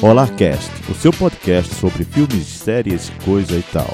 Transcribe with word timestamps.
Olarcast, 0.00 0.70
o 0.88 0.94
seu 0.94 1.12
podcast 1.12 1.74
sobre 1.74 2.04
filmes, 2.04 2.46
séries, 2.46 3.10
coisa 3.24 3.56
e 3.56 3.62
tal. 3.62 3.92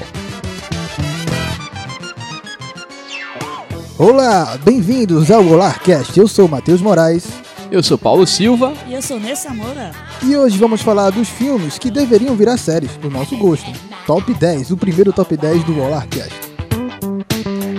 Olá, 3.99 4.59
bem-vindos 4.62 5.30
ao 5.30 5.43
Olarcast. 5.46 6.19
Eu 6.21 6.29
sou 6.29 6.46
Matheus 6.46 6.82
Moraes 6.82 7.27
Eu 7.71 7.82
sou 7.82 7.96
Paulo 7.96 8.27
Silva. 8.27 8.75
E 8.87 8.93
eu 8.93 9.01
sou 9.01 9.19
Nessa 9.19 9.48
Moura. 9.55 9.93
e 10.23 10.37
hoje 10.37 10.59
vamos 10.59 10.82
falar 10.82 11.09
dos 11.09 11.30
filmes 11.30 11.79
que 11.79 11.91
deveriam 11.91 12.36
virar 12.36 12.59
séries, 12.59 12.95
do 12.98 13.09
nosso 13.09 13.34
gosto. 13.39 13.73
Top 14.07 14.30
10, 14.34 14.73
o 14.73 14.77
primeiro 14.77 15.11
top 15.11 15.34
10 15.34 15.64
do 15.64 15.80
Olarcast. 15.80 16.34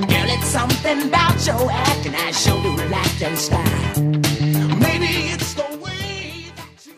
Girl, 0.09 0.25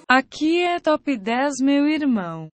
Aqui 0.10 0.62
é 0.64 0.80
Top 0.80 1.18
10, 1.18 1.56
meu 1.60 1.86
irmão. 1.86 2.48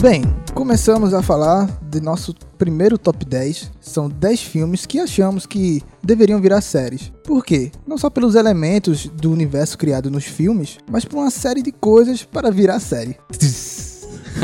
Bem, 0.00 0.39
começamos 0.60 1.14
a 1.14 1.22
falar 1.22 1.66
de 1.80 2.02
nosso 2.02 2.34
primeiro 2.58 2.98
top 2.98 3.24
10. 3.24 3.70
São 3.80 4.10
10 4.10 4.42
filmes 4.42 4.84
que 4.84 5.00
achamos 5.00 5.46
que 5.46 5.82
deveriam 6.02 6.38
virar 6.38 6.60
séries. 6.60 7.10
Por 7.24 7.42
quê? 7.42 7.72
Não 7.86 7.96
só 7.96 8.10
pelos 8.10 8.34
elementos 8.34 9.06
do 9.06 9.32
universo 9.32 9.78
criado 9.78 10.10
nos 10.10 10.26
filmes, 10.26 10.76
mas 10.86 11.02
por 11.02 11.16
uma 11.16 11.30
série 11.30 11.62
de 11.62 11.72
coisas 11.72 12.24
para 12.24 12.50
virar 12.50 12.78
série. 12.78 13.16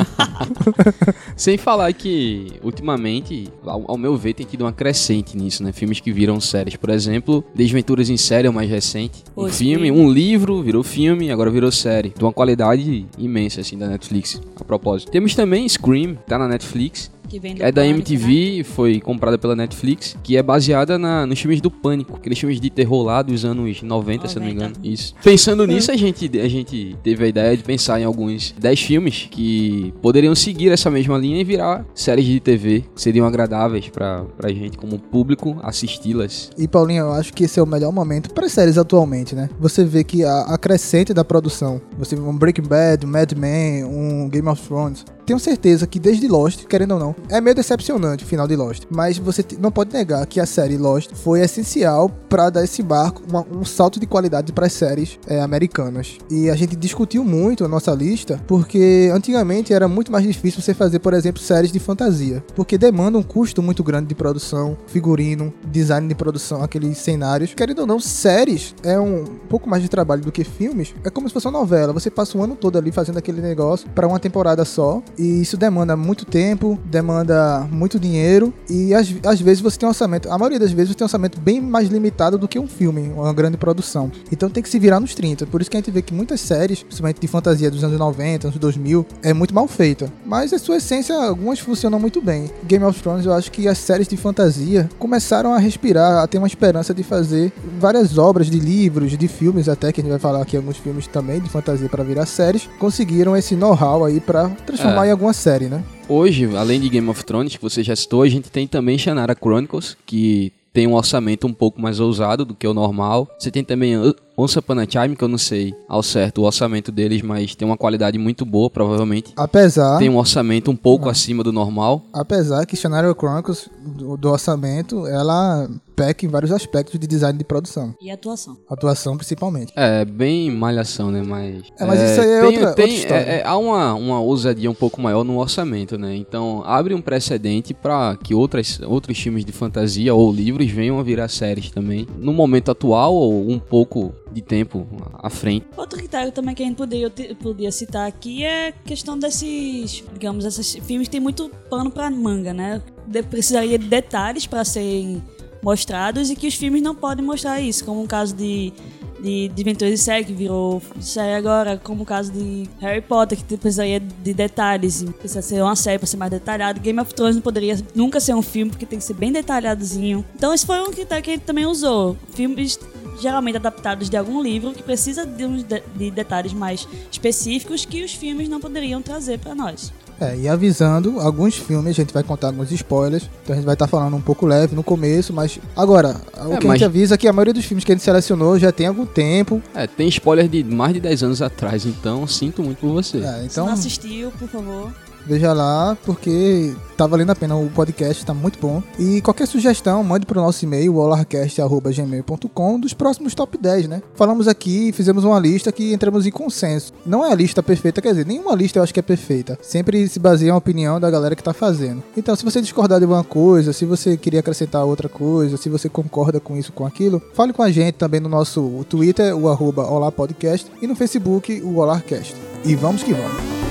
Sem 1.37 1.57
falar 1.57 1.93
que, 1.93 2.53
ultimamente, 2.63 3.49
ao, 3.65 3.91
ao 3.91 3.99
meu 3.99 4.17
ver, 4.17 4.35
tem 4.35 4.47
tido 4.47 4.63
uma 4.63 4.73
crescente 4.73 5.37
nisso, 5.37 5.63
né? 5.63 5.73
Filmes 5.73 6.01
que 6.01 6.13
viram 6.13 6.41
séries. 6.41 6.77
Por 6.77 6.91
exemplo, 6.91 7.45
Desventuras 7.55 8.11
em 8.11 8.17
Série 8.17 8.47
é 8.47 8.51
o 8.51 8.55
mais 8.55 8.71
recente. 8.71 9.25
Um 9.37 9.49
filme, 9.49 9.91
um 9.91 10.11
livro, 10.11 10.63
virou 10.63 10.83
filme, 10.83 11.31
agora 11.31 11.51
virou 11.51 11.71
série. 11.71 12.13
De 12.17 12.23
uma 12.23 12.33
qualidade 12.33 13.07
imensa, 13.19 13.61
assim, 13.61 13.77
da 13.77 13.89
Netflix, 13.89 14.41
a 14.61 14.65
propósito. 14.65 15.11
Temos 15.11 15.35
também 15.35 15.69
Scream, 15.69 16.17
tá 16.27 16.39
na 16.39 16.49
Netflix. 16.49 17.11
Que 17.29 17.39
vem 17.39 17.55
do 17.55 17.63
É 17.63 17.73
da 17.73 17.83
Pânico, 17.83 17.99
MTV, 17.99 18.65
foi 18.65 19.01
comprada 19.01 19.39
pela 19.39 19.57
Netflix, 19.57 20.17
que 20.23 20.37
é 20.37 20.43
baseada 20.43 20.99
na, 20.99 21.27
nos 21.27 21.41
filmes 21.41 21.61
do 21.61 21.71
Pânico, 21.71 22.17
aqueles 22.17 22.39
filmes 22.39 22.61
de 22.61 22.71
terror 22.71 23.03
lá 23.03 23.23
dos 23.23 23.45
anos 23.45 23.83
90, 23.83 24.29
se 24.29 24.37
eu 24.37 24.41
não 24.41 24.49
me 24.49 24.55
90. 24.55 24.79
engano. 24.79 24.95
Isso. 24.95 25.15
Pensando 25.23 25.67
nisso, 25.67 25.91
a 25.91 25.97
gente, 25.97 26.39
a 26.39 26.49
gente 26.49 26.97
teve 27.03 27.25
a 27.25 27.29
ideia 27.29 27.57
de 27.57 27.63
pensar 27.63 28.01
em 28.01 28.05
alguns 28.05 28.53
10 28.59 28.81
filmes 28.81 29.29
que 29.31 29.93
poderiam 30.01 30.35
seguir 30.35 30.71
essa 30.71 30.91
mesma 30.91 31.19
linha 31.19 31.41
e 31.41 31.45
virar 31.45 31.85
séries 31.95 32.25
de 32.25 32.41
TV, 32.41 32.85
que 32.95 33.01
seriam 33.01 33.27
agradáveis 33.27 33.89
pra, 33.89 34.25
pra 34.37 34.51
gente, 34.51 34.77
como 34.77 34.99
público, 34.99 35.57
assisti-las. 35.63 36.51
E 36.57 36.69
Paulinho, 36.69 37.05
eu 37.05 37.13
acho 37.13 37.33
que 37.33 37.45
esse 37.45 37.59
é 37.59 37.63
o 37.63 37.67
melhor 37.67 37.93
momento 37.93 38.33
para 38.33 38.49
séries 38.49 38.79
atualmente, 38.79 39.35
né? 39.35 39.49
Você 39.59 39.85
vê 39.85 40.05
que 40.05 40.25
a, 40.25 40.43
a 40.43 40.59
crescente 40.59 41.13
da 41.13 41.25
produção, 41.25 41.81
você 41.99 42.15
vê 42.17 42.23
um 42.23 42.37
Breaking 42.37 42.69
Bad, 42.69 43.07
um 43.07 43.09
Mad 43.09 43.33
Men, 43.33 43.85
um 43.85 44.29
Game 44.29 44.49
of 44.49 44.63
Thrones, 44.63 45.05
tenho 45.27 45.39
certeza 45.39 45.87
que 45.87 45.99
desde 45.99 46.29
Lost, 46.29 46.65
querendo 46.67 46.93
ou 46.95 47.01
não, 47.01 47.15
é 47.29 47.41
meio 47.41 47.55
decepcionante 47.55 48.25
o 48.25 48.27
final 48.27 48.47
de 48.47 48.55
Lost, 48.57 48.85
mas 48.91 49.19
você 49.19 49.45
não 49.59 49.71
pode 49.73 49.93
negar 49.93 50.25
que 50.27 50.39
a 50.41 50.47
série 50.47 50.77
Lost 50.79 51.11
foi 51.15 51.41
essencial 51.41 52.09
para 52.29 52.49
dar 52.49 52.63
esse 52.65 52.83
barco 52.83 53.23
uma- 53.29 53.45
um 53.51 53.65
salto 53.65 53.99
de 53.99 54.07
qualidade 54.07 54.53
para 54.53 54.67
as 54.67 54.73
séries 54.73 55.19
é, 55.27 55.41
americanas. 55.41 56.17
E 56.31 56.49
a 56.49 56.55
gente 56.55 56.77
discutiu 56.77 57.25
muito 57.25 57.65
a 57.65 57.69
nossa 57.69 57.93
lista, 57.93 58.41
porque 58.47 59.11
antigamente 59.13 59.73
era 59.73 59.89
muito 59.89 60.13
mais 60.13 60.25
difícil 60.25 60.63
você 60.63 60.73
fazer, 60.73 61.01
por 61.01 61.13
exemplo, 61.13 61.41
séries 61.43 61.73
de 61.73 61.79
fantasia, 61.79 62.45
porque 62.55 62.79
demanda 62.79 63.19
um 63.19 63.23
custo 63.23 63.63
muito 63.63 63.83
grande 63.83 64.07
de 64.09 64.15
produção, 64.15 64.77
figurino, 64.87 65.53
design 65.71 66.07
de 66.09 66.15
produção, 66.15 66.63
aqueles 66.63 66.99
cenários. 66.99 67.53
Querendo 67.55 67.81
ou 67.81 67.87
não, 67.87 67.99
séries 67.99 68.75
é 68.83 68.99
um 68.99 69.25
pouco 69.49 69.69
mais 69.69 69.83
de 69.83 69.89
trabalho 69.89 70.23
do 70.23 70.31
que 70.33 70.45
filmes. 70.45 70.95
É 71.05 71.11
como 71.11 71.29
se 71.29 71.35
fosse 71.35 71.47
uma 71.49 71.59
novela, 71.59 71.93
você 71.93 72.11
passa 72.11 72.39
o 72.39 72.43
ano 72.43 72.55
todo 72.55 72.79
ali 72.79 72.93
fazendo 72.93 73.19
aquele 73.19 73.41
negócio 73.41 73.89
para 73.91 74.07
uma 74.07 74.19
temporada 74.21 74.65
só, 74.65 75.03
e 75.19 75.41
isso 75.41 75.57
demanda 75.57 75.97
muito 75.97 76.25
tempo, 76.25 76.79
demanda 76.85 77.67
muito 77.71 77.99
dinheiro, 77.99 78.53
e 78.69 78.95
às, 78.95 79.13
às 79.25 79.41
vezes 79.41 79.61
você 79.61 79.79
tem 79.79 79.87
um 79.87 79.91
orçamento, 79.91 80.31
a 80.31 80.39
maioria 80.39 80.59
das 80.59 80.73
vezes 80.73 80.91
você 80.91 80.95
tem 80.97 81.05
um 81.05 81.07
orçamento 81.07 81.41
bem 81.41 81.61
mais 81.61 81.89
limitado 81.89 82.39
do 82.39 82.49
que 82.49 82.59
um 82.59 82.67
filme, 82.67 83.13
uma 83.15 83.33
grande 83.33 83.57
produção. 83.57 84.11
Então 84.31 84.49
tem 84.49 84.63
que 84.63 84.69
se 84.69 84.79
virar 84.79 85.01
nos 85.01 85.15
30. 85.15 85.47
Por 85.47 85.61
isso 85.61 85.71
que 85.71 85.77
a 85.77 85.81
gente 85.81 85.91
vê 85.91 86.03
que 86.03 86.15
muitas 86.15 86.41
séries, 86.41 86.83
principalmente 86.83 87.21
de 87.21 87.29
fantasia 87.29 87.71
dos 87.71 87.83
anos 87.83 87.99
90, 87.99 88.49
anos 88.49 88.59
2000, 88.59 89.07
é 89.23 89.33
muito 89.33 89.55
mal 89.55 89.67
feita. 89.69 90.13
Mas 90.25 90.53
a 90.53 90.59
sua 90.59 90.77
essência, 90.77 91.15
algumas 91.17 91.59
funcionam 91.59 91.99
muito 91.99 92.21
bem. 92.21 92.51
Game 92.65 92.85
of 92.85 93.01
Thrones, 93.01 93.27
eu 93.27 93.33
acho 93.33 93.51
que 93.51 93.69
as 93.69 93.79
séries 93.79 94.09
de 94.09 94.17
fantasia 94.17 94.89
começaram 94.99 95.53
a 95.53 95.59
respirar, 95.59 96.23
a 96.23 96.27
ter 96.27 96.39
uma 96.39 96.47
esperança 96.47 96.93
de 96.93 97.03
fazer 97.03 97.53
várias 97.79 98.19
obras 98.19 98.51
de 98.51 98.59
livros, 98.59 99.17
de 99.17 99.29
filmes 99.29 99.69
até, 99.69 99.93
que 99.93 100.01
a 100.01 100.03
gente 100.03 100.11
vai 100.11 100.21
falar 100.21 100.43
aqui 100.43 100.57
alguns 100.57 100.77
filmes 100.77 101.07
também 101.07 101.41
de 101.41 101.49
fantasia 101.49 101.89
para 101.89 102.05
virar 102.05 102.27
séries, 102.27 102.69
conseguiram 102.79 103.37
esse 103.37 103.55
know-how 103.55 104.05
aí 104.05 104.21
para 104.21 104.49
transformar 104.67 105.06
É. 105.06 105.06
em 105.09 105.13
alguma 105.13 105.33
série, 105.33 105.67
né? 105.67 105.85
Hoje, 106.09 106.55
além 106.57 106.81
de 106.81 106.89
Game 106.89 107.09
of 107.09 107.25
Thrones, 107.25 107.57
que 107.57 107.63
você 107.63 107.83
já 107.83 107.95
citou, 107.95 108.23
a 108.23 108.29
gente 108.29 108.51
tem 108.51 108.67
também 108.67 108.99
Shannara 108.99 109.35
Chronicles, 109.35 109.97
que 110.07 110.53
tem 110.73 110.87
um 110.87 110.95
orçamento 110.95 111.47
um 111.47 111.53
pouco 111.53 111.81
mais 111.81 112.01
ousado 112.01 112.45
do 112.45 112.55
que 112.55 112.67
o 112.67 112.75
normal. 112.75 113.29
Você 113.39 113.51
tem 113.51 113.65
também 113.65 113.97
Once 114.39 114.59
Upon 114.59 114.79
a 114.81 114.87
Time, 114.87 115.17
que 115.17 115.25
eu 115.25 115.29
não 115.29 115.39
sei 115.39 115.75
ao 115.89 116.03
certo 116.03 116.43
o 116.43 116.45
orçamento 116.45 116.93
deles, 116.93 117.23
mas 117.23 117.55
tem 117.55 117.67
uma 117.67 117.77
qualidade 117.77 118.19
muito 118.19 118.45
boa, 118.45 118.69
provavelmente. 118.69 119.33
Apesar, 119.35 119.99
Tem 119.99 120.11
um 120.11 120.19
orçamento 120.19 120.71
um 120.71 120.77
pouco 120.77 121.09
acima 121.09 121.43
do 121.43 121.53
normal. 121.53 122.03
apesar 122.13 122.67
que 122.67 122.77
Shannara 122.77 123.15
Chronicles, 123.15 123.69
do, 123.85 124.17
do 124.17 124.31
orçamento, 124.31 125.07
ela 125.07 125.69
peca 125.95 126.27
em 126.27 126.29
vários 126.29 126.53
aspectos 126.53 127.01
de 127.01 127.07
design 127.07 127.39
de 127.39 127.45
produção. 127.45 127.95
E 128.03 128.11
atuação. 128.11 128.59
Atuação 128.69 129.17
principalmente. 129.17 129.73
É, 129.75 130.05
bem 130.05 130.51
malhação, 130.51 131.11
né? 131.11 131.23
Mas. 131.27 131.63
É, 131.79 131.87
mas 131.87 132.01
isso 132.03 132.21
aí 132.21 132.29
é 132.31 132.45
outra- 132.45 132.69
outra 132.69 132.75
tem- 132.75 132.95
história. 132.95 133.23
é- 133.23 133.39
é- 133.41 133.47
há 133.47 133.57
uma, 133.57 133.95
uma 133.95 134.21
ousadia 134.21 134.71
um 134.71 134.75
pouco 134.75 135.01
maior 135.01 135.25
no 135.25 135.39
orçamento, 135.39 135.97
né? 135.97 136.15
Então 136.15 136.63
abre 136.67 136.93
um 136.93 137.01
precedente 137.01 137.73
para 137.73 138.15
que 138.23 138.35
outras, 138.35 138.79
outros 138.87 139.19
filmes 139.19 139.45
de 139.47 139.53
fantasia 139.53 140.15
ou 140.15 140.31
livros 140.31 140.71
venham 140.71 140.99
a 140.99 141.03
virar 141.03 141.29
séries 141.29 141.71
também. 141.71 142.07
No 142.19 142.35
momento 142.35 142.71
atual 142.71 143.15
ou 143.15 143.49
um 143.51 143.59
pouco 143.59 144.13
de 144.37 144.43
tempo 144.43 144.87
à 145.15 145.31
frente. 145.31 145.67
Outro 145.77 145.99
critério 145.99 146.31
também 146.31 146.55
que 146.55 146.63
a 146.63 146.67
gente 146.67 146.77
poderia, 146.77 147.73
citar 147.73 148.07
aqui 148.07 148.45
é 148.45 148.71
questão 148.85 149.19
desses, 149.19 150.05
digamos, 150.13 150.45
esses 150.45 150.75
filmes 150.85 151.09
tem 151.09 151.19
muito 151.19 151.51
pano 151.71 151.91
pra 151.91 152.11
manga, 152.11 152.53
né? 152.53 152.83
De- 153.07 153.23
precisaria 153.23 153.79
de 153.79 153.89
detalhes 153.89 154.47
para 154.47 154.63
serem 154.63 155.23
mostrados 155.63 156.31
e 156.31 156.37
que 156.37 156.47
os 156.47 156.55
filmes 156.55 156.83
não 156.83 156.95
podem 156.95 157.25
mostrar 157.25 157.61
isso, 157.61 157.83
como 157.85 158.03
o 158.05 158.07
caso 158.07 158.35
de 158.37 158.73
de, 159.19 159.49
de 159.49 159.65
de 159.65 159.97
Série, 159.97 160.25
que 160.25 160.33
virou 160.33 160.83
série 161.01 161.35
agora, 161.35 161.81
como 161.83 162.03
o 162.03 162.07
caso 162.07 162.31
de 162.31 162.69
Harry 162.81 163.01
Potter, 163.01 163.39
que 163.39 163.57
precisaria 163.57 163.99
de 163.99 164.35
detalhes, 164.35 165.03
e 165.03 165.07
precisa 165.07 165.41
ser 165.43 165.63
uma 165.63 165.75
série 165.75 165.99
para 165.99 166.07
ser 166.07 166.19
mais 166.19 166.31
detalhado. 166.31 166.81
Game 166.81 167.01
of 167.01 167.15
Thrones 167.15 167.35
não 167.35 167.43
poderia 167.43 167.77
nunca 167.95 168.21
ser 168.21 168.35
um 168.35 168.43
filme, 168.43 168.71
porque 168.71 168.85
tem 168.87 168.99
que 168.99 169.05
ser 169.05 169.15
bem 169.15 169.33
detalhadozinho. 169.33 170.25
Então 170.35 170.53
esse 170.53 170.67
foi 170.67 170.81
um 170.83 170.91
critério 170.91 171.25
que 171.25 171.31
a 171.31 171.33
gente 171.35 171.45
também 171.45 171.67
usou. 171.67 172.17
Filmes 172.35 172.79
geralmente 173.21 173.57
adaptados 173.57 174.09
de 174.11 174.17
algum 174.17 174.43
livro 174.43 174.73
que 174.73 174.83
precisa 174.83 175.25
de, 175.27 175.45
uns 175.45 175.63
de, 175.63 175.83
de 175.97 176.11
detalhes 176.11 176.53
mais 176.53 176.87
específicos 177.11 177.85
que 177.85 178.05
os 178.05 178.13
filmes 178.15 178.49
não 178.49 178.61
poderiam 178.61 179.01
trazer 179.03 179.39
para 179.39 179.55
nós. 179.55 179.93
É, 180.19 180.35
e 180.35 180.49
avisando, 180.49 181.21
alguns 181.21 181.57
filmes, 181.57 181.91
a 181.91 181.93
gente 182.03 182.15
vai 182.15 182.23
contar 182.23 182.47
alguns 182.47 182.73
spoilers, 182.73 183.29
então 183.43 183.53
a 183.53 183.57
gente 183.57 183.67
vai 183.67 183.75
estar 183.75 183.87
falando 183.87 184.17
um 184.17 184.21
pouco 184.21 184.47
leve 184.47 184.75
no 184.75 184.83
começo, 184.83 185.31
mas 185.31 185.59
agora, 185.77 186.19
o 186.47 186.55
É, 186.55 186.57
que 186.57 186.67
a 186.67 186.69
mas- 186.69 186.79
gente 186.79 186.85
avisa 186.87 187.15
é 187.17 187.19
que 187.19 187.29
a 187.29 187.33
maioria 187.35 187.53
dos 187.53 187.67
filmes 187.67 187.85
que 187.85 187.93
a 187.93 187.95
gente 187.95 188.03
selecionou 188.05 188.59
já 188.59 188.73
tem 188.73 188.87
algum 188.87 189.05
tempo, 189.05 189.63
É, 189.75 189.87
tem 189.87 190.09
spoiler 190.09 190.49
de 190.49 190.65
mais 190.65 190.95
de 190.95 191.01
10 191.01 191.23
anos 191.23 191.43
atrás, 191.43 191.85
então 191.85 192.27
sinto 192.27 192.63
muito 192.63 192.79
por 192.79 192.93
você. 192.93 193.19
é, 193.19 193.41
Se 193.41 193.47
então 193.47 193.67
não 193.67 193.75
assistiu, 193.75 194.31
por 194.39 194.49
favor, 194.49 194.91
veja 195.27 195.53
lá, 195.53 195.97
porque 196.05 196.75
tá 196.97 197.07
valendo 197.07 197.31
a 197.31 197.35
pena, 197.35 197.55
o 197.57 197.69
podcast 197.69 198.25
tá 198.25 198.33
muito 198.33 198.59
bom. 198.59 198.83
E 198.99 199.21
qualquer 199.21 199.47
sugestão, 199.47 200.03
mande 200.03 200.25
pro 200.25 200.41
nosso 200.41 200.65
e-mail, 200.65 200.97
olarcast.gmail.com, 200.97 202.81
dos 202.81 202.95
próximos 202.95 203.35
top 203.35 203.59
10, 203.59 203.89
né? 203.89 204.03
Falamos 204.15 204.49
aqui, 204.49 204.93
fizemos 204.93 205.25
uma 205.25 205.39
lista 205.39 205.71
que 205.71 205.93
entramos 205.93 206.27
em 206.27 206.31
consenso. 206.31 206.93
Não 207.05 207.25
é 207.25 207.33
a 207.33 207.35
lista 207.35 207.63
perfeita, 207.63 208.01
quer 208.01 208.11
dizer, 208.11 208.27
nenhuma 208.27 208.55
lista 208.55 208.79
eu 208.79 208.83
acho 208.83 208.95
que 208.95 209.01
é 209.01 209.03
perfeita. 209.03 209.59
Sempre 209.61 210.09
se 210.09 210.19
baseia 210.19 210.53
na 210.53 210.59
opinião 210.59 210.99
da 210.99 211.11
galera 211.11 211.37
que 211.37 211.43
tá 211.43 211.53
fazendo. 211.53 212.03
Então, 212.17 212.35
se 212.35 212.45
você 212.45 212.61
discordar 212.61 212.99
de 212.99 213.05
alguma 213.05 213.25
coisa, 213.25 213.73
se 213.73 213.85
você 213.85 214.17
queria 214.17 214.41
acrescentar 214.41 214.85
outra 214.85 215.09
coisa, 215.09 215.57
se 215.57 215.69
você 215.69 215.89
concorda 215.89 216.41
com 216.41 216.57
isso, 216.57 216.73
com 216.73 216.87
aquilo, 216.87 217.23
fale 217.35 217.53
com 217.53 217.63
a 217.63 217.71
gente 217.71 217.95
também 217.95 218.21
no 218.21 218.29
nosso 218.29 218.85
Twitter, 218.89 219.37
o 219.37 219.49
arroba 219.49 219.87
olapodcast, 219.87 220.71
e 220.81 220.87
no 220.87 220.95
Facebook, 220.95 221.61
o 221.63 221.77
Olarcast. 221.79 222.35
E 222.65 222.75
vamos 222.75 223.03
que 223.03 223.13
vamos. 223.13 223.66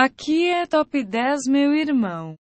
Aqui 0.00 0.48
é 0.48 0.64
Top 0.64 1.02
10, 1.02 1.48
meu 1.48 1.74
irmão. 1.74 2.36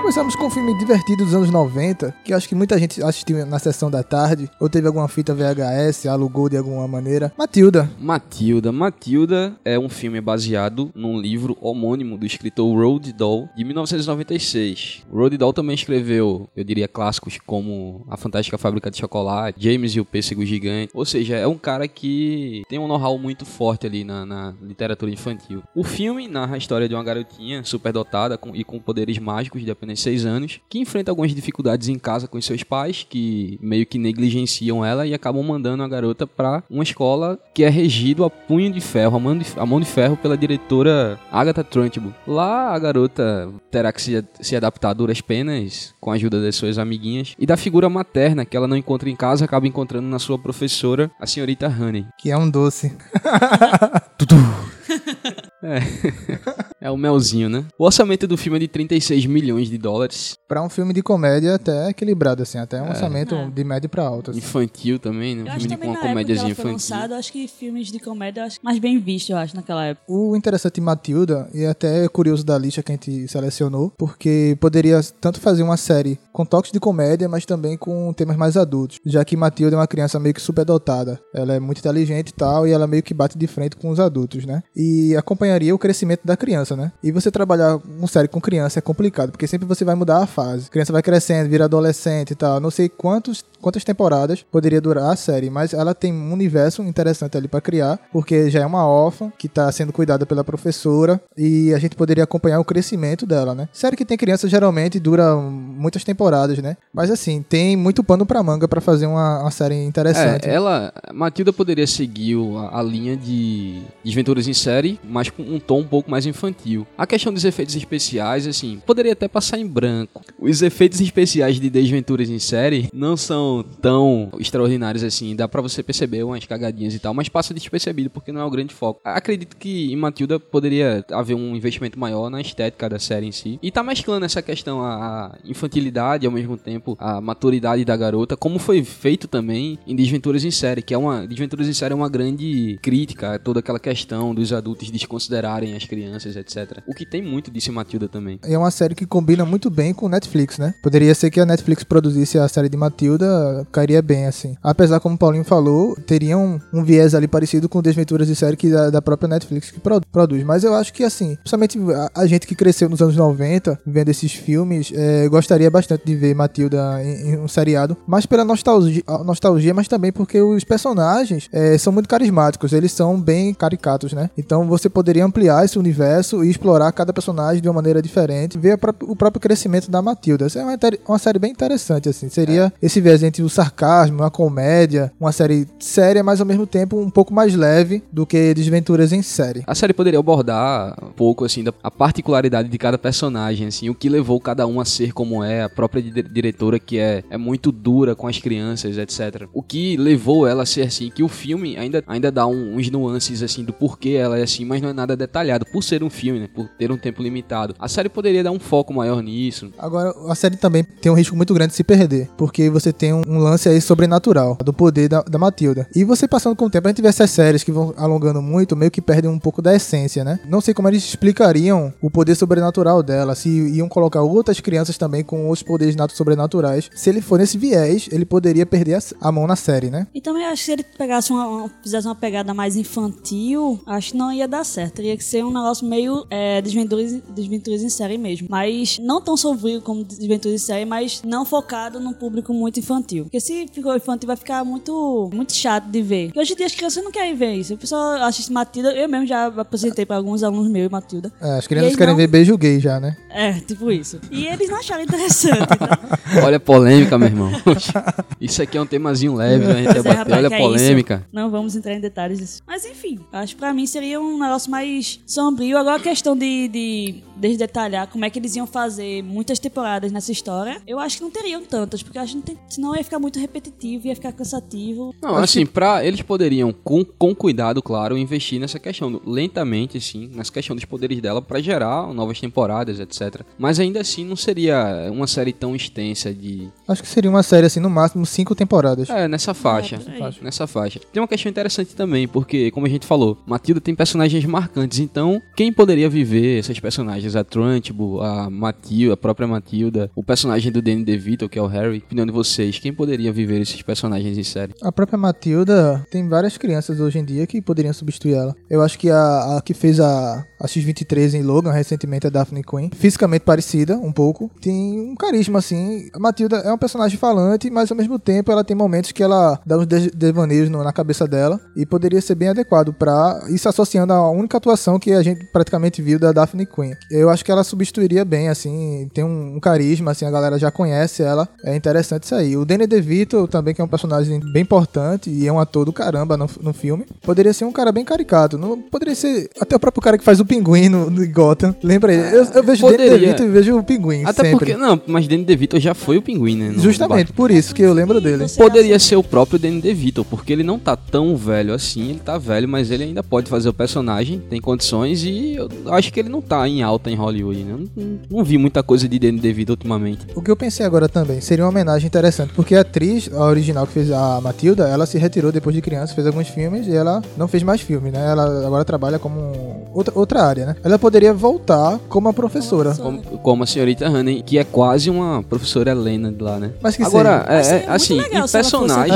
Começamos 0.00 0.36
com 0.36 0.46
um 0.46 0.50
filme 0.50 0.78
divertido 0.78 1.24
dos 1.24 1.34
anos 1.34 1.50
90, 1.50 2.14
que 2.24 2.32
acho 2.32 2.48
que 2.48 2.54
muita 2.54 2.78
gente 2.78 3.02
assistiu 3.02 3.44
na 3.44 3.58
sessão 3.58 3.90
da 3.90 4.02
tarde, 4.02 4.48
ou 4.58 4.68
teve 4.68 4.86
alguma 4.86 5.06
fita 5.06 5.34
VHS, 5.34 6.06
alugou 6.06 6.48
de 6.48 6.56
alguma 6.56 6.88
maneira. 6.88 7.30
Matilda. 7.36 7.90
Matilda. 7.98 8.72
Matilda 8.72 9.54
é 9.64 9.78
um 9.78 9.88
filme 9.88 10.18
baseado 10.20 10.90
num 10.94 11.20
livro 11.20 11.58
homônimo 11.60 12.16
do 12.16 12.24
escritor 12.24 12.74
Roald 12.74 13.12
Dahl, 13.12 13.50
de 13.54 13.64
1996. 13.64 15.02
Roald 15.12 15.36
Dahl 15.36 15.52
também 15.52 15.74
escreveu, 15.74 16.48
eu 16.56 16.64
diria, 16.64 16.88
clássicos 16.88 17.36
como 17.44 18.06
A 18.08 18.16
Fantástica 18.16 18.56
Fábrica 18.56 18.90
de 18.90 18.96
Chocolate, 18.96 19.62
James 19.62 19.94
e 19.94 20.00
o 20.00 20.04
Pêssego 20.06 20.46
Gigante. 20.46 20.92
Ou 20.94 21.04
seja, 21.04 21.36
é 21.36 21.46
um 21.46 21.58
cara 21.58 21.86
que 21.86 22.62
tem 22.68 22.78
um 22.78 22.88
know-how 22.88 23.18
muito 23.18 23.44
forte 23.44 23.86
ali 23.86 24.04
na, 24.04 24.24
na 24.24 24.54
literatura 24.62 25.10
infantil. 25.10 25.62
O 25.74 25.84
filme 25.84 26.28
narra 26.28 26.54
a 26.54 26.58
história 26.58 26.88
de 26.88 26.94
uma 26.94 27.04
garotinha 27.04 27.62
superdotada 27.62 28.38
com, 28.38 28.56
e 28.56 28.64
com 28.64 28.78
poderes 28.78 29.18
mágicos 29.18 29.62
de 29.62 29.70
apenas 29.88 30.00
6 30.00 30.26
anos, 30.26 30.60
que 30.68 30.78
enfrenta 30.78 31.10
algumas 31.10 31.34
dificuldades 31.34 31.88
em 31.88 31.98
casa 31.98 32.28
com 32.28 32.40
seus 32.40 32.62
pais, 32.62 33.06
que 33.08 33.58
meio 33.62 33.86
que 33.86 33.98
negligenciam 33.98 34.84
ela 34.84 35.06
e 35.06 35.14
acabam 35.14 35.42
mandando 35.42 35.82
a 35.82 35.88
garota 35.88 36.26
para 36.26 36.62
uma 36.68 36.82
escola 36.82 37.38
que 37.54 37.64
é 37.64 37.68
regido 37.68 38.24
a 38.24 38.30
punho 38.30 38.72
de 38.72 38.80
ferro, 38.80 39.16
a 39.16 39.20
mão 39.20 39.36
de, 39.36 39.46
a 39.56 39.64
mão 39.64 39.80
de 39.80 39.86
ferro 39.86 40.16
pela 40.16 40.36
diretora 40.36 41.18
Agatha 41.32 41.64
Trunchbull. 41.64 42.14
Lá 42.26 42.74
a 42.74 42.78
garota 42.78 43.50
terá 43.70 43.92
que 43.92 44.02
se, 44.02 44.24
se 44.40 44.56
adaptar 44.56 44.90
a 44.90 44.94
duras 44.94 45.20
penas 45.20 45.94
com 46.00 46.10
a 46.10 46.14
ajuda 46.14 46.42
das 46.42 46.56
suas 46.56 46.78
amiguinhas 46.78 47.34
e 47.38 47.46
da 47.46 47.56
figura 47.56 47.88
materna 47.88 48.44
que 48.44 48.56
ela 48.56 48.68
não 48.68 48.76
encontra 48.76 49.08
em 49.08 49.16
casa, 49.16 49.44
acaba 49.44 49.66
encontrando 49.66 50.06
na 50.06 50.18
sua 50.18 50.38
professora, 50.38 51.10
a 51.18 51.26
senhorita 51.26 51.68
Honey. 51.68 52.06
Que 52.18 52.30
é 52.30 52.36
um 52.36 52.50
doce. 52.50 52.96
É 56.80 56.88
o 56.90 56.96
melzinho, 56.96 57.48
né? 57.48 57.64
O 57.76 57.84
orçamento 57.84 58.26
do 58.28 58.36
filme 58.36 58.56
é 58.56 58.60
de 58.60 58.68
36 58.68 59.26
milhões 59.26 59.68
de 59.68 59.76
dólares. 59.76 60.36
Pra 60.46 60.62
um 60.62 60.68
filme 60.68 60.94
de 60.94 61.02
comédia 61.02 61.56
até 61.56 61.90
equilibrado, 61.90 62.40
assim, 62.44 62.56
até 62.56 62.80
um 62.80 62.88
orçamento 62.88 63.34
É. 63.34 63.50
de 63.50 63.64
médio 63.64 63.88
pra 63.88 64.04
alto. 64.04 64.30
assim. 64.30 64.38
Infantil 64.38 64.98
também, 65.00 65.34
né? 65.34 65.42
Um 65.42 65.46
filme 65.46 65.60
de 65.60 65.68
também 65.68 65.88
uma 65.90 65.98
comédiazinha 66.00 66.52
infantil. 66.52 66.72
lançada, 66.72 67.14
eu 67.14 67.18
acho 67.18 67.32
que 67.32 67.48
filmes 67.48 67.88
de 67.88 67.98
comédia 67.98 68.42
eu 68.42 68.44
acho 68.46 68.58
mais 68.62 68.78
bem 68.78 68.98
visto, 69.00 69.30
eu 69.30 69.36
acho, 69.36 69.56
naquela 69.56 69.84
época. 69.86 70.04
O 70.08 70.36
interessante 70.36 70.74
de 70.76 70.80
Matilda, 70.80 71.48
e 71.52 71.66
até 71.66 72.04
é 72.04 72.08
curioso 72.08 72.44
da 72.46 72.56
lista 72.56 72.80
que 72.80 72.92
a 72.92 72.94
gente 72.94 73.26
selecionou, 73.26 73.92
porque 73.98 74.56
poderia 74.60 75.00
tanto 75.20 75.40
fazer 75.40 75.64
uma 75.64 75.76
série 75.76 76.16
com 76.32 76.44
toques 76.46 76.70
de 76.70 76.78
comédia, 76.78 77.28
mas 77.28 77.44
também 77.44 77.76
com 77.76 78.12
temas 78.12 78.36
mais 78.36 78.56
adultos, 78.56 79.00
já 79.04 79.24
que 79.24 79.36
Matilda 79.36 79.74
é 79.74 79.78
uma 79.80 79.86
criança 79.88 80.20
meio 80.20 80.32
que 80.34 80.40
superdotada. 80.40 81.18
Ela 81.34 81.54
é 81.54 81.60
muito 81.60 81.78
inteligente 81.78 82.28
e 82.28 82.34
tal, 82.34 82.68
e 82.68 82.70
ela 82.70 82.86
meio 82.86 83.02
que 83.02 83.12
bate 83.12 83.36
de 83.36 83.46
frente 83.48 83.74
com 83.76 83.90
os 83.90 83.98
adultos, 83.98 84.46
né? 84.46 84.62
E 84.76 85.16
acompanharia 85.48 85.74
o 85.74 85.78
crescimento 85.78 86.20
da 86.24 86.36
criança, 86.36 86.76
né? 86.76 86.92
E 87.02 87.10
você 87.10 87.30
trabalhar 87.30 87.80
uma 87.86 88.06
série 88.06 88.28
com 88.28 88.40
criança 88.40 88.78
é 88.78 88.82
complicado, 88.82 89.30
porque 89.30 89.46
sempre 89.46 89.66
você 89.66 89.84
vai 89.84 89.94
mudar 89.94 90.22
a 90.22 90.26
fase. 90.26 90.66
A 90.66 90.70
criança 90.70 90.92
vai 90.92 91.02
crescendo, 91.02 91.48
vira 91.48 91.64
adolescente 91.64 92.32
e 92.32 92.34
tal. 92.34 92.60
Não 92.60 92.70
sei 92.70 92.88
quantos, 92.88 93.44
quantas 93.60 93.84
temporadas 93.84 94.42
poderia 94.42 94.80
durar 94.80 95.10
a 95.10 95.16
série, 95.16 95.50
mas 95.50 95.72
ela 95.72 95.94
tem 95.94 96.12
um 96.12 96.32
universo 96.32 96.82
interessante 96.82 97.36
ali 97.36 97.48
pra 97.48 97.60
criar, 97.60 97.98
porque 98.12 98.50
já 98.50 98.60
é 98.60 98.66
uma 98.66 98.86
órfã 98.86 99.32
que 99.38 99.48
tá 99.48 99.70
sendo 99.72 99.92
cuidada 99.92 100.26
pela 100.26 100.44
professora 100.44 101.20
e 101.36 101.72
a 101.74 101.78
gente 101.78 101.96
poderia 101.96 102.24
acompanhar 102.24 102.60
o 102.60 102.64
crescimento 102.64 103.26
dela, 103.26 103.54
né? 103.54 103.68
Série 103.72 103.96
que 103.96 104.04
tem 104.04 104.18
criança 104.18 104.48
geralmente 104.48 105.00
dura 105.00 105.36
muitas 105.36 106.04
temporadas, 106.04 106.58
né? 106.58 106.76
Mas 106.92 107.10
assim, 107.10 107.42
tem 107.42 107.76
muito 107.76 108.04
pano 108.04 108.26
pra 108.26 108.42
manga 108.42 108.68
pra 108.68 108.80
fazer 108.80 109.06
uma, 109.06 109.40
uma 109.40 109.50
série 109.50 109.82
interessante. 109.84 110.48
É, 110.48 110.54
ela, 110.54 110.92
Matilda 111.12 111.52
poderia 111.52 111.86
seguir 111.86 112.36
a, 112.56 112.80
a 112.80 112.82
linha 112.82 113.16
de 113.16 113.82
Desventuras 114.04 114.46
em 114.46 114.52
série, 114.52 114.98
mas 115.04 115.30
com 115.38 115.54
um 115.54 115.60
tom 115.60 115.80
um 115.80 115.84
pouco 115.84 116.10
mais 116.10 116.26
infantil. 116.26 116.86
A 116.96 117.06
questão 117.06 117.32
dos 117.32 117.44
efeitos 117.44 117.76
especiais, 117.76 118.46
assim, 118.46 118.82
poderia 118.84 119.12
até 119.12 119.28
passar 119.28 119.58
em 119.58 119.66
branco. 119.66 120.22
Os 120.38 120.62
efeitos 120.62 121.00
especiais 121.00 121.60
de 121.60 121.70
Desventuras 121.70 122.28
em 122.28 122.38
série 122.38 122.88
não 122.92 123.16
são 123.16 123.64
tão 123.80 124.30
extraordinários 124.38 125.04
assim, 125.04 125.36
dá 125.36 125.46
pra 125.46 125.62
você 125.62 125.82
perceber 125.82 126.24
umas 126.24 126.44
cagadinhas 126.44 126.94
e 126.94 126.98
tal, 126.98 127.14
mas 127.14 127.28
passa 127.28 127.54
despercebido 127.54 128.10
porque 128.10 128.32
não 128.32 128.40
é 128.40 128.44
o 128.44 128.50
grande 128.50 128.74
foco. 128.74 129.00
Acredito 129.04 129.56
que 129.56 129.92
em 129.92 129.96
Matilda 129.96 130.40
poderia 130.40 131.04
haver 131.12 131.34
um 131.34 131.54
investimento 131.54 131.98
maior 131.98 132.28
na 132.30 132.40
estética 132.40 132.88
da 132.88 132.98
série 132.98 133.26
em 133.26 133.32
si. 133.32 133.58
E 133.62 133.70
tá 133.70 133.82
mesclando 133.82 134.26
essa 134.26 134.42
questão, 134.42 134.82
a 134.82 135.38
infantilidade 135.44 136.26
ao 136.26 136.32
mesmo 136.32 136.56
tempo 136.56 136.96
a 136.98 137.20
maturidade 137.20 137.84
da 137.84 137.96
garota, 137.96 138.36
como 138.36 138.58
foi 138.58 138.82
feito 138.82 139.28
também 139.28 139.78
em 139.86 139.94
Desventuras 139.94 140.44
em 140.44 140.50
Série, 140.50 140.82
que 140.82 140.94
é 140.94 140.98
uma. 140.98 141.26
Desventuras 141.26 141.68
em 141.68 141.72
Série 141.72 141.92
é 141.92 141.96
uma 141.96 142.08
grande 142.08 142.78
crítica 142.82 143.34
a 143.34 143.38
toda 143.38 143.60
aquela 143.60 143.78
questão 143.78 144.34
dos 144.34 144.52
adultos 144.52 144.90
desconsiderarem 145.32 145.76
as 145.76 145.84
crianças, 145.84 146.34
etc. 146.36 146.78
O 146.86 146.94
que 146.94 147.04
tem 147.06 147.22
muito 147.22 147.50
disso 147.50 147.70
em 147.70 147.74
Matilda 147.74 148.08
também. 148.08 148.40
É 148.42 148.56
uma 148.56 148.70
série 148.70 148.94
que 148.94 149.06
combina 149.06 149.44
muito 149.44 149.70
bem 149.70 149.92
com 149.92 150.08
Netflix, 150.08 150.58
né? 150.58 150.74
Poderia 150.82 151.14
ser 151.14 151.30
que 151.30 151.40
a 151.40 151.46
Netflix 151.46 151.84
produzisse 151.84 152.38
a 152.38 152.48
série 152.48 152.68
de 152.68 152.76
Matilda, 152.76 153.66
cairia 153.70 154.00
bem, 154.02 154.26
assim. 154.26 154.56
Apesar, 154.62 155.00
como 155.00 155.14
o 155.14 155.18
Paulinho 155.18 155.44
falou, 155.44 155.94
teria 156.06 156.36
um, 156.36 156.58
um 156.72 156.82
viés 156.82 157.14
ali 157.14 157.28
parecido 157.28 157.68
com 157.68 157.82
Desventuras 157.82 158.26
de 158.26 158.34
série 158.34 158.56
que 158.56 158.70
da, 158.70 158.90
da 158.90 159.02
própria 159.02 159.28
Netflix 159.28 159.70
que 159.70 159.80
pro- 159.80 160.00
produz. 160.12 160.42
Mas 160.44 160.64
eu 160.64 160.74
acho 160.74 160.92
que, 160.92 161.04
assim, 161.04 161.36
principalmente 161.36 161.78
a, 162.14 162.22
a 162.22 162.26
gente 162.26 162.46
que 162.46 162.54
cresceu 162.54 162.88
nos 162.88 163.00
anos 163.00 163.16
90, 163.16 163.78
vendo 163.86 164.08
esses 164.08 164.32
filmes, 164.32 164.90
é, 164.94 165.28
gostaria 165.28 165.70
bastante 165.70 166.04
de 166.04 166.14
ver 166.14 166.34
Matilda 166.34 167.02
em, 167.02 167.30
em 167.32 167.38
um 167.38 167.48
seriado. 167.48 167.96
Mais 168.06 168.26
pela 168.26 168.44
nostalgia, 168.44 169.02
nostalgia 169.24 169.72
mas 169.74 169.88
também 169.88 170.12
porque 170.12 170.40
os 170.40 170.64
personagens 170.64 171.48
é, 171.52 171.76
são 171.78 171.92
muito 171.92 172.08
carismáticos, 172.08 172.72
eles 172.72 172.92
são 172.92 173.20
bem 173.20 173.54
caricatos, 173.54 174.12
né? 174.12 174.30
Então 174.36 174.66
você 174.66 174.88
poderia 174.88 175.17
ampliar 175.20 175.64
esse 175.64 175.78
universo 175.78 176.44
e 176.44 176.50
explorar 176.50 176.90
cada 176.92 177.12
personagem 177.12 177.60
de 177.62 177.68
uma 177.68 177.74
maneira 177.74 178.00
diferente, 178.02 178.58
ver 178.58 178.78
o 179.02 179.16
próprio 179.16 179.40
crescimento 179.40 179.90
da 179.90 180.00
Matilda. 180.02 180.46
Essa 180.46 180.60
é 180.60 180.64
uma, 180.64 180.78
uma 181.08 181.18
série 181.18 181.38
bem 181.38 181.50
interessante, 181.50 182.08
assim. 182.08 182.28
Seria 182.28 182.72
esse 182.82 183.00
viés 183.00 183.22
entre 183.22 183.42
o 183.42 183.48
sarcasmo, 183.48 184.22
a 184.22 184.30
comédia, 184.30 185.12
uma 185.20 185.32
série 185.32 185.66
séria, 185.78 186.22
mas 186.22 186.40
ao 186.40 186.46
mesmo 186.46 186.66
tempo 186.66 186.98
um 187.00 187.10
pouco 187.10 187.32
mais 187.32 187.54
leve 187.54 188.02
do 188.12 188.26
que 188.26 188.54
Desventuras 188.54 189.12
em 189.12 189.22
série. 189.22 189.62
A 189.66 189.74
série 189.74 189.92
poderia 189.92 190.18
abordar 190.18 190.96
um 191.02 191.10
pouco 191.12 191.44
assim 191.44 191.62
da 191.62 191.72
a 191.82 191.90
particularidade 191.90 192.68
de 192.68 192.78
cada 192.78 192.98
personagem, 192.98 193.66
assim, 193.68 193.88
o 193.88 193.94
que 193.94 194.08
levou 194.08 194.40
cada 194.40 194.66
um 194.66 194.80
a 194.80 194.84
ser 194.84 195.12
como 195.12 195.42
é, 195.44 195.62
a 195.62 195.68
própria 195.68 196.02
di- 196.02 196.22
diretora 196.22 196.78
que 196.78 196.98
é, 196.98 197.22
é 197.30 197.36
muito 197.38 197.70
dura 197.70 198.14
com 198.14 198.26
as 198.26 198.38
crianças, 198.38 198.96
etc. 198.98 199.46
O 199.52 199.62
que 199.62 199.96
levou 199.96 200.46
ela 200.46 200.62
a 200.62 200.66
ser 200.66 200.82
assim, 200.82 201.10
que 201.10 201.22
o 201.22 201.28
filme 201.28 201.76
ainda, 201.76 202.02
ainda 202.06 202.30
dá 202.32 202.46
um- 202.46 202.76
uns 202.76 202.90
nuances 202.90 203.42
assim 203.42 203.64
do 203.64 203.72
porquê 203.72 204.10
ela 204.10 204.38
é 204.38 204.42
assim, 204.42 204.64
mas 204.64 204.80
não 204.82 204.88
é 204.88 204.92
nada 204.92 205.07
detalhado, 205.16 205.64
por 205.66 205.82
ser 205.82 206.02
um 206.02 206.10
filme, 206.10 206.40
né, 206.40 206.48
por 206.52 206.68
ter 206.68 206.90
um 206.90 206.96
tempo 206.98 207.22
limitado. 207.22 207.74
A 207.78 207.88
série 207.88 208.08
poderia 208.08 208.42
dar 208.42 208.50
um 208.52 208.58
foco 208.60 208.92
maior 208.92 209.22
nisso. 209.22 209.70
Agora, 209.78 210.14
a 210.28 210.34
série 210.34 210.56
também 210.56 210.82
tem 210.84 211.10
um 211.10 211.14
risco 211.14 211.36
muito 211.36 211.52
grande 211.54 211.70
de 211.70 211.76
se 211.76 211.84
perder, 211.84 212.28
porque 212.36 212.68
você 212.70 212.92
tem 212.92 213.12
um, 213.12 213.22
um 213.26 213.38
lance 213.38 213.68
aí 213.68 213.80
sobrenatural, 213.80 214.56
do 214.64 214.72
poder 214.72 215.08
da, 215.08 215.22
da 215.22 215.38
Matilda. 215.38 215.86
E 215.94 216.04
você 216.04 216.26
passando 216.28 216.56
com 216.56 216.66
o 216.66 216.70
tempo, 216.70 216.86
a 216.88 216.90
gente 216.90 217.02
vê 217.02 217.08
essas 217.08 217.30
séries 217.30 217.62
que 217.64 217.72
vão 217.72 217.92
alongando 217.96 218.40
muito, 218.42 218.76
meio 218.76 218.90
que 218.90 219.00
perdem 219.00 219.30
um 219.30 219.38
pouco 219.38 219.60
da 219.62 219.74
essência, 219.74 220.24
né? 220.24 220.38
Não 220.48 220.60
sei 220.60 220.72
como 220.74 220.88
eles 220.88 221.04
explicariam 221.04 221.92
o 222.00 222.10
poder 222.10 222.34
sobrenatural 222.34 223.02
dela, 223.02 223.34
se 223.34 223.48
iam 223.48 223.88
colocar 223.88 224.22
outras 224.22 224.60
crianças 224.60 224.96
também 224.98 225.22
com 225.22 225.46
outros 225.46 225.62
poderes 225.62 225.94
natos 225.96 226.16
sobrenaturais. 226.16 226.90
Se 226.94 227.10
ele 227.10 227.20
for 227.20 227.38
nesse 227.38 227.56
viés, 227.58 228.08
ele 228.10 228.24
poderia 228.24 228.66
perder 228.66 228.94
a, 228.94 229.28
a 229.28 229.32
mão 229.32 229.46
na 229.46 229.56
série, 229.56 229.90
né? 229.90 230.06
E 230.14 230.20
também 230.20 230.44
acho 230.46 230.60
que 230.62 230.66
se 230.66 230.72
ele 230.72 230.82
pegasse 230.96 231.30
uma, 231.32 231.46
uma- 231.46 231.70
fizesse 231.82 232.06
uma 232.06 232.14
pegada 232.14 232.52
mais 232.54 232.76
infantil, 232.76 233.80
acho 233.86 234.12
que 234.12 234.18
não 234.18 234.32
ia 234.32 234.46
dar 234.48 234.64
certo. 234.64 234.97
Teria 234.98 235.16
que 235.16 235.22
ser 235.22 235.44
um 235.44 235.52
negócio 235.52 235.86
meio 235.86 236.26
é, 236.28 236.60
desventuras, 236.60 237.12
desventuras 237.28 237.82
em 237.84 237.88
série 237.88 238.18
mesmo. 238.18 238.48
Mas 238.50 238.98
não 239.00 239.20
tão 239.20 239.36
sombrio 239.36 239.80
como 239.80 240.02
desventuras 240.02 240.60
em 240.60 240.64
série, 240.66 240.84
mas 240.84 241.22
não 241.24 241.44
focado 241.44 242.00
num 242.00 242.12
público 242.12 242.52
muito 242.52 242.80
infantil. 242.80 243.22
Porque 243.22 243.38
se 243.38 243.68
ficou 243.72 243.94
infantil, 243.94 244.26
vai 244.26 244.36
ficar 244.36 244.64
muito, 244.64 245.30
muito 245.32 245.54
chato 245.54 245.84
de 245.84 246.02
ver. 246.02 246.26
Porque 246.26 246.40
hoje 246.40 246.52
em 246.54 246.56
dia 246.56 246.66
as 246.66 246.74
crianças 246.74 247.04
não 247.04 247.12
querem 247.12 247.36
ver 247.36 247.54
isso. 247.54 247.74
O 247.74 247.78
pessoal 247.78 248.14
assiste 248.24 248.52
Matilda, 248.52 248.90
eu 248.92 249.08
mesmo 249.08 249.24
já 249.24 249.46
apresentei 249.46 250.04
pra 250.04 250.16
alguns 250.16 250.42
alunos 250.42 250.68
meus 250.68 250.90
Matilda. 250.90 251.32
É, 251.40 251.58
as 251.58 251.68
crianças 251.68 251.94
querem 251.94 252.14
não- 252.14 252.18
ver 252.18 252.26
beijo 252.26 252.58
gay 252.58 252.80
já, 252.80 252.98
né? 252.98 253.16
É, 253.30 253.52
tipo 253.52 253.92
isso. 253.92 254.18
E 254.32 254.46
eles 254.46 254.68
não 254.68 254.80
acharam 254.80 255.04
interessante. 255.04 255.62
Então, 255.62 255.88
Olha 256.44 256.56
a 256.56 256.60
polêmica, 256.60 257.16
meu 257.16 257.28
irmão. 257.28 257.52
Isso 258.40 258.60
aqui 258.62 258.76
é 258.76 258.82
um 258.82 258.86
temazinho 258.86 259.34
leve, 259.34 259.64
né? 259.64 259.72
A 259.72 259.76
gente 259.94 260.08
é, 260.08 260.10
rapaz, 260.10 260.36
Olha 260.38 260.46
a 260.48 260.50
que 260.50 260.56
é 260.56 260.58
polêmica. 260.58 261.26
Não 261.32 261.50
vamos 261.50 261.76
entrar 261.76 261.92
em 261.94 262.00
detalhes 262.00 262.38
disso. 262.38 262.62
Mas 262.66 262.84
enfim, 262.84 263.20
acho 263.32 263.54
que 263.54 263.60
pra 263.60 263.72
mim 263.72 263.86
seria 263.86 264.20
um 264.20 264.38
negócio 264.38 264.70
mais 264.70 264.87
sombrio. 265.26 265.78
Agora 265.78 265.96
a 265.96 266.00
questão 266.00 266.36
de, 266.36 266.68
de 266.68 267.14
desdetalhar 267.38 268.08
como 268.08 268.24
é 268.24 268.30
que 268.30 268.38
eles 268.38 268.56
iam 268.56 268.66
fazer 268.66 269.22
muitas 269.22 269.58
temporadas 269.58 270.12
nessa 270.12 270.32
história, 270.32 270.82
eu 270.86 270.98
acho 270.98 271.18
que 271.18 271.22
não 271.22 271.30
teriam 271.30 271.62
tantas, 271.64 272.02
porque 272.02 272.18
eu 272.18 272.22
acho 272.22 272.32
que 272.32 272.36
não 272.38 272.42
tem, 272.42 272.58
senão 272.68 272.96
ia 272.96 273.04
ficar 273.04 273.18
muito 273.18 273.38
repetitivo, 273.38 274.06
ia 274.06 274.14
ficar 274.14 274.32
cansativo. 274.32 275.14
Não, 275.22 275.36
assim, 275.36 275.64
pra, 275.64 276.04
eles 276.04 276.22
poderiam, 276.22 276.72
com, 276.72 277.04
com 277.04 277.34
cuidado, 277.34 277.82
claro, 277.82 278.16
investir 278.16 278.60
nessa 278.60 278.78
questão, 278.78 279.20
lentamente, 279.24 279.98
assim, 279.98 280.30
nessa 280.34 280.52
questão 280.52 280.74
dos 280.74 280.84
poderes 280.84 281.20
dela 281.20 281.40
pra 281.40 281.60
gerar 281.60 282.12
novas 282.12 282.40
temporadas, 282.40 283.00
etc. 283.00 283.42
Mas 283.58 283.78
ainda 283.78 284.00
assim 284.00 284.24
não 284.24 284.36
seria 284.36 285.08
uma 285.10 285.26
série 285.26 285.52
tão 285.52 285.74
extensa 285.74 286.32
de. 286.32 286.68
Acho 286.86 287.02
que 287.02 287.08
seria 287.08 287.30
uma 287.30 287.42
série, 287.42 287.66
assim, 287.66 287.80
no 287.80 287.90
máximo 287.90 288.24
cinco 288.26 288.54
temporadas. 288.54 289.08
É, 289.10 289.28
nessa 289.28 289.54
faixa. 289.54 289.96
É, 289.96 289.98
por 289.98 290.12
aí. 290.12 290.34
nessa 290.42 290.66
faixa. 290.66 291.00
Tem 291.12 291.22
uma 291.22 291.28
questão 291.28 291.50
interessante 291.50 291.94
também, 291.94 292.26
porque, 292.26 292.70
como 292.70 292.86
a 292.86 292.88
gente 292.88 293.06
falou, 293.06 293.38
Matilda 293.46 293.80
tem 293.80 293.94
personagens 293.94 294.44
marcantes, 294.44 294.98
então 294.98 295.40
quem 295.56 295.72
poderia 295.72 296.08
viver 296.08 296.58
esses 296.58 296.78
personagens? 296.80 297.27
A 297.36 297.44
Trunchbull, 297.44 298.22
a 298.22 298.50
Matilda, 298.50 299.14
a 299.14 299.16
própria 299.16 299.46
Matilda, 299.46 300.10
o 300.14 300.22
personagem 300.22 300.70
do 300.70 300.82
Danny 300.82 301.04
DeVito, 301.04 301.48
que 301.48 301.58
é 301.58 301.62
o 301.62 301.66
Harry. 301.66 301.98
Opinião 301.98 302.26
de 302.26 302.32
vocês, 302.32 302.78
quem 302.78 302.92
poderia 302.92 303.32
viver 303.32 303.60
esses 303.60 303.82
personagens 303.82 304.36
em 304.36 304.42
série? 304.42 304.74
A 304.82 304.92
própria 304.92 305.18
Matilda 305.18 306.06
tem 306.10 306.28
várias 306.28 306.56
crianças 306.56 307.00
hoje 307.00 307.18
em 307.18 307.24
dia 307.24 307.46
que 307.46 307.60
poderiam 307.60 307.92
substituir 307.92 308.34
ela. 308.34 308.54
Eu 308.68 308.82
acho 308.82 308.98
que 308.98 309.10
a, 309.10 309.56
a 309.56 309.62
que 309.62 309.74
fez 309.74 310.00
a, 310.00 310.44
a 310.60 310.66
X-23 310.66 311.34
em 311.34 311.42
Logan 311.42 311.70
recentemente, 311.72 312.26
a 312.26 312.30
Daphne 312.30 312.62
Quinn, 312.62 312.88
fisicamente 312.94 313.42
parecida 313.42 313.96
um 313.96 314.12
pouco, 314.12 314.50
tem 314.60 315.00
um 315.00 315.14
carisma 315.14 315.58
assim. 315.58 316.08
A 316.14 316.18
Matilda 316.18 316.56
é 316.58 316.72
um 316.72 316.78
personagem 316.78 317.18
falante, 317.18 317.70
mas 317.70 317.90
ao 317.90 317.96
mesmo 317.96 318.18
tempo 318.18 318.50
ela 318.50 318.64
tem 318.64 318.76
momentos 318.76 319.12
que 319.12 319.22
ela 319.22 319.60
dá 319.64 319.78
uns 319.78 319.86
de- 319.86 320.10
devaneios 320.10 320.68
no- 320.68 320.82
na 320.82 320.92
cabeça 320.92 321.26
dela 321.26 321.60
e 321.76 321.84
poderia 321.86 322.20
ser 322.20 322.34
bem 322.34 322.48
adequado 322.48 322.92
pra 322.92 323.40
ir 323.48 323.58
se 323.58 323.68
associando 323.68 324.12
à 324.12 324.30
única 324.30 324.56
atuação 324.56 324.98
que 324.98 325.12
a 325.12 325.22
gente 325.22 325.44
praticamente 325.52 326.02
viu 326.02 326.18
da 326.18 326.32
Daphne 326.32 326.66
Quinn. 326.66 326.92
Eu 327.10 327.30
acho 327.30 327.44
que 327.44 327.50
ela 327.50 327.64
substituiria 327.64 328.24
bem, 328.24 328.48
assim, 328.48 329.08
tem 329.14 329.24
um, 329.24 329.56
um 329.56 329.60
carisma, 329.60 330.10
assim, 330.12 330.24
a 330.24 330.30
galera 330.30 330.58
já 330.58 330.70
conhece 330.70 331.22
ela. 331.22 331.48
É 331.64 331.74
interessante 331.76 332.24
isso 332.24 332.34
aí. 332.34 332.56
O 332.56 332.64
Danny 332.64 332.86
DeVito 332.86 333.46
também, 333.48 333.74
que 333.74 333.80
é 333.80 333.84
um 333.84 333.88
personagem 333.88 334.40
bem 334.52 334.62
importante 334.62 335.30
e 335.30 335.46
é 335.46 335.52
um 335.52 335.58
ator 335.60 335.84
do 335.84 335.92
caramba 335.92 336.36
no, 336.36 336.48
no 336.60 336.72
filme, 336.72 337.06
poderia 337.22 337.52
ser 337.52 337.64
um 337.64 337.72
cara 337.72 337.92
bem 337.92 338.04
caricato. 338.04 338.58
Não, 338.58 338.80
poderia 338.80 339.14
ser 339.14 339.50
até 339.60 339.76
o 339.76 339.80
próprio 339.80 340.02
cara 340.02 340.18
que 340.18 340.24
faz 340.24 340.40
o 340.40 340.44
pinguim 340.48 340.88
no, 340.88 341.10
no 341.10 341.26
Gotham. 341.28 341.74
Lembra 341.82 342.12
ele? 342.12 342.36
Eu, 342.36 342.44
eu 342.44 342.62
vejo 342.62 342.86
o 342.86 342.90
Danny. 342.90 343.10
DeVito 343.10 343.42
e 343.42 343.48
vejo 343.48 343.78
o 343.78 343.82
pinguim 343.82 344.24
Até 344.24 344.42
sempre. 344.42 344.58
porque, 344.58 344.76
não, 344.76 345.00
mas 345.06 345.28
Danny 345.28 345.44
DeVito 345.44 345.78
já 345.78 345.94
foi 345.94 346.16
o 346.16 346.22
pinguim, 346.22 346.56
né? 346.56 346.74
Justamente, 346.78 347.32
por 347.32 347.50
isso 347.50 347.74
que 347.74 347.82
eu 347.82 347.92
lembro 347.92 348.20
dele. 348.20 348.46
Poderia 348.56 348.98
ser 348.98 349.16
o 349.16 349.22
próprio 349.22 349.58
Danny 349.58 349.80
DeVito, 349.80 350.24
porque 350.24 350.52
ele 350.52 350.62
não 350.62 350.78
tá 350.78 350.96
tão 350.96 351.36
velho 351.36 351.74
assim, 351.74 352.10
ele 352.10 352.20
tá 352.24 352.38
velho, 352.38 352.68
mas 352.68 352.90
ele 352.90 353.04
ainda 353.04 353.22
pode 353.22 353.48
fazer 353.48 353.68
o 353.68 353.74
personagem, 353.74 354.40
tem 354.48 354.60
condições 354.60 355.22
e 355.22 355.56
eu 355.56 355.68
acho 355.92 356.12
que 356.12 356.18
ele 356.18 356.28
não 356.28 356.40
tá 356.40 356.66
em 356.66 356.82
alta 356.82 357.10
em 357.10 357.14
Hollywood, 357.14 357.62
né? 357.64 357.76
Não, 357.96 358.18
não 358.30 358.44
vi 358.44 358.56
muita 358.58 358.82
coisa 358.82 359.08
de 359.08 359.18
Danny 359.18 359.38
DeVito 359.38 359.72
ultimamente. 359.72 360.26
O 360.34 360.42
que 360.42 360.50
eu 360.50 360.56
pensei 360.56 360.84
agora 360.86 361.08
também 361.08 361.40
seria 361.40 361.64
uma 361.64 361.70
homenagem 361.70 362.06
interessante, 362.06 362.52
porque 362.54 362.74
a 362.74 362.80
atriz, 362.80 363.30
a 363.32 363.44
original 363.44 363.86
que 363.86 363.92
fez 363.92 364.10
a 364.10 364.40
Matilda, 364.40 364.88
ela 364.88 365.06
se 365.06 365.18
retirou 365.18 365.52
depois 365.52 365.74
de 365.74 365.82
criança, 365.82 366.14
fez 366.14 366.26
alguns 366.26 366.48
filmes 366.48 366.86
e 366.86 366.94
ela 366.94 367.22
não 367.36 367.46
fez 367.48 367.62
mais 367.62 367.80
filme, 367.80 368.10
né? 368.10 368.30
Ela 368.30 368.66
agora 368.66 368.84
trabalha 368.84 369.18
como 369.18 369.88
outra, 369.92 370.12
outra 370.16 370.37
área, 370.44 370.66
né? 370.66 370.76
Ela 370.82 370.98
poderia 370.98 371.32
voltar 371.34 371.98
como 372.08 372.28
a 372.28 372.32
professora. 372.32 372.94
Como, 372.94 373.20
como 373.22 373.62
a 373.62 373.66
senhorita 373.66 374.08
Honey, 374.08 374.42
que 374.42 374.58
é 374.58 374.64
quase 374.64 375.10
uma 375.10 375.42
professora 375.42 375.90
Helena 375.90 376.30
de 376.32 376.42
lá, 376.42 376.58
né? 376.58 376.72
Mas 376.82 376.96
que 376.96 377.02
Agora, 377.02 377.40
seja. 377.40 377.52
é, 377.52 377.56
Mas 377.56 377.68
é, 377.68 377.84
assim, 377.88 378.14
legal 378.20 378.46
em 378.46 378.50
personagem. 378.50 379.14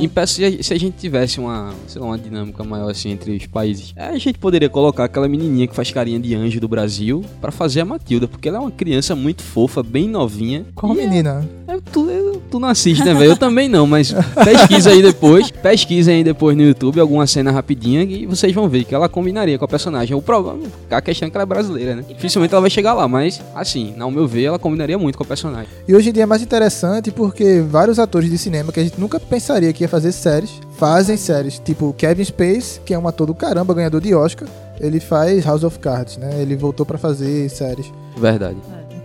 Em 0.00 0.08
pe- 0.08 0.26
se 0.26 0.44
a- 0.44 0.78
gente 0.78 0.96
tivesse 0.98 1.38
uma, 1.40 1.70
sei 1.86 2.00
lá, 2.00 2.08
uma 2.08 2.18
dinâmica 2.18 2.62
maior 2.64 2.90
assim 2.90 3.10
entre 3.10 3.36
os 3.36 3.46
países, 3.46 3.92
é, 3.96 4.06
a 4.08 4.18
gente 4.18 4.38
poderia 4.38 4.68
colocar 4.68 5.04
aquela 5.04 5.28
menininha 5.28 5.66
que 5.66 5.74
faz 5.74 5.90
carinha 5.90 6.18
de 6.18 6.34
anjo 6.34 6.60
do 6.60 6.68
Brasil 6.68 7.24
pra 7.40 7.50
fazer 7.50 7.80
a 7.80 7.84
Matilda, 7.84 8.26
porque 8.28 8.48
ela 8.48 8.58
é 8.58 8.60
uma 8.60 8.70
criança 8.70 9.14
muito 9.14 9.42
fofa, 9.42 9.82
bem 9.82 10.08
novinha. 10.08 10.64
Qual 10.74 10.94
E 10.94 11.00
é- 11.00 11.02
menina? 11.06 11.48
é, 11.68 11.78
tu, 11.92 12.08
é- 12.10 12.38
tu 12.50 12.58
não 12.58 12.68
assiste, 12.68 13.04
né, 13.04 13.14
velho? 13.14 13.32
Eu 13.32 13.36
também 13.36 13.68
não, 13.68 13.86
mas 13.86 14.12
pesquisa 14.44 14.90
aí 14.90 15.02
depois. 15.02 15.50
Pesquisa 15.50 16.10
aí 16.10 16.22
depois 16.24 16.56
no 16.56 16.62
YouTube 16.62 17.00
alguma 17.00 17.26
cena 17.26 17.50
rapidinha 17.50 18.02
e 18.02 18.26
vocês 18.26 18.52
vão 18.54 18.68
ver 18.68 18.84
que 18.84 18.94
ela 18.94 19.08
combinaria 19.08 19.58
com 19.58 19.64
a 19.64 19.68
personagem. 19.68 20.16
O 20.16 20.22
problema, 20.44 20.72
a 20.90 21.00
questão 21.00 21.26
é 21.26 21.30
que 21.30 21.36
ela 21.36 21.42
é 21.42 21.46
brasileira, 21.46 21.96
né? 21.96 22.04
Dificilmente 22.08 22.52
ela 22.54 22.60
vai 22.60 22.70
chegar 22.70 22.94
lá, 22.94 23.06
mas 23.08 23.40
assim, 23.54 23.94
ao 23.98 24.10
meu 24.10 24.26
ver, 24.26 24.44
ela 24.44 24.58
combinaria 24.58 24.98
muito 24.98 25.16
com 25.16 25.24
a 25.24 25.26
personagem. 25.26 25.68
E 25.88 25.94
hoje 25.94 26.10
em 26.10 26.12
dia 26.12 26.22
é 26.24 26.26
mais 26.26 26.42
interessante 26.42 27.10
porque 27.10 27.60
vários 27.60 27.98
atores 27.98 28.30
de 28.30 28.38
cinema 28.38 28.72
que 28.72 28.80
a 28.80 28.82
gente 28.84 29.00
nunca 29.00 29.18
pensaria 29.18 29.72
que 29.72 29.84
ia 29.84 29.88
fazer 29.88 30.12
séries, 30.12 30.50
fazem 30.76 31.16
séries. 31.16 31.58
Tipo 31.58 31.92
Kevin 31.94 32.24
Space, 32.24 32.80
que 32.84 32.92
é 32.94 32.98
um 32.98 33.08
ator 33.08 33.26
do 33.26 33.34
caramba, 33.34 33.72
ganhador 33.74 34.00
de 34.00 34.14
Oscar, 34.14 34.48
ele 34.80 35.00
faz 35.00 35.44
House 35.44 35.64
of 35.64 35.78
Cards, 35.78 36.16
né? 36.16 36.30
Ele 36.40 36.56
voltou 36.56 36.84
pra 36.84 36.98
fazer 36.98 37.48
séries. 37.48 37.86
Verdade. 38.16 38.56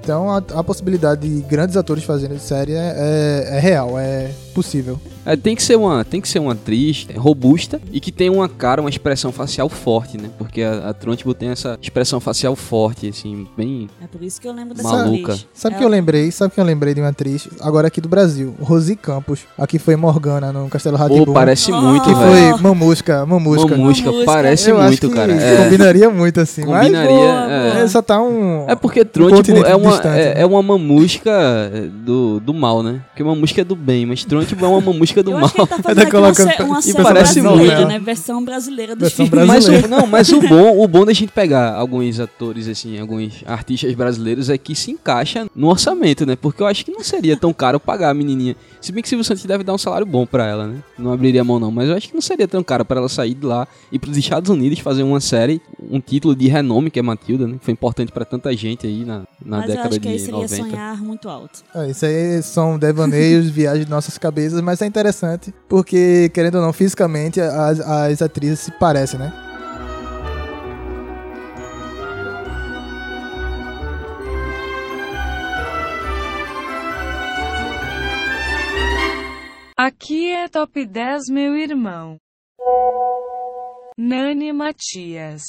Então 0.01 0.29
a, 0.31 0.37
a 0.37 0.63
possibilidade 0.63 1.27
de 1.27 1.41
grandes 1.43 1.77
atores 1.77 2.03
fazendo 2.03 2.37
série 2.39 2.73
é, 2.73 2.95
é- 2.97 3.57
é 3.57 3.59
real, 3.59 3.99
é 3.99 4.31
possível. 4.55 4.99
É, 5.31 5.35
tem 5.35 5.55
que 5.55 5.61
ser 5.63 5.75
uma, 5.77 6.03
tem 6.03 6.19
que 6.19 6.27
ser 6.27 6.39
uma 6.39 6.53
atriz 6.53 7.07
robusta 7.15 7.79
e 7.91 7.99
que 7.99 8.11
tenha 8.11 8.31
uma 8.31 8.49
cara, 8.49 8.81
uma 8.81 8.89
expressão 8.89 9.31
facial 9.31 9.69
forte, 9.69 10.17
né? 10.17 10.29
Porque 10.37 10.61
a, 10.61 10.89
a 10.89 10.93
Trunchbull 10.93 11.33
tem 11.35 11.49
essa 11.49 11.77
expressão 11.81 12.19
facial 12.19 12.55
forte, 12.55 13.07
assim, 13.09 13.47
bem 13.55 13.87
É 14.01 14.07
por 14.07 14.23
isso 14.23 14.41
que 14.41 14.47
eu 14.47 14.53
lembro 14.53 14.73
dessa 14.73 14.89
Maluca. 14.89 15.33
atriz. 15.33 15.47
Sabe 15.53 15.75
que 15.75 15.83
Ela- 15.83 15.91
eu 15.91 15.97
lembrei? 15.97 16.31
Sabe 16.31 16.53
que 16.53 16.59
eu 16.59 16.63
lembrei 16.65 16.93
de 16.93 17.01
uma 17.01 17.09
atriz 17.09 17.47
agora 17.61 17.87
aqui 17.87 18.01
do 18.01 18.09
Brasil, 18.09 18.55
Rosi 18.61 18.95
Campos. 18.95 19.41
Aqui 19.57 19.77
foi 19.77 19.95
Morgana 19.95 20.51
no 20.51 20.67
Castelo 20.69 20.97
Pô, 20.97 21.31
parece 21.33 21.71
Ah. 21.71 21.79
muito, 21.79 22.03
que 22.05 22.13
velho. 22.15 22.53
foi 22.57 22.61
Mamusca, 22.63 23.25
Mamusca. 23.25 23.67
Mamusca, 23.77 24.05
Mamusca. 24.11 24.25
parece 24.25 24.69
eu 24.69 24.77
acho 24.77 24.87
muito, 24.87 25.09
que 25.09 25.15
cara. 25.15 25.31
É, 25.33 25.63
combinaria 25.63 26.09
muito 26.09 26.39
assim, 26.39 26.63
combinaria. 26.63 27.07
Boa, 27.07 27.51
é. 27.51 27.73
mas 27.73 27.83
é, 27.83 27.87
só 27.87 28.01
tá 28.01 28.21
um 28.21 28.65
É 28.67 28.75
porque 28.75 29.05
Trunchbull 29.05 29.37
continente 29.37 29.69
é 29.69 29.75
uma, 29.75 29.91
distante, 29.91 30.19
é, 30.19 30.33
né? 30.35 30.41
é 30.41 30.45
uma 30.45 30.61
mamusca 30.63 31.31
do, 32.05 32.39
do 32.39 32.53
mal, 32.53 32.81
né? 32.83 33.01
Porque 33.09 33.23
mamusca 33.23 33.61
é 33.61 33.63
do 33.63 33.75
bem, 33.75 34.05
mas 34.05 34.23
Trunchbull 34.25 34.67
é 34.67 34.71
uma 34.71 34.81
mamusca 34.81 35.18
do 35.23 35.31
Eu 35.31 35.35
mal. 35.37 35.45
acho 35.45 35.53
que 35.53 35.61
ele 35.61 35.67
tá 35.67 35.77
Tá 35.79 35.83
fazendo 35.83 36.03
aqui 36.07 36.15
uma, 36.15 36.33
colocando 36.33 36.65
uma 36.69 36.81
série 36.81 37.03
brasileira, 37.03 37.75
muito. 37.75 37.87
né? 37.87 37.99
Versão 37.99 38.43
brasileira 38.43 38.95
dos 38.95 39.09
Versão 39.09 39.25
filmes. 39.27 39.47
Mas 39.47 39.65
brasileira. 39.65 39.87
o, 39.87 39.89
não, 39.89 40.07
mas 40.07 40.29
o 40.31 40.39
bom, 40.47 40.83
o 40.83 40.87
bom 40.87 41.05
da 41.05 41.13
gente 41.13 41.31
pegar 41.31 41.73
alguns 41.73 42.19
atores, 42.19 42.67
assim, 42.67 42.99
alguns 42.99 43.43
artistas 43.45 43.93
brasileiros 43.93 44.49
é 44.49 44.57
que 44.57 44.75
se 44.75 44.91
encaixa 44.91 45.47
no 45.55 45.67
orçamento, 45.67 46.25
né? 46.25 46.35
Porque 46.35 46.61
eu 46.61 46.67
acho 46.67 46.83
que 46.85 46.91
não 46.91 47.03
seria 47.03 47.37
tão 47.37 47.53
caro 47.53 47.79
pagar 47.79 48.09
a 48.09 48.13
menininha. 48.13 48.55
Se 48.81 48.91
bem 48.91 49.01
que 49.01 49.09
Silvio 49.09 49.23
Santos 49.23 49.43
deve 49.45 49.63
dar 49.63 49.73
um 49.73 49.77
salário 49.77 50.05
bom 50.05 50.25
pra 50.25 50.45
ela, 50.45 50.67
né? 50.67 50.77
Não 50.97 51.11
abriria 51.13 51.41
a 51.41 51.43
mão 51.43 51.59
não, 51.59 51.71
mas 51.71 51.89
eu 51.89 51.95
acho 51.95 52.07
que 52.07 52.13
não 52.13 52.21
seria 52.21 52.47
tão 52.47 52.63
caro 52.63 52.85
pra 52.85 52.97
ela 52.99 53.09
sair 53.09 53.33
de 53.33 53.45
lá 53.45 53.67
e 53.91 53.99
pros 53.99 54.15
Estados 54.17 54.49
Unidos 54.49 54.79
fazer 54.79 55.03
uma 55.03 55.19
série, 55.19 55.61
um 55.89 55.99
título 55.99 56.35
de 56.35 56.47
renome 56.47 56.89
que 56.89 56.99
é 56.99 57.01
Matilda, 57.01 57.47
né? 57.47 57.57
Que 57.59 57.65
foi 57.65 57.71
importante 57.73 58.11
pra 58.11 58.23
tanta 58.25 58.55
gente 58.55 58.85
aí 58.87 59.03
na, 59.05 59.19
na 59.43 59.57
Mas 59.57 59.61
eu 59.61 59.67
década 59.69 59.89
acho 59.89 59.99
que 59.99 60.07
aí 60.07 60.19
seria 60.19 60.33
90. 60.33 60.55
sonhar 60.55 60.97
muito 61.03 61.27
alto. 61.29 61.59
É, 61.75 61.89
isso 61.89 62.05
aí 62.05 62.41
são 62.43 62.77
devaneios, 62.79 63.49
viagens 63.49 63.85
de 63.85 63.91
nossas 63.91 64.17
cabeças, 64.17 64.61
mas 64.61 64.81
é 64.81 64.85
interessante 64.85 65.08
porque, 65.67 66.29
querendo 66.33 66.55
ou 66.55 66.61
não, 66.61 66.73
fisicamente 66.73 67.39
as, 67.39 67.79
as 67.79 68.21
atrizes 68.21 68.59
se 68.59 68.71
parecem, 68.71 69.19
né? 69.19 69.31
Aqui 79.81 80.29
é 80.29 80.49
Top 80.49 80.85
10 80.85 81.29
meu 81.29 81.55
irmão. 81.55 82.17
Nani 83.97 84.51
Matias. 84.51 85.41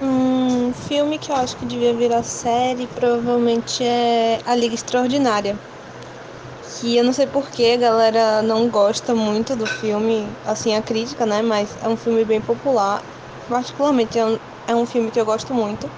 Um 0.00 0.72
filme 0.72 1.18
que 1.18 1.30
eu 1.30 1.36
acho 1.36 1.54
que 1.58 1.66
devia 1.66 1.92
virar 1.92 2.22
série 2.22 2.86
provavelmente 2.86 3.84
é 3.84 4.40
A 4.46 4.54
Liga 4.54 4.74
Extraordinária. 4.74 5.54
Que 6.78 6.96
eu 6.96 7.04
não 7.04 7.12
sei 7.12 7.26
porquê 7.26 7.72
a 7.74 7.76
galera 7.76 8.42
não 8.42 8.68
gosta 8.70 9.14
muito 9.14 9.56
do 9.56 9.66
filme, 9.66 10.26
assim, 10.44 10.74
a 10.74 10.82
crítica, 10.82 11.26
né? 11.26 11.42
Mas 11.42 11.76
é 11.82 11.88
um 11.88 11.96
filme 11.96 12.24
bem 12.24 12.40
popular. 12.40 13.02
Particularmente 13.48 14.18
é 14.18 14.24
um, 14.26 14.38
é 14.68 14.74
um 14.76 14.86
filme 14.86 15.10
que 15.10 15.20
eu 15.20 15.24
gosto 15.24 15.52
muito. 15.52 15.90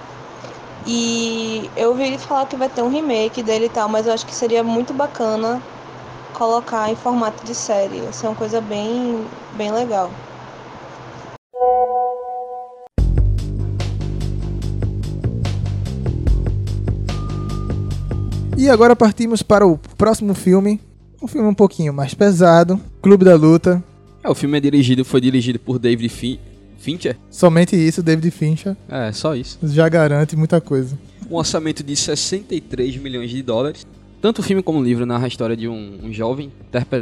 E 0.85 1.69
eu 1.75 1.89
ouvi 1.91 2.17
falar 2.17 2.45
que 2.47 2.57
vai 2.57 2.69
ter 2.69 2.81
um 2.81 2.89
remake 2.89 3.43
dele 3.43 3.65
e 3.65 3.69
tal, 3.69 3.87
mas 3.87 4.05
eu 4.05 4.13
acho 4.13 4.25
que 4.25 4.35
seria 4.35 4.63
muito 4.63 4.93
bacana 4.93 5.61
colocar 6.33 6.89
em 6.91 6.95
formato 6.95 7.45
de 7.45 7.55
série. 7.55 8.01
Ia 8.01 8.11
ser 8.11 8.27
uma 8.27 8.35
coisa 8.35 8.59
bem, 8.59 9.29
bem 9.55 9.71
legal. 9.71 10.11
E 18.63 18.69
agora 18.69 18.95
partimos 18.95 19.43
para 19.43 19.67
o 19.67 19.77
próximo 19.97 20.33
filme, 20.33 20.79
um 21.21 21.27
filme 21.27 21.45
um 21.49 21.53
pouquinho 21.53 21.93
mais 21.93 22.13
pesado, 22.13 22.79
Clube 23.01 23.25
da 23.25 23.35
Luta. 23.35 23.83
É, 24.23 24.29
o 24.29 24.33
filme 24.33 24.57
é 24.57 24.61
dirigido, 24.61 25.03
foi 25.03 25.19
dirigido 25.19 25.59
por 25.59 25.77
David 25.77 26.07
Fin 26.07 26.39
Fincher. 26.77 27.17
Somente 27.29 27.75
isso, 27.75 28.01
David 28.01 28.31
Fincher 28.31 28.77
É, 28.87 29.11
só 29.11 29.35
isso. 29.35 29.59
já 29.63 29.89
garante 29.89 30.37
muita 30.37 30.61
coisa. 30.61 30.97
um 31.29 31.35
orçamento 31.35 31.83
de 31.83 31.93
63 31.93 32.95
milhões 32.95 33.29
de 33.31 33.41
dólares. 33.43 33.85
Tanto 34.21 34.39
o 34.39 34.41
filme 34.43 34.63
como 34.63 34.79
o 34.79 34.83
livro 34.83 35.05
narra 35.05 35.25
a 35.25 35.27
história 35.27 35.57
de 35.57 35.67
um, 35.67 35.99
um 36.01 36.13
jovem. 36.13 36.49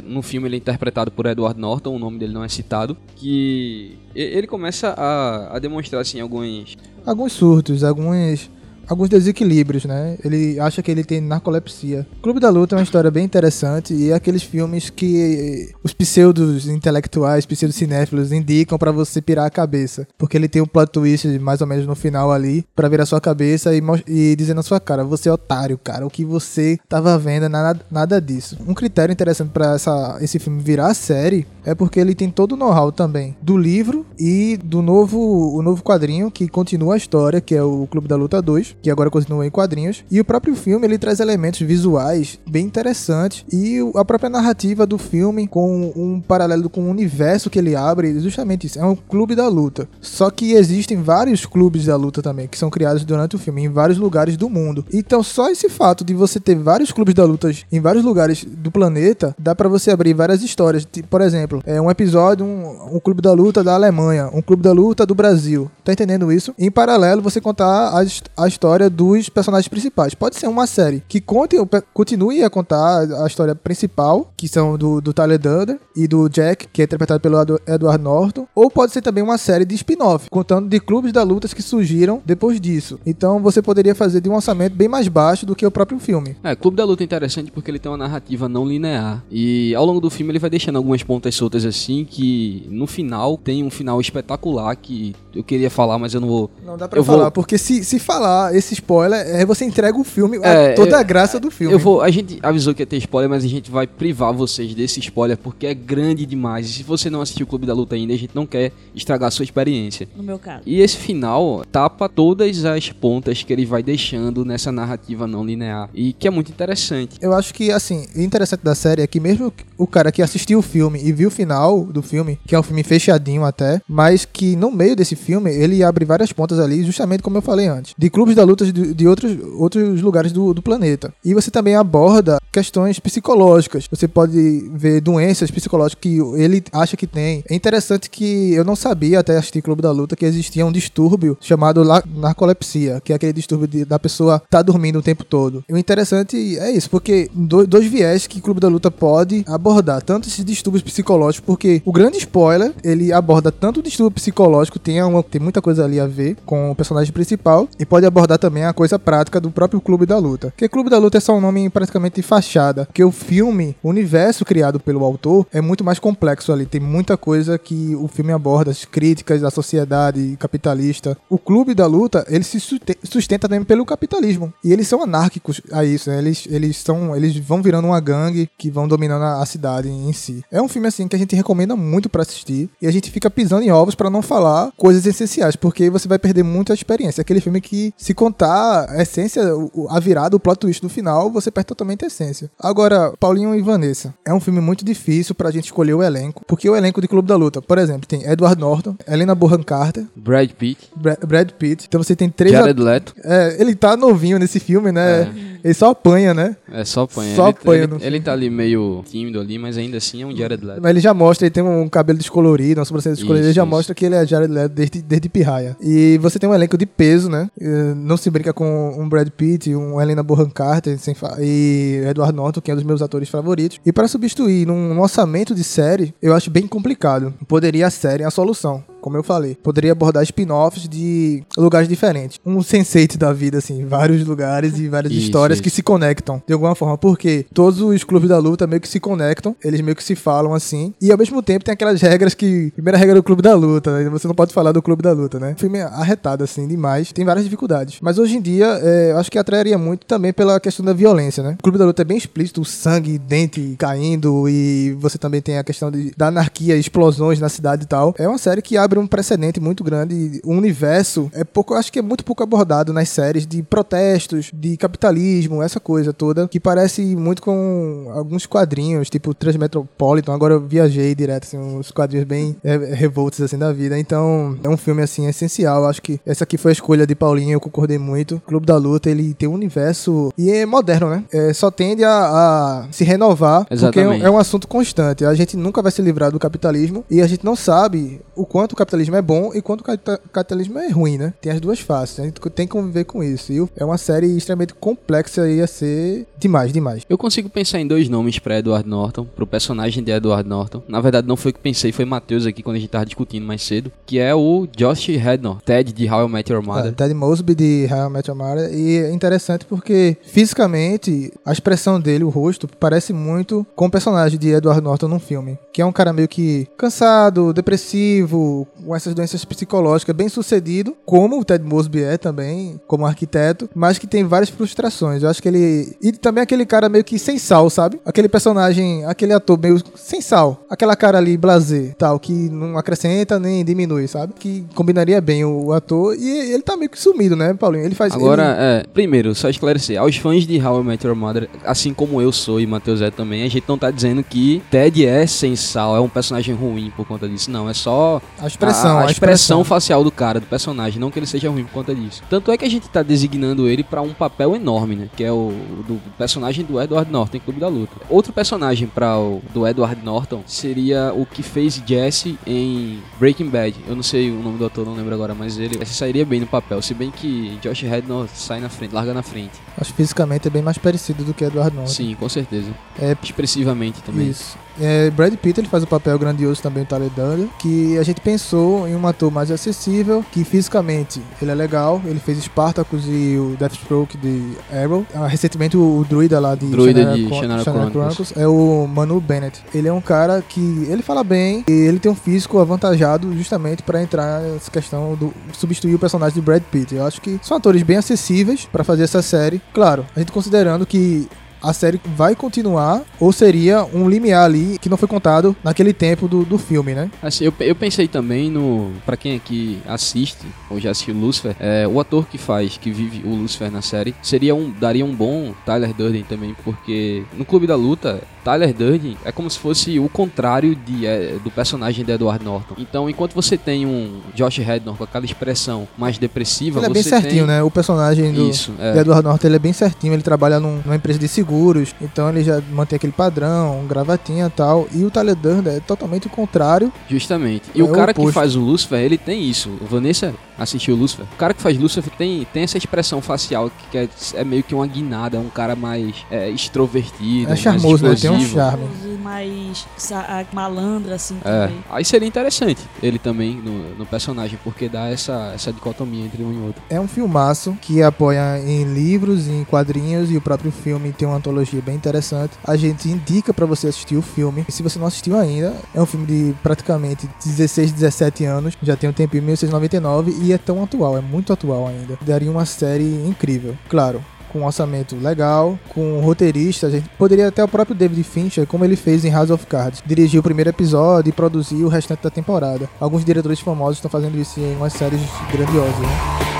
No 0.06 0.24
filme 0.24 0.48
ele 0.48 0.56
é 0.56 0.58
interpretado 0.58 1.12
por 1.12 1.28
Edward 1.28 1.60
Norton, 1.60 1.96
o 1.96 2.00
nome 2.00 2.18
dele 2.18 2.34
não 2.34 2.44
é 2.44 2.50
citado. 2.50 2.98
Que 3.16 4.00
ele 4.16 4.48
começa 4.48 4.96
a, 4.98 5.56
a 5.56 5.60
demonstrar 5.60 6.02
assim 6.02 6.20
alguns. 6.20 6.76
Alguns 7.06 7.34
surtos, 7.34 7.84
alguns 7.84 8.50
alguns 8.92 9.08
desequilíbrios, 9.08 9.86
né? 9.86 10.18
Ele 10.24 10.60
acha 10.60 10.84
que 10.84 10.92
ele 10.92 11.04
tem 11.04 11.22
narcolepsia. 11.22 12.06
Clube 12.22 12.42
da 12.42 12.50
Luta 12.50 12.76
é 12.76 12.78
uma 12.78 12.84
história 12.84 13.10
bem 13.10 13.24
interessante 13.24 13.94
e 13.94 14.12
é 14.12 14.14
aqueles 14.14 14.44
filmes 14.44 14.90
que 14.90 15.72
os 15.82 15.94
pseudos 15.94 16.68
intelectuais, 16.68 17.46
pseudo 17.46 17.72
cinéfilos 17.72 18.34
indicam 18.34 18.78
pra 18.78 18.92
você 18.92 19.22
pirar 19.22 19.46
a 19.46 19.50
cabeça, 19.50 20.06
porque 20.18 20.36
ele 20.36 20.50
tem 20.50 20.62
um 20.62 20.66
plot 20.66 20.92
twist 20.92 21.28
mais 21.40 21.62
ou 21.62 21.68
menos 21.68 21.88
no 21.88 21.96
final 21.96 22.32
ali 22.32 22.66
pra 22.76 22.90
virar 22.90 23.06
sua 23.06 23.22
cabeça 23.22 23.74
e, 23.74 23.82
e 24.08 24.36
dizer 24.36 24.54
na 24.54 24.64
sua 24.64 24.80
cara, 24.80 25.06
você 25.06 25.30
é 25.30 25.32
otário, 25.32 25.78
cara, 25.78 26.06
o 26.06 26.10
que 26.10 26.26
você 26.26 26.78
tava 26.90 27.18
vendo 27.18 27.46
é 27.46 27.50
nada, 27.50 27.80
nada 27.90 28.20
disso. 28.20 28.58
Um 28.68 28.74
critério 28.74 29.14
interessante 29.14 29.52
essa, 29.74 30.18
esse 30.20 30.38
filme 30.38 30.62
virar 30.62 30.94
série 30.94 31.48
é 31.64 31.74
porque 31.74 32.00
ele 32.00 32.16
tem 32.16 32.30
todo 32.30 32.54
o 32.54 32.58
know-how 32.58 32.92
também 32.92 33.38
do 33.42 33.58
livro 33.58 34.06
e 34.20 34.58
do 34.58 34.82
novo, 34.82 35.56
o 35.56 35.62
novo 35.62 35.82
quadrinho 35.82 36.30
que 36.30 36.48
continua 36.48 36.96
a 36.96 36.98
história, 36.98 37.40
que 37.40 37.56
é 37.56 37.64
o 37.64 37.88
Clube 37.90 38.08
da 38.08 38.16
Luta 38.16 38.42
2, 38.42 38.76
que 38.82 38.90
agora 38.90 39.10
continua 39.10 39.46
em 39.46 39.52
quadrinhos. 39.52 40.04
E 40.10 40.20
o 40.20 40.26
próprio 40.26 40.56
filme 40.56 40.88
ele 40.88 40.98
traz 40.98 41.20
elementos 41.20 41.62
visuais 41.62 42.40
bem 42.50 42.66
interessantes 42.66 43.46
e 43.52 43.80
a 43.96 44.06
própria 44.06 44.30
narrativa 44.30 44.86
do 44.86 44.98
filme 44.98 45.48
com 45.48 45.92
um 45.96 46.22
paralelo 46.22 46.70
com 46.70 46.82
o 46.82 46.90
universo 46.90 47.50
que 47.50 47.60
ele 47.60 47.76
abre, 47.76 48.20
justamente 48.20 48.68
isso, 48.68 48.80
é 48.80 48.86
um 48.86 48.96
clube 48.96 49.36
da 49.36 49.48
luta. 49.48 49.88
Só 50.00 50.30
que 50.30 50.54
existem 50.54 51.02
vários 51.02 51.46
clubes 51.46 51.86
da 51.86 51.96
luta 51.96 52.22
também 52.22 52.48
que 52.48 52.58
são 52.58 52.70
criados 52.70 53.04
durante 53.04 53.36
o 53.36 53.40
filme 53.40 53.64
em 53.64 53.70
vários 53.70 53.98
lugares 53.98 54.38
do 54.38 54.50
mundo. 54.50 54.86
Então 54.92 55.22
só 55.22 55.50
esse 55.50 55.70
fato 55.70 56.04
de 56.04 56.14
você 56.14 56.40
ter 56.40 56.56
vários 56.56 56.92
clubes 56.92 57.14
da 57.14 57.26
luta 57.26 57.52
em 57.72 57.80
vários 57.80 58.04
lugares 58.04 58.46
do 58.46 58.72
planeta, 58.72 59.36
dá 59.38 59.56
pra 59.56 59.68
você 59.68 59.92
abrir 59.92 60.14
várias 60.14 60.42
histórias. 60.42 60.88
Por 61.10 61.22
exemplo, 61.22 61.62
é 61.66 61.82
um 61.82 61.90
episódio, 61.90 62.46
um, 62.46 62.96
um 62.96 63.00
clube 63.00 63.22
da 63.22 63.34
luta 63.34 63.64
da 63.64 63.74
Alemanha, 63.74 64.30
um 64.34 64.42
clube 64.42 64.62
da 64.62 64.72
luta 64.72 65.06
do 65.06 65.16
Brasil. 65.16 65.70
Tá 65.84 65.92
entendendo 65.92 66.32
isso? 66.32 66.54
Em 66.58 66.70
paralelo, 66.70 67.22
você 67.22 67.42
contar 67.42 67.66
a, 67.66 68.04
a 68.44 68.48
história 68.48 68.71
dos 68.90 69.30
personagens 69.30 69.68
principais. 69.68 70.14
Pode 70.14 70.36
ser 70.38 70.48
uma 70.48 70.66
série 70.68 71.04
que 71.08 71.20
conte, 71.22 71.56
continue 71.94 72.44
a 72.44 72.50
contar 72.50 73.02
a 73.24 73.28
história 73.28 73.56
principal, 73.56 74.32
que 74.38 74.48
são 74.48 74.78
do, 74.78 75.02
do 75.02 75.14
Tyler 75.14 75.40
Durden 75.40 75.80
e 75.96 76.08
do 76.08 76.28
Jack, 76.30 76.68
que 76.72 76.82
é 76.82 76.86
interpretado 76.86 77.20
pelo 77.20 77.38
Edward 77.68 78.04
Norton. 78.04 78.48
Ou 78.56 78.70
pode 78.70 78.92
ser 78.92 79.02
também 79.02 79.24
uma 79.24 79.38
série 79.38 79.66
de 79.66 79.76
spin-off, 79.76 80.30
contando 80.30 80.68
de 80.70 80.80
clubes 80.80 81.12
da 81.12 81.24
lutas 81.24 81.54
que 81.54 81.62
surgiram 81.62 82.22
depois 82.26 82.60
disso. 82.60 83.00
Então 83.06 83.40
você 83.42 83.62
poderia 83.62 83.96
fazer 83.96 84.22
de 84.22 84.30
um 84.30 84.36
orçamento 84.36 84.76
bem 84.76 84.88
mais 84.88 85.08
baixo 85.08 85.46
do 85.46 85.56
que 85.56 85.66
o 85.66 85.72
próprio 85.72 86.00
filme. 86.00 86.36
É, 86.44 86.56
Clube 86.56 86.78
da 86.78 86.86
Luta 86.86 87.04
é 87.04 87.06
interessante 87.06 87.52
porque 87.52 87.70
ele 87.72 87.80
tem 87.80 87.92
uma 87.92 87.98
narrativa 87.98 88.48
não 88.48 88.66
linear. 88.66 89.24
E 89.32 89.74
ao 89.76 89.86
longo 89.86 90.00
do 90.00 90.10
filme 90.10 90.32
ele 90.32 90.40
vai 90.40 90.50
deixando 90.50 90.76
algumas 90.78 91.04
pontas 91.04 91.36
soltas 91.36 91.66
assim 91.66 92.06
que 92.06 92.66
no 92.70 92.88
final 92.88 93.38
tem 93.38 93.64
um 93.64 93.70
final 93.70 94.00
espetacular 94.00 94.76
que 94.76 95.16
eu 95.34 95.44
queria 95.44 95.70
falar, 95.70 95.98
mas 95.98 96.14
eu 96.14 96.22
não 96.22 96.28
vou. 96.28 96.52
Não 96.66 96.78
dá 96.78 96.88
pra 96.88 97.00
Eu 97.00 97.04
falar, 97.04 97.24
vou- 97.24 97.32
porque 97.32 97.58
se, 97.58 97.84
se 97.84 98.00
falar 98.00 98.54
esse 98.62 98.74
spoiler, 98.74 99.20
é 99.28 99.46
você 99.46 99.66
entrega 99.66 99.98
o 99.98 100.04
filme, 100.04 100.38
É, 100.42 100.72
a- 100.72 100.76
toda 100.76 100.92
eu- 100.92 100.98
a 101.00 101.04
graça 101.04 101.40
do 101.40 101.52
filme. 101.52 101.74
Eu 101.74 101.80
vou, 101.80 102.02
a 102.02 102.10
gente 102.10 102.40
avisou 102.42 102.74
que 102.74 102.82
ia 102.82 102.86
ter 102.86 102.98
spoiler, 102.98 103.30
mas 103.30 103.44
a 103.44 103.48
gente 103.48 103.70
vai 103.70 103.86
privar 103.86 104.34
vocês 104.34 104.74
desse 104.74 105.00
spoiler 105.00 105.38
porque 105.38 105.68
é 105.68 105.74
grande 105.74 106.26
demais. 106.26 106.68
E 106.70 106.74
se 106.74 106.84
você 106.84 107.10
não 107.10 107.22
assistiu 107.22 107.46
o 107.46 107.50
Clube 107.50 107.66
da 107.66 107.74
Luta 107.74 107.96
ainda, 107.96 108.14
a 108.14 108.18
gente 108.18 108.32
não 108.34 108.46
quer 108.46 108.72
estragar 108.96 109.28
a 109.28 109.32
sua 109.32 109.44
experiência. 109.44 110.08
No 110.16 110.24
meu 110.24 110.40
caso. 110.40 110.62
E 110.66 110.80
esse 110.82 110.98
final 110.98 111.64
tapa 111.72 112.08
todas 112.08 112.64
as 112.66 112.90
pontas 112.90 113.44
que 113.44 113.52
ele 113.52 113.66
vai 113.66 113.82
deixando 113.84 114.46
nessa 114.46 114.72
narrativa 114.72 115.28
não 115.28 115.44
linear 115.46 115.90
e 115.94 116.14
que 116.14 116.28
é 116.28 116.32
muito 116.32 116.52
interessante. 116.52 117.18
Eu 117.22 117.34
acho 117.34 117.54
que, 117.54 117.72
assim, 117.72 118.06
o 118.16 118.22
interessante 118.22 118.64
da 118.64 118.76
série 118.76 119.02
é 119.02 119.08
que 119.08 119.20
mesmo 119.20 119.52
o 119.78 119.88
cara 119.88 120.12
que 120.12 120.22
assistiu 120.22 120.60
o 120.60 120.62
filme 120.62 121.00
e 121.04 121.12
viu 121.12 121.28
o 121.30 121.32
final 121.32 121.84
do 121.86 122.02
filme, 122.02 122.40
que 122.46 122.56
é 122.56 122.60
um 122.60 122.64
filme 122.64 122.84
fechadinho 122.84 123.44
até, 123.44 123.82
mas 123.88 124.26
que 124.26 124.56
no 124.56 124.72
meio 124.72 124.96
desse 124.96 125.16
filme 125.16 125.50
ele 125.52 125.84
abre 125.84 126.06
várias 126.06 126.32
pontas 126.32 126.60
ali, 126.60 126.84
justamente 126.84 127.24
como 127.24 127.38
eu 127.38 127.42
falei 127.42 127.68
antes, 127.68 127.94
de 127.98 128.10
clubes 128.10 128.36
da 128.36 128.44
luta 128.44 128.51
de, 128.56 128.94
de 128.94 129.08
outros, 129.08 129.38
outros 129.58 130.02
lugares 130.02 130.32
do, 130.32 130.54
do 130.54 130.62
planeta. 130.62 131.14
E 131.24 131.34
você 131.34 131.50
também 131.52 131.76
aborda 131.76 132.40
questões 132.52 133.00
psicológicas. 133.00 133.88
Você 133.90 134.08
pode 134.08 134.70
ver 134.74 135.00
doenças 135.02 135.50
psicológicas 135.52 136.02
que 136.02 136.20
ele 136.36 136.64
acha 136.72 136.98
que 136.98 137.08
tem. 137.08 137.44
É 137.50 137.56
interessante 137.56 138.10
que 138.10 138.54
eu 138.54 138.64
não 138.64 138.76
sabia 138.76 139.20
até 139.20 139.38
assistir 139.38 139.62
Clube 139.62 139.82
da 139.82 139.92
Luta 139.92 140.16
que 140.16 140.26
existia 140.26 140.66
um 140.66 140.72
distúrbio 140.72 141.38
chamado 141.40 141.84
narcolepsia, 142.26 143.02
que 143.04 143.14
é 143.14 143.16
aquele 143.16 143.34
distúrbio 143.34 143.68
de- 143.68 143.86
da 143.86 144.00
pessoa 144.00 144.42
tá 144.50 144.62
dormindo 144.62 145.00
o 145.00 145.02
tempo 145.02 145.24
todo. 145.24 145.64
E 145.68 145.74
o 145.74 145.78
interessante 145.78 146.58
é 146.60 146.72
isso, 146.72 146.90
porque 146.90 147.30
do- 147.34 147.66
dois 147.68 147.86
viés 147.86 148.28
que 148.28 148.42
Clube 148.42 148.60
da 148.60 148.68
Luta 148.68 148.90
pode 148.92 149.44
abordar, 149.48 150.02
tanto 150.02 150.28
esses 150.28 150.44
distúrbios 150.44 150.84
psicológicos, 150.84 151.46
porque 151.46 151.82
o 151.86 151.92
grande 151.92 152.18
spoiler, 152.18 152.74
ele 152.84 153.12
aborda 153.14 153.52
tanto 153.52 153.80
o 153.80 153.84
distúrbio 153.84 154.16
psicológico, 154.16 154.80
tem, 154.80 155.02
uma, 155.04 155.24
tem 155.24 155.42
muita 155.42 155.62
coisa 155.62 155.84
ali 155.86 156.00
a 156.00 156.08
ver 156.08 156.36
com 156.46 156.72
o 156.72 156.76
personagem 156.76 157.12
principal, 157.14 157.68
e 157.80 157.86
pode 157.86 158.06
abordar 158.06 158.38
também 158.42 158.66
a 158.66 158.74
coisa 158.74 159.00
prática 159.00 159.40
do 159.40 159.52
próprio 159.52 159.80
Clube 159.80 160.06
da 160.06 160.18
Luta. 160.18 160.48
Porque 160.48 160.68
Clube 160.68 160.90
da 160.90 160.98
Luta 160.98 161.18
é 161.18 161.22
só 161.22 161.34
um 161.38 161.40
nome 161.40 161.70
praticamente 161.70 162.16
de 162.16 162.24
fachada, 162.24 162.86
porque 162.86 163.04
o 163.04 163.12
filme, 163.12 163.76
o 163.84 163.90
universo 163.90 164.44
criado 164.44 164.80
pelo 164.80 165.06
autor, 165.06 165.46
é 165.54 165.62
muito 165.62 165.84
mais 165.84 166.00
complexo 166.00 166.52
ali, 166.52 166.66
tem 166.66 166.82
muita 166.82 167.16
coisa 167.16 167.58
que 167.58 167.96
o 167.96 168.08
filme 168.08 168.34
aborda, 168.34 168.72
as 168.72 168.84
críticas 168.84 169.42
da 169.42 169.52
sociedade 169.52 170.36
capitalista. 170.40 171.18
O 171.30 171.38
Clube 171.38 171.76
da 171.76 171.86
Luta, 171.86 172.26
ele 172.28 172.44
se 172.44 172.60
sustenta, 172.60 173.48
também 173.48 173.64
pelo 173.64 173.86
capitalismo, 173.86 174.54
e 174.64 174.74
eles 174.74 174.88
são 174.88 175.02
anárquicos 175.02 175.62
a 175.72 175.86
isso, 175.86 176.10
né? 176.10 176.18
Eles, 176.18 176.48
eles 176.50 176.78
são, 176.78 177.16
eles 177.16 177.38
vão 177.38 177.62
virando 177.62 177.88
uma 177.88 178.00
gangue 178.00 178.50
que 178.58 178.70
vão 178.70 178.88
dominando 178.88 179.24
a, 179.24 179.46
cidade 179.46 179.90
em 179.90 180.14
si. 180.14 180.44
É 180.52 180.62
um 180.62 180.68
filme 180.68 180.88
assim 180.88 181.08
que 181.08 181.16
a 181.16 181.20
gente 181.20 181.36
recomenda 181.36 181.76
muito 181.76 182.10
pra 182.10 182.22
assistir, 182.22 182.70
e 182.82 182.88
a 182.88 182.92
gente 182.92 183.12
fica 183.12 183.30
pisando 183.30 183.64
em 183.64 183.72
ovos 183.72 183.96
pra 183.96 184.10
não 184.10 184.22
falar 184.22 184.72
coisas 184.78 185.06
essenciais, 185.06 185.56
porque 185.56 185.90
você 185.90 186.08
vai 186.08 186.18
perder 186.18 186.44
muito 186.44 186.72
a 186.72 186.76
experiência. 186.76 187.22
Aquele 187.22 187.42
filme 187.42 187.62
que, 187.62 187.94
se 187.98 188.14
contar 188.22 188.86
a 188.88 189.02
essência, 189.02 189.42
a 189.90 190.00
virada, 190.00 190.36
o 190.36 190.40
plot 190.40 190.60
twist 190.60 190.80
do 190.80 190.88
final, 190.90 191.32
você 191.32 191.50
perde 191.50 191.66
totalmente 191.70 192.04
a 192.04 192.08
essência. 192.08 192.52
Agora, 192.60 193.14
Paulinho 193.20 193.56
e 193.56 193.62
Vanessa, 193.64 194.14
é 194.24 194.32
um 194.32 194.40
filme 194.40 194.62
muito 194.62 194.86
difícil 194.86 195.34
pra 195.34 195.50
gente 195.50 195.66
escolher 195.66 195.96
o 195.96 196.04
elenco, 196.04 196.44
porque 196.48 196.70
o 196.70 196.76
elenco 196.76 197.02
de 197.02 197.08
Clube 197.08 197.28
da 197.28 197.36
Luta, 197.36 197.64
por 197.64 197.80
exemplo, 197.80 198.06
tem 198.08 198.24
Edward 198.30 198.62
Norton, 198.62 198.96
Helena 199.08 199.34
Bonham 199.34 199.64
Carter, 199.64 200.06
Brad 200.16 200.52
Pitt, 200.52 200.92
Bra- 200.96 201.18
Brad 201.28 201.50
Pitt, 201.58 201.86
então 201.88 202.04
você 202.04 202.16
tem 202.16 202.30
três... 202.30 202.52
Jared 202.54 202.80
Leto, 202.80 203.16
É, 203.24 203.58
ele 203.60 203.74
tá 203.74 203.98
novinho 203.98 204.38
nesse 204.38 204.60
filme, 204.60 204.92
né? 204.92 205.24
Ele 205.64 205.74
só 205.74 205.90
apanha, 205.92 206.34
né? 206.34 206.56
é 206.72 206.84
só 206.86 207.02
apanha. 207.04 207.36
Só 207.36 207.44
ele, 207.48 207.58
apanha 207.60 207.84
ele, 207.84 208.06
ele 208.06 208.20
tá 208.22 208.34
ali 208.34 208.50
meio 208.50 209.04
tímido 209.10 209.40
ali, 209.40 209.58
mas 209.58 209.78
ainda 209.78 209.98
assim 209.98 210.22
é 210.22 210.26
um 210.26 210.36
Jared 210.36 210.64
Leto. 210.66 210.80
Mas 210.82 210.90
ele 210.92 211.00
já 211.00 211.14
mostra, 211.14 211.46
ele 211.46 211.54
tem 211.54 211.64
um 211.64 211.88
cabelo 211.88 212.18
descolorido, 212.18 212.80
uma 212.80 212.86
sobrancelha 212.86 213.16
descolorida, 213.16 213.48
ele 213.48 213.54
já 213.54 213.64
isso. 213.64 213.70
mostra 213.70 213.96
que 213.96 214.06
ele 214.06 214.16
é 214.16 214.26
Jared 214.26 214.52
Leto 214.52 214.72
desde, 214.74 215.02
desde 215.02 215.30
Pirraia. 215.30 215.76
E 215.82 216.18
você 216.22 216.40
tem 216.40 216.50
um 216.50 216.54
elenco 216.54 216.78
de 216.78 216.86
peso, 216.86 217.30
né? 217.30 217.50
Eh, 217.60 217.94
Não 217.96 218.18
se 218.18 218.30
brinca 218.30 218.54
com 218.54 218.96
um 218.98 219.08
Brad 219.08 219.30
Pitt, 219.30 219.74
um 219.76 220.00
Helena 220.02 220.24
Bonham 220.24 220.50
Carter 220.50 220.98
e 221.40 222.02
Edward 222.10 222.34
Norton, 222.36 222.62
que 222.62 222.72
é 222.72 222.74
um 222.74 222.78
dos 222.78 222.86
meus 222.86 223.02
atores 223.02 223.30
favoritos. 223.30 223.80
E 223.86 223.92
para 223.92 224.08
substituir 224.08 224.66
num, 224.66 224.94
num 224.94 225.02
orçamento 225.02 225.54
de 225.54 225.64
série, 225.64 226.14
eu 226.22 226.34
acho 226.34 226.50
bem 226.50 226.68
complicado. 226.68 227.34
Poderia 227.48 227.88
a 227.88 227.90
série 227.92 228.24
a 228.24 228.32
solução. 228.32 228.84
Como 229.02 229.18
eu 229.18 229.24
falei, 229.24 229.56
poderia 229.56 229.92
abordar 229.92 230.24
spin-offs 230.24 230.88
de 230.88 231.44
lugares 231.58 231.88
diferentes. 231.88 232.40
Um 232.46 232.60
Sense8 232.60 233.18
da 233.18 233.34
vida, 233.34 233.58
assim, 233.58 233.86
vários 233.86 234.26
lugares 234.26 234.78
e 234.78 234.88
várias 234.88 235.12
Isso, 235.12 235.26
histórias 235.26 235.58
isso. 235.58 235.64
que 235.64 235.70
se 235.70 235.82
conectam 235.82 236.42
de 236.46 236.54
alguma 236.54 236.76
forma. 236.76 236.98
Porque 236.98 237.46
todos 237.54 237.82
os 237.82 238.04
clubes 238.04 238.30
da 238.30 238.38
luta 238.38 238.68
meio 238.68 238.82
que 238.82 238.88
se 238.88 239.00
conectam, 239.00 239.56
eles 239.64 239.82
meio 239.82 239.96
que 239.96 240.04
se 240.04 240.16
falam 240.16 240.54
assim. 240.54 240.94
E 241.02 241.12
ao 241.12 241.18
mesmo 241.18 241.42
tempo 241.42 241.66
tem 241.66 241.74
aquelas 241.74 242.02
regras 242.02 242.34
que. 242.34 242.72
Primeira 242.72 242.98
regra 242.98 243.16
do 243.16 243.24
clube 243.24 243.42
da 243.42 243.54
luta, 243.56 243.98
né? 243.98 244.10
Você 244.10 244.28
não 244.28 244.36
pode 244.36 244.54
falar 244.54 244.72
do 244.72 244.82
clube 244.82 245.02
da 245.02 245.12
luta, 245.12 245.40
né? 245.40 245.54
O 245.58 245.60
filme 245.60 245.80
é 245.80 245.84
arretado, 245.84 246.44
assim, 246.44 246.68
demais. 246.68 247.12
Tem 247.12 247.26
várias 247.26 247.44
dificuldades. 247.44 247.98
Mas 248.02 248.18
hoje 248.18 248.38
em 248.38 248.42
dia, 248.42 248.80
é, 248.82 249.12
eu 249.12 249.18
acho 249.18 249.32
que 249.32 249.38
atrairia 249.38 249.78
muito 249.78 250.06
também 250.06 250.32
pela 250.32 250.60
questão 250.60 250.86
da 250.86 250.94
violência, 250.94 251.44
né? 251.44 251.56
O 251.60 251.64
clube 251.64 251.78
da 251.78 251.86
luta 251.86 252.02
é 252.02 252.06
bem 252.06 252.18
explícito, 252.18 252.62
o 252.62 252.66
sangue, 252.66 253.18
dente 253.18 253.76
caindo. 253.78 254.48
E 254.48 254.96
você 255.00 255.18
também 255.18 255.42
tem 255.42 255.58
a 255.58 255.64
questão 255.64 255.90
de, 255.90 256.12
da 256.16 256.28
anarquia, 256.28 256.76
explosões 256.76 257.40
na 257.40 257.50
cidade 257.50 257.84
e 257.84 257.88
tal. 257.88 258.14
É 258.18 258.28
uma 258.28 258.38
série 258.38 258.62
que 258.62 258.78
abre 258.78 258.91
um 258.98 259.08
precedente 259.08 259.60
muito 259.60 259.84
grande. 259.84 260.42
O 260.44 260.52
universo 260.52 261.30
é 261.34 261.44
pouco, 261.44 261.74
acho 261.74 261.92
que 261.92 262.00
é 262.00 262.02
muito 262.02 262.24
pouco 262.24 262.44
abordado 262.44 262.94
nas 262.94 263.10
séries 263.10 263.46
de 263.46 263.62
protestos, 263.64 264.52
de 264.54 264.78
capitalismo, 264.78 265.62
essa 265.62 265.80
coisa 265.80 266.14
toda, 266.14 266.48
que 266.48 266.60
parece 266.60 267.16
muito 267.16 267.42
com 267.42 268.12
alguns 268.14 268.46
quadrinhos, 268.46 269.10
tipo 269.10 269.34
Transmetropolitan. 269.34 270.34
Agora 270.34 270.56
eu 270.56 270.62
viajei 270.62 271.14
direto, 271.16 271.44
assim, 271.44 271.58
uns 271.58 271.92
quadrinhos 271.92 272.28
bem 272.28 272.56
é, 272.64 272.78
revoltos 272.78 273.42
assim 273.42 273.58
da 273.58 273.72
vida. 273.72 273.98
Então, 273.98 274.58
é 274.64 274.70
um 274.70 274.78
filme 274.78 275.02
assim 275.02 275.28
essencial. 275.28 275.86
Acho 275.88 276.02
que 276.02 276.20
essa 276.26 276.44
aqui 276.44 276.58
foi 276.58 276.72
a 276.72 276.74
escolha 276.74 277.06
de 277.06 277.16
Paulinho, 277.16 277.54
eu 277.54 277.60
concordei 277.60 277.98
muito. 277.98 278.42
Clube 278.46 278.66
da 278.66 278.78
Luta, 278.78 279.10
ele 279.10 279.34
tem 279.34 279.48
um 279.48 279.54
universo 279.54 280.32
e 280.38 280.50
é 280.50 280.66
moderno, 280.66 281.10
né? 281.10 281.24
É, 281.32 281.54
só 281.54 281.70
tende 281.70 282.04
a, 282.04 282.12
a 282.12 282.88
se 282.92 283.04
renovar, 283.04 283.66
porque 283.66 283.76
é 283.76 283.78
um, 283.78 284.14
Exatamente. 284.14 284.26
é 284.26 284.30
um 284.30 284.38
assunto 284.38 284.68
constante. 284.68 285.26
A 285.26 285.34
gente 285.34 285.56
nunca 285.58 285.82
vai 285.82 285.92
se 285.92 286.02
livrar 286.02 286.32
do 286.32 286.40
capitalismo 286.40 287.04
e 287.10 287.22
a 287.22 287.28
gente 287.28 287.46
não 287.46 287.56
sabe 287.56 288.22
o 288.36 288.46
quanto 288.46 288.74
o 288.74 288.76
capitalismo 288.82 289.16
é 289.16 289.22
bom 289.22 289.52
e 289.54 289.62
quando 289.62 289.82
o 289.82 289.84
capita- 289.84 290.20
capitalismo 290.32 290.78
é 290.80 290.90
ruim, 290.90 291.18
né? 291.18 291.34
Tem 291.42 291.52
as 291.52 291.60
duas 291.60 291.80
faces. 291.80 292.20
A 292.20 292.24
gente 292.24 292.40
tem 292.52 292.66
que 292.68 292.72
conviver 292.74 293.04
com 293.06 293.24
isso. 293.24 293.52
E 293.54 293.66
é 293.78 293.86
uma 293.86 293.98
série 293.98 294.28
extremamente 294.38 294.74
complexa 294.74 295.48
e 295.50 295.58
ia 295.58 295.68
ser 295.68 296.26
demais, 296.38 296.72
demais. 296.74 297.04
Eu 297.10 297.18
consigo 297.18 297.50
pensar 297.50 297.80
em 297.80 297.88
dois 297.88 298.10
nomes 298.10 298.40
pra 298.40 298.60
Edward 298.60 298.88
Norton, 298.88 299.26
pro 299.26 299.46
personagem 299.48 300.04
de 300.04 300.12
Edward 300.12 300.48
Norton. 300.48 300.82
Na 300.88 301.00
verdade, 301.00 301.28
não 301.28 301.36
foi 301.38 301.52
o 301.52 301.54
que 301.54 301.60
pensei, 301.60 301.92
foi 301.92 302.06
Matheus 302.06 302.46
aqui 302.46 302.62
quando 302.64 302.76
a 302.78 302.80
gente 302.80 302.90
tava 302.90 303.06
discutindo 303.06 303.46
mais 303.46 303.62
cedo, 303.62 303.92
que 304.06 304.20
é 304.20 304.34
o 304.34 304.68
Josh 304.76 305.08
Rednor, 305.08 305.62
Ted 305.62 305.92
de 305.94 306.10
How 306.10 306.28
I 306.28 306.32
Met 306.32 306.52
Your 306.52 306.64
É, 306.64 306.66
Mother. 306.66 306.94
Ted 306.94 307.14
Mosby 307.14 307.56
de 307.56 307.88
How 307.92 308.08
I 308.08 308.12
Met 308.12 308.30
Your 308.30 308.38
Mother. 308.38 308.74
E 308.74 308.98
é 308.98 309.12
interessante 309.12 309.66
porque 309.66 310.18
fisicamente 310.24 311.32
a 311.46 311.52
expressão 311.52 312.00
dele, 312.00 312.24
o 312.24 312.30
rosto, 312.30 312.68
parece 312.80 313.14
muito 313.14 313.66
com 313.76 313.86
o 313.86 313.92
personagem 313.92 314.38
de 314.40 314.50
Edward 314.50 314.82
Norton 314.82 315.08
num 315.08 315.20
filme. 315.20 315.58
Que 315.74 315.82
é 315.82 315.86
um 315.86 315.92
cara 315.92 316.12
meio 316.14 316.28
que 316.28 316.68
cansado, 316.78 317.54
depressivo, 317.54 318.68
com 318.86 318.96
essas 318.96 319.14
doenças 319.14 319.46
psicológicas, 319.46 320.16
bem 320.16 320.30
sucedido, 320.30 320.96
como 321.06 321.40
o 321.40 321.46
Ted 321.46 321.64
Mosby 321.64 322.04
é 322.04 322.18
também, 322.18 322.80
como 322.88 323.06
arquiteto, 323.06 323.70
mas 323.74 323.98
que 323.98 324.08
tem 324.08 324.24
várias 324.24 324.50
frustrações. 324.50 325.24
Eu 325.24 325.30
acho 325.30 325.42
que 325.42 325.48
ele. 325.48 325.96
E 326.02 326.12
também 326.12 326.44
aquele 326.44 326.66
cara 326.66 326.90
meio 326.90 327.04
que 327.04 327.18
sem 327.18 327.38
sal, 327.38 327.70
sabe? 327.70 328.00
Aquele 328.06 328.30
personagem, 328.30 329.06
aquele 329.06 329.34
ator 329.34 329.60
meio 329.60 329.82
sem 329.96 330.22
sal. 330.22 330.66
Aquela 330.70 330.96
cara 330.96 331.18
ali, 331.18 331.38
blazer, 331.38 331.96
tal, 331.98 332.20
que 332.20 332.32
não 332.32 332.78
acrescenta 332.78 333.40
nem 333.40 333.64
diminui, 333.64 334.08
sabe? 334.08 334.34
Que 334.38 334.66
combinaria 334.76 335.20
bem 335.22 335.44
o 335.46 335.72
ator. 335.74 336.16
E 336.16 336.54
ele 336.54 336.64
tá 336.64 336.76
meio 336.76 336.90
que 336.90 337.00
sumido, 337.00 337.36
né, 337.36 337.54
Paulinho? 337.54 337.86
Ele 337.86 337.96
faz. 337.96 338.14
Agora, 338.14 338.56
é, 338.60 338.84
primeiro, 338.94 339.34
só 339.36 339.50
esclarecer, 339.50 340.00
aos 340.00 340.18
fãs 340.18 340.46
de 340.46 340.62
How 340.62 340.82
I 340.82 340.84
Met 340.84 341.06
Your 341.06 341.16
Mother, 341.16 341.50
assim 341.66 341.94
como 341.94 342.22
eu 342.22 342.32
sou 342.32 342.60
e 342.60 342.68
Matheus 342.68 343.02
é 343.02 343.10
também, 343.10 343.44
a 343.44 343.50
gente 343.50 343.64
não 343.68 343.78
tá 343.78 343.92
dizendo 343.92 344.24
que 344.24 344.62
Ted 344.70 345.06
é 345.06 345.26
sem 345.26 345.56
sal, 345.56 345.96
é 345.96 346.00
um 346.00 346.10
personagem 346.10 346.54
ruim 346.54 346.92
por 346.96 347.06
conta 347.06 347.28
disso, 347.28 347.50
não, 347.52 347.70
é 347.70 347.74
só 347.74 348.22
expressão, 348.72 348.98
a, 348.98 349.02
a, 349.02 349.08
a 349.08 349.12
expressão 349.12 349.64
facial 349.64 350.04
do 350.04 350.12
cara, 350.12 350.40
do 350.40 350.46
personagem, 350.46 351.00
não 351.00 351.12
que 351.12 351.20
ele 351.20 351.26
seja 351.26 351.50
ruim 351.50 351.64
por 351.64 351.72
conta 351.72 351.94
disso. 351.96 352.24
Tanto 352.30 352.52
é 352.52 352.58
que 352.58 352.66
a 352.66 352.70
gente 352.70 352.90
tá 352.90 353.02
designando 353.04 353.68
ele 353.68 353.84
pra 353.84 354.02
um 354.02 354.14
papel 354.14 354.56
enorme, 354.56 354.96
né, 354.96 355.10
que 355.16 355.24
é 355.24 355.32
o 355.32 355.52
do 355.88 356.00
personagem 356.18 356.66
do 356.66 356.82
Edward 356.82 357.12
Norton 357.12 357.38
em 357.38 357.40
Clube 357.40 357.60
da 357.60 357.68
Luta. 357.68 357.94
Outro 358.10 358.34
personagem 358.34 358.88
para 358.88 359.18
o 359.18 359.42
do 359.54 359.68
Edward 359.68 360.04
Norton 360.04 360.44
seria 360.46 361.14
o 361.14 361.26
que 361.26 361.44
fez 361.44 361.82
Jesse 361.86 362.38
em 362.46 363.00
Breaking 363.20 363.50
Bad. 363.50 363.76
Eu 363.88 363.96
não 363.96 364.04
sei 364.04 364.32
o 364.32 364.42
nome 364.42 364.58
do 364.58 364.66
ator, 364.66 364.86
não 364.86 364.94
lembro 364.94 365.14
agora, 365.14 365.34
mas 365.34 365.58
ele 365.58 365.84
sairia 365.86 366.26
bem 366.26 366.40
no 366.40 366.48
papel, 366.48 366.82
se 366.82 366.94
bem 366.94 367.12
que 367.12 367.58
Josh 367.62 367.82
Rednor 367.82 368.28
sai 368.34 368.60
na 368.60 368.70
frente, 368.70 368.94
larga 368.94 369.14
na 369.14 369.22
frente. 369.22 369.54
Acho 369.78 369.92
que 369.92 369.98
fisicamente 369.98 370.48
é 370.48 370.52
bem 370.52 370.62
mais 370.62 370.78
parecido 370.78 371.24
do 371.24 371.34
que 371.34 371.44
Edward 371.44 371.76
Norton. 371.76 371.92
Sim, 371.92 372.16
com 372.16 372.30
certeza. 372.30 372.72
É 373.00 373.16
Expressivamente 373.24 374.02
também. 374.02 374.30
Isso. 374.30 374.58
É, 374.82 375.10
Brad 375.12 375.34
Pitt 375.36 375.60
ele 375.60 375.68
faz 375.68 375.84
o 375.84 375.88
papel 375.88 376.18
grandioso 376.18 376.62
também, 376.62 376.84
o 376.84 377.10
Durden, 377.16 377.50
que 377.60 377.98
a 377.98 378.04
gente 378.04 378.20
pensou 378.22 378.88
em 378.88 378.96
um 378.96 379.06
ator 379.08 379.32
mais 379.32 379.52
acessível, 379.52 380.26
que 380.32 380.44
fisicamente 380.44 381.22
ele 381.42 381.52
é 381.52 381.56
legal, 381.56 382.02
ele 382.06 382.20
fez 382.20 382.38
Spartacus 382.44 383.04
e 383.08 383.38
o 383.38 383.56
Deathstroke 383.58 384.18
de 384.18 384.58
Arrow. 384.72 385.06
Ah, 385.14 385.28
recentemente 385.28 385.78
o, 385.78 386.06
druida 386.10 386.40
lá 386.40 386.56
de 386.56 386.66
Druida 386.66 387.00
Shannara 387.02 387.18
de 387.18 387.26
Chron- 387.28 387.42
Shannara 387.42 387.64
Shannara 387.64 387.92
Chronicles. 387.92 388.34
é 388.36 388.48
o 388.48 388.88
Manu 388.88 389.20
Bennett. 389.22 389.62
Ele 389.74 389.88
é 389.88 389.94
um 389.94 390.02
cara 390.02 390.42
que 390.48 390.88
ele 390.90 391.02
fala 391.02 391.24
bem 391.24 391.64
e 391.68 391.72
ele 391.72 392.00
tem 392.00 392.12
um 392.12 392.16
físico 392.16 392.60
avantajado 392.60 393.34
justamente 393.38 393.84
para 393.84 394.02
entrar 394.02 394.42
nessa 394.42 394.72
questão 394.72 395.16
do 395.16 395.34
substituir 395.54 395.96
o 395.96 396.00
personagem 396.00 396.36
de 396.36 396.42
Brad 396.42 396.64
Pitt. 396.64 396.96
Eu 396.96 397.06
acho 397.06 397.22
que 397.22 397.40
são 397.44 397.58
atores 397.58 397.84
bem 397.84 397.98
acessíveis 397.98 398.68
para 398.72 398.84
fazer 398.84 399.04
essa 399.04 399.22
série. 399.22 399.62
Claro, 399.74 400.06
a 400.16 400.20
gente 400.20 400.32
considerando 400.32 400.86
que 400.86 401.28
a 401.62 401.74
série 401.74 402.00
vai 402.16 402.36
continuar 402.36 403.04
ou 403.20 403.32
seria 403.32 403.84
um 403.86 404.10
limiar 404.10 404.44
ali 404.44 404.78
que 404.80 404.90
não 404.90 404.98
foi 404.98 405.08
contado 405.08 405.56
naquele 405.64 405.94
tempo 405.94 406.28
do, 406.28 406.44
do 406.44 406.58
filme, 406.58 406.94
né? 406.94 407.10
Assim, 407.22 407.46
eu, 407.46 407.54
eu 407.60 407.76
pensei 407.76 408.08
também 408.08 408.50
no. 408.50 408.92
Pra 409.06 409.18
quem 409.18 409.36
aqui 409.36 409.80
assiste, 409.86 410.46
ou 410.70 410.80
já 410.80 410.92
assistiu 410.92 411.14
Lucifer, 411.14 411.56
é, 411.60 411.88
o 411.88 412.00
ator 412.00 412.28
que 412.28 412.38
faz, 412.38 412.78
que 412.78 412.92
vive 412.92 413.28
o 413.28 413.36
Lucifer 413.36 413.72
na 413.72 413.82
série, 413.82 414.16
seria 414.22 414.56
um. 414.56 414.72
daria 414.72 415.06
um 415.06 415.14
bom 415.14 415.54
Tyler 415.66 415.94
Durden 415.94 416.24
também, 416.24 416.56
porque 416.64 417.24
no 417.38 417.46
Clube 417.46 417.68
da 417.68 417.76
Luta, 417.76 418.22
Tyler 418.44 418.74
Durden 418.74 419.18
é 419.24 419.32
como 419.32 419.50
se 419.50 419.58
fosse 419.60 420.00
o 420.00 420.10
contrário 420.10 420.76
de, 420.76 421.06
é, 421.06 421.36
do 421.44 421.52
personagem 421.52 422.04
de 422.04 422.12
Edward 422.12 422.44
Norton. 422.44 422.76
Então, 422.78 423.10
enquanto 423.10 423.34
você 423.34 423.58
tem 423.58 423.86
um 423.86 424.20
Josh 424.36 424.58
Rednor 424.58 424.96
com 424.96 425.04
aquela 425.04 425.26
expressão 425.26 425.88
mais 425.98 426.18
depressiva, 426.18 426.80
Ele 426.80 426.88
é 426.88 426.90
bem 426.90 427.04
certinho, 427.04 427.46
tem... 427.46 427.56
né? 427.56 427.64
O 427.64 427.70
personagem 427.72 428.32
do, 428.34 428.50
Isso, 428.50 428.72
de 428.72 428.82
é. 428.82 428.98
Edward 429.00 429.24
Norton 429.24 429.48
ele 429.48 429.56
é 429.56 429.60
bem 429.60 429.74
certinho, 429.74 430.14
ele 430.14 430.24
trabalha 430.24 430.60
num- 430.60 430.82
numa 430.84 430.96
empresa 430.96 431.20
de 431.20 431.28
seguros, 431.28 431.94
então 432.02 432.30
ele 432.30 432.44
já 432.44 432.62
mantém 432.72 432.96
aquele 432.98 433.14
padrão, 433.14 433.86
gravatinha 433.88 434.48
e 434.48 434.50
tal. 434.50 434.88
E 434.94 435.04
o 435.04 435.12
Tyler 435.12 435.36
Durden 435.36 435.76
é 435.76 435.80
totalmente 435.80 436.28
o 436.28 436.30
contrário. 436.30 436.92
Justamente. 437.10 437.64
E 437.76 437.82
É 437.82 437.84
o 437.84 437.92
o 437.92 437.94
cara 437.94 438.14
que 438.14 438.32
faz 438.32 438.56
o 438.56 438.60
Lucifer, 438.60 439.00
ele 439.00 439.18
tem 439.18 439.44
isso. 439.50 439.70
O 439.82 439.86
Vanessa 439.86 440.34
assistiu 440.58 440.96
o 440.96 440.98
Lucifer. 440.98 441.26
O 441.34 441.38
cara 441.38 441.54
que 441.54 441.62
faz 441.62 441.78
Lucifer 441.78 442.12
tem, 442.18 442.48
tem 442.54 442.64
essa 442.64 442.78
expressão 442.78 443.22
facial 443.22 443.70
que 443.92 443.98
é, 443.98 444.08
é 444.36 444.44
meio 444.44 444.64
que 444.64 444.74
uma 444.74 444.88
guinada, 444.88 445.38
é 445.38 445.40
um 445.40 445.50
cara 445.50 445.76
mais 445.76 446.16
é, 446.32 446.50
extrovertido. 446.50 447.52
É 447.52 447.56
charmoso, 447.56 448.04
né? 448.08 448.16
Tem 448.16 448.31
um 448.32 448.38
explosivo. 448.40 448.56
charme. 448.60 448.86
E 449.06 449.18
mais 449.22 449.88
sa- 449.98 450.20
a- 450.22 450.46
malandro, 450.56 451.14
assim, 451.14 451.38
É. 451.44 451.68
também. 451.68 451.84
Aí 451.90 452.04
seria 452.06 452.28
interessante 452.28 452.82
ele 453.02 453.20
também 453.20 453.56
no, 453.56 453.96
no 453.96 454.06
personagem, 454.06 454.58
porque 454.64 454.88
dá 454.90 455.08
essa, 455.10 455.52
essa 455.54 455.72
dicotomia 455.72 456.26
entre 456.26 456.44
um 456.44 456.52
e 456.54 456.58
outro. 456.68 456.82
É 456.90 457.00
um 457.00 457.08
filmaço 457.08 457.78
que 457.82 458.02
apoia 458.02 458.60
em 458.60 458.84
livros, 458.86 459.48
em 459.48 459.64
quadrinhos 459.64 460.32
e 460.32 460.38
o 460.38 460.42
próprio 460.42 460.72
filme 460.72 461.12
tem 461.12 461.28
uma 461.28 461.38
antologia 461.38 461.82
bem 461.82 461.96
interessante. 461.96 462.54
A 462.64 462.76
gente 462.76 463.08
indica 463.10 463.54
pra 463.54 463.66
você 463.66 463.88
assistir 463.88 464.16
o 464.16 464.22
filme. 464.22 464.66
E 464.68 464.72
se 464.72 464.82
você 464.84 464.98
não 465.00 465.08
assistiu 465.08 465.38
ainda, 465.38 465.74
é 465.94 466.02
um 466.02 466.06
filme 466.06 466.26
de 466.26 466.56
praticamente 466.64 467.28
16, 467.46 467.92
17 467.92 468.46
anos. 468.46 468.78
Já 468.82 468.96
tem 468.96 469.10
um 469.10 469.14
tempinho, 469.14 469.44
1999 469.44 470.36
e 470.42 470.54
é 470.54 470.58
tão 470.58 470.84
atual, 470.84 471.18
é 471.18 471.22
muito 471.22 471.52
atual 471.54 471.88
ainda. 471.88 472.18
Daria 472.22 472.50
uma 472.52 472.66
série 472.66 473.26
incrível. 473.28 473.76
Claro, 473.90 474.24
com 474.52 474.60
um 474.60 474.66
orçamento 474.66 475.16
legal, 475.16 475.80
com 475.90 476.18
um 476.18 476.22
roteirista, 476.22 476.88
a 476.88 476.90
gente 476.90 477.08
poderia 477.18 477.48
até 477.48 477.64
o 477.64 477.68
próprio 477.68 477.96
David 477.96 478.24
Fincher, 478.24 478.68
como 478.68 478.84
ele 478.84 478.96
fez 478.96 479.24
em 479.24 479.32
House 479.32 479.50
of 479.50 479.66
Cards, 479.66 480.04
dirigir 480.06 480.40
o 480.40 480.44
primeiro 480.44 480.70
episódio 480.70 481.30
e 481.30 481.34
produzir 481.34 481.84
o 481.84 481.88
restante 481.88 482.24
da 482.24 482.30
temporada. 482.30 482.90
Alguns 483.00 483.24
diretores 483.24 483.60
famosos 483.60 483.98
estão 483.98 484.12
fazendo 484.12 484.38
isso 484.38 484.60
em 484.60 484.76
umas 484.76 484.94
séries 484.94 485.22
grandiosas, 485.52 486.00
né? 486.00 486.52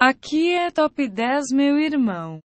Aqui 0.00 0.54
é 0.54 0.70
Top 0.70 1.08
10, 1.08 1.46
meu 1.52 1.78
irmão. 1.78 2.40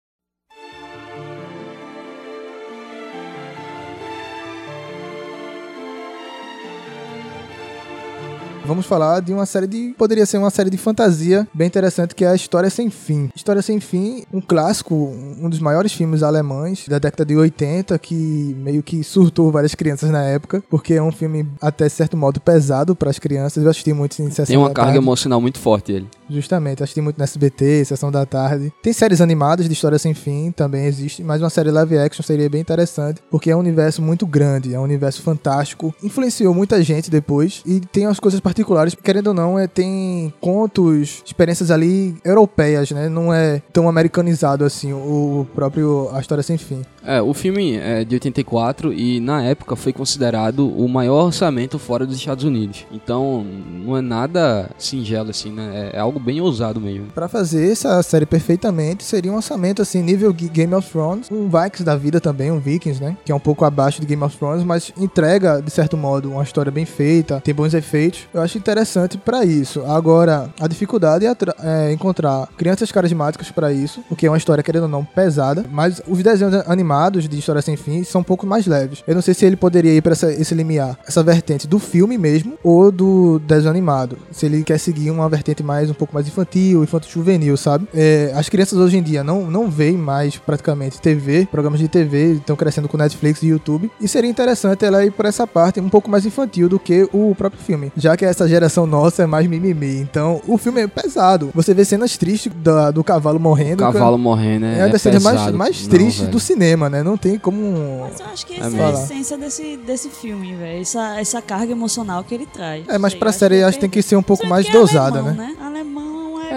Vamos 8.65 8.85
falar 8.85 9.19
de 9.19 9.33
uma 9.33 9.45
série 9.45 9.67
de. 9.67 9.93
Poderia 9.97 10.25
ser 10.25 10.37
uma 10.37 10.49
série 10.49 10.69
de 10.69 10.77
fantasia 10.77 11.45
bem 11.53 11.67
interessante, 11.67 12.15
que 12.15 12.23
é 12.23 12.29
a 12.29 12.35
História 12.35 12.69
Sem 12.69 12.89
Fim. 12.89 13.29
História 13.35 13.61
Sem 13.61 13.79
Fim, 13.79 14.23
um 14.31 14.39
clássico, 14.39 14.95
um 14.95 15.49
dos 15.49 15.59
maiores 15.59 15.91
filmes 15.91 16.23
alemães 16.23 16.87
da 16.87 16.97
década 16.97 17.25
de 17.25 17.35
80, 17.35 17.99
que 17.99 18.55
meio 18.57 18.81
que 18.81 19.03
surtou 19.03 19.51
várias 19.51 19.75
crianças 19.75 20.09
na 20.09 20.23
época, 20.23 20.63
porque 20.69 20.93
é 20.93 21.03
um 21.03 21.11
filme, 21.11 21.45
até 21.61 21.89
certo 21.89 22.15
modo, 22.15 22.39
pesado 22.39 22.95
para 22.95 23.09
as 23.09 23.19
crianças. 23.19 23.63
Eu 23.63 23.69
assisti 23.69 23.91
muito 23.91 24.21
em 24.21 24.29
Tem 24.29 24.57
uma 24.57 24.69
carga 24.69 24.97
emocional 24.97 25.41
muito 25.41 25.59
forte 25.59 25.91
ele. 25.91 26.07
Justamente, 26.29 26.83
assisti 26.83 27.01
muito 27.01 27.17
no 27.17 27.23
SBT, 27.23 27.85
Sessão 27.85 28.11
da 28.11 28.25
Tarde. 28.25 28.71
Tem 28.81 28.93
séries 28.93 29.21
animadas 29.21 29.67
de 29.67 29.73
História 29.73 29.99
Sem 29.99 30.13
Fim, 30.13 30.51
também 30.51 30.85
existe, 30.85 31.23
mas 31.23 31.41
uma 31.41 31.49
série 31.49 31.71
live 31.71 31.97
action 31.97 32.23
seria 32.23 32.49
bem 32.49 32.61
interessante, 32.61 33.21
porque 33.29 33.51
é 33.51 33.55
um 33.55 33.59
universo 33.59 34.01
muito 34.01 34.25
grande, 34.25 34.73
é 34.73 34.79
um 34.79 34.83
universo 34.83 35.21
fantástico, 35.21 35.93
influenciou 36.01 36.53
muita 36.53 36.81
gente 36.81 37.09
depois, 37.09 37.61
e 37.65 37.79
tem 37.79 38.07
umas 38.07 38.19
coisas 38.19 38.39
particulares, 38.39 38.95
querendo 38.95 39.27
ou 39.27 39.33
não, 39.33 39.59
é, 39.59 39.67
tem 39.67 40.33
contos, 40.39 41.21
experiências 41.25 41.71
ali 41.71 42.15
europeias, 42.23 42.91
né? 42.91 43.09
Não 43.09 43.33
é 43.33 43.61
tão 43.71 43.89
americanizado 43.89 44.65
assim 44.65 44.93
o 44.93 45.47
próprio 45.53 46.09
A 46.13 46.19
História 46.19 46.43
Sem 46.43 46.57
Fim. 46.57 46.83
É, 47.05 47.21
o 47.21 47.33
filme 47.33 47.75
é 47.77 48.03
de 48.03 48.15
84 48.15 48.93
e 48.93 49.19
na 49.19 49.43
época 49.43 49.75
foi 49.75 49.91
considerado 49.91 50.67
o 50.69 50.87
maior 50.87 51.25
orçamento 51.25 51.77
fora 51.77 52.05
dos 52.05 52.15
Estados 52.15 52.43
Unidos. 52.43 52.85
Então 52.91 53.45
não 53.85 53.97
é 53.97 54.01
nada 54.01 54.69
singelo 54.77 55.29
assim, 55.29 55.51
né? 55.51 55.91
É, 55.93 55.97
é 55.97 55.99
algo 55.99 56.19
bem 56.19 56.39
ousado 56.39 56.79
mesmo. 56.79 57.07
Pra 57.13 57.27
fazer 57.27 57.71
essa 57.71 58.01
série 58.01 58.25
perfeitamente, 58.25 59.03
seria 59.03 59.31
um 59.31 59.35
orçamento 59.35 59.81
assim, 59.81 60.01
nível 60.01 60.31
Game 60.33 60.73
of 60.73 60.89
Thrones, 60.89 61.29
um 61.29 61.47
Vikings 61.49 61.83
da 61.83 61.95
vida 61.95 62.21
também, 62.21 62.51
um 62.51 62.59
Vikings, 62.59 63.01
né? 63.01 63.17
Que 63.25 63.31
é 63.31 63.35
um 63.35 63.39
pouco 63.39 63.65
abaixo 63.65 63.99
de 63.99 64.07
Game 64.07 64.23
of 64.23 64.37
Thrones, 64.37 64.63
mas 64.63 64.93
entrega, 64.97 65.61
de 65.61 65.71
certo 65.71 65.97
modo, 65.97 66.31
uma 66.31 66.43
história 66.43 66.71
bem 66.71 66.85
feita, 66.85 67.41
tem 67.41 67.53
bons 67.53 67.73
efeitos. 67.73 68.27
Eu 68.33 68.41
acho 68.41 68.57
interessante 68.57 69.17
pra 69.17 69.43
isso. 69.43 69.83
Agora, 69.85 70.49
a 70.59 70.67
dificuldade 70.67 71.25
é, 71.25 71.35
é 71.63 71.91
encontrar 71.91 72.47
crianças 72.57 72.91
carismáticas 72.91 73.51
pra 73.51 73.73
isso, 73.73 74.01
porque 74.07 74.25
é 74.25 74.29
uma 74.29 74.37
história, 74.37 74.63
querendo 74.63 74.83
ou 74.83 74.89
não, 74.89 75.03
pesada, 75.03 75.65
mas 75.69 76.01
os 76.07 76.21
desenhos 76.23 76.53
animados 76.67 76.92
de 77.27 77.37
História 77.39 77.61
Sem 77.61 77.75
Fim 77.75 78.03
são 78.03 78.21
um 78.21 78.23
pouco 78.23 78.45
mais 78.45 78.65
leves. 78.67 79.03
Eu 79.07 79.15
não 79.15 79.21
sei 79.21 79.33
se 79.33 79.45
ele 79.45 79.55
poderia 79.55 79.93
ir 79.93 80.01
pra 80.01 80.11
essa, 80.13 80.31
esse 80.31 80.53
limiar, 80.53 80.97
essa 81.07 81.23
vertente 81.23 81.67
do 81.67 81.79
filme 81.79 82.17
mesmo 82.17 82.53
ou 82.63 82.91
do 82.91 83.39
desenho 83.39 83.69
animado. 83.71 84.17
Se 84.31 84.45
ele 84.45 84.63
quer 84.63 84.77
seguir 84.77 85.09
uma 85.11 85.27
vertente 85.29 85.63
mais 85.63 85.89
um 85.89 85.93
pouco 85.93 86.13
mais 86.13 86.27
infantil, 86.27 86.83
infanto 86.83 87.07
juvenil, 87.09 87.55
sabe? 87.57 87.87
É, 87.93 88.31
as 88.35 88.49
crianças 88.49 88.77
hoje 88.79 88.97
em 88.97 89.03
dia 89.03 89.23
não, 89.23 89.49
não 89.49 89.69
veem 89.69 89.97
mais 89.97 90.37
praticamente 90.37 90.99
TV, 91.01 91.47
programas 91.51 91.79
de 91.79 91.87
TV, 91.87 92.33
estão 92.33 92.55
crescendo 92.55 92.87
com 92.87 92.97
Netflix 92.97 93.41
e 93.43 93.47
YouTube. 93.47 93.89
E 93.99 94.07
seria 94.07 94.29
interessante 94.29 94.85
ela 94.85 95.03
ir 95.05 95.11
por 95.11 95.25
essa 95.25 95.45
parte 95.47 95.79
um 95.79 95.89
pouco 95.89 96.09
mais 96.09 96.25
infantil 96.25 96.67
do 96.69 96.79
que 96.79 97.07
o 97.13 97.33
próprio 97.35 97.61
filme. 97.61 97.91
Já 97.97 98.15
que 98.17 98.25
essa 98.25 98.47
geração 98.47 98.85
nossa 98.85 99.23
é 99.23 99.25
mais 99.25 99.47
mimimi. 99.47 99.97
Então, 99.99 100.41
o 100.47 100.57
filme 100.57 100.81
é 100.81 100.87
pesado. 100.87 101.49
Você 101.53 101.73
vê 101.73 101.83
cenas 101.85 102.17
tristes 102.17 102.51
da- 102.55 102.91
do 102.91 103.03
cavalo 103.03 103.39
morrendo. 103.39 103.83
O 103.83 103.91
cavalo 103.91 104.17
morrendo 104.17 104.65
É 104.65 104.79
é, 104.79 104.83
uma 104.83 104.89
das 104.89 105.01
cenas 105.01 105.23
mais, 105.23 105.51
mais 105.51 105.87
tristes 105.87 106.27
do 106.27 106.39
cinema, 106.39 106.82
né? 106.89 107.03
Não 107.03 107.17
tem 107.17 107.37
como. 107.37 108.07
Mas 108.09 108.19
eu 108.19 108.25
acho 108.27 108.45
que 108.45 108.53
É 108.53 108.57
essa 108.57 108.67
é, 108.67 108.69
mesmo. 108.69 108.85
a 108.85 108.91
essência 109.03 109.37
desse, 109.37 109.77
desse 109.77 110.09
filme, 110.09 110.55
velho. 110.55 110.81
Essa, 110.81 111.19
essa 111.19 111.41
carga 111.41 111.71
emocional 111.71 112.23
que 112.23 112.33
ele 112.33 112.45
traz. 112.45 112.87
É, 112.87 112.97
mas 112.97 113.13
pra 113.13 113.31
série 113.31 113.57
é 113.57 113.63
acho 113.63 113.77
que 113.77 113.81
tem 113.81 113.89
que 113.89 114.01
ser 114.01 114.15
um 114.15 114.23
pouco 114.23 114.45
mais 114.47 114.65
que 114.65 114.75
é 114.75 114.79
dosada, 114.79 115.19
alemão, 115.19 115.35
né? 115.47 115.55
Alemão 115.61 116.12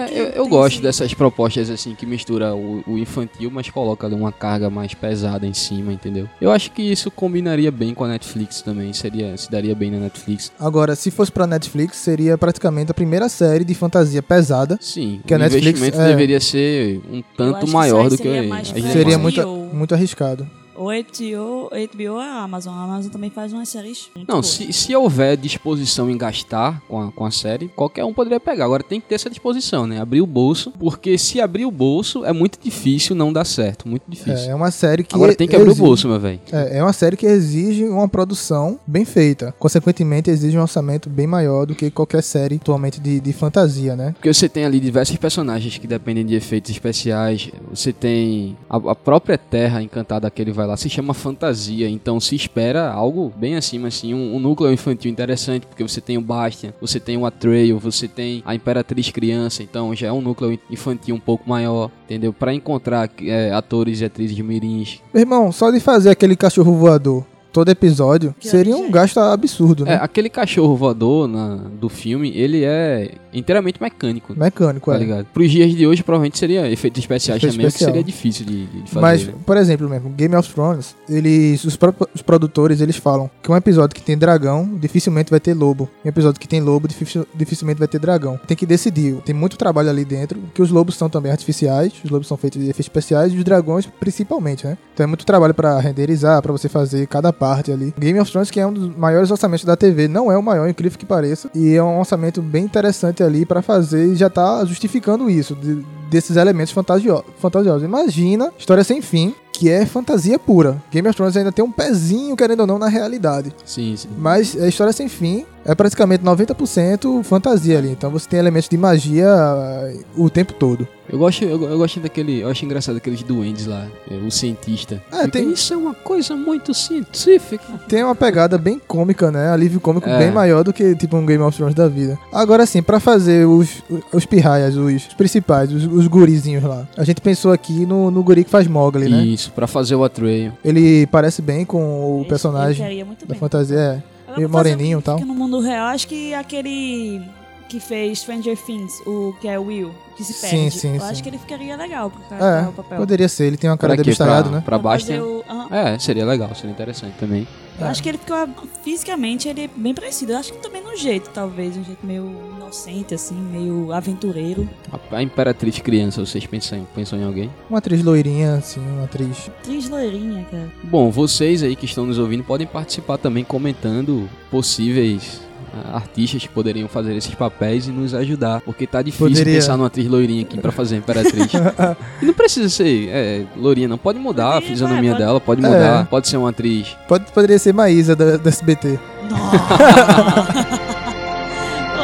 é. 0.09 0.19
Eu, 0.19 0.25
eu 0.27 0.43
tem 0.43 0.49
gosto 0.49 0.81
dessas 0.81 1.13
propostas 1.13 1.69
assim 1.69 1.93
que 1.95 2.05
mistura 2.05 2.55
o, 2.55 2.83
o 2.87 2.97
infantil, 2.97 3.49
mas 3.51 3.69
coloca 3.69 4.07
uma 4.07 4.31
carga 4.31 4.69
mais 4.69 4.93
pesada 4.93 5.45
em 5.45 5.53
cima, 5.53 5.91
entendeu? 5.93 6.27
Eu 6.41 6.51
acho 6.51 6.71
que 6.71 6.81
isso 6.81 7.09
combinaria 7.11 7.71
bem 7.71 7.93
com 7.93 8.03
a 8.03 8.07
Netflix 8.07 8.61
também, 8.61 8.93
seria 8.93 9.35
se 9.37 9.49
daria 9.51 9.75
bem 9.75 9.91
na 9.91 9.99
Netflix. 9.99 10.51
Agora, 10.59 10.95
se 10.95 11.11
fosse 11.11 11.31
pra 11.31 11.45
Netflix, 11.47 11.97
seria 11.97 12.37
praticamente 12.37 12.91
a 12.91 12.93
primeira 12.93 13.29
série 13.29 13.63
de 13.63 13.73
fantasia 13.73 14.21
pesada. 14.23 14.77
Sim, 14.81 15.21
Que 15.25 15.33
a 15.33 15.37
o 15.37 15.39
Netflix, 15.39 15.67
investimento 15.79 16.01
é- 16.01 16.07
deveria 16.07 16.39
ser 16.39 17.01
um 17.11 17.21
tanto 17.35 17.67
maior 17.67 18.09
do 18.09 18.17
que 18.17 18.23
seria 18.23 18.43
mais 18.43 18.67
as 18.67 18.71
pra- 18.71 18.79
demais. 18.81 18.93
Seria 18.93 19.17
muito, 19.17 19.47
muito 19.73 19.93
arriscado. 19.95 20.47
O 20.77 20.85
HBO, 20.85 21.69
HBO 21.69 22.19
é 22.21 22.29
a 22.29 22.43
Amazon. 22.43 22.73
A 22.73 22.83
Amazon 22.83 23.11
também 23.11 23.29
faz 23.29 23.51
umas 23.51 23.67
séries 23.69 24.09
muito 24.15 24.27
Não, 24.29 24.35
boas. 24.35 24.47
se, 24.47 24.71
se 24.71 24.95
houver 24.95 25.35
disposição 25.35 26.09
em 26.09 26.17
gastar 26.17 26.81
com 26.87 27.01
a, 27.01 27.11
com 27.11 27.25
a 27.25 27.31
série, 27.31 27.67
qualquer 27.69 28.05
um 28.05 28.13
poderia 28.13 28.39
pegar. 28.39 28.65
Agora 28.65 28.83
tem 28.83 29.01
que 29.01 29.07
ter 29.07 29.15
essa 29.15 29.29
disposição, 29.29 29.87
né? 29.87 29.99
Abrir 29.99 30.21
o 30.21 30.27
bolso, 30.27 30.71
porque 30.77 31.17
se 31.17 31.41
abrir 31.41 31.65
o 31.65 31.71
bolso 31.71 32.23
é 32.23 32.31
muito 32.31 32.59
difícil 32.61 33.15
não 33.15 33.33
dar 33.33 33.45
certo. 33.45 33.87
Muito 33.87 34.03
difícil. 34.07 34.49
É, 34.49 34.51
é 34.51 34.55
uma 34.55 34.71
série 34.71 35.03
que. 35.03 35.15
Agora 35.15 35.33
tem 35.35 35.47
que 35.47 35.55
abrir 35.55 35.71
o 35.71 35.75
bolso, 35.75 36.07
meu 36.07 36.19
velho. 36.19 36.39
É, 36.51 36.77
é 36.77 36.83
uma 36.83 36.93
série 36.93 37.17
que 37.17 37.25
exige 37.25 37.85
uma 37.85 38.07
produção 38.07 38.79
bem 38.85 39.03
feita. 39.05 39.53
Consequentemente, 39.57 40.29
exige 40.29 40.57
um 40.57 40.61
orçamento 40.61 41.09
bem 41.09 41.25
maior 41.25 41.65
do 41.65 41.73
que 41.73 41.89
qualquer 41.89 42.21
série 42.21 42.55
atualmente 42.55 42.99
de, 42.99 43.19
de 43.19 43.33
fantasia, 43.33 43.95
né? 43.95 44.11
Porque 44.13 44.31
você 44.31 44.47
tem 44.47 44.65
ali 44.65 44.79
diversos 44.79 45.17
personagens 45.17 45.77
que 45.77 45.87
dependem 45.87 46.25
de 46.25 46.35
efeitos 46.35 46.69
especiais. 46.69 47.49
Você 47.71 47.91
tem 47.91 48.55
a, 48.69 48.75
a 48.77 48.95
própria 48.95 49.37
Terra 49.37 49.81
encantada 49.81 50.29
que 50.29 50.41
ele 50.41 50.51
vai 50.51 50.66
lá, 50.67 50.77
se 50.77 50.89
chama 50.89 51.13
fantasia. 51.13 51.89
Então 51.89 52.19
se 52.19 52.35
espera 52.35 52.91
algo 52.91 53.31
bem 53.35 53.55
acima, 53.55 53.87
assim, 53.87 54.13
um, 54.13 54.35
um 54.35 54.39
núcleo 54.39 54.71
infantil 54.71 55.09
interessante. 55.09 55.65
Porque 55.65 55.83
você 55.83 56.01
tem 56.01 56.17
o 56.17 56.21
Bastian, 56.21 56.73
você 56.79 56.99
tem 56.99 57.17
o 57.17 57.25
Atreio, 57.25 57.79
você 57.79 58.07
tem 58.07 58.43
a 58.45 58.53
Imperatriz 58.53 59.09
Criança. 59.09 59.63
Então 59.63 59.95
já 59.95 60.07
é 60.07 60.11
um 60.11 60.21
núcleo 60.21 60.59
infantil 60.69 61.15
um 61.15 61.19
pouco 61.19 61.49
maior, 61.49 61.89
entendeu? 62.05 62.31
Pra 62.31 62.53
encontrar 62.53 63.09
é, 63.21 63.51
atores 63.51 64.01
e 64.01 64.05
atrizes 64.05 64.35
de 64.35 64.43
mirins. 64.43 65.01
Irmão, 65.13 65.51
só 65.51 65.71
de 65.71 65.79
fazer 65.79 66.09
aquele 66.09 66.35
cachorro 66.35 66.73
voador 66.73 67.25
todo 67.57 67.69
episódio 67.69 68.35
Que 68.39 68.47
seria 68.47 68.77
um 68.77 68.91
gasto 68.91 69.19
absurdo, 69.19 69.83
É, 69.83 69.89
né? 69.91 69.99
aquele 70.01 70.29
cachorro 70.29 70.75
voador 70.75 71.27
na- 71.27 71.55
do 71.79 71.89
filme, 71.89 72.31
ele 72.35 72.63
é 72.63 73.15
inteiramente 73.33 73.81
mecânico. 73.81 74.33
Mecânico, 74.37 74.91
Tá 74.91 74.97
é. 74.97 74.99
ligado? 74.99 75.25
Pros 75.33 75.49
dias 75.51 75.71
de 75.73 75.87
hoje, 75.87 76.03
provavelmente 76.03 76.37
seria 76.37 76.69
efeitos 76.69 76.99
especiais 76.99 77.37
Efeito 77.41 77.53
também, 77.53 77.65
o 77.65 77.69
que 77.69 77.73
especial. 77.75 77.89
seria 77.91 78.03
difícil 78.03 78.45
de, 78.45 78.65
de 78.67 78.79
fazer. 78.91 79.01
Mas, 79.01 79.25
né? 79.27 79.33
por 79.45 79.57
exemplo, 79.57 79.89
mesmo, 79.89 80.09
Game 80.09 80.35
of 80.35 80.53
Thrones, 80.53 80.95
eles, 81.09 81.63
os, 81.63 81.75
pró- 81.75 81.93
os 82.13 82.21
produtores, 82.21 82.79
eles 82.81 82.95
falam 82.97 83.29
que 83.41 83.51
um 83.51 83.55
episódio 83.55 83.95
que 83.95 84.01
tem 84.03 84.15
dragão, 84.17 84.69
dificilmente 84.79 85.31
vai 85.31 85.39
ter 85.39 85.53
lobo. 85.55 85.89
Um 86.05 86.09
episódio 86.09 86.39
que 86.39 86.47
tem 86.47 86.61
lobo, 86.61 86.87
dificil- 86.87 87.25
dificilmente 87.33 87.79
vai 87.79 87.87
ter 87.87 87.99
dragão. 87.99 88.39
Tem 88.47 88.55
que 88.55 88.65
decidir. 88.65 89.15
Tem 89.25 89.33
muito 89.35 89.57
trabalho 89.57 89.89
ali 89.89 90.05
dentro, 90.05 90.39
que 90.53 90.61
os 90.61 90.69
lobos 90.69 90.95
são 90.95 91.09
também 91.09 91.31
artificiais, 91.31 91.93
os 92.03 92.09
lobos 92.11 92.27
são 92.27 92.37
feitos 92.37 92.59
de 92.61 92.65
efeitos 92.69 92.85
especiais 92.87 93.33
e 93.33 93.37
os 93.37 93.43
dragões 93.43 93.87
principalmente, 93.99 94.65
né? 94.65 94.77
Então 94.93 95.03
é 95.03 95.07
muito 95.07 95.25
trabalho 95.25 95.53
pra 95.53 95.79
renderizar, 95.79 96.41
pra 96.41 96.51
você 96.51 96.67
fazer 96.69 97.07
cada 97.07 97.31
parte 97.31 97.46
ali. 97.53 97.93
Game 97.97 98.19
of 98.19 98.29
Thrones, 98.31 98.51
que 98.51 98.59
é 98.59 98.65
um 98.67 98.73
dos 98.73 98.95
maiores 98.95 99.31
orçamentos 99.31 99.65
da 99.65 99.75
TV, 99.75 100.07
não 100.07 100.31
é 100.31 100.37
o 100.37 100.43
maior, 100.43 100.67
incrível 100.69 100.97
que 100.97 101.05
pareça, 101.05 101.49
e 101.55 101.73
é 101.75 101.81
um 101.83 101.99
orçamento 101.99 102.41
bem 102.41 102.63
interessante 102.65 103.21
ali 103.23 103.45
pra 103.45 103.61
fazer 103.61 104.05
e 104.05 104.15
já 104.15 104.29
tá 104.29 104.63
justificando 104.65 105.29
isso, 105.29 105.55
de- 105.55 105.85
desses 106.09 106.35
elementos 106.37 106.71
fantasio 106.73 107.23
fantasiosos. 107.39 107.83
Imagina 107.83 108.51
História 108.57 108.83
Sem 108.83 109.01
Fim, 109.01 109.33
que 109.57 109.69
é 109.71 109.85
fantasia 109.87 110.37
pura. 110.37 110.77
Game 110.91 111.07
of 111.07 111.15
Thrones 111.17 111.35
ainda 111.35 111.51
tem 111.51 111.65
um 111.65 111.71
pezinho, 111.71 112.35
querendo 112.35 112.59
ou 112.61 112.67
não, 112.67 112.77
na 112.77 112.87
realidade. 112.87 113.51
Sim, 113.65 113.95
sim. 113.97 114.07
Mas 114.17 114.55
a 114.61 114.67
História 114.67 114.93
Sem 114.93 115.09
Fim 115.09 115.45
é 115.65 115.73
praticamente 115.73 116.23
90% 116.23 117.23
fantasia 117.23 117.77
ali. 117.79 117.89
Então 117.89 118.11
você 118.11 118.29
tem 118.29 118.37
elementos 118.39 118.69
de 118.69 118.77
magia 118.77 119.27
ah, 119.27 119.91
o 120.15 120.29
tempo 120.29 120.53
todo. 120.53 120.87
Eu 121.09 121.17
gosto, 121.17 121.43
eu, 121.43 121.61
eu 121.63 121.77
gosto 121.77 121.99
daquele. 122.01 122.41
Eu 122.41 122.49
acho 122.49 122.65
engraçado 122.65 122.97
aqueles 122.97 123.23
duendes 123.23 123.65
lá, 123.65 123.87
é, 124.11 124.15
o 124.15 124.29
cientista. 124.29 125.01
Fica, 125.09 125.27
tem- 125.29 125.51
Isso 125.53 125.73
é 125.73 125.77
uma 125.77 125.93
coisa 125.93 126.35
muito 126.35 126.73
científica. 126.73 127.63
Tem 127.87 128.03
uma 128.03 128.13
pegada 128.15 128.57
bem 128.57 128.79
cômica, 128.87 129.31
né? 129.31 129.49
Alívio 129.51 129.79
cômico 129.79 130.07
É. 130.09 130.17
bem 130.19 130.31
maior 130.31 130.63
do 130.63 130.73
que 130.73 130.95
tipo 130.95 131.15
um 131.17 131.25
Game 131.25 131.41
of 131.43 131.55
Thrones 131.55 131.73
da 131.75 131.87
vida. 131.87 132.17
Agora 132.31 132.65
sim, 132.65 132.81
pra 132.83 132.99
fazer 132.99 133.47
os, 133.47 133.81
os 134.13 134.25
pirraias, 134.25 134.75
os, 134.75 135.07
os 135.07 135.13
principais, 135.13 135.71
os, 135.71 135.85
os 135.85 136.07
gurizinhos 136.07 136.63
lá. 136.63 136.85
A 136.97 137.03
gente 137.05 137.21
pensou 137.21 137.51
aqui 137.53 137.85
no, 137.85 138.11
no 138.11 138.21
guri 138.21 138.43
que 138.43 138.49
faz 138.51 138.67
Mowgli, 138.67 139.07
né? 139.09 139.23
Isso, 139.23 139.46
pra 139.51 139.67
fazer 139.67 139.95
o 139.95 140.03
Atreio. 140.03 140.53
Ele 140.63 141.05
parece 141.07 141.41
bem 141.41 141.65
com 141.65 141.79
o 142.17 142.19
Esse- 142.21 142.29
personagem 142.29 143.05
da 143.05 143.25
bem. 143.27 143.39
fantasia. 143.39 144.03
É. 144.27 144.35
Meio 144.37 144.49
moreninho 144.49 144.99
e 144.99 145.01
tal. 145.01 145.19
No 145.19 145.33
mundo 145.33 145.59
real, 145.59 145.87
acho 145.87 146.07
que 146.07 146.33
aquele 146.33 147.21
que 147.69 147.79
fez 147.81 148.19
Stranger 148.19 148.57
Things, 148.57 148.93
o 149.05 149.33
que 149.41 149.47
é 149.47 149.59
o 149.59 149.63
Will, 149.63 149.91
que 150.15 150.23
se 150.23 150.31
Sim, 150.33 150.49
perde. 150.49 150.71
sim, 150.71 150.93
eu 150.95 151.01
sim. 151.01 151.07
acho 151.07 151.21
que 151.23 151.29
ele 151.29 151.37
ficaria 151.37 151.75
legal 151.75 152.09
pro 152.09 152.21
cara 152.29 152.61
É, 152.65 152.69
o 152.69 152.71
papel. 152.71 152.97
poderia 152.97 153.27
ser. 153.27 153.45
Ele 153.45 153.57
tem 153.57 153.69
uma 153.69 153.77
cara 153.77 153.93
Pra 153.95 154.03
de 154.03 154.09
quê? 154.09 154.15
Pra, 154.15 154.25
abestalhado, 154.25 154.55
né? 154.55 154.61
pra 154.65 154.79
Pra 154.79 154.91
fazer 154.91 155.19
Bastian. 155.19 155.23
o- 155.23 155.43
aham. 155.49 155.67
É, 155.75 155.99
seria 155.99 156.25
legal, 156.25 156.53
seria 156.55 156.71
interessante 156.71 157.15
também. 157.19 157.45
Eu 157.79 157.87
acho 157.87 158.01
que 158.01 158.09
ele 158.09 158.17
ficou 158.17 158.47
fisicamente 158.83 159.47
ele 159.49 159.65
é 159.65 159.69
bem 159.75 159.93
parecido. 159.93 160.31
Eu 160.31 160.37
acho 160.37 160.53
que 160.53 160.59
também 160.59 160.81
jeito, 160.97 161.29
talvez, 161.33 161.75
um 161.77 161.83
jeito 161.83 162.05
meio 162.05 162.31
inocente 162.57 163.13
assim, 163.13 163.35
meio 163.35 163.91
aventureiro. 163.91 164.67
A, 164.91 165.17
a 165.17 165.23
Imperatriz 165.23 165.79
Criança, 165.79 166.25
vocês 166.25 166.45
pensam, 166.45 166.87
pensam 166.95 167.19
em 167.19 167.23
alguém? 167.23 167.49
Uma 167.69 167.79
atriz 167.79 168.03
loirinha, 168.03 168.55
assim, 168.55 168.79
uma 168.79 169.03
atriz. 169.05 169.49
Atriz 169.59 169.89
loirinha, 169.89 170.45
cara. 170.49 170.67
Bom, 170.83 171.09
vocês 171.11 171.63
aí 171.63 171.75
que 171.75 171.85
estão 171.85 172.05
nos 172.05 172.17
ouvindo 172.19 172.43
podem 172.43 172.67
participar 172.67 173.17
também 173.17 173.43
comentando 173.43 174.27
possíveis 174.51 175.41
ah, 175.73 175.95
artistas 175.97 176.41
que 176.43 176.49
poderiam 176.49 176.87
fazer 176.87 177.15
esses 177.15 177.33
papéis 177.35 177.87
e 177.87 177.91
nos 177.91 178.13
ajudar, 178.13 178.61
porque 178.61 178.87
tá 178.87 179.01
difícil 179.01 179.27
Poderia. 179.27 179.55
pensar 179.55 179.77
numa 179.77 179.87
atriz 179.87 180.07
loirinha 180.07 180.41
aqui 180.41 180.57
pra 180.57 180.71
fazer 180.71 180.95
a 180.95 180.97
Imperatriz. 180.99 181.51
e 182.21 182.25
não 182.25 182.33
precisa 182.33 182.69
ser 182.69 183.09
é, 183.09 183.45
loirinha, 183.55 183.87
não. 183.87 183.97
Pode 183.97 184.17
mudar 184.17 184.57
a 184.57 184.61
fisionomia 184.61 185.11
vai, 185.11 185.19
dela, 185.19 185.39
pode 185.39 185.63
É. 185.63 185.67
mudar. 185.67 186.07
Pode 186.07 186.27
ser 186.27 186.37
uma 186.37 186.49
atriz. 186.49 186.95
Pode, 187.07 187.31
poderia 187.31 187.59
ser 187.59 187.73
Maísa 187.73 188.15
da, 188.15 188.37
da 188.37 188.49
SBT. 188.49 188.97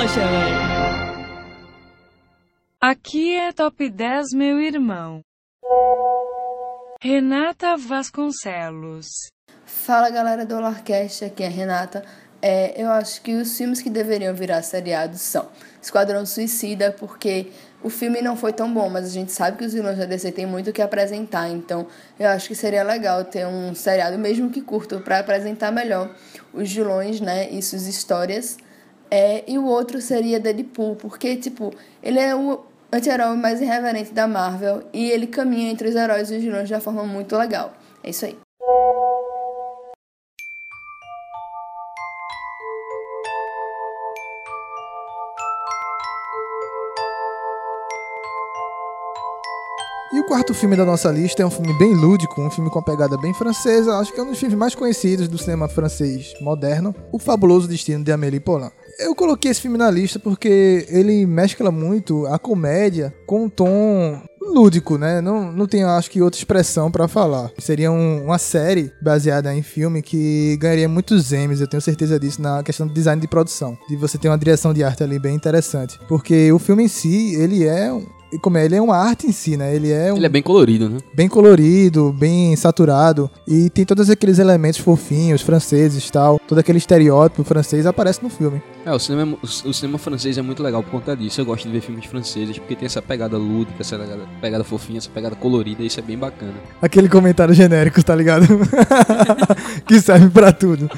Poxa, 0.04 0.20
velho. 0.20 0.58
Aqui 2.82 3.36
é 3.36 3.54
Top 3.54 3.90
10, 3.90 4.34
meu 4.34 4.60
irmão. 4.60 5.22
Renata 7.02 7.78
Vasconcelos. 7.78 9.08
Fala 9.66 10.10
galera 10.10 10.46
do 10.46 10.58
Olarcast, 10.58 11.24
aqui 11.24 11.42
é 11.42 11.48
a 11.48 11.50
Renata. 11.50 12.04
É, 12.42 12.84
eu 12.84 12.90
acho 12.90 13.22
que 13.22 13.34
os 13.34 13.58
filmes 13.58 13.82
que 13.82 13.90
deveriam 13.90 14.36
virar 14.36 14.62
seriados 14.62 15.22
são 15.22 15.48
Esquadrão 15.82 16.26
Suicida, 16.26 16.92
porque 16.92 17.54
o 17.82 17.90
filme 17.90 18.22
não 18.22 18.36
foi 18.36 18.52
tão 18.52 18.74
bom, 18.74 18.90
mas 18.90 19.06
a 19.06 19.10
gente 19.10 19.32
sabe 19.32 19.58
que 19.58 19.64
os 19.64 19.72
vilões 19.72 19.98
da 19.98 20.04
DC 20.04 20.34
têm 20.34 20.46
muito 20.46 20.72
o 20.72 20.74
que 20.74 20.82
apresentar, 20.82 21.48
então 21.48 21.88
eu 22.20 22.28
acho 22.28 22.50
que 22.50 22.56
seria 22.56 22.84
legal 22.84 23.24
ter 23.24 23.48
um 23.48 23.74
seriado, 23.74 24.18
mesmo 24.18 24.50
que 24.50 24.60
curto, 24.60 25.00
para 25.00 25.20
apresentar 25.20 25.72
melhor 25.72 26.14
os 26.54 26.70
vilões, 26.70 27.22
né, 27.22 27.50
e 27.50 27.62
suas 27.62 27.88
histórias. 27.88 28.58
É, 29.16 29.44
e 29.48 29.60
o 29.60 29.66
outro 29.66 30.02
seria 30.02 30.40
Deadpool, 30.40 30.96
porque, 30.96 31.36
tipo, 31.36 31.72
ele 32.02 32.18
é 32.18 32.36
o 32.36 32.62
anti-herói 32.92 33.38
mais 33.38 33.62
irreverente 33.62 34.12
da 34.12 34.26
Marvel 34.26 34.82
e 34.92 35.12
ele 35.12 35.28
caminha 35.28 35.72
entre 35.72 35.88
os 35.88 35.96
heróis 35.96 36.32
e 36.32 36.38
os 36.38 36.44
vilões 36.44 36.68
de 36.68 36.74
uma 36.74 36.80
forma 36.80 37.04
muito 37.04 37.38
legal. 37.38 37.74
É 38.04 38.10
isso 38.10 38.26
aí. 38.26 38.36
E 50.12 50.20
o 50.20 50.26
quarto 50.26 50.56
filme 50.56 50.76
da 50.76 50.86
nossa 50.86 51.12
lista 51.12 51.44
é 51.44 51.46
um 51.46 51.52
filme 51.52 51.78
bem 51.78 51.94
lúdico, 51.94 52.42
um 52.42 52.50
filme 52.50 52.72
com 52.72 52.80
uma 52.80 52.86
pegada 52.86 53.16
bem 53.18 53.34
francesa, 53.36 53.98
acho 53.98 54.12
que 54.12 54.20
é 54.20 54.24
um 54.24 54.30
dos 54.30 54.40
filmes 54.40 54.58
mais 54.58 54.74
conhecidos 54.74 55.28
do 55.28 55.38
cinema 55.38 55.68
francês 55.68 56.34
moderno, 56.42 56.96
O 57.12 57.20
Fabuloso 57.20 57.68
Destino 57.68 58.04
de 58.04 58.12
Amélie 58.12 58.40
Poulain. 58.40 58.72
Eu 59.00 59.16
coloquei 59.16 59.50
esse 59.52 59.62
filme 59.62 59.78
na 59.78 59.90
lista 59.90 60.20
porque 60.20 60.86
ele 60.90 61.26
mescla 61.26 61.72
muito 61.72 62.26
a 62.28 62.38
comédia 62.38 63.14
com 63.26 63.46
um 63.46 63.50
tom 63.50 64.22
lúdico, 64.42 64.98
né? 64.98 65.20
Não, 65.22 65.52
não 65.52 65.66
tem, 65.66 65.84
acho 65.84 66.12
que, 66.12 66.22
outra 66.22 66.38
expressão 66.38 66.92
pra 66.92 67.08
falar. 67.08 67.52
Seria 67.60 67.92
um- 67.92 68.26
uma 68.26 68.38
série 68.38 68.92
baseada 69.02 69.54
em 69.56 69.64
filme 69.64 70.02
que 70.02 70.58
ganharia 70.58 70.88
muitos 70.88 71.32
Emmys, 71.32 71.62
eu 71.62 71.68
tenho 71.68 71.82
certeza 71.82 72.20
disso, 72.20 72.42
na 72.42 72.62
questão 72.62 72.86
do 72.86 72.94
design 72.94 73.20
de 73.22 73.28
produção. 73.28 73.78
De 73.90 73.96
você 73.96 74.18
ter 74.18 74.28
uma 74.28 74.38
direção 74.38 74.74
de 74.74 74.84
arte 74.84 75.02
ali 75.04 75.18
bem 75.18 75.34
interessante. 75.36 75.98
Porque 76.08 76.52
o 76.52 76.60
filme 76.60 76.84
em 76.84 76.88
si, 76.88 77.36
ele 77.36 77.66
é... 77.66 77.90
Como 78.42 78.58
é? 78.58 78.66
Ele 78.66 78.76
é 78.76 78.82
uma 78.82 78.98
arte 78.98 79.28
em 79.28 79.32
si, 79.32 79.58
né? 79.58 79.76
Ele 79.76 79.92
é 79.92 80.14
um 80.14 80.18
Ele 80.18 80.26
é 80.26 80.30
bem 80.30 80.42
colorido, 80.42 80.90
né? 80.90 80.98
bem 81.14 81.28
colorido, 81.28 82.12
bem 82.12 82.56
saturado 82.56 83.30
e 83.48 83.70
tem 83.70 83.86
todos 83.86 84.10
aqueles 84.10 84.40
elementos 84.40 84.80
fofinhos, 84.80 85.42
franceses 85.42 86.08
e 86.08 86.12
tal. 86.12 86.40
Todo 86.48 86.58
aquele 86.58 86.78
estereótipo 86.78 87.44
francês 87.44 87.86
aparece 87.86 88.24
no 88.24 88.30
filme. 88.30 88.62
É, 88.86 88.92
o 88.92 89.00
cinema, 89.00 89.38
o, 89.42 89.74
cinema 89.74 89.98
francês 89.98 90.38
é 90.38 90.42
muito 90.42 90.62
legal 90.62 90.84
por 90.84 90.92
conta 90.92 91.16
disso. 91.16 91.40
Eu 91.40 91.46
gosto 91.46 91.66
de 91.66 91.72
ver 91.72 91.82
filmes 91.82 92.06
franceses 92.06 92.58
porque 92.58 92.76
tem 92.76 92.86
essa 92.86 93.02
pegada 93.02 93.38
lúdica, 93.38 93.78
essa 93.80 93.98
pegada, 93.98 94.24
pegada 94.42 94.64
fofinha, 94.64 94.98
essa 94.98 95.10
pegada 95.10 95.36
colorida, 95.36 95.84
isso 95.84 96.00
é 96.00 96.04
bem 96.04 96.18
bacana. 96.18 96.54
Aquele 96.82 97.08
comentário 97.08 97.54
genérico, 97.54 98.04
tá 98.04 98.14
ligado? 98.14 98.46
que 99.88 100.02
serve 100.02 100.30
pra 100.30 100.52
tudo. 100.52 100.90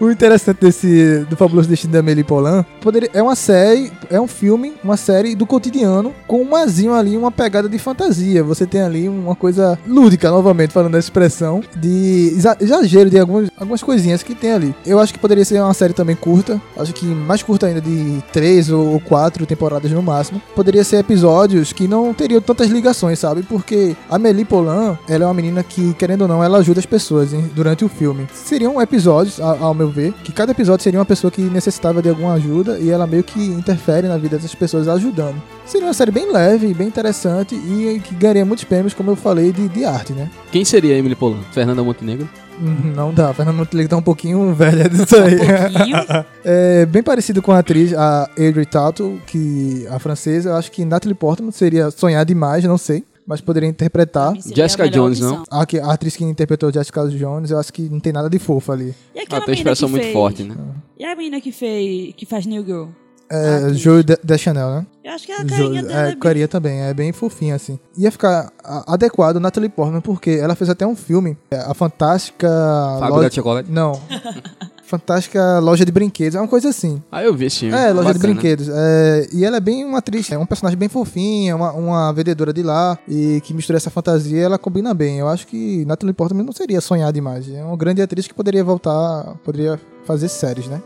o 0.00 0.10
interessante 0.10 0.60
desse 0.60 1.26
do 1.28 1.36
Fabuloso 1.36 1.68
Destino 1.68 1.92
da 1.92 1.98
Amélie 1.98 2.24
Poulain 2.24 2.64
poderia, 2.80 3.10
é 3.12 3.22
uma 3.22 3.36
série, 3.36 3.92
é 4.10 4.20
um 4.20 4.28
filme, 4.28 4.74
uma 4.82 4.96
série 4.96 5.34
do 5.34 5.46
cotidiano 5.46 6.14
com 6.26 6.43
um 6.44 6.56
azinho 6.56 6.94
ali, 6.94 7.16
uma 7.16 7.30
pegada 7.30 7.68
de 7.68 7.78
fantasia. 7.78 8.42
Você 8.44 8.66
tem 8.66 8.80
ali 8.82 9.08
uma 9.08 9.34
coisa 9.34 9.78
lúdica, 9.86 10.30
novamente 10.30 10.72
falando 10.72 10.96
essa 10.96 11.06
expressão, 11.06 11.62
de 11.76 12.32
exa- 12.36 12.56
exagero 12.60 13.10
de 13.10 13.18
algumas, 13.18 13.50
algumas 13.58 13.82
coisinhas 13.82 14.22
que 14.22 14.34
tem 14.34 14.52
ali. 14.52 14.74
Eu 14.86 14.98
acho 15.00 15.12
que 15.12 15.18
poderia 15.18 15.44
ser 15.44 15.60
uma 15.60 15.74
série 15.74 15.92
também 15.92 16.16
curta, 16.16 16.60
acho 16.76 16.92
que 16.92 17.06
mais 17.06 17.42
curta 17.42 17.66
ainda 17.66 17.80
de 17.80 18.22
três 18.32 18.70
ou 18.70 19.00
quatro 19.00 19.46
temporadas 19.46 19.90
no 19.90 20.02
máximo. 20.02 20.40
Poderia 20.54 20.84
ser 20.84 20.96
episódios 20.98 21.72
que 21.72 21.88
não 21.88 22.12
teriam 22.14 22.40
tantas 22.40 22.68
ligações, 22.68 23.18
sabe? 23.18 23.42
Porque 23.42 23.96
a 24.10 24.16
Amélie 24.16 24.44
Poulain, 24.44 24.96
ela 25.08 25.24
é 25.24 25.26
uma 25.26 25.34
menina 25.34 25.62
que, 25.62 25.94
querendo 25.94 26.22
ou 26.22 26.28
não, 26.28 26.42
ela 26.42 26.58
ajuda 26.58 26.80
as 26.80 26.86
pessoas 26.86 27.32
hein, 27.32 27.50
durante 27.54 27.84
o 27.84 27.88
filme. 27.88 28.26
Seriam 28.32 28.80
episódios, 28.80 29.40
ao 29.40 29.74
meu 29.74 29.88
ver, 29.88 30.12
que 30.24 30.32
cada 30.32 30.52
episódio 30.52 30.82
seria 30.82 30.98
uma 30.98 31.04
pessoa 31.06 31.30
que 31.30 31.42
necessitava 31.42 32.02
de 32.02 32.08
alguma 32.08 32.34
ajuda 32.34 32.78
e 32.78 32.90
ela 32.90 33.06
meio 33.06 33.22
que 33.24 33.40
interfere 33.44 34.08
na 34.08 34.16
vida 34.16 34.36
dessas 34.36 34.54
pessoas 34.54 34.88
ajudando. 34.88 35.40
Seria 35.66 35.86
uma 35.86 35.94
série 35.94 36.10
bem 36.10 36.30
leve, 36.34 36.74
bem 36.74 36.88
interessante 36.88 37.54
e 37.54 38.00
que 38.04 38.14
ganharia 38.14 38.44
muitos 38.44 38.64
prêmios, 38.64 38.92
como 38.92 39.10
eu 39.10 39.16
falei, 39.16 39.52
de, 39.52 39.68
de 39.68 39.84
arte, 39.84 40.12
né? 40.12 40.30
Quem 40.52 40.64
seria 40.64 40.94
a 40.94 40.98
Emily 40.98 41.14
Polan? 41.14 41.38
Fernanda 41.52 41.82
Montenegro? 41.82 42.28
Não 42.94 43.12
dá, 43.12 43.32
Fernando 43.34 43.56
Montenegro 43.56 43.90
tá 43.90 43.96
um 43.96 44.02
pouquinho 44.02 44.52
velha 44.54 44.88
disso 44.88 45.16
aí. 45.16 45.36
pouquinho. 45.36 45.96
é 46.44 46.86
bem 46.86 47.02
parecido 47.02 47.40
com 47.42 47.50
a 47.52 47.58
atriz, 47.58 47.92
a 47.94 48.28
Audrey 48.38 48.64
Tautou, 48.66 49.18
que 49.26 49.86
a 49.90 49.98
francesa, 49.98 50.50
eu 50.50 50.56
acho 50.56 50.70
que 50.70 50.84
Natalie 50.84 51.14
Portman 51.14 51.50
seria 51.50 51.90
sonhar 51.90 52.24
demais, 52.24 52.62
não 52.64 52.78
sei, 52.78 53.02
mas 53.26 53.40
poderia 53.40 53.68
interpretar. 53.68 54.34
Jessica 54.54 54.84
a 54.84 54.86
Jones, 54.86 55.18
não? 55.18 55.40
opção. 55.40 55.44
A, 55.60 55.66
que- 55.66 55.80
a 55.80 55.90
atriz 55.92 56.14
que 56.14 56.24
interpretou 56.24 56.72
Jessica 56.72 57.08
Jones, 57.08 57.50
eu 57.50 57.58
acho 57.58 57.72
que 57.72 57.82
não 57.88 57.98
tem 57.98 58.12
nada 58.12 58.28
de 58.30 58.38
fofa 58.38 58.72
ali. 58.72 58.94
E 59.14 59.18
Ah, 59.18 59.22
aquela 59.22 59.26
tem 59.26 59.38
uma 59.40 59.46
menina 59.46 59.54
expressão 59.72 59.88
que 59.88 59.92
muito 59.92 60.02
fez... 60.04 60.12
forte, 60.14 60.42
né? 60.44 60.54
E 60.98 61.04
a 61.04 61.16
menina 61.16 61.40
que 61.40 61.50
fez... 61.50 62.14
que 62.16 62.24
faz 62.26 62.46
New 62.46 62.64
Girl? 62.64 62.84
É, 63.30 63.56
atriz. 63.56 63.78
Joe 63.78 64.02
de, 64.02 64.18
de 64.22 64.38
Chanel, 64.38 64.68
né? 64.70 64.86
Eu 65.02 65.12
acho 65.12 65.26
que 65.26 65.32
a 65.32 65.44
carinha 65.44 65.82
Jo- 65.82 65.88
dela 65.88 66.00
é, 66.00 66.02
é, 66.02 66.10
bem... 66.10 66.18
carinha 66.18 66.48
também, 66.48 66.80
é 66.80 66.94
bem 66.94 67.12
fofinha, 67.12 67.54
assim. 67.54 67.78
Ia 67.96 68.10
ficar 68.10 68.50
a- 68.62 68.94
adequado 68.94 69.38
Natalie 69.40 69.68
Portman, 69.68 70.00
porque 70.00 70.30
ela 70.30 70.54
fez 70.54 70.70
até 70.70 70.86
um 70.86 70.96
filme, 70.96 71.36
é, 71.50 71.56
a 71.58 71.74
Fantástica... 71.74 72.48
Fábrica 72.48 73.14
Loja- 73.16 73.28
de 73.30 73.34
chocolate? 73.36 73.70
Não. 73.70 74.00
Fantástica 74.86 75.58
Loja 75.60 75.84
de 75.84 75.90
Brinquedos, 75.90 76.34
é 76.34 76.40
uma 76.40 76.46
coisa 76.48 76.68
assim. 76.68 77.02
Ah, 77.10 77.22
eu 77.22 77.34
vi 77.34 77.46
esse 77.46 77.60
filme. 77.60 77.74
É, 77.74 77.90
loja 77.92 78.12
de 78.12 78.18
Bacana. 78.18 78.34
brinquedos. 78.34 78.68
É, 78.70 79.26
e 79.32 79.44
ela 79.44 79.56
é 79.56 79.60
bem 79.60 79.84
uma 79.84 79.98
atriz, 79.98 80.30
é 80.30 80.38
um 80.38 80.44
personagem 80.46 80.78
bem 80.78 80.88
fofinha, 80.88 81.56
uma, 81.56 81.72
uma 81.72 82.12
vendedora 82.12 82.52
de 82.52 82.62
lá, 82.62 82.98
e 83.08 83.40
que 83.44 83.54
mistura 83.54 83.78
essa 83.78 83.90
fantasia, 83.90 84.42
ela 84.42 84.58
combina 84.58 84.92
bem. 84.92 85.18
Eu 85.18 85.28
acho 85.28 85.46
que 85.46 85.84
Natalie 85.86 86.12
Portman 86.12 86.44
não 86.44 86.52
seria 86.52 86.80
sonhar 86.82 87.12
demais. 87.12 87.48
É 87.50 87.64
uma 87.64 87.76
grande 87.76 88.02
atriz 88.02 88.26
que 88.28 88.34
poderia 88.34 88.62
voltar, 88.62 89.34
poderia 89.42 89.80
fazer 90.04 90.28
séries, 90.28 90.66
né? 90.68 90.82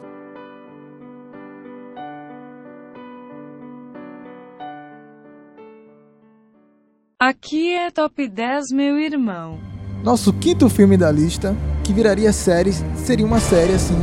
Aqui 7.29 7.73
é 7.75 7.91
Top 7.91 8.29
10, 8.29 8.67
meu 8.71 8.97
irmão. 8.97 9.59
Nosso 10.05 10.33
quinto 10.33 10.69
filme 10.69 10.97
da 10.97 11.11
lista, 11.11 11.53
que 11.83 11.93
viraria 11.93 12.33
série, 12.33 12.71
seria 12.95 13.27
uma 13.27 13.41
série 13.41 13.73
assim, 13.73 13.97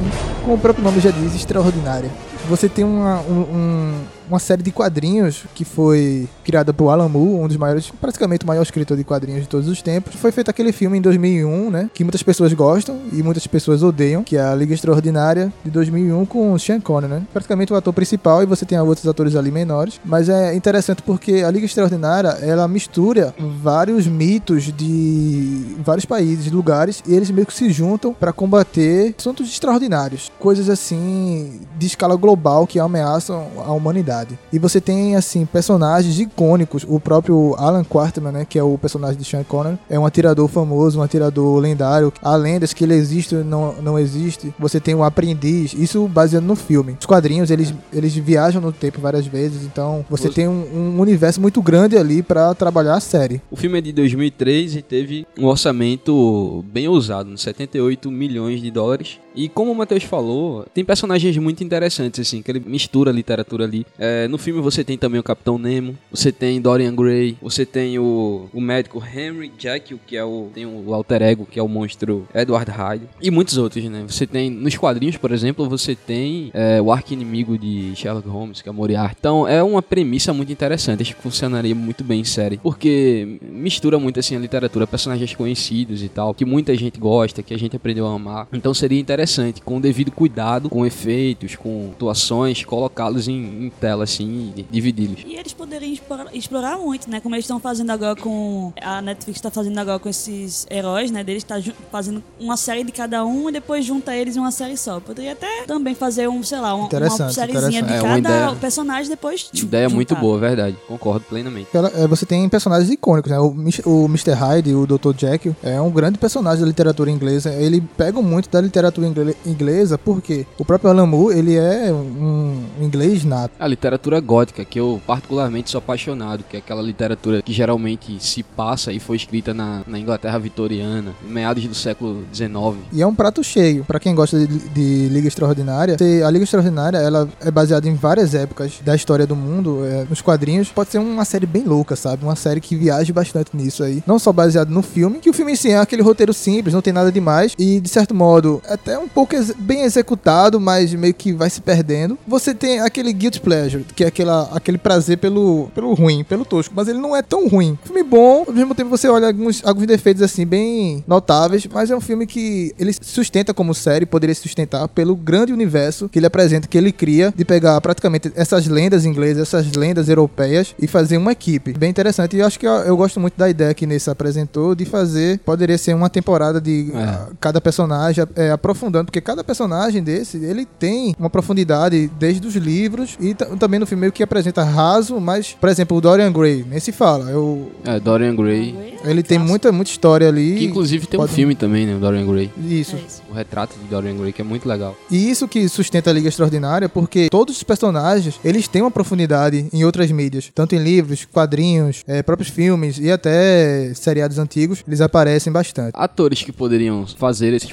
como 0.43 0.55
o 0.55 0.59
próprio 0.59 0.83
nome 0.83 0.99
já 0.99 1.11
diz, 1.11 1.33
extraordinária. 1.33 2.09
Você 2.49 2.67
tem 2.67 2.83
uma, 2.83 3.21
um- 3.21 3.41
um- 3.55 4.01
uma 4.29 4.39
série 4.39 4.63
de 4.63 4.71
quadrinhos 4.71 5.43
que 5.53 5.65
foi 5.65 6.27
criada 6.43 6.73
por 6.73 6.89
Alan 6.89 7.09
Moore, 7.09 7.43
um 7.43 7.47
dos 7.47 7.57
maiores, 7.57 7.91
praticamente 8.01 8.43
o 8.43 8.47
maior 8.47 8.61
escritor 8.61 8.97
de 8.97 9.03
quadrinhos 9.03 9.41
de 9.41 9.47
todos 9.47 9.67
os 9.67 9.81
tempos. 9.81 10.15
Foi 10.15 10.31
feito 10.31 10.49
aquele 10.49 10.71
filme 10.71 10.97
em 10.97 11.01
2001, 11.01 11.69
né, 11.69 11.89
que 11.93 12.03
muitas 12.03 12.23
pessoas 12.23 12.53
gostam 12.53 12.99
e 13.11 13.21
muitas 13.21 13.45
pessoas 13.47 13.83
odeiam, 13.83 14.23
que 14.23 14.37
é 14.37 14.41
a 14.41 14.55
Liga 14.55 14.73
Extraordinária 14.73 15.51
de 15.63 15.71
2001 15.71 16.25
com 16.25 16.57
Sean 16.57 16.79
Connery, 16.79 17.13
né? 17.13 17.23
Praticamente 17.33 17.73
o 17.73 17.75
ator 17.75 17.93
principal 17.93 18.43
e 18.43 18.45
você 18.45 18.65
tem 18.65 18.79
outros 18.79 19.07
atores 19.07 19.35
ali 19.35 19.51
menores, 19.51 19.99
mas 20.03 20.29
é 20.29 20.53
interessante 20.55 21.01
porque 21.01 21.43
a 21.45 21.51
Liga 21.51 21.65
Extraordinária, 21.65 22.29
ela 22.41 22.67
mistura 22.67 23.33
vários 23.61 24.07
mitos 24.07 24.71
de 24.71 25.75
vários 25.83 26.05
países, 26.05 26.51
lugares, 26.51 27.03
e 27.07 27.13
eles 27.13 27.29
meio 27.31 27.47
que 27.47 27.53
se 27.53 27.69
juntam 27.69 28.13
para 28.13 28.33
combater 28.33 29.13
assuntos 29.17 29.49
extraordinários, 29.49 30.31
coisas 30.39 30.69
assim 30.69 31.61
de 31.77 31.87
escala 31.87 32.15
global 32.15 32.67
que 32.67 32.79
ameaçam 32.79 33.47
a 33.57 33.71
humanidade. 33.71 34.14
E 34.51 34.59
você 34.59 34.79
tem 34.79 35.15
assim 35.15 35.45
personagens 35.45 36.19
icônicos, 36.19 36.85
o 36.87 36.99
próprio 36.99 37.55
Alan 37.57 37.83
Quarterman, 37.83 38.31
né, 38.31 38.45
que 38.45 38.57
é 38.57 38.63
o 38.63 38.77
personagem 38.77 39.17
de 39.17 39.25
Sean 39.25 39.43
Connery, 39.43 39.77
é 39.89 39.99
um 39.99 40.05
atirador 40.05 40.47
famoso, 40.47 40.99
um 40.99 41.03
atirador 41.03 41.59
lendário. 41.59 42.13
Há 42.21 42.35
lendas 42.35 42.73
que 42.73 42.83
ele 42.83 42.93
existe 42.93 43.35
ou 43.35 43.43
não, 43.43 43.75
não 43.81 43.99
existe. 43.99 44.53
Você 44.59 44.79
tem 44.79 44.95
o 44.95 45.03
aprendiz, 45.03 45.73
isso 45.73 46.07
baseado 46.07 46.43
no 46.43 46.55
filme. 46.55 46.97
Os 46.99 47.05
quadrinhos, 47.05 47.51
eles, 47.51 47.73
eles 47.91 48.15
viajam 48.15 48.61
no 48.61 48.71
tempo 48.71 49.01
várias 49.01 49.25
vezes, 49.25 49.63
então 49.63 50.05
você 50.09 50.29
tem 50.29 50.47
um, 50.47 50.95
um 50.95 50.99
universo 50.99 51.41
muito 51.41 51.61
grande 51.61 51.97
ali 51.97 52.21
para 52.21 52.53
trabalhar 52.53 52.95
a 52.95 52.99
série. 52.99 53.41
O 53.49 53.55
filme 53.55 53.77
é 53.77 53.81
de 53.81 53.91
2003 53.91 54.75
e 54.75 54.81
teve 54.81 55.27
um 55.37 55.45
orçamento 55.45 56.63
bem 56.71 56.87
ousado, 56.87 57.29
uns 57.29 57.41
78 57.41 58.09
milhões 58.11 58.61
de 58.61 58.71
dólares. 58.71 59.19
E 59.35 59.49
como 59.49 59.71
o 59.71 59.75
Matheus 59.75 60.03
falou, 60.03 60.65
tem 60.73 60.85
personagens 60.85 61.35
muito 61.37 61.63
interessantes, 61.63 62.19
assim, 62.19 62.41
que 62.41 62.49
ele 62.49 62.61
mistura 62.65 63.11
a 63.11 63.13
literatura 63.13 63.65
ali. 63.65 63.85
É, 63.99 64.27
no 64.27 64.37
filme 64.37 64.61
você 64.61 64.83
tem 64.83 64.97
também 64.97 65.19
o 65.19 65.23
Capitão 65.23 65.57
Nemo, 65.57 65.97
você 66.09 66.31
tem 66.31 66.61
Dorian 66.61 66.95
Gray, 66.95 67.37
você 67.41 67.65
tem 67.65 67.99
o, 67.99 68.49
o 68.53 68.61
médico 68.61 69.03
Henry 69.03 69.51
Jekyll, 69.57 69.99
que 70.05 70.15
é 70.15 70.23
o, 70.23 70.49
tem 70.53 70.65
o 70.65 70.93
alter 70.93 71.21
ego, 71.21 71.45
que 71.45 71.59
é 71.59 71.63
o 71.63 71.67
monstro 71.67 72.27
Edward 72.33 72.71
Hyde, 72.71 73.05
e 73.21 73.29
muitos 73.29 73.57
outros, 73.57 73.83
né? 73.85 74.05
Você 74.07 74.25
tem, 74.25 74.49
nos 74.49 74.75
quadrinhos, 74.77 75.17
por 75.17 75.31
exemplo, 75.31 75.67
você 75.67 75.95
tem 75.95 76.51
é, 76.53 76.81
o 76.81 76.91
arqui-inimigo 76.91 77.57
de 77.57 77.93
Sherlock 77.95 78.27
Holmes, 78.27 78.61
que 78.61 78.69
é 78.69 78.71
Moriarty. 78.71 79.15
Então, 79.19 79.47
é 79.47 79.61
uma 79.61 79.81
premissa 79.81 80.33
muito 80.33 80.51
interessante, 80.51 81.01
acho 81.01 81.15
que 81.15 81.21
funcionaria 81.21 81.75
muito 81.75 82.03
bem 82.03 82.21
em 82.21 82.23
série, 82.25 82.57
porque 82.57 83.37
mistura 83.41 83.99
muito, 83.99 84.19
assim, 84.19 84.35
a 84.35 84.39
literatura, 84.39 84.87
personagens 84.87 85.33
conhecidos 85.35 86.01
e 86.01 86.09
tal, 86.09 86.33
que 86.33 86.45
muita 86.45 86.75
gente 86.75 86.99
gosta, 86.99 87.43
que 87.43 87.53
a 87.53 87.59
gente 87.59 87.75
aprendeu 87.75 88.07
a 88.07 88.13
amar. 88.13 88.47
Então, 88.53 88.73
seria 88.73 88.99
interessante, 88.99 89.24
com 89.63 89.77
o 89.77 89.79
devido 89.81 90.11
cuidado, 90.11 90.69
com 90.69 90.85
efeitos, 90.85 91.55
com 91.55 91.89
atuações, 91.93 92.63
colocá-los 92.63 93.27
em, 93.27 93.65
em 93.65 93.69
tela, 93.79 94.03
assim, 94.03 94.53
e 94.55 94.63
dividi-los. 94.63 95.19
E 95.25 95.35
eles 95.35 95.53
poderiam 95.53 95.91
explorar, 95.91 96.35
explorar 96.35 96.77
muito, 96.77 97.09
né? 97.09 97.19
Como 97.19 97.35
eles 97.35 97.45
estão 97.45 97.59
fazendo 97.59 97.89
agora 97.91 98.15
com. 98.15 98.71
A 98.81 99.01
Netflix 99.01 99.37
está 99.37 99.49
fazendo 99.51 99.77
agora 99.79 99.99
com 99.99 100.09
esses 100.09 100.65
heróis, 100.69 101.11
né? 101.11 101.23
Deles 101.23 101.43
tá 101.43 101.59
ju- 101.59 101.73
fazendo 101.91 102.23
uma 102.39 102.57
série 102.57 102.83
de 102.83 102.91
cada 102.91 103.25
um 103.25 103.49
e 103.49 103.53
depois 103.53 103.85
junta 103.85 104.15
eles 104.15 104.35
em 104.35 104.39
uma 104.39 104.51
série 104.51 104.77
só. 104.77 104.99
Poderia 104.99 105.33
até 105.33 105.63
também 105.65 105.95
fazer 105.95 106.27
um, 106.27 106.41
sei 106.43 106.59
lá, 106.59 106.73
uma, 106.73 106.83
uma 106.83 106.87
Interessante, 106.87 107.33
sériezinha 107.33 107.69
de 107.69 107.77
interessante. 107.93 108.05
É, 108.05 108.07
cada 108.07 108.19
ideia- 108.19 108.55
personagem 108.59 109.09
depois. 109.09 109.43
tchum, 109.43 109.65
Ideia 109.65 109.89
muito 109.89 110.09
juntar. 110.09 110.21
boa, 110.21 110.39
verdade. 110.39 110.77
Concordo 110.87 111.25
plenamente. 111.27 111.67
Ela- 111.73 111.91
é, 111.95 112.07
você 112.07 112.25
tem 112.25 112.47
personagens 112.49 112.89
icônicos, 112.91 113.31
né? 113.31 113.39
O, 113.39 113.47
o 113.85 114.05
Mr. 114.05 114.31
Hyde, 114.33 114.75
o 114.75 114.85
Dr. 114.85 115.13
Jekyll, 115.17 115.55
é 115.63 115.79
um 115.81 115.89
grande 115.91 116.17
personagem 116.17 116.61
da 116.61 116.67
literatura 116.67 117.09
inglesa. 117.11 117.53
Ele 117.53 117.81
pega 117.97 118.21
muito 118.21 118.49
da 118.49 118.61
literatura 118.61 119.07
ingle- 119.07 119.14
inglesa, 119.45 119.97
porque 119.97 120.45
o 120.57 120.65
próprio 120.65 120.89
Alan 120.89 121.05
Moore, 121.05 121.37
ele 121.37 121.55
é 121.55 121.91
um, 121.91 122.63
inglês 122.81 123.23
nato. 123.23 123.53
A 123.59 123.67
literatura 123.67 124.19
gótica, 124.19 124.63
que 124.65 124.79
eu 124.79 125.01
particularmente 125.05 125.69
sou 125.69 125.79
apaixonado, 125.79 126.43
que 126.49 126.55
é 126.55 126.59
aquela 126.59 126.81
literatura 126.81 127.41
que 127.41 127.53
geralmente 127.53 128.17
se 128.23 128.43
passa 128.43 128.91
e 128.91 128.99
foi 128.99 129.17
escrita 129.17 129.53
na, 129.53 129.81
na 129.87 129.99
Inglaterra 129.99 130.37
vitoriana, 130.37 131.13
meados 131.27 131.65
do 131.65 131.75
século 131.75 132.23
XIX. 132.33 132.77
E 132.91 133.01
é 133.01 133.07
um 133.07 133.15
prato 133.15 133.43
cheio. 133.43 133.83
Pra 133.85 133.99
quem 133.99 134.15
gosta 134.15 134.37
de, 134.37 134.47
de 134.47 135.09
Liga 135.09 135.27
Extraordinária, 135.27 135.97
a 136.25 136.29
Liga 136.29 136.43
Extraordinária 136.43 136.97
ela 136.97 137.29
é 137.41 137.51
baseada 137.51 137.87
em 137.87 137.95
várias 137.95 138.33
épocas 138.33 138.79
da 138.83 138.95
história 138.95 139.25
do 139.25 139.35
mundo, 139.35 139.85
é, 139.85 140.05
nos 140.09 140.21
quadrinhos. 140.21 140.69
Pode 140.69 140.91
ser 140.91 140.99
uma 140.99 141.25
série 141.25 141.45
bem 141.45 141.63
louca, 141.63 141.95
sabe? 141.95 142.23
Uma 142.23 142.35
série 142.35 142.59
que 142.59 142.75
viaja 142.75 143.13
bastante 143.13 143.55
nisso 143.55 143.83
aí. 143.83 144.03
Não 144.05 144.19
só 144.19 144.31
baseado 144.31 144.69
no 144.69 144.81
filme, 144.81 145.19
que 145.19 145.29
o 145.29 145.33
filme 145.33 145.53
em 145.53 145.55
si 145.55 145.71
é 145.71 145.77
aquele 145.77 146.01
roteiro 146.01 146.33
simples, 146.33 146.73
não 146.73 146.81
tem 146.81 146.93
nada 146.93 147.11
demais. 147.11 147.53
E, 147.57 147.79
de 147.79 147.89
certo 147.89 148.13
modo, 148.13 148.61
é 148.67 148.73
até 148.73 148.97
um, 148.97 149.04
um 149.05 149.09
pouco 149.09 149.35
ex- 149.35 149.53
bem 149.57 149.81
executado, 149.83 150.59
mas 150.59 150.93
meio 150.93 151.13
que 151.13 151.31
vai 151.33 151.49
se 151.49 151.61
perdendo. 151.61 152.17
Você 152.27 152.53
tem 152.53 152.79
aquele 152.79 153.11
guilt 153.13 153.39
pleasure, 153.39 153.85
que 153.95 154.03
é 154.03 154.07
aquela, 154.07 154.49
aquele 154.53 154.77
prazer 154.77 155.17
pelo, 155.17 155.69
pelo 155.73 155.93
ruim, 155.93 156.23
pelo 156.23 156.43
tosco, 156.45 156.73
mas 156.75 156.87
ele 156.87 156.99
não 156.99 157.15
é 157.15 157.21
tão 157.21 157.47
ruim. 157.47 157.77
Filme 157.83 158.03
bom, 158.03 158.43
ao 158.47 158.53
mesmo 158.53 158.75
tempo 158.75 158.89
você 158.89 159.07
olha 159.07 159.27
alguns, 159.27 159.61
alguns 159.65 159.85
defeitos 159.87 160.21
assim 160.21 160.45
bem 160.45 161.03
notáveis, 161.07 161.65
mas 161.71 161.89
é 161.89 161.95
um 161.95 162.01
filme 162.01 162.25
que 162.27 162.73
ele 162.77 162.91
sustenta 163.01 163.53
como 163.53 163.73
série, 163.73 164.05
poderia 164.05 164.35
se 164.35 164.41
sustentar 164.41 164.87
pelo 164.89 165.15
grande 165.15 165.53
universo 165.53 166.09
que 166.09 166.19
ele 166.19 166.25
apresenta, 166.25 166.67
que 166.67 166.77
ele 166.77 166.91
cria, 166.91 167.33
de 167.35 167.45
pegar 167.45 167.79
praticamente 167.81 168.31
essas 168.35 168.67
lendas 168.67 169.05
inglesas, 169.05 169.43
essas 169.53 169.71
lendas 169.73 170.09
europeias 170.09 170.73
e 170.79 170.87
fazer 170.87 171.17
uma 171.17 171.31
equipe. 171.31 171.73
Bem 171.73 171.89
interessante. 171.89 172.35
E 172.35 172.39
eu 172.39 172.45
acho 172.47 172.59
que 172.59 172.67
eu, 172.67 172.71
eu 172.71 172.97
gosto 172.97 173.19
muito 173.19 173.37
da 173.37 173.49
ideia 173.49 173.73
que 173.73 173.85
Nessa 173.85 174.11
apresentou 174.11 174.73
de 174.73 174.83
fazer, 174.85 175.39
poderia 175.39 175.77
ser 175.77 175.93
uma 175.93 176.09
temporada 176.09 176.59
de 176.59 176.91
É. 176.93 176.97
ah, 176.97 177.27
cada 177.39 177.61
personagem 177.61 178.25
é, 178.35 178.51
aprofundando, 178.95 179.05
porque 179.05 179.21
cada 179.21 179.43
personagem 179.43 180.01
desse, 180.03 180.37
ele 180.37 180.65
tem 180.65 181.15
uma 181.19 181.29
profundidade 181.29 182.09
desde 182.19 182.47
os 182.47 182.55
livros 182.55 183.17
e 183.19 183.33
ta- 183.33 183.45
também 183.57 183.79
no 183.79 183.85
filme 183.85 184.01
meio 184.01 184.11
que 184.13 184.23
apresenta 184.23 184.63
raso, 184.63 185.19
mas, 185.19 185.53
por 185.59 185.69
exemplo, 185.69 185.97
o 185.97 186.01
Dorian 186.01 186.31
Gray, 186.31 186.65
nem 186.67 186.79
se 186.79 186.91
fala. 186.91 187.29
Eu, 187.29 187.71
É, 187.83 187.99
Dorian 187.99 188.35
Gray. 188.35 188.95
ele 189.03 189.23
tem 189.23 189.37
muita, 189.37 189.71
muita 189.71 189.91
história 189.91 190.27
ali. 190.27 190.55
Que 190.57 190.65
inclusive 190.65 191.07
tem 191.07 191.19
um 191.19 191.23
pode- 191.23 191.33
filme 191.33 191.55
também, 191.55 191.85
né? 191.85 191.95
O 191.95 191.99
Dorian 191.99 192.25
Gray. 192.25 192.51
Isso. 192.57 192.95
É 192.95 192.99
isso. 192.99 193.21
O 193.29 193.33
retrato 193.33 193.75
de 193.77 193.85
Dorian 193.87 194.15
Gray, 194.17 194.31
que 194.31 194.41
é 194.41 194.45
muito 194.45 194.67
legal. 194.67 194.95
E 195.11 195.29
isso 195.29 195.47
que 195.47 195.67
sustenta 195.69 196.09
a 196.09 196.13
Liga 196.13 196.27
Extraordinária, 196.29 196.87
porque 196.89 197.27
todos 197.29 197.57
os 197.57 197.63
personagens, 197.63 198.39
eles 198.43 198.67
têm 198.67 198.81
uma 198.81 198.91
profundidade 198.91 199.67
em 199.71 199.83
outras 199.83 200.11
mídias, 200.11 200.51
tanto 200.53 200.75
em 200.75 200.79
livros, 200.79 201.25
quadrinhos, 201.25 202.03
eh, 202.07 202.23
próprios 202.23 202.49
filmes 202.49 202.97
e 202.99 203.11
até 203.11 203.91
seriados 203.93 204.37
antigos, 204.39 204.83
eles 204.87 205.01
aparecem 205.01 205.51
bastante. 205.51 205.91
Atores 205.93 206.41
que 206.43 206.51
poderiam 206.51 207.05
fazer 207.07 207.53
esses 207.53 207.69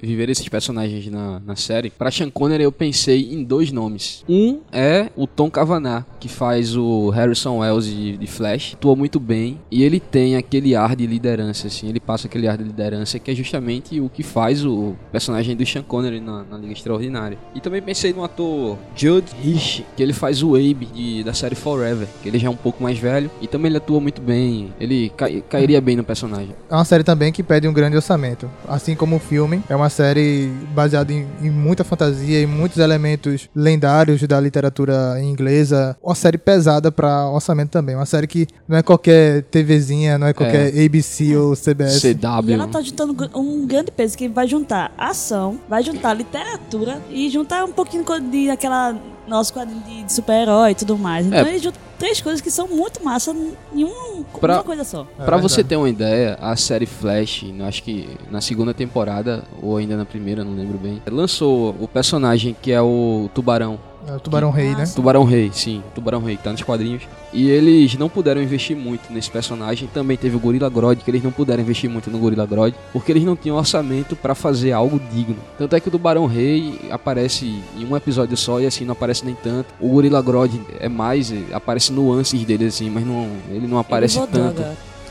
viver 0.00 0.30
esses 0.30 0.48
personagens 0.52 1.06
na, 1.10 1.40
na 1.40 1.56
série. 1.56 1.88
Pra 1.90 2.10
Sean 2.10 2.28
Connery 2.30 2.62
eu 2.62 2.70
pensei 2.70 3.32
em 3.32 3.42
dois 3.42 3.72
nomes. 3.72 4.22
Um 4.28 4.60
é 4.70 5.08
o 5.16 5.26
Tom 5.26 5.50
Cavanagh, 5.50 6.04
que 6.20 6.28
faz 6.28 6.76
o 6.76 7.08
Harrison 7.08 7.58
Wells 7.58 7.86
de, 7.86 8.16
de 8.18 8.26
Flash. 8.26 8.74
Atua 8.74 8.94
muito 8.94 9.18
bem 9.18 9.58
e 9.70 9.82
ele 9.82 9.98
tem 9.98 10.36
aquele 10.36 10.76
ar 10.76 10.94
de 10.94 11.06
liderança, 11.06 11.66
assim. 11.68 11.88
Ele 11.88 11.98
passa 11.98 12.26
aquele 12.26 12.46
ar 12.46 12.58
de 12.58 12.64
liderança 12.64 13.18
que 13.18 13.30
é 13.30 13.34
justamente 13.34 13.98
o 13.98 14.08
que 14.10 14.22
faz 14.22 14.64
o 14.64 14.94
personagem 15.10 15.56
do 15.56 15.64
Sean 15.64 15.82
Connery 15.82 16.20
na, 16.20 16.44
na 16.44 16.58
Liga 16.58 16.74
Extraordinária. 16.74 17.38
E 17.54 17.60
também 17.60 17.80
pensei 17.80 18.12
no 18.12 18.22
ator 18.22 18.76
Judd 18.94 19.24
Hirsch, 19.42 19.82
que 19.96 20.02
ele 20.02 20.12
faz 20.12 20.42
o 20.42 20.54
Abe 20.54 20.86
de, 20.94 21.24
da 21.24 21.32
série 21.32 21.54
Forever, 21.54 22.06
que 22.22 22.28
ele 22.28 22.38
já 22.38 22.48
é 22.48 22.50
um 22.50 22.56
pouco 22.56 22.82
mais 22.82 22.98
velho 22.98 23.30
e 23.40 23.46
também 23.46 23.70
ele 23.70 23.78
atua 23.78 24.00
muito 24.00 24.20
bem. 24.20 24.72
Ele 24.78 25.10
cai- 25.16 25.42
cairia 25.48 25.80
bem 25.80 25.96
no 25.96 26.04
personagem. 26.04 26.50
É 26.70 26.74
uma 26.74 26.84
série 26.84 27.02
também 27.04 27.32
que 27.32 27.42
pede 27.42 27.66
um 27.66 27.72
grande 27.72 27.96
orçamento. 27.96 28.50
Assim 28.68 28.94
como 28.94 29.16
o 29.16 29.18
filme, 29.18 29.62
é 29.68 29.74
uma 29.74 29.88
série 29.88 30.41
baseada 30.74 31.12
em, 31.12 31.26
em 31.42 31.50
muita 31.50 31.84
fantasia 31.84 32.40
e 32.40 32.46
muitos 32.46 32.78
elementos 32.78 33.48
lendários 33.54 34.22
da 34.22 34.40
literatura 34.40 35.20
inglesa. 35.22 35.96
Uma 36.02 36.14
série 36.14 36.38
pesada 36.38 36.90
para 36.92 37.28
orçamento 37.28 37.70
também. 37.70 37.94
Uma 37.94 38.06
série 38.06 38.26
que 38.26 38.46
não 38.68 38.78
é 38.78 38.82
qualquer 38.82 39.42
TVzinha, 39.44 40.18
não 40.18 40.26
é 40.26 40.32
qualquer 40.32 40.68
ABC 40.68 41.36
ou 41.36 41.54
CBS. 41.56 42.04
E 42.04 42.14
CW. 42.14 42.52
ela 42.54 42.68
tá 42.68 42.80
juntando 42.80 43.16
um 43.34 43.66
grande 43.66 43.90
peso 43.90 44.16
que 44.16 44.28
vai 44.28 44.46
juntar 44.46 44.92
ação, 44.96 45.58
vai 45.68 45.82
juntar 45.82 46.14
literatura 46.14 47.00
e 47.10 47.28
juntar 47.28 47.64
um 47.64 47.72
pouquinho 47.72 48.04
de 48.30 48.50
aquela 48.50 48.96
nosso 49.26 49.52
quadrinho 49.54 49.80
de, 49.82 50.02
de 50.02 50.12
super-herói 50.12 50.72
e 50.72 50.74
tudo 50.74 50.98
mais. 50.98 51.24
Então 51.26 51.38
É. 51.38 51.48
ele 51.48 51.58
junta 51.58 51.78
três 51.98 52.20
coisas 52.20 52.40
que 52.40 52.50
são 52.50 52.66
muito 52.66 53.04
massa 53.04 53.30
em 53.72 53.84
um, 53.84 54.24
Pra- 54.40 54.54
uma 54.54 54.64
coisa 54.64 54.82
só. 54.82 55.06
É 55.18 55.24
Pra 55.24 55.36
você 55.36 55.62
ter 55.62 55.76
uma 55.76 55.88
ideia, 55.88 56.36
a 56.40 56.56
série 56.56 56.86
Flash, 56.86 57.44
acho 57.68 57.82
que 57.84 58.08
na 58.30 58.40
segunda 58.40 58.74
temporada, 58.74 59.44
ou 59.62 59.76
ainda 59.76 59.96
na 59.96 60.04
primeira, 60.04 60.31
não 60.36 60.54
lembro 60.54 60.78
bem, 60.78 61.02
lançou 61.10 61.74
o 61.80 61.86
personagem 61.86 62.56
que 62.60 62.72
é 62.72 62.80
o 62.80 63.28
Tubarão. 63.34 63.78
É 64.06 64.14
o 64.14 64.18
Tubarão 64.20 64.50
Rei, 64.50 64.74
né? 64.74 64.84
Tubarão 64.84 65.24
Rei, 65.24 65.50
sim, 65.52 65.82
Tubarão 65.94 66.20
Rei, 66.20 66.36
que 66.36 66.42
tá 66.42 66.50
nos 66.50 66.62
quadrinhos. 66.62 67.04
E 67.32 67.48
eles 67.48 67.94
não 67.94 68.08
puderam 68.08 68.42
investir 68.42 68.76
muito 68.76 69.12
nesse 69.12 69.30
personagem. 69.30 69.88
Também 69.94 70.16
teve 70.16 70.34
o 70.34 70.40
Gorilla 70.40 70.68
Grodd, 70.68 71.00
que 71.00 71.10
eles 71.10 71.22
não 71.22 71.30
puderam 71.30 71.62
investir 71.62 71.88
muito 71.88 72.10
no 72.10 72.18
Gorilla 72.18 72.44
Grodd, 72.44 72.74
porque 72.92 73.12
eles 73.12 73.22
não 73.22 73.36
tinham 73.36 73.56
orçamento 73.56 74.16
pra 74.16 74.34
fazer 74.34 74.72
algo 74.72 75.00
digno. 75.12 75.36
Tanto 75.56 75.76
é 75.76 75.80
que 75.80 75.86
o 75.86 75.90
Tubarão 75.90 76.26
Rei 76.26 76.80
aparece 76.90 77.62
em 77.76 77.86
um 77.86 77.96
episódio 77.96 78.36
só 78.36 78.60
e 78.60 78.66
assim 78.66 78.84
não 78.84 78.92
aparece 78.92 79.24
nem 79.24 79.36
tanto. 79.36 79.72
O 79.80 79.88
Gorilla 79.90 80.20
Grodd 80.20 80.60
é 80.80 80.88
mais, 80.88 81.32
aparece 81.52 81.92
nuances 81.92 82.44
dele 82.44 82.66
assim, 82.66 82.90
mas 82.90 83.06
não, 83.06 83.28
ele 83.50 83.68
não 83.68 83.78
aparece 83.78 84.18
Ele 84.18 84.26
tanto 84.26 84.62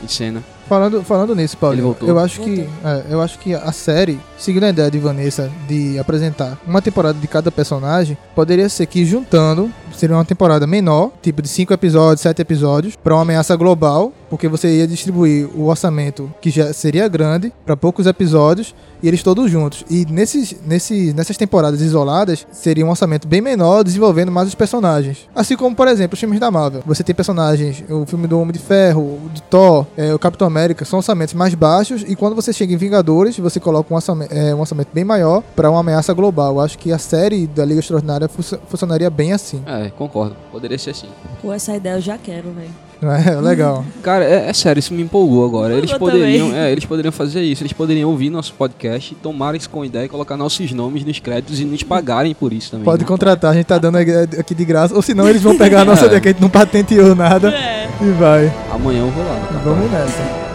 em 0.02 0.08
cena. 0.08 0.42
Falando, 0.72 1.02
falando 1.02 1.34
nisso, 1.34 1.54
voltou. 1.60 2.08
eu 2.08 2.18
acho 2.18 2.40
que 2.40 2.66
é, 2.82 3.04
eu 3.10 3.20
acho 3.20 3.38
que 3.38 3.54
a 3.54 3.70
série, 3.72 4.18
seguindo 4.38 4.64
a 4.64 4.70
ideia 4.70 4.90
de 4.90 4.98
Vanessa 4.98 5.52
de 5.68 5.98
apresentar 5.98 6.56
uma 6.66 6.80
temporada 6.80 7.18
de 7.18 7.28
cada 7.28 7.52
personagem, 7.52 8.16
poderia 8.34 8.70
ser 8.70 8.86
que 8.86 9.04
juntando 9.04 9.70
seria 9.94 10.16
uma 10.16 10.24
temporada 10.24 10.66
menor, 10.66 11.10
tipo 11.22 11.42
de 11.42 11.48
5 11.48 11.72
episódios, 11.72 12.20
7 12.20 12.40
episódios, 12.42 12.96
para 12.96 13.14
uma 13.14 13.22
ameaça 13.22 13.54
global, 13.56 14.12
porque 14.30 14.48
você 14.48 14.78
ia 14.78 14.86
distribuir 14.86 15.48
o 15.54 15.66
orçamento 15.66 16.32
que 16.40 16.50
já 16.50 16.72
seria 16.72 17.06
grande 17.08 17.52
para 17.66 17.76
poucos 17.76 18.06
episódios 18.06 18.74
e 19.02 19.08
eles 19.08 19.22
todos 19.22 19.50
juntos. 19.50 19.84
E 19.90 20.06
nesses, 20.08 20.54
nesses, 20.66 21.12
nessas 21.12 21.36
temporadas 21.36 21.80
isoladas, 21.80 22.46
seria 22.52 22.86
um 22.86 22.90
orçamento 22.90 23.26
bem 23.28 23.40
menor, 23.40 23.82
desenvolvendo 23.82 24.30
mais 24.30 24.48
os 24.48 24.54
personagens. 24.54 25.28
Assim 25.34 25.56
como, 25.56 25.74
por 25.74 25.88
exemplo, 25.88 26.14
os 26.14 26.20
filmes 26.20 26.38
da 26.40 26.50
Marvel. 26.50 26.82
Você 26.86 27.02
tem 27.02 27.14
personagens, 27.14 27.82
o 27.90 28.06
filme 28.06 28.26
do 28.26 28.38
Homem 28.38 28.52
de 28.52 28.58
Ferro, 28.58 29.02
o 29.02 29.28
do 29.28 29.40
Thor, 29.42 29.86
é, 29.96 30.14
o 30.14 30.18
Capitão 30.18 30.46
América, 30.46 30.84
são 30.84 30.98
orçamentos 30.98 31.34
mais 31.34 31.54
baixos. 31.54 32.04
E 32.06 32.14
quando 32.14 32.34
você 32.36 32.52
chega 32.52 32.72
em 32.72 32.76
Vingadores, 32.76 33.36
você 33.38 33.58
coloca 33.58 33.92
um 33.92 33.96
orçamento, 33.96 34.32
é, 34.32 34.54
um 34.54 34.60
orçamento 34.60 34.88
bem 34.94 35.04
maior 35.04 35.42
para 35.56 35.68
uma 35.70 35.80
ameaça 35.80 36.12
global. 36.14 36.54
Eu 36.54 36.60
acho 36.60 36.78
que 36.78 36.92
a 36.92 36.98
série 36.98 37.46
da 37.48 37.64
Liga 37.64 37.80
Extraordinária 37.80 38.28
fu- 38.28 38.58
funcionaria 38.68 39.10
bem 39.10 39.32
assim. 39.32 39.62
É, 39.66 39.81
concordo. 39.90 40.36
Poderia 40.50 40.78
ser 40.78 40.90
assim. 40.90 41.08
Pô, 41.40 41.52
essa 41.52 41.74
ideia 41.76 41.94
eu 41.96 42.00
já 42.00 42.16
quero, 42.18 42.50
velho. 42.52 42.70
É? 43.02 43.32
Legal. 43.40 43.84
Cara, 44.00 44.24
é, 44.24 44.48
é 44.48 44.52
sério, 44.52 44.78
isso 44.78 44.94
me 44.94 45.02
empolgou 45.02 45.44
agora. 45.44 45.74
Eles 45.74 45.92
poderiam, 45.92 46.54
é, 46.54 46.70
eles 46.70 46.84
poderiam 46.84 47.10
fazer 47.10 47.42
isso. 47.42 47.60
Eles 47.60 47.72
poderiam 47.72 48.08
ouvir 48.08 48.30
nosso 48.30 48.54
podcast, 48.54 49.12
tomarem 49.16 49.58
isso 49.58 49.68
com 49.68 49.84
ideia 49.84 50.04
e 50.04 50.08
colocar 50.08 50.36
nossos 50.36 50.70
nomes 50.70 51.04
nos 51.04 51.18
créditos 51.18 51.58
e 51.58 51.64
nos 51.64 51.82
pagarem 51.82 52.32
por 52.32 52.52
isso 52.52 52.70
também. 52.70 52.84
Pode 52.84 53.02
né? 53.02 53.08
contratar, 53.08 53.50
a 53.50 53.54
gente 53.54 53.66
tá 53.66 53.76
dando 53.76 53.96
aqui 53.96 54.54
de 54.54 54.64
graça. 54.64 54.94
Ou 54.94 55.02
senão 55.02 55.28
eles 55.28 55.42
vão 55.42 55.58
pegar 55.58 55.80
a 55.80 55.84
nossa 55.84 56.04
É. 56.04 56.06
ideia 56.06 56.20
que 56.20 56.28
a 56.28 56.30
gente 56.30 56.40
não 56.40 56.48
patenteou 56.48 57.12
nada 57.16 57.52
É. 57.52 57.88
e 58.00 58.10
vai. 58.12 58.52
Amanhã 58.72 59.00
eu 59.00 59.10
vou 59.10 59.24
lá. 59.24 59.60
Vamos 59.64 59.90
nessa. 59.90 60.51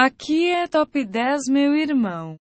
Aqui 0.00 0.48
é 0.48 0.68
Top 0.68 1.04
10, 1.04 1.48
meu 1.48 1.74
irmão. 1.74 2.38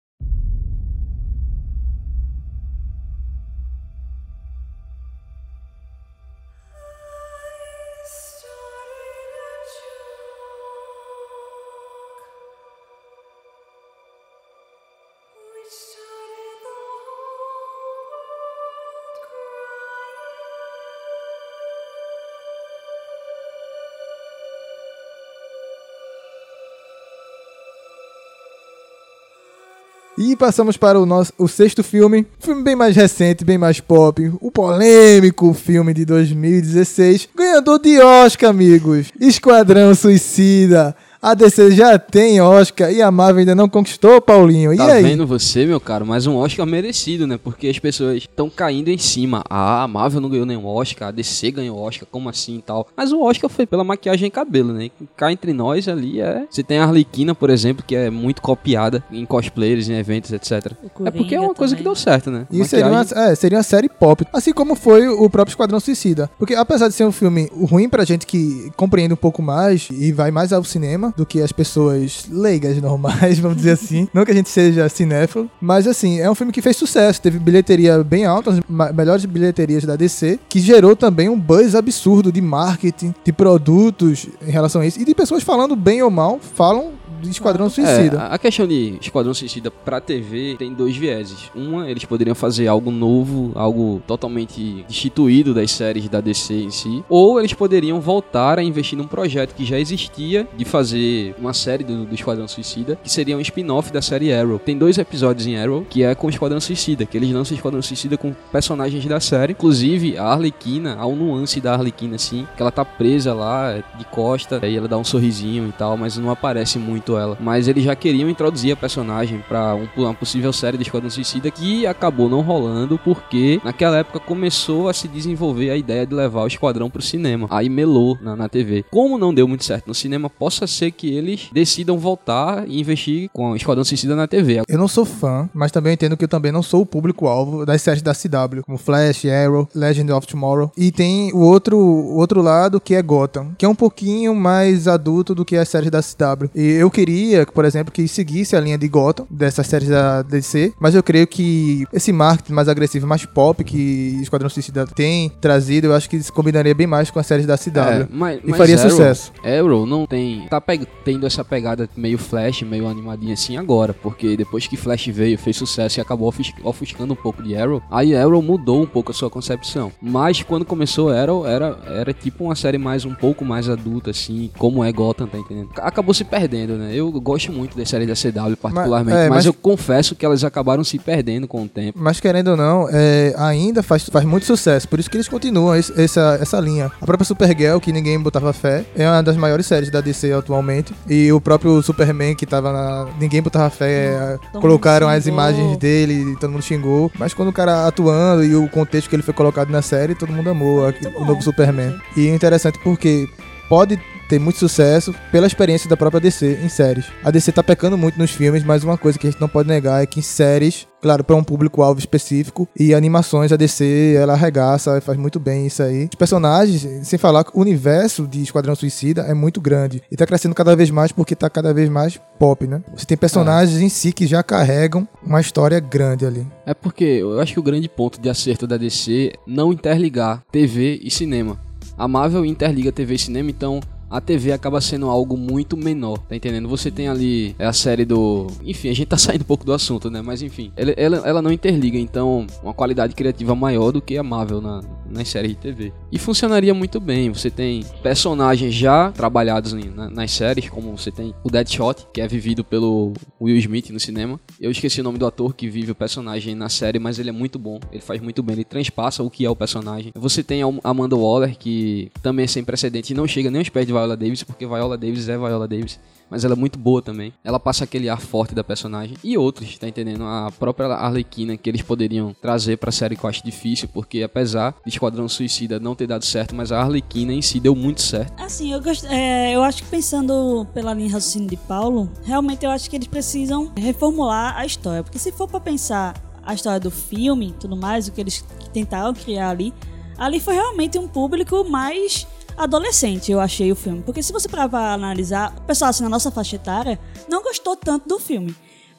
E 30.34 30.36
passamos 30.36 30.78
para 30.78 31.00
o 31.00 31.06
nosso 31.06 31.32
o 31.38 31.48
sexto 31.48 31.84
filme, 31.84 32.26
filme 32.40 32.64
bem 32.64 32.76
mais 32.76 32.96
recente, 32.96 33.46
bem 33.46 33.56
mais 33.56 33.80
pop, 33.80 34.34
o 34.42 34.50
polêmico 34.50 35.54
filme 35.54 35.94
de 35.94 36.06
2016, 36.06 37.30
ganhador 37.36 37.78
de 37.78 38.00
Oscar, 38.02 38.50
amigos. 38.50 39.12
Esquadrão 39.20 39.94
Suicida. 39.94 40.96
A 41.24 41.34
DC 41.34 41.72
já 41.72 41.98
tem 41.98 42.42
Oscar 42.42 42.92
e 42.92 43.02
a 43.02 43.10
Marvel 43.10 43.40
ainda 43.40 43.56
não 43.56 43.70
conquistou, 43.70 44.20
Paulinho. 44.20 44.74
E 44.74 44.78
Tá 44.78 44.92
aí? 44.92 45.04
vendo 45.04 45.26
você, 45.26 45.66
meu 45.66 45.80
caro? 45.80 46.06
Mas 46.06 46.28
um 46.28 46.36
Oscar 46.36 46.66
merecido, 46.66 47.26
né? 47.26 47.40
Porque 47.42 47.70
as 47.70 47.80
pessoas 47.80 48.18
estão 48.18 48.50
caindo 48.50 48.90
em 48.90 48.98
cima. 48.98 49.42
Ah, 49.50 49.84
a 49.84 49.88
Marvel 49.88 50.20
não 50.20 50.30
ganhou 50.30 50.46
nenhum 50.46 50.66
Oscar, 50.68 51.08
a 51.08 51.12
DC 51.12 51.52
ganhou 51.52 51.80
Oscar, 51.80 52.06
como 52.12 52.28
assim 52.28 52.58
e 52.58 52.62
tal. 52.62 52.86
Mas 52.98 53.14
o 53.14 53.22
Oscar 53.22 53.50
foi 53.50 53.66
pela 53.66 53.86
maquiagem 53.86 54.28
e 54.28 54.30
cabelo, 54.30 54.74
né? 54.74 54.90
Cá 55.16 55.32
entre 55.32 55.54
nós 55.54 55.88
ali 55.88 56.20
é. 56.20 56.46
Você 56.50 56.62
tem 56.62 56.80
a 56.80 56.84
Arlequina, 56.84 57.34
por 57.34 57.50
exemplo, 57.50 57.86
que 57.88 57.96
é 57.96 58.10
muito 58.10 58.42
copiada 58.42 59.02
em 59.10 59.26
cosplayers, 59.26 59.88
em 59.88 59.94
eventos, 59.94 60.30
etc. 60.34 60.74
É 61.06 61.12
porque 61.12 61.36
é 61.36 61.40
uma 61.40 61.56
coisa 61.56 61.74
que 61.74 61.84
deu 61.84 61.96
certo, 61.96 62.30
né? 62.30 62.46
Isso 62.52 62.72
seria 62.72 62.88
uma, 62.88 63.02
é, 63.02 63.34
seria 63.34 63.60
uma 63.60 63.64
série 63.64 63.88
pop. 63.88 64.26
Assim 64.34 64.52
como 64.52 64.76
foi 64.76 65.08
o 65.08 65.30
próprio 65.30 65.54
Esquadrão 65.54 65.80
Suicida. 65.80 66.30
Porque 66.38 66.54
apesar 66.54 66.90
de 66.90 66.96
ser 66.96 67.06
um 67.06 67.14
filme 67.14 67.50
ruim 67.54 67.88
pra 67.88 68.04
gente 68.04 68.28
que 68.28 68.70
compreende 68.76 69.14
um 69.14 69.18
pouco 69.18 69.42
mais 69.42 69.88
e 69.90 70.12
vai 70.12 70.30
mais 70.30 70.52
ao 70.52 70.66
cinema, 70.66 71.13
do 71.16 71.26
que 71.26 71.42
as 71.42 71.52
pessoas 71.52 72.26
leigas 72.30 72.82
normais, 72.82 73.38
vamos 73.40 73.58
dizer 73.58 73.72
assim. 73.72 74.08
Não 74.14 74.26
que 74.26 74.32
a 74.32 74.36
gente 74.36 74.50
seja 74.50 74.90
cinéfilo, 74.90 75.50
mas 75.62 75.88
assim, 75.88 76.20
é 76.20 76.30
um 76.30 76.36
filme 76.36 76.52
que 76.52 76.62
fez 76.62 76.76
sucesso, 76.76 77.22
teve 77.22 77.40
bilheteria 77.40 78.04
bem 78.04 78.26
alta, 78.26 78.52
as 78.52 78.94
melhores 78.94 79.26
bilheterias 79.26 79.84
da 79.84 79.96
DC, 79.96 80.40
que 80.50 80.60
gerou 80.60 80.96
também 80.96 81.30
um 81.30 81.40
buzz 81.40 81.76
absurdo 81.76 82.32
de 82.32 82.42
marketing, 82.42 83.14
de 83.24 83.32
produtos 83.32 84.28
em 84.46 84.52
relação 84.52 84.82
a 84.82 84.86
isso, 84.86 85.00
e 85.00 85.06
de 85.06 85.16
pessoas 85.16 85.44
falando 85.44 85.76
bem 85.76 86.02
ou 86.02 86.10
mal, 86.10 86.40
falam 86.40 86.92
de 87.24 87.32
Esquadrão 87.32 87.70
Suicida. 87.70 88.18
É, 88.18 88.20
a- 88.20 88.28
a 88.34 88.38
questão 88.38 88.68
de 88.68 88.98
Esquadrão 89.02 89.34
Suicida 89.34 89.72
pra 89.72 90.00
TV 90.02 90.56
tem 90.58 90.74
dois 90.74 90.96
vieses. 90.96 91.50
Uma, 91.56 91.90
eles 91.90 92.06
poderiam 92.06 92.36
fazer 92.36 92.68
algo 92.68 92.92
novo, 92.92 93.52
algo 93.56 94.02
totalmente 94.08 94.86
destituído 94.88 95.54
das 95.54 95.72
séries 95.72 96.08
da 96.10 96.22
DC 96.22 96.54
em 96.54 96.70
si. 96.72 97.04
Ou 97.10 97.40
eles 97.40 97.54
poderiam 97.54 98.00
voltar 98.00 98.60
a 98.60 98.64
investir 98.64 98.98
num 98.98 99.08
projeto 99.08 99.54
que 99.56 99.66
já 99.66 99.80
existia 99.80 100.48
de 100.56 100.66
fazer 100.66 101.36
uma 101.40 101.54
série 101.54 101.84
do, 101.84 102.06
do 102.06 102.16
Esquadrão 102.16 102.48
Suicida, 102.48 102.98
que 103.04 103.10
seria 103.10 103.38
um 103.38 103.42
spin-off 103.42 103.92
da 103.92 104.02
série 104.02 104.34
Arrow. 104.34 104.60
Tem 104.60 104.78
dois 104.78 104.98
episódios 104.98 105.48
em 105.48 105.58
Arrow, 105.58 105.86
que 105.90 106.04
é 106.04 106.14
com 106.16 106.28
o 106.28 106.30
Esquadrão 106.30 106.60
Suicida, 106.60 107.06
que 107.06 107.18
eles 107.18 107.32
lançam 107.32 107.56
o 107.56 107.58
Esquadrão 107.58 107.82
Suicida 107.82 108.18
com 108.18 108.34
personagens 108.52 109.06
da 109.06 109.20
série. 109.20 109.54
Inclusive, 109.54 110.18
a 110.18 110.26
Arlequina, 110.26 110.96
há 111.00 111.06
um 111.06 111.16
nuance 111.16 111.60
da 111.62 111.74
Arlequina, 111.74 112.16
assim, 112.16 112.48
que 112.56 112.62
ela 112.62 112.72
tá 112.72 112.84
presa 112.86 113.34
lá, 113.34 113.78
de 113.98 114.06
costa, 114.06 114.60
aí 114.62 114.76
ela 114.76 114.88
dá 114.88 114.98
um 114.98 115.04
sorrisinho 115.04 115.68
e 115.70 115.72
tal, 115.72 115.98
mas 115.98 116.18
não 116.18 116.30
aparece 116.30 116.78
muito 116.80 117.13
ela. 117.18 117.38
Mas 117.40 117.68
eles 117.68 117.84
já 117.84 117.96
queriam 117.96 118.30
introduzir 118.30 118.72
a 118.74 118.76
personagem 118.76 119.44
pra 119.48 119.76
um- 119.76 119.88
uma 119.98 120.14
possível 120.14 120.52
série 120.54 120.78
de 120.78 120.84
Esquadrão 120.84 121.10
Suicida 121.10 121.50
que 121.52 121.86
acabou 121.86 122.30
não 122.30 122.42
rolando 122.42 123.00
porque 123.04 123.60
naquela 123.64 123.98
época 123.98 124.20
começou 124.20 124.88
a 124.90 124.94
se 124.94 125.08
desenvolver 125.08 125.70
a 125.70 125.78
ideia 125.78 126.06
de 126.06 126.14
levar 126.14 126.44
o 126.44 126.48
Esquadrão 126.48 126.90
pro 126.90 127.02
cinema. 127.02 127.48
Aí 127.50 127.70
melou 127.70 128.18
na, 128.22 128.36
na 128.36 128.50
TV. 128.50 128.86
Como 128.92 129.18
não 129.18 129.34
deu 129.34 129.48
muito 129.48 129.64
certo 129.64 129.88
no 129.88 129.94
cinema, 129.94 130.30
possa 130.30 130.68
ser 130.68 130.92
que 130.92 131.14
eles 131.14 131.50
decidam 131.52 131.98
voltar 131.98 132.68
e 132.68 132.80
investir 132.80 133.30
com 133.34 133.52
o 133.52 133.56
Esquadrão 133.56 133.84
Suicida 133.84 134.16
na 134.16 134.28
TV. 134.28 134.62
Eu 134.68 134.78
não 134.78 134.88
sou 134.88 135.06
fã, 135.06 135.50
mas 135.54 135.72
também 135.72 135.94
entendo 135.94 136.18
que 136.18 136.24
eu 136.24 136.28
também 136.28 136.52
não 136.52 136.64
sou 136.64 136.82
o 136.82 136.86
público-alvo 136.86 137.66
das 137.66 137.82
séries 137.82 138.02
da 138.02 138.14
CW, 138.14 138.64
como 138.66 138.78
Flash, 138.78 139.26
Arrow, 139.26 139.68
Legend 139.76 140.12
of 140.12 140.28
Tomorrow. 140.28 140.72
E 140.78 140.92
tem 140.92 141.32
o 141.34 141.40
outro, 141.40 141.78
o 141.78 142.18
outro 142.18 142.42
lado 142.42 142.80
que 142.80 142.96
é 142.96 143.02
Gotham, 143.02 143.52
que 143.58 143.66
é 143.66 143.70
um 143.70 143.76
pouquinho 143.76 144.36
mais 144.36 144.88
adulto 144.88 145.34
do 145.36 145.46
que 145.46 145.56
as 145.56 145.70
séries 145.70 145.92
da 145.92 146.02
CW. 146.02 146.50
E 146.56 146.72
eu 146.74 146.90
queria, 147.06 147.46
por 147.46 147.66
exemplo, 147.66 147.92
que 147.92 148.08
seguisse 148.08 148.56
a 148.56 148.60
linha 148.62 148.78
de 148.78 148.88
Gotham, 148.88 149.26
dessas 149.30 149.68
séries 149.68 149.90
da 149.90 150.22
DC, 150.22 150.74
mas 150.80 150.96
eu 150.96 151.04
creio 151.04 151.28
que 151.28 151.86
esse 151.92 152.12
marketing 152.14 152.54
mais 152.54 152.70
agressivo, 152.70 153.06
mais 153.06 153.26
pop 153.26 153.62
que 153.64 154.20
Esquadrão 154.22 154.50
Suicida 154.50 154.86
tem 154.88 155.30
trazido, 155.42 155.88
eu 155.88 155.94
acho 155.94 156.10
que 156.10 156.32
combinaria 156.32 156.74
bem 156.74 156.88
mais 156.88 157.12
com 157.12 157.20
as 157.20 157.28
séries 157.28 157.46
da 157.46 157.58
CW. 157.58 157.80
É, 157.80 158.08
mas, 158.10 158.40
e 158.44 158.48
mas 158.48 158.58
faria 158.58 158.76
Arrow- 158.80 158.90
sucesso. 158.90 159.32
Arrow 159.44 159.86
não 159.86 160.06
tem. 160.06 160.48
Tá 160.48 160.62
tendo 161.04 161.26
essa 161.28 161.44
pegada 161.44 161.90
meio 161.96 162.18
Flash, 162.18 162.62
meio 162.62 162.88
animadinha 162.88 163.34
assim 163.34 163.58
agora. 163.58 163.94
Porque 163.94 164.38
depois 164.38 164.66
que 164.68 164.78
Flash 164.78 165.08
veio, 165.08 165.38
fez 165.38 165.58
sucesso 165.58 166.00
e 166.00 166.02
acabou 166.02 166.28
ofus- 166.30 166.54
ofuscando 166.64 167.14
um 167.14 167.18
pouco 167.18 167.44
de 167.44 167.56
Arrow, 167.56 167.82
aí 167.92 168.16
Arrow 168.16 168.42
mudou 168.42 168.82
um 168.82 168.88
pouco 168.88 169.12
a 169.12 169.14
sua 169.14 169.30
concepção. 169.30 169.92
Mas 170.02 170.42
quando 170.42 170.64
começou 170.66 171.10
Arrow, 171.10 171.46
era, 171.46 171.78
era 171.86 172.14
tipo 172.14 172.46
uma 172.46 172.56
série 172.56 172.78
mais 172.78 173.04
um 173.06 173.14
pouco 173.14 173.44
mais 173.44 173.68
adulta, 173.70 174.12
assim, 174.12 174.50
como 174.58 174.84
é 174.84 174.92
Gotham, 174.92 175.28
tá 175.28 175.38
entendendo? 175.38 175.70
Acabou 175.78 176.14
se 176.14 176.24
perdendo, 176.24 176.76
né? 176.76 176.83
Eu 176.92 177.12
gosto 177.12 177.52
muito 177.52 177.78
das 177.78 177.90
séries 177.90 178.08
da 178.08 178.16
CW, 178.16 178.56
particularmente, 178.58 179.18
é, 179.18 179.22
mas, 179.30 179.38
mas- 179.38 179.46
eu 179.46 179.54
confesso 179.54 180.16
que 180.16 180.26
elas 180.26 180.44
acabaram 180.44 180.84
se 180.84 180.98
perdendo 181.00 181.48
com 181.48 181.64
o 181.64 181.68
tempo. 181.68 181.98
Mas 182.02 182.20
querendo 182.20 182.50
ou 182.50 182.58
não, 182.58 182.88
é, 182.92 183.34
ainda 183.38 183.82
faz, 183.84 184.04
faz 184.10 184.26
muito 184.26 184.46
sucesso. 184.46 184.88
Por 184.88 185.00
isso 185.00 185.10
que 185.10 185.18
eles 185.18 185.28
continuam 185.28 185.76
esse- 185.76 185.94
essa, 186.00 186.38
essa 186.42 186.60
linha. 186.60 186.92
A 187.02 187.06
própria 187.06 187.26
Supergirl, 187.26 187.80
que 187.80 187.92
ninguém 187.92 188.20
botava 188.20 188.52
fé, 188.54 188.86
é 188.96 189.08
uma 189.08 189.22
das 189.24 189.38
maiores 189.38 189.66
séries 189.66 189.90
da 189.90 190.02
DC 190.02 190.32
atualmente. 190.34 190.94
E 191.08 191.32
o 191.32 191.40
próprio 191.42 191.82
Superman, 191.82 192.36
que 192.36 192.46
tava 192.46 192.72
na. 192.72 193.08
Ninguém 193.20 193.42
botava 193.42 193.70
fé. 193.70 194.38
Todo 194.52 194.62
colocaram 194.62 195.08
mundo 195.08 195.18
as 195.18 195.28
imagens 195.28 195.78
dele 195.78 196.32
e 196.34 196.36
todo 196.40 196.52
mundo 196.52 196.64
xingou. 196.64 197.12
Mas 197.18 197.34
quando 197.34 197.50
o 197.50 197.54
cara 197.54 197.88
atuando 197.88 198.44
e 198.44 198.56
o 198.56 198.68
contexto 198.70 199.10
que 199.10 199.16
ele 199.16 199.24
foi 199.24 199.34
colocado 199.34 199.70
na 199.70 199.82
série, 199.82 200.16
todo 200.16 200.32
mundo 200.32 200.50
amou 200.50 200.86
aqui, 200.88 201.06
o 201.08 201.26
novo 201.26 201.42
Superman. 201.42 201.96
E 202.18 202.28
é 202.28 202.34
interessante 202.36 202.80
porque 202.84 203.28
pode 203.70 204.00
ter 204.34 204.40
muito 204.40 204.58
sucesso 204.58 205.14
pela 205.32 205.46
experiência 205.46 205.88
da 205.88 205.96
própria 205.96 206.20
DC 206.20 206.60
em 206.64 206.68
séries. 206.68 207.06
A 207.24 207.30
DC 207.30 207.52
tá 207.52 207.62
pecando 207.62 207.96
muito 207.96 208.18
nos 208.18 208.32
filmes, 208.32 208.64
mas 208.64 208.84
uma 208.84 208.98
coisa 208.98 209.20
que 209.20 209.28
a 209.28 209.30
gente 209.30 209.40
não 209.40 209.48
pode 209.48 209.70
negar 209.70 210.02
é 210.02 210.08
que 210.08 210.20
em 210.20 210.24
séries, 210.24 210.88
claro, 211.04 211.24
para 211.24 211.36
um 211.36 211.44
público-alvo 211.44 212.00
específico, 212.00 212.68
e 212.76 212.96
animações, 212.96 213.52
a 213.52 213.56
DC, 213.56 214.16
ela 214.18 214.34
arregaça 214.34 215.00
faz 215.02 215.20
muito 215.20 215.40
bem 215.40 215.68
isso 215.68 215.84
aí. 215.84 216.06
Os 216.12 216.16
personagens, 216.16 217.08
sem 217.08 217.20
falar 217.20 217.44
que 217.44 217.52
o 217.56 217.62
universo 217.62 218.28
de 218.28 218.42
Esquadrão 218.42 218.76
Suicida 218.76 219.22
é 219.22 219.36
muito 219.36 219.62
grande 219.62 220.02
e 220.12 220.18
tá 220.18 220.26
crescendo 220.26 220.56
cada 220.56 220.76
vez 220.76 220.90
mais 220.90 221.12
porque 221.12 221.36
tá 221.36 221.48
cada 221.48 221.72
vez 221.72 221.88
mais 221.88 222.20
pop, 222.40 222.66
né? 222.66 222.82
Você 222.96 223.06
tem 223.06 223.16
personagens 223.16 223.80
em 223.80 223.90
si 223.90 224.12
que 224.12 224.26
já 224.26 224.42
carregam 224.42 225.08
uma 225.24 225.42
história 225.42 225.80
grande 225.80 226.26
ali. 226.26 226.48
É 226.66 226.74
porque 226.74 227.04
eu 227.04 227.40
acho 227.40 227.54
que 227.54 227.60
o 227.60 227.64
grande 227.64 227.88
ponto 227.88 228.20
de 228.20 228.30
acerto 228.30 228.66
da 228.66 228.78
DC 228.78 229.34
é 229.34 229.40
não 229.46 229.72
interligar 229.72 230.42
TV 230.52 231.00
e 231.04 231.12
cinema. 231.12 231.60
A 231.96 232.08
Marvel 232.08 232.44
interliga 232.44 232.92
TV 232.92 233.14
e 233.14 233.20
cinema, 233.20 233.52
então 233.52 233.80
a 234.14 234.22
TV 234.22 234.52
acaba 234.52 234.80
sendo 234.80 235.10
algo 235.10 235.36
muito 235.36 235.76
menor, 235.76 236.20
tá 236.20 236.36
entendendo? 236.36 236.70
Você 236.70 236.92
tem 236.92 237.08
ali 237.08 237.56
é 237.58 237.66
a 237.66 237.74
série 237.74 238.06
do. 238.06 238.48
Enfim, 238.64 238.90
a 238.90 238.94
gente 238.94 239.08
tá 239.08 239.18
saindo 239.18 239.42
um 239.42 239.46
pouco 239.46 239.66
do 239.66 239.74
assunto, 239.74 240.10
né? 240.12 240.22
Mas 240.22 240.42
enfim, 240.44 240.72
ela, 240.78 240.92
ela, 240.92 241.18
ela 241.26 241.42
não 241.42 241.52
interliga, 241.52 241.98
então, 241.98 242.46
uma 242.62 242.74
qualidade 242.74 243.16
criativa 243.16 243.56
maior 243.56 243.92
do 243.92 244.02
que 244.02 244.16
a 244.18 244.24
Marvel 244.24 244.62
na, 244.62 244.82
nas 245.10 245.28
séries 245.30 245.52
de 245.52 245.58
TV. 245.58 245.92
E 246.12 246.20
funcionaria 246.20 246.74
muito 246.74 247.00
bem. 247.00 247.32
Você 247.32 247.50
tem 247.50 247.84
personagens 248.04 248.74
já 248.76 249.12
trabalhados 249.12 249.74
na- 249.74 250.10
nas 250.10 250.32
séries, 250.32 250.70
como 250.70 250.96
você 250.96 251.10
tem 251.12 251.34
o 251.44 251.50
Deadshot, 251.50 252.06
que 252.14 252.22
é 252.22 252.28
vivido 252.28 252.64
pelo 252.64 253.14
Will 253.42 253.58
Smith 253.58 253.90
no 253.90 254.00
cinema. 254.00 254.40
Eu 254.62 254.70
esqueci 254.70 255.02
o 255.02 255.04
nome 255.04 255.18
do 255.18 255.26
ator 255.26 255.56
que 255.56 255.68
vive 255.68 255.92
o 255.92 255.96
personagem 255.96 256.54
na 256.54 256.70
série, 256.70 257.00
mas 257.00 257.18
ele 257.18 257.30
é 257.30 257.34
muito 257.34 257.58
bom. 257.58 257.80
Ele 257.92 258.02
faz 258.02 258.22
muito 258.22 258.44
bem, 258.44 258.54
ele 258.58 258.64
transpassa 258.64 259.24
o 259.24 259.30
que 259.30 259.44
é 259.46 259.50
o 259.50 259.56
personagem. 259.56 260.12
Você 260.16 260.44
tem 260.44 260.62
a 260.62 260.68
Amanda 260.84 261.16
Waller, 261.16 261.58
que 261.58 262.12
também 262.22 262.44
é 262.44 262.48
sem 262.48 262.64
precedente 262.64 263.14
e 263.14 263.16
não 263.16 263.28
chega 263.28 263.50
nem 263.50 263.60
aos 263.60 263.70
pés 263.70 263.88
de 263.88 263.94
Viola 264.04 264.18
Davis, 264.18 264.44
porque 264.44 264.66
Viola 264.68 264.98
Davis 264.98 265.30
é 265.30 265.38
Viola 265.38 265.68
Davis. 265.68 266.00
Mas 266.30 266.44
ela 266.44 266.56
é 266.56 266.58
muito 266.58 266.80
boa 266.80 267.02
também. 267.02 267.32
Ela 267.44 267.60
passa 267.60 267.84
aquele 267.84 268.10
ar 268.10 268.20
forte 268.20 268.56
da 268.56 268.64
personagem. 268.64 269.16
E 269.24 269.38
outros, 269.38 269.78
tá 269.78 269.88
entendendo? 269.88 270.24
A 270.24 270.52
própria 270.58 270.88
Arlequina 270.88 271.56
que 271.56 271.70
eles 271.70 271.82
poderiam 271.82 272.36
trazer 272.42 272.78
pra 272.78 272.92
série 272.92 273.16
que 273.16 273.24
eu 273.24 273.30
acho 273.30 273.44
difícil, 273.44 273.88
porque 273.94 274.24
apesar 274.24 274.76
de 274.84 274.90
Esquadrão 274.90 275.30
Suicida 275.30 275.80
não 275.80 275.96
ter 275.96 276.08
dado 276.08 276.26
certo, 276.26 276.56
mas 276.56 276.72
a 276.72 276.82
Arlequina 276.82 277.34
em 277.34 277.42
si 277.42 277.60
deu 277.60 277.76
muito 277.76 278.02
certo. 278.02 278.34
Assim, 278.42 278.74
eu, 278.74 278.82
gost... 278.82 279.06
é, 279.06 279.56
eu 279.56 279.62
acho 279.64 279.84
que 279.84 279.90
pensando 279.90 280.66
pela 280.74 280.94
linha 280.94 281.12
raciocínio 281.12 281.50
de 281.50 281.58
Paulo, 281.58 282.10
realmente 282.24 282.66
eu 282.66 282.72
acho 282.72 282.90
que 282.90 282.96
eles 282.96 283.08
precisam 283.08 283.72
reformular 283.76 284.58
a 284.58 284.66
história. 284.66 285.04
Porque 285.04 285.20
se 285.20 285.32
for 285.32 285.48
pra 285.48 285.60
pensar 285.60 286.16
a 286.44 286.54
história 286.54 286.80
do 286.80 286.92
filme 286.92 287.54
tudo 287.60 287.76
mais, 287.76 288.08
o 288.08 288.12
que 288.12 288.20
eles 288.20 288.44
tentaram 288.74 289.14
criar 289.14 289.52
ali, 289.52 289.74
ali 290.18 290.40
foi 290.40 290.56
realmente 290.56 290.98
um 290.98 291.08
público 291.08 291.64
mais 291.70 292.28
adolescente, 292.58 293.32
eu 293.32 293.40
achei 293.40 293.72
o 293.72 293.76
filme. 293.76 294.02
Porque 294.02 294.24
se 294.24 294.34
você 294.34 294.48
parar 294.48 294.70
pra 294.70 294.94
analisar, 294.94 295.54
o 295.58 295.62
pessoal 295.62 295.90
assim 295.90 296.04
na 296.04 296.10
nossa 296.10 296.32
faixa 296.32 296.56
etária 296.56 297.00
não 297.30 297.42
gostou 297.44 297.76
tanto 297.76 298.08
do 298.08 298.20
filme. 298.20 298.56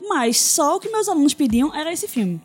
Mas 0.08 0.40
só 0.40 0.76
o 0.76 0.80
que 0.80 0.90
meus 0.90 1.08
alunos 1.08 1.34
pediam 1.34 1.74
era 1.74 1.92
esse 1.92 2.06
filme. 2.06 2.40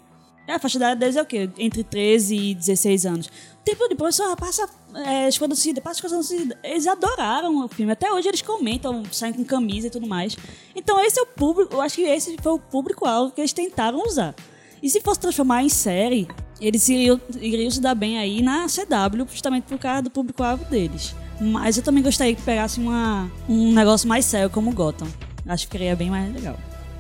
É, 0.48 0.54
a 0.54 0.60
faixa 0.60 0.78
idade 0.78 1.00
deles 1.00 1.16
é 1.16 1.22
o 1.22 1.26
quê? 1.26 1.48
Entre 1.60 1.84
13 1.84 2.36
e 2.36 2.56
16 2.56 3.06
anos. 3.06 3.30
Tipo 3.64 3.88
de 3.88 3.94
professor, 3.94 4.36
passa 4.36 4.68
é, 4.96 5.28
Esquadrão 5.28 5.56
passa 5.84 6.08
Esquadrão. 6.08 6.22
Eles 6.64 6.88
adoraram 6.88 7.64
o 7.64 7.68
filme. 7.68 7.92
Até 7.92 8.12
hoje 8.12 8.28
eles 8.28 8.42
comentam, 8.42 9.04
saem 9.12 9.34
com 9.34 9.44
camisa 9.46 9.88
e 9.88 9.90
tudo 9.92 10.08
mais. 10.08 10.36
Então 10.76 11.00
esse 11.00 11.20
é 11.20 11.24
o 11.24 11.28
público, 11.28 11.76
eu 11.76 11.82
acho 11.82 11.98
que 11.98 12.02
esse 12.02 12.36
foi 12.42 12.54
o 12.54 12.60
público-alvo 12.60 13.32
que 13.32 13.42
eles 13.42 13.54
tentaram 13.54 14.02
usar. 14.04 14.34
E 14.82 14.90
se 14.90 15.02
fosse 15.02 15.20
transformar 15.20 15.64
em 15.64 15.70
série, 15.70 16.28
eles 16.60 16.88
iriam, 16.90 17.20
iriam 17.40 17.72
se 17.72 17.82
dar 17.82 17.96
bem 17.96 18.18
aí 18.18 18.42
na 18.42 18.68
CW, 18.68 19.26
justamente 19.30 19.64
por 19.64 19.78
causa 19.78 20.04
do 20.04 20.10
público-alvo 20.10 20.66
deles. 20.66 21.16
Mas 21.40 21.78
eu 21.78 21.84
também 21.84 22.04
gostaria 22.04 22.36
que 22.36 22.42
pegasse 22.42 22.80
uma, 22.80 23.30
um 23.48 23.74
negócio 23.74 24.08
mais 24.08 24.26
sério 24.26 24.50
como 24.50 24.74
Gotham. 24.74 25.08
Acho 25.48 25.66
que 25.66 25.74
ficaria 25.74 25.96
bem 25.96 26.10
mais 26.10 26.34
legal. 26.34 26.56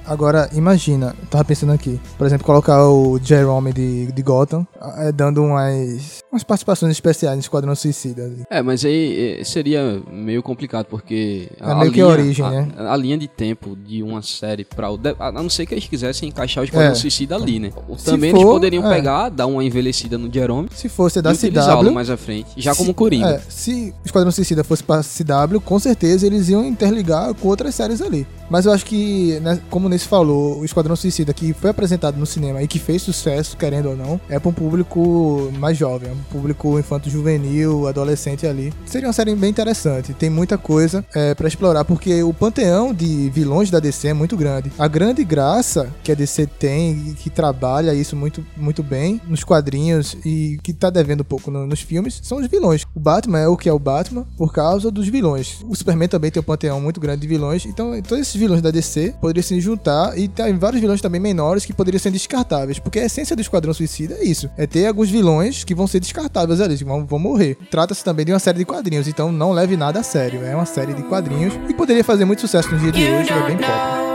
Agora, 0.05 0.49
imagina, 0.53 1.15
eu 1.21 1.27
tava 1.27 1.45
pensando 1.45 1.71
aqui, 1.71 1.99
por 2.17 2.25
exemplo, 2.25 2.45
colocar 2.45 2.83
o 2.87 3.19
Jerome 3.21 3.71
de, 3.71 4.11
de 4.11 4.21
Gotham, 4.23 4.65
eh, 4.97 5.11
dando 5.11 5.43
umas, 5.43 6.18
umas 6.31 6.43
participações 6.43 6.91
especiais 6.91 7.35
no 7.35 7.41
Esquadrão 7.41 7.75
Suicida. 7.75 8.23
ali. 8.25 8.43
É, 8.49 8.61
mas 8.61 8.85
aí 8.85 9.39
é, 9.39 9.43
seria 9.43 10.01
meio 10.11 10.43
complicado, 10.43 10.85
porque. 10.85 11.49
É 11.59 11.75
meio 11.75 11.91
que 11.91 12.01
a 12.01 12.07
origem, 12.07 12.45
a, 12.45 12.49
né? 12.51 12.67
A, 12.77 12.95
linha 12.95 13.17
de 13.17 13.27
tempo 13.27 13.75
de 13.75 14.03
uma 14.03 14.21
série 14.21 14.63
pra. 14.63 14.91
o 14.91 14.99
A 15.19 15.31
não 15.31 15.49
ser 15.49 15.65
que 15.65 15.73
eles 15.73 15.87
quisessem 15.87 16.29
encaixar 16.29 16.61
o 16.61 16.65
Esquadrão 16.65 16.91
É. 16.91 16.95
Suicida 16.95 17.35
ali, 17.35 17.59
né? 17.59 17.71
Se 17.97 18.05
Também 18.05 18.29
eles 18.29 18.41
for, 18.41 18.53
poderiam 18.53 18.85
é. 18.91 18.95
pegar, 18.95 19.29
dar 19.29 19.47
uma 19.47 19.63
envelhecida 19.63 20.17
no 20.17 20.31
Jerome 20.31 20.69
Se 20.73 20.87
fosse 20.89 21.21
da 21.21 21.33
CW, 21.33 21.91
mais 21.91 22.09
à 22.09 22.17
frente, 22.17 22.49
já 22.57 22.73
se- 22.73 22.77
como 22.77 22.93
Coringa. 22.93 23.29
É, 23.35 23.41
se 23.49 23.93
o 24.03 24.05
Esquadrão 24.05 24.31
Suicida 24.31 24.63
fosse 24.63 24.83
pra 24.83 25.01
CW, 25.01 25.59
com 25.61 25.79
certeza 25.79 26.25
eles 26.27 26.49
iam 26.49 26.63
interligar 26.65 27.33
com 27.33 27.47
outras 27.47 27.73
séries 27.75 28.01
ali. 28.01 28.27
Mas 28.49 28.65
eu 28.65 28.71
acho 28.71 28.85
que, 28.85 29.39
né, 29.41 29.59
como 29.69 29.85
o 29.85 29.89
Nesse 29.89 30.07
falou, 30.07 30.59
o 30.59 30.65
Esquadrão 30.65 30.95
Suicida 30.95 31.33
que 31.33 31.53
foi 31.53 31.69
apresentado 31.69 32.17
no 32.17 32.25
cinema 32.25 32.61
e 32.63 32.67
que 32.67 32.79
fez 32.79 33.01
sucesso, 33.01 33.55
querendo 33.55 33.89
ou 33.89 33.95
não, 33.95 34.19
é 34.29 34.39
pra 34.39 34.49
um 34.49 34.53
público 34.53 35.51
mais 35.59 35.77
jovem, 35.77 36.11
público 36.31 36.77
infanto-juvenil, 36.79 37.87
adolescente 37.87 38.45
ali. 38.47 38.73
Seria 38.85 39.07
uma 39.07 39.13
série 39.13 39.35
bem 39.35 39.49
interessante. 39.49 40.13
Tem 40.13 40.29
muita 40.29 40.57
coisa 40.57 41.03
é, 41.13 41.33
para 41.35 41.47
explorar, 41.47 41.85
porque 41.85 42.21
o 42.23 42.33
panteão 42.33 42.93
de 42.93 43.29
vilões 43.29 43.69
da 43.69 43.79
DC 43.79 44.09
é 44.09 44.13
muito 44.13 44.35
grande. 44.37 44.71
A 44.77 44.87
grande 44.87 45.23
graça 45.23 45.89
que 46.03 46.11
a 46.11 46.15
DC 46.15 46.47
tem 46.47 47.09
e 47.09 47.13
que 47.13 47.29
trabalha 47.29 47.93
isso 47.93 48.15
muito, 48.15 48.45
muito 48.55 48.81
bem 48.83 49.21
nos 49.27 49.43
quadrinhos 49.43 50.15
e 50.25 50.57
que 50.63 50.73
tá 50.73 50.89
devendo 50.89 51.21
um 51.21 51.25
pouco 51.25 51.51
no- 51.51 51.65
nos 51.67 51.81
filmes 51.81 52.19
são 52.23 52.37
os 52.39 52.47
vilões. 52.47 52.83
O 52.95 52.99
Batman 52.99 53.39
é 53.39 53.47
o 53.47 53.57
que 53.57 53.69
é 53.69 53.73
o 53.73 53.79
Batman 53.79 54.25
por 54.37 54.53
causa 54.53 54.89
dos 54.91 55.07
vilões. 55.07 55.59
O 55.67 55.75
Superman 55.75 56.07
também 56.07 56.31
tem 56.31 56.39
um 56.41 56.43
panteão 56.43 56.79
muito 56.81 56.99
grande 56.99 57.21
de 57.21 57.27
vilões. 57.27 57.65
Então, 57.65 57.91
todos 58.01 58.19
esses 58.21 58.35
vilões 58.35 58.61
da 58.61 58.71
DC 58.71 59.13
poderiam 59.19 59.43
se 59.43 59.59
juntar 59.59 60.17
e 60.17 60.27
tem 60.27 60.57
vários 60.57 60.81
vilões 60.81 61.01
também 61.01 61.19
menores 61.19 61.65
que 61.65 61.73
poderiam 61.73 61.99
ser 61.99 62.11
descartáveis. 62.11 62.79
Porque 62.79 62.99
a 62.99 63.05
essência 63.05 63.35
do 63.35 63.41
Esquadrão 63.41 63.73
Suicida 63.73 64.15
é 64.15 64.23
isso: 64.23 64.49
é 64.57 64.65
ter 64.65 64.87
alguns 64.87 65.09
vilões 65.09 65.63
que 65.63 65.75
vão 65.75 65.87
ser 65.87 65.99
descartáveis 66.09 66.59
ali, 66.59 66.77
que 66.77 66.83
vão, 66.83 67.05
vão 67.05 67.19
morrer. 67.19 67.55
Trata-se 67.69 68.03
também 68.03 68.25
de 68.25 68.33
uma 68.33 68.39
série 68.39 68.59
de 68.59 68.65
quadrinhos, 68.65 69.07
então 69.07 69.31
não 69.31 69.51
leve 69.51 69.77
nada 69.77 69.99
a 69.99 70.03
sério. 70.03 70.43
É 70.43 70.55
uma 70.55 70.65
série 70.65 70.93
de 70.93 71.03
quadrinhos 71.03 71.53
e 71.69 71.73
poderia 71.73 72.03
fazer 72.03 72.25
muito 72.25 72.41
sucesso 72.41 72.71
no 72.71 72.79
dia 72.79 72.91
de 72.91 73.03
hoje, 73.03 73.31
é 73.31 73.43
bem 73.43 73.57
pop. 73.57 74.09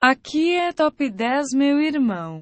Aqui 0.00 0.54
é 0.54 0.72
Top 0.72 1.10
10, 1.10 1.46
meu 1.54 1.80
irmão. 1.80 2.40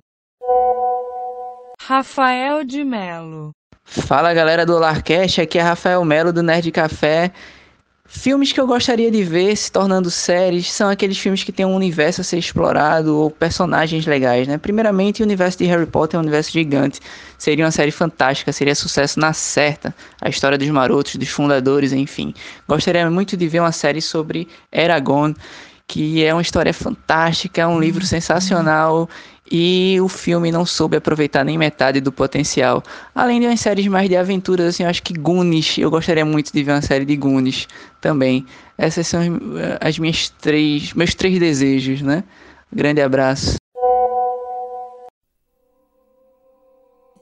Rafael 1.80 2.64
de 2.64 2.85
Melo. 2.85 3.53
Fala 3.85 4.35
galera 4.35 4.66
do 4.66 4.78
Larcast, 4.78 5.41
aqui 5.41 5.59
é 5.59 5.62
Rafael 5.62 6.05
Melo 6.05 6.32
do 6.32 6.43
Nerd 6.43 6.70
Café. 6.70 7.32
Filmes 8.07 8.53
que 8.53 8.61
eu 8.61 8.67
gostaria 8.67 9.11
de 9.11 9.25
ver 9.25 9.57
se 9.57 9.73
tornando 9.73 10.11
séries 10.11 10.71
são 10.71 10.91
aqueles 10.91 11.19
filmes 11.19 11.43
que 11.43 11.51
têm 11.51 11.65
um 11.65 11.75
universo 11.75 12.21
a 12.21 12.25
ser 12.25 12.39
explorado 12.39 13.17
ou 13.17 13.31
personagens 13.31 14.05
legais, 14.05 14.47
né? 14.47 14.59
Primeiramente, 14.59 15.23
o 15.23 15.25
universo 15.25 15.57
de 15.57 15.65
Harry 15.65 15.87
Potter 15.87 16.17
é 16.17 16.21
um 16.21 16.23
universo 16.23 16.53
gigante. 16.53 17.01
Seria 17.39 17.65
uma 17.65 17.71
série 17.71 17.91
fantástica, 17.91 18.53
seria 18.53 18.75
sucesso 18.75 19.19
na 19.19 19.33
certa. 19.33 19.95
A 20.21 20.29
história 20.29 20.59
dos 20.59 20.69
marotos, 20.69 21.17
dos 21.17 21.31
fundadores, 21.31 21.95
enfim. 21.95 22.35
Gostaria 22.69 23.11
muito 23.11 23.39
de 23.39 23.49
ver 23.49 23.61
uma 23.61 23.73
série 23.73 24.03
sobre 24.03 24.49
Eragon, 24.71 25.33
que 25.87 26.23
é 26.23 26.33
uma 26.35 26.43
história 26.43 26.75
fantástica, 26.75 27.63
é 27.63 27.67
um 27.67 27.81
livro 27.81 28.05
sensacional 28.05 29.09
e 29.51 29.99
o 30.01 30.09
filme 30.09 30.51
não 30.51 30.65
soube 30.65 30.97
aproveitar 30.97 31.45
nem 31.45 31.59
metade 31.59 32.01
do 32.01 32.11
potencial. 32.13 32.83
Além 33.15 33.41
de 33.41 33.47
umas 33.47 33.61
séries 33.61 33.87
mais 33.87 34.09
de 34.09 34.17
aventuras, 34.17 34.67
assim, 34.67 34.83
eu 34.85 34.89
acho 34.89 35.03
que 35.03 35.13
Goonies, 35.15 35.79
eu 35.79 35.91
gostaria 35.91 36.25
muito 36.25 36.53
de 36.53 36.63
ver 36.63 36.73
uma 36.73 36.83
série 36.83 37.05
de 37.05 37.17
Goonies 37.17 37.69
também. 38.01 38.47
Essas 38.79 39.07
são 39.07 39.21
as- 39.21 39.89
as 39.91 39.99
minhas 39.99 40.29
três, 40.31 40.93
meus 40.95 41.15
três 41.15 41.39
desejos, 41.39 42.01
né? 42.03 42.25
Grande 42.73 43.01
abraço. 43.01 43.57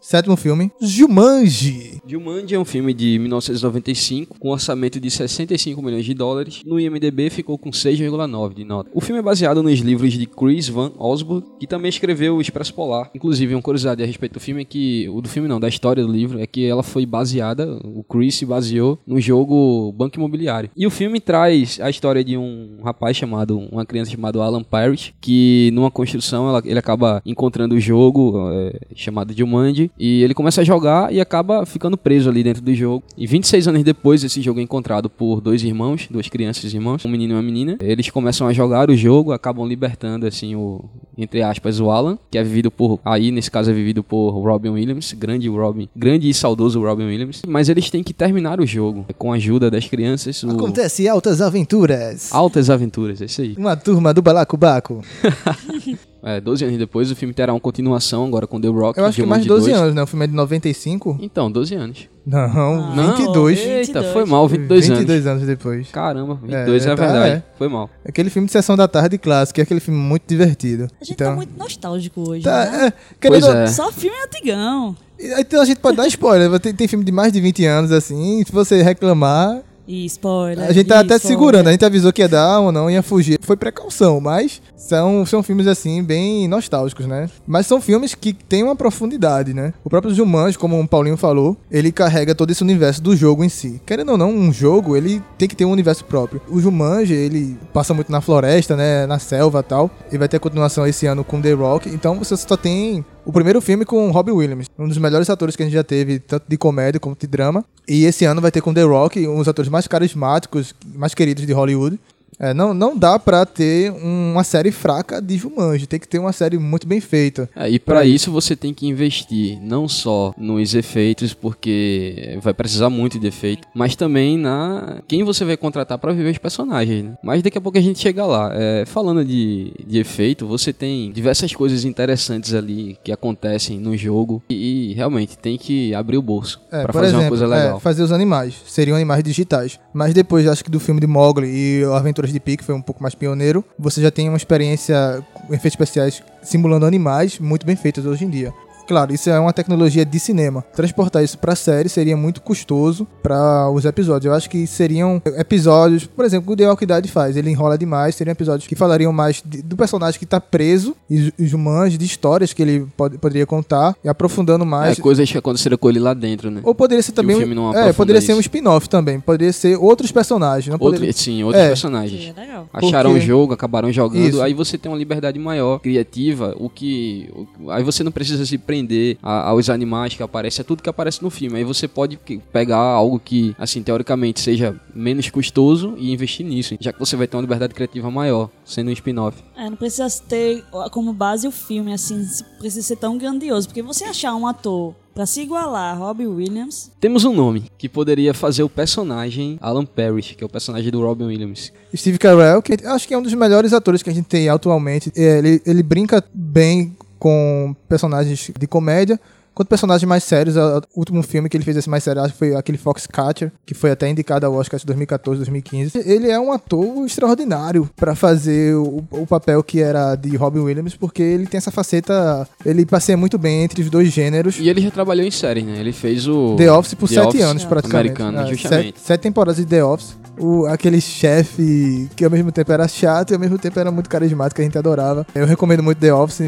Sétimo 0.02 0.36
filme: 0.36 0.68
Jumanji. 0.80 2.00
Jumanji 2.04 2.56
é 2.56 2.58
um 2.58 2.64
filme 2.64 2.92
de 2.92 3.20
1995 3.20 4.36
com 4.36 4.48
um 4.48 4.50
orçamento 4.50 4.98
de 4.98 5.08
65 5.08 5.80
milhões 5.80 6.04
de 6.04 6.12
dólares. 6.12 6.60
No 6.66 6.80
IMDb 6.80 7.30
ficou 7.30 7.56
com 7.56 7.70
6,9 7.70 8.52
de 8.52 8.64
nota. 8.64 8.90
O 8.92 9.00
filme 9.00 9.20
é 9.20 9.22
baseado 9.22 9.62
nos 9.62 9.78
livros 9.78 10.12
de 10.12 10.26
Chris 10.26 10.68
Van 10.68 10.90
Osburg, 10.98 11.46
que 11.60 11.68
também 11.68 11.88
escreveu 11.88 12.34
O 12.36 12.40
Expresso 12.40 12.74
Polar. 12.74 13.12
Inclusive, 13.14 13.54
uma 13.54 13.62
curiosidade 13.62 14.02
a 14.02 14.06
respeito 14.06 14.32
do 14.34 14.40
filme 14.40 14.62
é 14.62 14.64
que 14.64 15.08
o 15.08 15.20
do 15.20 15.28
filme 15.28 15.48
não, 15.48 15.60
da 15.60 15.68
história 15.68 16.04
do 16.04 16.10
livro 16.12 16.40
é 16.40 16.48
que 16.48 16.66
ela 16.66 16.82
foi 16.82 17.06
baseada, 17.06 17.78
o 17.84 18.02
Chris 18.02 18.34
se 18.34 18.44
baseou 18.44 18.98
no 19.06 19.20
jogo 19.20 19.92
Banco 19.96 20.16
Imobiliário. 20.18 20.68
E 20.76 20.84
o 20.84 20.90
filme 20.90 21.20
traz 21.20 21.78
a 21.80 21.88
história 21.88 22.24
de 22.24 22.36
um 22.36 22.78
rapaz 22.82 23.16
chamado, 23.16 23.56
uma 23.70 23.86
criança 23.86 24.10
chamada 24.10 24.42
Alan 24.42 24.64
Parrish, 24.64 25.14
que 25.20 25.70
numa 25.72 25.92
construção 25.92 26.48
ela- 26.48 26.62
ele 26.64 26.78
acaba 26.78 27.22
encontrando 27.24 27.76
o 27.76 27.80
jogo 27.80 28.50
é, 28.50 28.80
chamado 28.96 29.32
Jumanji 29.32 29.91
e 29.98 30.22
ele 30.22 30.34
começa 30.34 30.60
a 30.60 30.64
jogar 30.64 31.12
e 31.12 31.20
acaba 31.20 31.64
ficando 31.66 31.96
preso 31.96 32.28
ali 32.28 32.42
dentro 32.42 32.62
do 32.62 32.74
jogo. 32.74 33.04
E 33.16 33.26
26 33.26 33.68
anos 33.68 33.84
depois, 33.84 34.24
esse 34.24 34.40
jogo 34.40 34.60
é 34.60 34.62
encontrado 34.62 35.08
por 35.08 35.40
dois 35.40 35.62
irmãos, 35.62 36.08
duas 36.10 36.28
crianças 36.28 36.72
irmãos, 36.72 37.04
um 37.04 37.08
menino 37.08 37.34
e 37.34 37.36
uma 37.36 37.42
menina. 37.42 37.78
Eles 37.80 38.10
começam 38.10 38.46
a 38.46 38.52
jogar 38.52 38.90
o 38.90 38.96
jogo, 38.96 39.32
acabam 39.32 39.66
libertando 39.66 40.26
assim 40.26 40.54
o 40.54 40.84
entre 41.16 41.42
aspas 41.42 41.78
o 41.78 41.90
Alan, 41.90 42.18
que 42.30 42.38
é 42.38 42.42
vivido 42.42 42.70
por 42.70 42.98
aí 43.04 43.30
nesse 43.30 43.50
caso 43.50 43.70
é 43.70 43.74
vivido 43.74 44.02
por 44.02 44.30
Robin 44.30 44.70
Williams, 44.70 45.12
grande 45.12 45.48
Robin, 45.48 45.88
grande 45.94 46.28
e 46.28 46.34
saudoso 46.34 46.80
Robin 46.80 47.04
Williams. 47.04 47.42
Mas 47.46 47.68
eles 47.68 47.90
têm 47.90 48.02
que 48.02 48.14
terminar 48.14 48.60
o 48.60 48.66
jogo 48.66 49.06
com 49.18 49.32
a 49.32 49.36
ajuda 49.36 49.70
das 49.70 49.86
crianças. 49.86 50.42
O... 50.42 50.50
Acontece 50.50 51.06
altas 51.08 51.40
aventuras. 51.40 52.32
Altas 52.32 52.70
aventuras, 52.70 53.20
é 53.20 53.26
isso 53.26 53.42
aí. 53.42 53.54
Uma 53.56 53.76
turma 53.76 54.14
do 54.14 54.22
Balacobaco. 54.22 55.02
É, 56.24 56.40
12 56.40 56.64
anos 56.64 56.78
depois 56.78 57.10
o 57.10 57.16
filme 57.16 57.34
terá 57.34 57.52
uma 57.52 57.58
continuação 57.58 58.24
agora 58.24 58.46
com 58.46 58.60
The 58.60 58.68
Rock. 58.68 58.96
Eu 58.98 59.04
acho 59.04 59.20
que 59.20 59.26
mais 59.26 59.42
de 59.42 59.48
Jumanji 59.48 59.66
12 59.66 59.70
2. 59.72 59.82
anos, 59.82 59.94
né? 59.96 60.02
O 60.02 60.06
filme 60.06 60.24
é 60.24 60.28
de 60.28 60.34
95. 60.34 61.18
Então, 61.20 61.50
12 61.50 61.74
anos. 61.74 62.08
Não, 62.24 62.94
Não, 62.94 63.16
22. 63.16 63.58
Eita, 63.58 63.76
22. 64.00 64.06
foi 64.12 64.24
mal, 64.24 64.46
22, 64.46 64.86
22 64.88 65.26
anos. 65.26 65.42
anos 65.42 65.46
depois. 65.48 65.88
Caramba, 65.90 66.38
22 66.40 66.86
é, 66.86 66.88
É, 66.88 66.92
a 66.92 66.96
tá, 66.96 67.02
verdade. 67.06 67.34
é. 67.34 67.42
Foi 67.58 67.68
mal. 67.68 67.90
Aquele 68.06 68.30
filme 68.30 68.46
de 68.46 68.52
Sessão 68.52 68.76
da 68.76 68.86
Tarde 68.86 69.18
clássico, 69.18 69.58
é 69.58 69.64
aquele 69.64 69.80
filme 69.80 69.98
muito 69.98 70.22
divertido. 70.26 70.84
A 70.84 71.04
gente 71.04 71.14
então, 71.14 71.30
tá 71.30 71.36
muito 71.36 71.58
nostálgico 71.58 72.30
hoje, 72.30 72.44
tá, 72.44 72.70
né? 72.70 72.86
é, 72.86 72.92
querendo, 73.20 73.42
Pois 73.42 73.54
é. 73.56 73.66
Só 73.66 73.90
filme 73.90 74.16
antigão. 74.24 74.96
Então 75.18 75.60
a 75.60 75.64
gente 75.64 75.78
pode 75.78 75.96
dar 75.96 76.06
spoiler. 76.06 76.58
Tem, 76.60 76.72
tem 76.72 76.86
filme 76.86 77.04
de 77.04 77.10
mais 77.12 77.32
de 77.32 77.40
20 77.40 77.64
anos, 77.66 77.90
assim. 77.92 78.42
Se 78.46 78.52
você 78.52 78.80
reclamar, 78.82 79.60
E 79.92 80.06
spoiler. 80.06 80.70
a 80.70 80.72
gente 80.72 80.86
tá 80.86 81.00
até 81.00 81.16
spoiler. 81.16 81.20
segurando. 81.20 81.66
A 81.66 81.72
gente 81.72 81.84
avisou 81.84 82.10
que 82.14 82.22
ia 82.22 82.28
dar 82.28 82.60
ou 82.60 82.72
não, 82.72 82.90
ia 82.90 83.02
fugir. 83.02 83.38
Foi 83.42 83.58
precaução, 83.58 84.22
mas 84.22 84.62
são, 84.74 85.26
são 85.26 85.42
filmes, 85.42 85.66
assim, 85.66 86.02
bem 86.02 86.48
nostálgicos, 86.48 87.04
né? 87.04 87.28
Mas 87.46 87.66
são 87.66 87.78
filmes 87.78 88.14
que 88.14 88.32
têm 88.32 88.62
uma 88.62 88.74
profundidade, 88.74 89.52
né? 89.52 89.74
O 89.84 89.90
próprio 89.90 90.14
Jumanji, 90.14 90.56
como 90.56 90.80
o 90.80 90.88
Paulinho 90.88 91.18
falou, 91.18 91.58
ele 91.70 91.92
carrega 91.92 92.34
todo 92.34 92.50
esse 92.50 92.62
universo 92.62 93.02
do 93.02 93.14
jogo 93.14 93.44
em 93.44 93.50
si. 93.50 93.82
Querendo 93.84 94.12
ou 94.12 94.18
não, 94.18 94.30
um 94.30 94.50
jogo, 94.50 94.96
ele 94.96 95.22
tem 95.36 95.46
que 95.46 95.54
ter 95.54 95.66
um 95.66 95.70
universo 95.70 96.06
próprio. 96.06 96.40
O 96.48 96.58
Jumanji, 96.58 97.12
ele 97.12 97.58
passa 97.74 97.92
muito 97.92 98.10
na 98.10 98.22
floresta, 98.22 98.74
né? 98.74 99.06
Na 99.06 99.18
selva 99.18 99.60
e 99.60 99.62
tal. 99.62 99.90
E 100.10 100.16
vai 100.16 100.26
ter 100.26 100.40
continuação 100.40 100.86
esse 100.86 101.04
ano 101.04 101.22
com 101.22 101.38
The 101.38 101.52
Rock. 101.52 101.90
Então 101.90 102.18
você 102.18 102.34
só 102.34 102.56
tem 102.56 103.04
o 103.24 103.32
primeiro 103.32 103.60
filme 103.60 103.84
com 103.84 104.10
Robbie 104.10 104.32
Williams, 104.32 104.66
um 104.78 104.88
dos 104.88 104.98
melhores 104.98 105.30
atores 105.30 105.54
que 105.54 105.62
a 105.62 105.66
gente 105.66 105.74
já 105.74 105.84
teve, 105.84 106.18
tanto 106.18 106.44
de 106.48 106.56
comédia 106.56 107.00
como 107.00 107.16
de 107.18 107.26
drama. 107.26 107.64
E 107.86 108.04
esse 108.04 108.24
ano 108.24 108.40
vai 108.40 108.50
ter 108.50 108.60
com 108.60 108.72
The 108.72 108.82
Rock, 108.82 109.26
um 109.26 109.38
dos 109.38 109.48
atores 109.48 109.70
mais 109.70 109.86
carismáticos, 109.86 110.74
mais 110.94 111.14
queridos 111.14 111.46
de 111.46 111.52
Hollywood. 111.52 111.98
É, 112.42 112.52
não, 112.52 112.74
não 112.74 112.96
dá 112.96 113.18
pra 113.20 113.46
ter 113.46 113.92
uma 113.92 114.42
série 114.42 114.72
fraca 114.72 115.22
de 115.22 115.36
Jumanji, 115.36 115.86
tem 115.86 116.00
que 116.00 116.08
ter 116.08 116.18
uma 116.18 116.32
série 116.32 116.58
muito 116.58 116.88
bem 116.88 117.00
feita. 117.00 117.48
É, 117.54 117.70
e 117.70 117.78
para 117.78 118.04
isso 118.04 118.32
você 118.32 118.56
tem 118.56 118.74
que 118.74 118.86
investir 118.88 119.60
não 119.62 119.86
só 119.86 120.34
nos 120.36 120.74
efeitos, 120.74 121.32
porque 121.32 122.38
vai 122.42 122.52
precisar 122.52 122.90
muito 122.90 123.18
de 123.18 123.28
efeito, 123.28 123.68
mas 123.72 123.94
também 123.94 124.36
na 124.36 125.00
quem 125.06 125.22
você 125.22 125.44
vai 125.44 125.56
contratar 125.56 125.98
para 125.98 126.12
viver 126.12 126.30
os 126.32 126.38
personagens. 126.38 127.04
Né? 127.04 127.14
Mas 127.22 127.42
daqui 127.42 127.58
a 127.58 127.60
pouco 127.60 127.78
a 127.78 127.80
gente 127.80 128.00
chega 128.00 128.26
lá. 128.26 128.50
É, 128.52 128.84
falando 128.86 129.24
de, 129.24 129.72
de 129.86 129.98
efeito, 130.00 130.44
você 130.46 130.72
tem 130.72 131.12
diversas 131.12 131.54
coisas 131.54 131.84
interessantes 131.84 132.54
ali 132.54 132.98
que 133.04 133.12
acontecem 133.12 133.78
no 133.78 133.96
jogo 133.96 134.42
e, 134.50 134.90
e 134.90 134.94
realmente 134.94 135.38
tem 135.38 135.56
que 135.56 135.94
abrir 135.94 136.16
o 136.16 136.22
bolso 136.22 136.60
É, 136.72 136.82
para 136.82 136.92
fazer 136.92 137.06
exemplo, 137.06 137.22
uma 137.22 137.28
coisa 137.28 137.46
legal. 137.46 137.76
é, 137.76 137.80
fazer 137.80 138.02
os 138.02 138.10
animais. 138.10 138.54
Seriam 138.66 138.96
animais 138.96 139.22
digitais. 139.22 139.78
Mas 139.94 140.12
depois, 140.12 140.48
acho 140.48 140.64
que 140.64 140.70
do 140.70 140.80
filme 140.80 141.00
de 141.00 141.06
Mowgli 141.06 141.46
e 141.46 141.84
Aventuras 141.84 142.31
de 142.32 142.40
Pi, 142.40 142.56
que 142.56 142.64
foi 142.64 142.74
um 142.74 142.82
pouco 142.82 143.02
mais 143.02 143.14
pioneiro, 143.14 143.64
você 143.78 144.00
já 144.00 144.10
tem 144.10 144.28
uma 144.28 144.36
experiência 144.36 145.24
com 145.34 145.54
efeitos 145.54 145.72
especiais 145.72 146.22
simulando 146.42 146.86
animais 146.86 147.38
muito 147.38 147.66
bem 147.66 147.76
feitos 147.76 148.06
hoje 148.06 148.24
em 148.24 148.30
dia. 148.30 148.52
Claro, 148.86 149.12
isso 149.14 149.30
é 149.30 149.38
uma 149.38 149.52
tecnologia 149.52 150.04
de 150.04 150.18
cinema. 150.18 150.62
Transportar 150.74 151.22
isso 151.22 151.38
pra 151.38 151.54
série 151.54 151.88
seria 151.88 152.16
muito 152.16 152.40
custoso 152.42 153.06
para 153.22 153.70
os 153.70 153.84
episódios. 153.84 154.26
Eu 154.26 154.34
acho 154.34 154.48
que 154.50 154.66
seriam 154.66 155.20
episódios, 155.38 156.04
por 156.06 156.24
exemplo, 156.24 156.52
o 156.52 156.56
The 156.56 156.68
Walking 156.68 156.86
Dead 156.86 157.06
faz, 157.08 157.36
ele 157.36 157.50
enrola 157.50 157.76
demais, 157.78 158.14
seriam 158.14 158.32
episódios 158.32 158.66
que 158.66 158.74
falariam 158.74 159.12
mais 159.12 159.42
de- 159.44 159.62
do 159.62 159.76
personagem 159.76 160.18
que 160.18 160.26
tá 160.26 160.40
preso 160.40 160.94
e 161.10 161.32
e 161.38 161.46
Jumanji, 161.46 161.96
de 161.98 162.04
histórias 162.04 162.52
que 162.52 162.60
ele 162.62 162.86
pode- 162.96 163.16
poderia 163.18 163.46
contar 163.46 163.94
e 164.04 164.08
aprofundando 164.08 164.66
mais. 164.66 164.98
É, 164.98 165.00
coisas 165.00 165.30
que 165.30 165.38
aconteceram 165.38 165.76
com 165.78 165.88
ele 165.88 165.98
lá 166.00 166.12
dentro, 166.14 166.50
né? 166.50 166.60
Ou 166.64 166.74
poderia 166.74 167.02
ser 167.02 167.12
o 167.12 167.14
também. 167.14 167.36
filme 167.36 167.54
não 167.54 167.72
é, 167.74 167.92
poderia 167.92 168.20
ser 168.20 168.32
um 168.32 168.40
isso. 168.40 168.42
spin-off 168.48 168.88
também. 168.88 169.20
Poderia 169.20 169.52
ser 169.52 169.76
outros 169.78 170.10
personagens. 170.12 170.66
Não 170.66 170.74
Outro, 170.74 170.98
poderia... 171.00 171.12
sim, 171.12 171.42
outros 171.44 171.62
É. 171.62 171.68
personagens. 171.68 172.32
É 172.36 172.40
legal. 172.40 172.68
Acharam 172.72 173.10
o 173.10 173.12
Porque- 173.14 173.26
jogo, 173.26 173.52
acabaram 173.54 173.92
jogando, 173.92 174.28
Isso. 174.28 174.42
aí 174.42 174.52
você 174.54 174.76
tem 174.76 174.90
uma 174.90 174.98
liberdade 174.98 175.38
maior, 175.38 175.78
criativa, 175.80 176.54
o 176.58 176.68
que. 176.68 177.30
o- 177.60 177.70
aí 177.70 177.82
você 177.82 178.02
não 178.02 178.12
precisa 178.12 178.44
se 178.44 178.58
prender 178.72 179.18
a- 179.22 179.50
aos 179.50 179.68
animais 179.68 180.14
que 180.14 180.22
aparecem, 180.22 180.62
é 180.62 180.64
tudo 180.64 180.82
que 180.82 180.88
aparece 180.88 181.22
no 181.22 181.28
filme. 181.28 181.58
Aí 181.58 181.64
você 181.64 181.86
pode 181.86 182.18
pegar 182.50 182.78
algo 182.78 183.20
que, 183.20 183.54
assim, 183.58 183.82
teoricamente 183.82 184.40
seja 184.40 184.74
menos 184.94 185.28
custoso 185.28 185.94
e 185.98 186.10
investir 186.10 186.46
nisso, 186.46 186.74
já 186.80 186.90
que 186.92 186.98
você 186.98 187.14
vai 187.16 187.26
ter 187.26 187.36
uma 187.36 187.42
liberdade 187.42 187.74
criativa 187.74 188.10
maior, 188.10 188.48
sendo 188.64 188.88
um 188.88 188.92
spin-off. 188.92 189.36
É, 189.56 189.68
não 189.68 189.76
precisa 189.76 190.08
ter 190.26 190.64
como 190.90 191.12
base 191.12 191.46
o 191.46 191.50
filme, 191.52 191.92
assim, 191.92 192.26
precisa 192.58 192.86
ser 192.86 192.96
tão 192.96 193.18
grandioso. 193.18 193.68
Porque 193.68 193.82
você 193.82 194.04
achar 194.04 194.34
um 194.34 194.46
ator 194.46 194.94
pra 195.14 195.26
se 195.26 195.42
igualar 195.42 195.94
a 195.94 195.98
Robbie 195.98 196.26
Williams, 196.26 196.90
Temos 196.98 197.24
um 197.24 197.34
nome 197.34 197.64
que 197.76 197.86
poderia 197.88 198.32
fazer 198.32 198.62
o 198.62 198.68
personagem 198.70 199.58
Alan 199.60 199.84
Parrish, 199.84 200.34
que 200.34 200.42
é 200.42 200.46
o 200.46 200.48
personagem 200.48 200.90
do 200.90 201.02
Robin 201.02 201.24
Williams. 201.24 201.70
Steve 201.94 202.16
Carell, 202.18 202.62
que 202.62 202.72
acho 202.86 203.06
que 203.06 203.12
é 203.12 203.18
um 203.18 203.22
dos 203.22 203.34
melhores 203.34 203.74
atores 203.74 204.02
que 204.02 204.08
a 204.08 204.14
gente 204.14 204.24
tem 204.26 204.48
atualmente. 204.48 205.12
É, 205.14 205.38
ele, 205.38 205.60
ele 205.66 205.82
brinca 205.82 206.24
bem 206.32 206.96
com 207.22 207.72
personagens 207.88 208.50
de 208.58 208.66
comédia 208.66 209.20
quanto 209.54 209.68
personagens 209.68 210.08
mais 210.08 210.24
sérios. 210.24 210.56
O 210.56 210.82
último 210.96 211.22
filme 211.22 211.48
que 211.48 211.56
ele 211.56 211.64
fez 211.64 211.76
esse 211.76 211.88
mais 211.88 212.02
sério 212.02 212.20
acho 212.22 212.32
que 212.32 212.38
foi 212.38 212.54
aquele 212.56 212.78
Foxcatcher, 212.78 213.52
que 213.64 213.74
foi 213.74 213.92
até 213.92 214.08
indicado 214.08 214.44
ao 214.44 214.54
Oscar 214.54 214.80
de 214.80 214.86
2014, 214.86 215.38
2015. 215.38 215.98
Ele 216.04 216.28
é 216.28 216.40
um 216.40 216.50
ator 216.50 217.06
extraordinário 217.06 217.88
para 217.94 218.16
fazer 218.16 218.74
o, 218.74 219.04
o, 219.10 219.26
papel 219.26 219.62
que 219.62 219.80
era 219.80 220.16
de 220.16 220.36
Robin 220.36 220.60
Williams, 220.60 220.96
porque 220.96 221.22
ele 221.22 221.46
tem 221.46 221.58
essa 221.58 221.70
faceta, 221.70 222.48
ele 222.66 222.84
passeia 222.84 223.16
muito 223.16 223.38
bem 223.38 223.62
entre 223.62 223.82
os 223.82 223.90
dois 223.90 224.08
gêneros. 224.10 224.58
E 224.58 224.68
ele 224.68 224.80
já 224.80 224.90
trabalhou 224.90 225.24
em 225.24 225.30
séries, 225.30 225.64
né? 225.64 225.78
Ele 225.78 225.92
fez 225.92 226.26
o 226.26 226.56
The 226.56 226.72
Office 226.72 226.94
por 226.94 227.08
The 227.08 227.14
sete 227.14 227.28
Office 227.28 227.42
anos, 227.42 227.64
praticamente. 227.64 228.20
Americano, 228.20 228.38
Ah, 228.38 228.46
justamente. 228.46 228.98
Sete, 228.98 229.00
sete 229.00 229.20
temporadas 229.20 229.56
de 229.56 229.66
The 229.66 229.84
Office. 229.84 230.21
O, 230.38 230.66
aquele 230.66 231.00
chefe 231.00 232.08
que 232.16 232.24
ao 232.24 232.30
mesmo 232.30 232.50
tempo 232.52 232.72
era 232.72 232.86
chato 232.88 233.30
e 233.30 233.34
ao 233.34 233.40
mesmo 233.40 233.58
tempo 233.58 233.78
era 233.78 233.90
muito 233.90 234.08
carismático, 234.08 234.56
que 234.56 234.62
a 234.62 234.64
gente 234.64 234.78
adorava. 234.78 235.26
Eu 235.34 235.46
recomendo 235.46 235.82
muito 235.82 235.98
The 235.98 236.12
Office, 236.12 236.42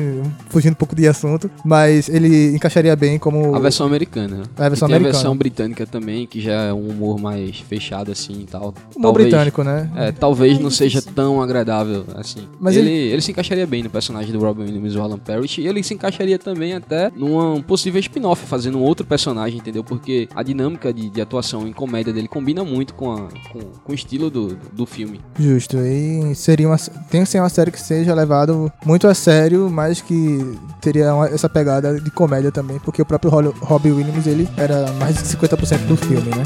fugindo 0.48 0.72
um 0.72 0.76
pouco 0.76 0.94
de 0.94 1.06
assunto, 1.06 1.50
mas 1.64 2.08
ele 2.08 2.54
encaixaria 2.54 2.94
bem 2.96 3.18
como 3.18 3.54
A 3.54 3.58
versão 3.58 3.86
americana? 3.86 4.42
A 4.56 4.68
versão 4.68 4.88
e 4.88 4.90
tem 4.90 4.96
americana. 4.96 5.08
a 5.08 5.12
versão 5.12 5.36
britânica 5.36 5.86
também, 5.86 6.26
que 6.26 6.40
já 6.40 6.52
é 6.64 6.72
um 6.72 6.88
humor 6.88 7.18
mais 7.20 7.58
fechado 7.60 8.10
assim 8.10 8.40
e 8.40 8.46
tal. 8.46 8.74
humor 8.96 9.12
britânico, 9.12 9.62
né? 9.62 9.90
É, 9.96 10.12
talvez 10.12 10.58
É 10.58 10.62
não 10.62 10.70
seja 10.70 11.00
tão 11.02 11.40
agradável 11.42 12.04
assim. 12.16 12.48
Mas 12.58 12.76
ele, 12.76 12.90
ele... 12.90 13.20
se 13.22 13.30
encaixaria 13.30 13.66
bem 13.66 13.82
no 13.82 13.90
personagem 13.90 14.32
do 14.32 14.38
Robin 14.38 14.62
Williams 14.62 14.94
e 14.94 14.98
o 14.98 15.02
Alan 15.02 15.18
Parrish. 15.18 15.58
E 15.60 15.66
ele 15.66 15.82
se 15.82 15.94
encaixaria 15.94 16.38
também 16.38 16.72
até 16.74 17.10
num 17.14 17.60
possível 17.62 18.00
spin-off, 18.00 18.44
fazendo 18.46 18.78
um 18.78 18.82
outro 18.82 19.06
personagem, 19.06 19.58
entendeu? 19.58 19.84
Porque 19.84 20.28
a 20.34 20.42
dinâmica 20.42 20.92
de, 20.92 21.08
de 21.10 21.20
atuação 21.20 21.66
em 21.66 21.72
comédia 21.72 22.12
dele 22.12 22.28
combina 22.28 22.64
muito 22.64 22.94
com, 22.94 23.12
a- 23.12 23.28
com, 23.52 23.60
com 23.84 23.92
o 23.92 23.94
estilo 23.94 24.30
do, 24.30 24.56
do 24.72 24.86
filme. 24.86 25.20
Justo. 25.38 25.76
E 25.78 26.34
seria 26.34 26.66
uma, 26.68 26.76
tem 27.10 27.22
que 27.22 27.28
ser 27.28 27.38
uma 27.40 27.48
série 27.48 27.70
que 27.70 27.80
seja 27.80 28.14
levado 28.14 28.72
muito 28.84 29.06
a 29.06 29.14
sério, 29.14 29.68
mas 29.70 30.00
que 30.00 30.58
teria 30.80 31.14
uma- 31.14 31.28
essa 31.28 31.48
pegada 31.48 32.00
de 32.00 32.10
comédia 32.10 32.50
também, 32.50 32.78
porque 32.80 33.02
o 33.02 33.06
próprio 33.06 33.30
Robbie 33.60 33.92
Williams 33.92 34.26
ele 34.26 34.48
era 34.56 34.90
mais 34.94 35.16
de 35.16 35.24
50% 35.28 35.86
do 35.86 35.96
filme, 35.96 36.30
né? 36.30 36.42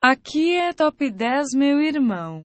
Aqui 0.00 0.54
é 0.54 0.72
Top 0.72 1.10
10, 1.10 1.52
meu 1.54 1.80
irmão. 1.80 2.42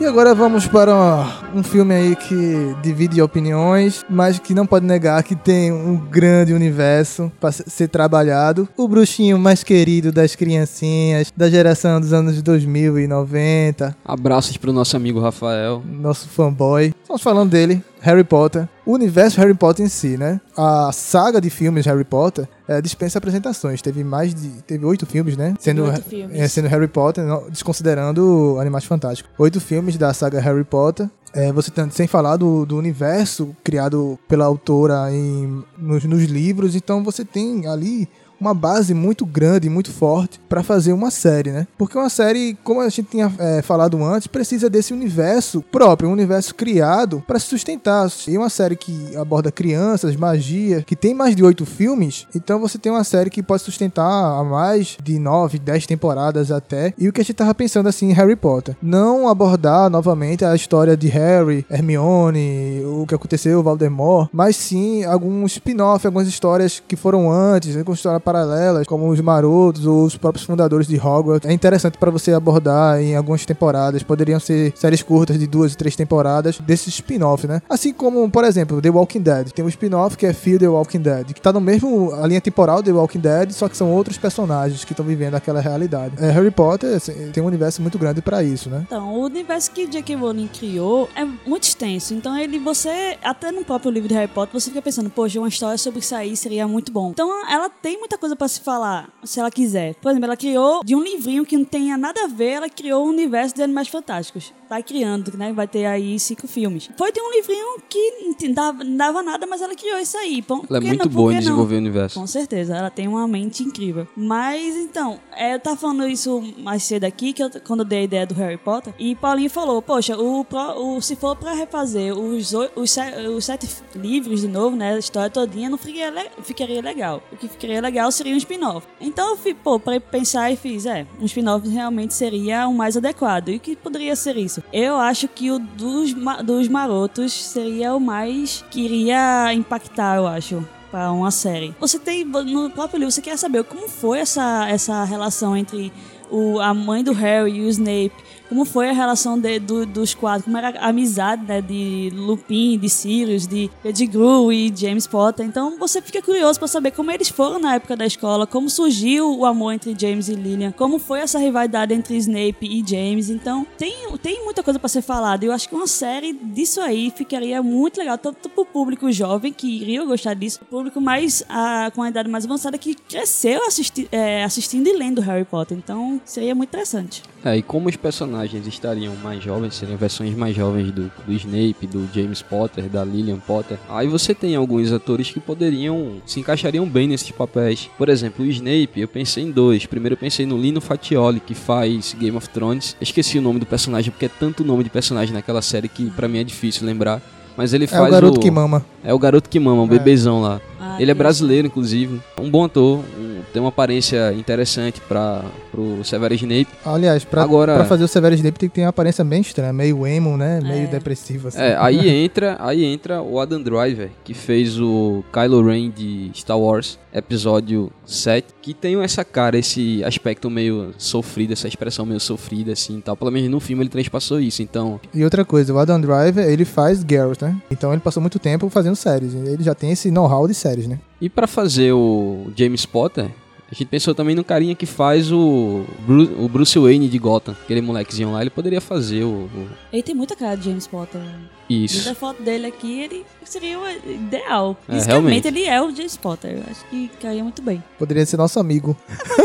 E 0.00 0.06
agora 0.06 0.32
vamos 0.32 0.68
para 0.68 1.26
um 1.52 1.60
filme 1.60 1.92
aí 1.92 2.14
que 2.14 2.76
divide 2.80 3.20
opiniões, 3.20 4.04
mas 4.08 4.38
que 4.38 4.54
não 4.54 4.64
pode 4.64 4.86
negar 4.86 5.20
que 5.24 5.34
tem 5.34 5.72
um 5.72 5.96
grande 5.96 6.52
universo 6.54 7.32
para 7.40 7.50
ser 7.50 7.88
trabalhado. 7.88 8.68
O 8.76 8.86
bruxinho 8.86 9.36
mais 9.40 9.64
querido 9.64 10.12
das 10.12 10.36
criancinhas, 10.36 11.32
da 11.36 11.50
geração 11.50 12.00
dos 12.00 12.12
anos 12.12 12.40
2090, 12.42 13.96
Abraços 14.04 14.56
pro 14.56 14.72
nosso 14.72 14.96
amigo 14.96 15.18
Rafael. 15.18 15.82
nosso 15.84 16.28
fanboy. 16.28 16.94
Estamos 17.02 17.20
falando 17.20 17.50
dele, 17.50 17.82
Harry 18.00 18.22
Potter. 18.22 18.68
O 18.86 18.92
universo 18.92 19.40
Harry 19.40 19.54
Potter 19.54 19.84
em 19.84 19.88
si, 19.88 20.16
né? 20.16 20.40
A 20.56 20.90
saga 20.92 21.40
de 21.40 21.50
filmes 21.50 21.84
Harry 21.86 22.04
Potter 22.04 22.48
é, 22.68 22.80
dispensa 22.82 23.18
apresentações. 23.18 23.80
Teve 23.82 24.04
mais 24.04 24.34
de. 24.34 24.48
Teve 24.62 24.84
oito 24.84 25.06
filmes, 25.06 25.36
né? 25.36 25.54
Sendo, 25.58 25.84
Oito 25.84 26.02
filmes. 26.02 26.38
é, 26.38 26.46
sendo 26.46 26.68
Harry 26.68 26.86
Potter, 26.88 27.24
não- 27.24 27.48
desconsiderando 27.50 28.56
Animais 28.60 28.84
Fantásticos. 28.84 29.32
Oito 29.38 29.60
filmes 29.60 29.96
da 29.96 30.12
saga 30.12 30.40
Harry 30.40 30.64
Potter. 30.64 31.08
É, 31.34 31.52
você 31.52 31.70
tem, 31.70 31.90
sem 31.90 32.06
falar 32.06 32.36
do, 32.36 32.64
do 32.64 32.76
universo 32.78 33.54
criado 33.62 34.18
pela 34.26 34.46
autora 34.46 35.12
em, 35.12 35.62
nos, 35.76 36.02
nos 36.04 36.22
livros, 36.24 36.74
então 36.74 37.04
você 37.04 37.22
tem 37.22 37.66
ali 37.66 38.08
uma 38.40 38.54
base 38.54 38.94
muito 38.94 39.26
grande, 39.26 39.68
muito 39.68 39.92
forte 39.92 40.40
pra 40.48 40.62
fazer 40.62 40.92
uma 40.92 41.10
série, 41.10 41.50
né? 41.50 41.66
Porque 41.76 41.98
uma 41.98 42.08
série, 42.08 42.56
como 42.64 42.80
a 42.80 42.88
gente 42.88 43.10
tinha 43.10 43.32
é, 43.38 43.62
falado 43.62 44.02
antes, 44.02 44.26
precisa 44.26 44.70
desse 44.70 44.92
universo 44.92 45.62
próprio, 45.62 46.08
um 46.08 46.12
universo 46.12 46.54
criado 46.54 47.22
pra 47.26 47.38
se 47.38 47.46
sustentar. 47.46 48.08
E 48.26 48.36
uma 48.36 48.50
série 48.50 48.76
que 48.76 49.16
aborda 49.16 49.50
crianças, 49.50 50.14
magia, 50.14 50.82
que 50.82 50.94
tem 50.94 51.14
mais 51.14 51.34
de 51.34 51.42
oito 51.42 51.64
filmes, 51.64 52.26
então 52.34 52.60
você 52.60 52.78
tem 52.78 52.92
uma 52.92 53.04
série 53.04 53.30
que 53.30 53.42
pode 53.42 53.62
sustentar 53.62 54.04
a 54.04 54.44
mais 54.44 54.96
de 55.02 55.18
nove, 55.18 55.58
dez 55.58 55.86
temporadas 55.86 56.50
até. 56.50 56.92
E 56.98 57.08
o 57.08 57.12
que 57.12 57.20
a 57.20 57.24
gente 57.24 57.34
tava 57.34 57.54
pensando 57.54 57.88
assim 57.88 58.10
em 58.10 58.12
Harry 58.12 58.36
Potter, 58.36 58.76
não 58.82 59.28
abordar 59.28 59.90
novamente 59.90 60.44
a 60.44 60.54
história 60.54 60.96
de 60.96 61.08
Harry, 61.08 61.64
Hermione, 61.70 62.82
o 62.84 63.06
que 63.06 63.14
aconteceu, 63.14 63.62
Voldemort, 63.62 64.28
mas 64.32 64.56
sim 64.56 65.04
alguns 65.04 65.52
spin-off, 65.52 66.06
algumas 66.06 66.28
histórias 66.28 66.82
que 66.86 66.96
foram 66.96 67.30
antes, 67.30 67.76
algumas 67.76 67.98
histórias 67.98 68.22
paralelas, 68.28 68.86
como 68.86 69.08
os 69.08 69.18
marotos 69.22 69.86
ou 69.86 70.04
os 70.04 70.14
próprios 70.14 70.44
fundadores 70.44 70.86
de 70.86 70.96
Hogwarts. 70.98 71.48
É 71.48 71.52
interessante 71.52 71.96
para 71.96 72.10
você 72.10 72.34
abordar 72.34 73.00
em 73.00 73.16
algumas 73.16 73.46
temporadas. 73.46 74.02
Poderiam 74.02 74.38
ser 74.38 74.74
séries 74.76 75.02
curtas 75.02 75.38
de 75.38 75.46
duas 75.46 75.72
e 75.72 75.76
três 75.78 75.96
temporadas 75.96 76.58
desses 76.60 76.92
spin-off, 76.92 77.46
né? 77.46 77.62
Assim 77.70 77.90
como, 77.90 78.30
por 78.30 78.44
exemplo, 78.44 78.82
The 78.82 78.90
Walking 78.90 79.22
Dead. 79.22 79.50
Tem 79.52 79.64
um 79.64 79.68
spin-off 79.68 80.14
que 80.14 80.26
é 80.26 80.34
Fear 80.34 80.58
the 80.58 80.68
Walking 80.68 81.00
Dead, 81.00 81.32
que 81.32 81.40
tá 81.40 81.54
no 81.54 81.60
mesmo 81.60 82.12
a 82.12 82.26
linha 82.26 82.40
temporal 82.40 82.82
The 82.82 82.92
Walking 82.92 83.20
Dead, 83.20 83.50
só 83.52 83.66
que 83.66 83.76
são 83.78 83.90
outros 83.90 84.18
personagens 84.18 84.84
que 84.84 84.92
estão 84.92 85.06
vivendo 85.06 85.34
aquela 85.34 85.60
realidade. 85.60 86.14
É, 86.22 86.30
Harry 86.30 86.50
Potter 86.50 86.96
assim, 86.96 87.30
tem 87.32 87.42
um 87.42 87.46
universo 87.46 87.80
muito 87.80 87.98
grande 87.98 88.20
para 88.20 88.42
isso, 88.42 88.68
né? 88.68 88.82
Então, 88.86 89.14
o 89.14 89.24
universo 89.24 89.70
que 89.70 89.86
J.K. 89.86 90.16
Rowling 90.16 90.48
criou 90.48 91.08
é 91.16 91.24
muito 91.24 91.62
extenso. 91.62 92.12
Então, 92.12 92.36
ele, 92.36 92.58
você, 92.58 93.16
até 93.22 93.50
no 93.50 93.64
próprio 93.64 93.90
livro 93.90 94.06
de 94.06 94.14
Harry 94.14 94.30
Potter, 94.30 94.52
você 94.52 94.68
fica 94.68 94.82
pensando, 94.82 95.08
poxa, 95.08 95.38
uma 95.38 95.48
história 95.48 95.78
sobre 95.78 96.00
isso 96.00 96.14
aí 96.14 96.36
seria 96.36 96.68
muito 96.68 96.92
bom. 96.92 97.10
Então, 97.10 97.50
ela 97.50 97.70
tem 97.70 97.98
muita 97.98 98.17
coisa 98.18 98.36
pra 98.36 98.48
se 98.48 98.60
falar, 98.60 99.08
se 99.24 99.40
ela 99.40 99.50
quiser. 99.50 99.94
Por 99.96 100.10
exemplo, 100.10 100.26
ela 100.26 100.36
criou 100.36 100.82
de 100.84 100.94
um 100.94 101.02
livrinho 101.02 101.46
que 101.46 101.56
não 101.56 101.64
tenha 101.64 101.96
nada 101.96 102.24
a 102.24 102.26
ver, 102.26 102.52
ela 102.52 102.68
criou 102.68 103.06
o 103.06 103.08
universo 103.08 103.54
de 103.54 103.62
Animais 103.62 103.88
Fantásticos. 103.88 104.52
Tá 104.68 104.82
criando, 104.82 105.32
né? 105.36 105.52
Vai 105.52 105.66
ter 105.66 105.86
aí 105.86 106.18
cinco 106.18 106.46
filmes. 106.46 106.90
Foi 106.96 107.10
de 107.10 107.20
um 107.20 107.30
livrinho 107.32 107.80
que 107.88 108.46
não 108.46 108.52
dava, 108.52 108.84
não 108.84 108.96
dava 108.96 109.22
nada, 109.22 109.46
mas 109.46 109.62
ela 109.62 109.74
criou 109.74 109.98
isso 109.98 110.16
aí. 110.18 110.42
Por 110.42 110.64
Ela 110.68 110.78
é 110.78 110.80
muito 110.80 111.04
não? 111.06 111.10
Boa 111.14 111.32
em 111.32 111.38
desenvolver 111.38 111.74
o 111.74 111.78
universo. 111.78 112.20
Com 112.20 112.26
certeza, 112.26 112.76
ela 112.76 112.90
tem 112.90 113.08
uma 113.08 113.26
mente 113.26 113.62
incrível. 113.62 114.06
Mas 114.14 114.76
então, 114.76 115.18
é, 115.34 115.54
eu 115.54 115.60
tava 115.60 115.76
falando 115.76 116.06
isso 116.06 116.42
mais 116.58 116.82
cedo 116.82 117.04
aqui, 117.04 117.32
que 117.32 117.42
eu, 117.42 117.50
quando 117.66 117.80
eu 117.80 117.86
dei 117.86 118.00
a 118.00 118.02
ideia 118.02 118.26
do 118.26 118.34
Harry 118.34 118.58
Potter, 118.58 118.92
e 118.98 119.14
Paulinho 119.14 119.48
falou: 119.48 119.80
Poxa, 119.80 120.16
o, 120.18 120.44
o- 120.76 121.00
se 121.00 121.16
for 121.16 121.34
pra 121.34 121.54
refazer 121.54 122.12
os, 122.16 122.52
os, 122.52 122.96
os 123.34 123.44
sete 123.44 123.66
livros 123.94 124.42
de 124.42 124.48
novo, 124.48 124.76
né? 124.76 124.94
A 124.94 124.98
história 124.98 125.30
todinha, 125.30 125.70
não 125.70 125.78
ficaria, 125.78 126.30
ficaria 126.42 126.82
legal. 126.82 127.22
O 127.32 127.36
que 127.36 127.48
ficaria 127.48 127.80
legal 127.80 128.12
seria 128.12 128.34
um 128.34 128.38
spin-off. 128.38 128.86
Então 129.00 129.30
eu 129.30 129.36
fui, 129.36 129.54
pô, 129.54 129.80
pra 129.80 129.98
pensar 129.98 130.52
e 130.52 130.56
fiz: 130.56 130.84
é, 130.84 131.06
um 131.20 131.24
spin-off 131.24 131.66
realmente 131.68 132.12
seria 132.12 132.68
o 132.68 132.74
mais 132.74 132.96
adequado. 132.98 133.48
E 133.48 133.56
o 133.56 133.60
que 133.60 133.74
poderia 133.74 134.14
ser 134.14 134.36
isso? 134.36 134.57
Eu 134.72 134.96
acho 134.96 135.28
que 135.28 135.50
o 135.50 135.58
dos, 135.58 136.14
dos 136.44 136.68
marotos 136.68 137.32
seria 137.32 137.94
o 137.94 138.00
mais 138.00 138.64
que 138.70 138.80
iria 138.80 139.52
impactar, 139.54 140.16
eu 140.16 140.26
acho 140.26 140.66
para 140.90 141.12
uma 141.12 141.30
série. 141.30 141.74
Você 141.80 141.98
tem 141.98 142.24
no 142.24 142.70
próprio 142.70 142.98
livro, 142.98 143.12
você 143.12 143.20
quer 143.20 143.36
saber 143.36 143.64
como 143.64 143.88
foi 143.88 144.20
essa, 144.20 144.66
essa 144.68 145.04
relação 145.04 145.56
entre 145.56 145.92
o, 146.30 146.60
a 146.60 146.72
mãe 146.72 147.02
do 147.02 147.12
Harry 147.12 147.58
e 147.58 147.60
o 147.62 147.68
Snape, 147.68 148.12
como 148.48 148.64
foi 148.64 148.88
a 148.88 148.92
relação 148.92 149.38
de- 149.38 149.58
do- 149.58 149.86
dos 149.86 150.14
quatro, 150.14 150.44
como 150.44 150.56
era 150.56 150.70
a 150.80 150.88
amizade 150.88 151.44
né, 151.46 151.60
de 151.60 152.10
Lupin, 152.14 152.78
de 152.78 152.88
Sirius, 152.88 153.46
de 153.46 153.70
Pettigrew 153.82 154.52
e 154.52 154.72
James 154.74 155.06
Potter. 155.06 155.44
Então 155.46 155.78
você 155.78 156.00
fica 156.00 156.22
curioso 156.22 156.58
para 156.58 156.68
saber 156.68 156.90
como 156.92 157.10
eles 157.10 157.28
foram 157.28 157.58
na 157.58 157.74
época 157.74 157.96
da 157.96 158.06
escola, 158.06 158.46
como 158.46 158.68
surgiu 158.70 159.38
o 159.38 159.44
amor 159.44 159.72
entre 159.72 159.94
James 159.98 160.28
e 160.28 160.34
Lillian, 160.34 160.72
como 160.72 160.98
foi 160.98 161.20
essa 161.20 161.38
rivalidade 161.38 161.92
entre 161.94 162.16
Snape 162.16 162.66
e 162.66 162.82
James. 162.86 163.28
Então 163.30 163.66
tem, 163.76 163.94
tem 164.22 164.44
muita 164.44 164.62
coisa 164.62 164.78
para 164.78 164.88
ser 164.88 165.02
falada. 165.02 165.44
Eu 165.44 165.52
acho 165.52 165.68
que 165.68 165.74
uma 165.74 165.86
série 165.86 166.32
disso 166.32 166.80
aí 166.80 167.12
ficaria 167.14 167.62
muito 167.62 167.98
legal, 167.98 168.16
tanto 168.18 168.48
pro 168.48 168.64
público 168.64 169.10
jovem 169.12 169.52
que 169.52 169.66
iria 169.82 170.04
gostar 170.04 170.34
disso, 170.34 170.60
o 170.62 170.64
público 170.66 171.00
mais 171.00 171.42
ah, 171.48 171.90
com 171.94 172.02
a 172.02 172.08
idade 172.08 172.28
mais 172.28 172.44
avançada 172.44 172.78
que 172.78 172.94
cresceu 172.94 173.66
assisti 173.66 174.08
é, 174.10 174.44
assistindo 174.44 174.86
e 174.86 174.92
lendo 174.92 175.20
Harry 175.20 175.44
Potter. 175.44 175.76
Então 175.76 176.20
seria 176.24 176.54
muito 176.54 176.68
interessante. 176.70 177.22
É, 177.44 177.56
e 177.56 177.62
como 177.62 177.88
os 177.88 177.96
personagens 177.96 178.66
estariam 178.66 179.14
mais 179.16 179.42
jovens, 179.42 179.74
seriam 179.74 179.96
versões 179.96 180.34
mais 180.34 180.56
jovens 180.56 180.90
do, 180.90 181.10
do 181.24 181.32
Snape, 181.32 181.86
do 181.86 182.08
James 182.12 182.42
Potter, 182.42 182.88
da 182.88 183.04
Lillian 183.04 183.38
Potter, 183.38 183.78
aí 183.88 184.08
você 184.08 184.34
tem 184.34 184.56
alguns 184.56 184.92
atores 184.92 185.30
que 185.30 185.38
poderiam, 185.38 186.20
se 186.26 186.40
encaixariam 186.40 186.88
bem 186.88 187.06
nesses 187.06 187.30
papéis. 187.30 187.88
Por 187.96 188.08
exemplo, 188.08 188.44
o 188.44 188.48
Snape, 188.48 189.00
eu 189.00 189.08
pensei 189.08 189.44
em 189.44 189.50
dois. 189.50 189.86
Primeiro 189.86 190.14
eu 190.14 190.18
pensei 190.18 190.46
no 190.46 190.58
Lino 190.58 190.80
Fatioli, 190.80 191.40
que 191.40 191.54
faz 191.54 192.14
Game 192.18 192.36
of 192.36 192.48
Thrones. 192.48 192.96
Esqueci 193.00 193.38
o 193.38 193.42
nome 193.42 193.60
do 193.60 193.66
personagem, 193.66 194.10
porque 194.10 194.26
é 194.26 194.30
tanto 194.30 194.64
nome 194.64 194.82
de 194.84 194.90
personagem 194.90 195.32
naquela 195.32 195.62
série 195.62 195.88
que 195.88 196.10
pra 196.10 196.28
mim 196.28 196.38
é 196.38 196.44
difícil 196.44 196.86
lembrar. 196.86 197.22
Mas 197.58 197.74
ele 197.74 197.84
É 197.84 197.88
faz 197.88 198.06
o 198.06 198.10
garoto 198.10 198.38
que 198.38 198.50
mama. 198.52 198.86
É 199.02 199.12
o 199.12 199.18
garoto 199.18 199.50
que 199.50 199.58
mama, 199.58 199.82
o 199.82 199.86
É. 199.86 199.88
bebezão 199.88 200.40
lá. 200.40 200.60
Ah, 200.80 200.96
Ele 201.00 201.10
é 201.10 201.14
brasileiro, 201.14 201.66
inclusive. 201.66 202.20
Um 202.40 202.48
bom 202.48 202.64
ator. 202.64 203.00
Um 203.18 203.38
tem 203.52 203.60
uma 203.60 203.70
aparência 203.70 204.32
interessante 204.34 205.00
para 205.00 205.42
pro 205.72 206.04
Severus 206.04 206.40
Snape. 206.40 206.68
Aliás, 206.84 207.24
pra, 207.24 207.42
Agora- 207.42 207.74
pra 207.74 207.84
fazer 207.84 208.04
o 208.04 208.08
Severus 208.08 208.38
Snape 208.38 208.58
tem 208.58 208.68
que 208.68 208.74
ter 208.76 208.82
uma 208.82 208.90
aparência 208.90 209.24
bem 209.24 209.40
estranha, 209.40 209.72
meio 209.72 210.06
emo, 210.06 210.36
né? 210.36 210.60
Meio 210.62 210.84
É. 210.84 210.86
depressivo, 210.86 211.48
assim. 211.48 211.58
É, 211.60 211.76
aí 211.80 212.08
entra, 212.08 212.56
aí 212.60 212.84
entra 212.84 213.20
o 213.22 213.40
Adam 213.40 213.60
Driver, 213.60 214.10
que 214.22 214.34
fez 214.34 214.78
o 214.80 215.24
Kylo 215.32 215.64
Ren 215.66 215.90
de 215.90 216.30
Star 216.34 216.58
Wars, 216.58 216.96
episódio 217.18 217.90
7, 218.06 218.46
que 218.62 218.72
tem 218.74 219.00
essa 219.02 219.24
cara, 219.24 219.58
esse 219.58 220.02
aspecto 220.04 220.48
meio 220.50 220.94
sofrido, 220.98 221.52
essa 221.52 221.68
expressão 221.68 222.06
meio 222.06 222.20
sofrida 222.20 222.72
assim, 222.72 222.98
e 222.98 223.02
tal. 223.02 223.16
Pelo 223.16 223.30
menos 223.30 223.50
no 223.50 223.60
filme 223.60 223.82
ele 223.82 223.90
transpassou 223.90 224.40
isso. 224.40 224.62
Então, 224.62 225.00
E 225.14 225.22
outra 225.24 225.44
coisa, 225.44 225.72
o 225.74 225.78
Adam 225.78 226.00
Driver, 226.00 226.46
ele 226.48 226.64
faz 226.64 227.02
Garrett, 227.02 227.44
né? 227.44 227.60
Então 227.70 227.92
ele 227.92 228.00
passou 228.00 228.20
muito 228.20 228.38
tempo 228.38 228.68
fazendo 228.70 228.96
séries. 228.96 229.34
Ele 229.34 229.62
já 229.62 229.74
tem 229.74 229.90
esse 229.90 230.10
know-how 230.10 230.46
de 230.48 230.54
séries, 230.54 230.86
né? 230.86 230.98
E 231.20 231.28
pra 231.28 231.46
fazer 231.46 231.92
o 231.92 232.46
James 232.56 232.86
Potter, 232.86 233.26
a 233.70 233.74
gente 233.74 233.86
pensou 233.88 234.14
também 234.14 234.34
no 234.34 234.42
carinha 234.42 234.74
que 234.74 234.86
faz 234.86 235.30
o, 235.30 235.84
Bru- 236.06 236.42
o 236.44 236.48
Bruce 236.48 236.78
Wayne 236.78 237.08
de 237.08 237.18
Gotham, 237.18 237.54
aquele 237.64 237.82
molequezinho 237.82 238.32
lá, 238.32 238.40
ele 238.40 238.48
poderia 238.50 238.80
fazer 238.80 239.24
o, 239.24 239.48
o- 239.54 239.68
Ele 239.92 240.02
tem 240.02 240.14
muita 240.14 240.34
cara 240.34 240.54
de 240.56 240.64
James 240.66 240.86
Potter. 240.86 241.20
Vendo 241.20 241.57
isso. 241.68 242.08
a 242.10 242.14
foto 242.14 242.42
dele 242.42 242.66
aqui, 242.66 243.00
ele 243.00 243.26
seria 243.44 243.78
o 243.78 243.88
ideal. 243.88 244.76
É, 244.88 244.92
Fisicamente, 244.94 245.08
realmente. 245.22 245.48
ele 245.48 245.64
é 245.64 245.80
o 245.82 245.94
James 245.94 246.16
Potter. 246.16 246.52
Eu 246.52 246.62
Acho 246.70 246.84
que 246.86 247.10
cairia 247.20 247.42
muito 247.42 247.62
bem. 247.62 247.82
Poderia 247.98 248.24
ser 248.26 248.36
nosso 248.36 248.58
amigo. 248.60 248.96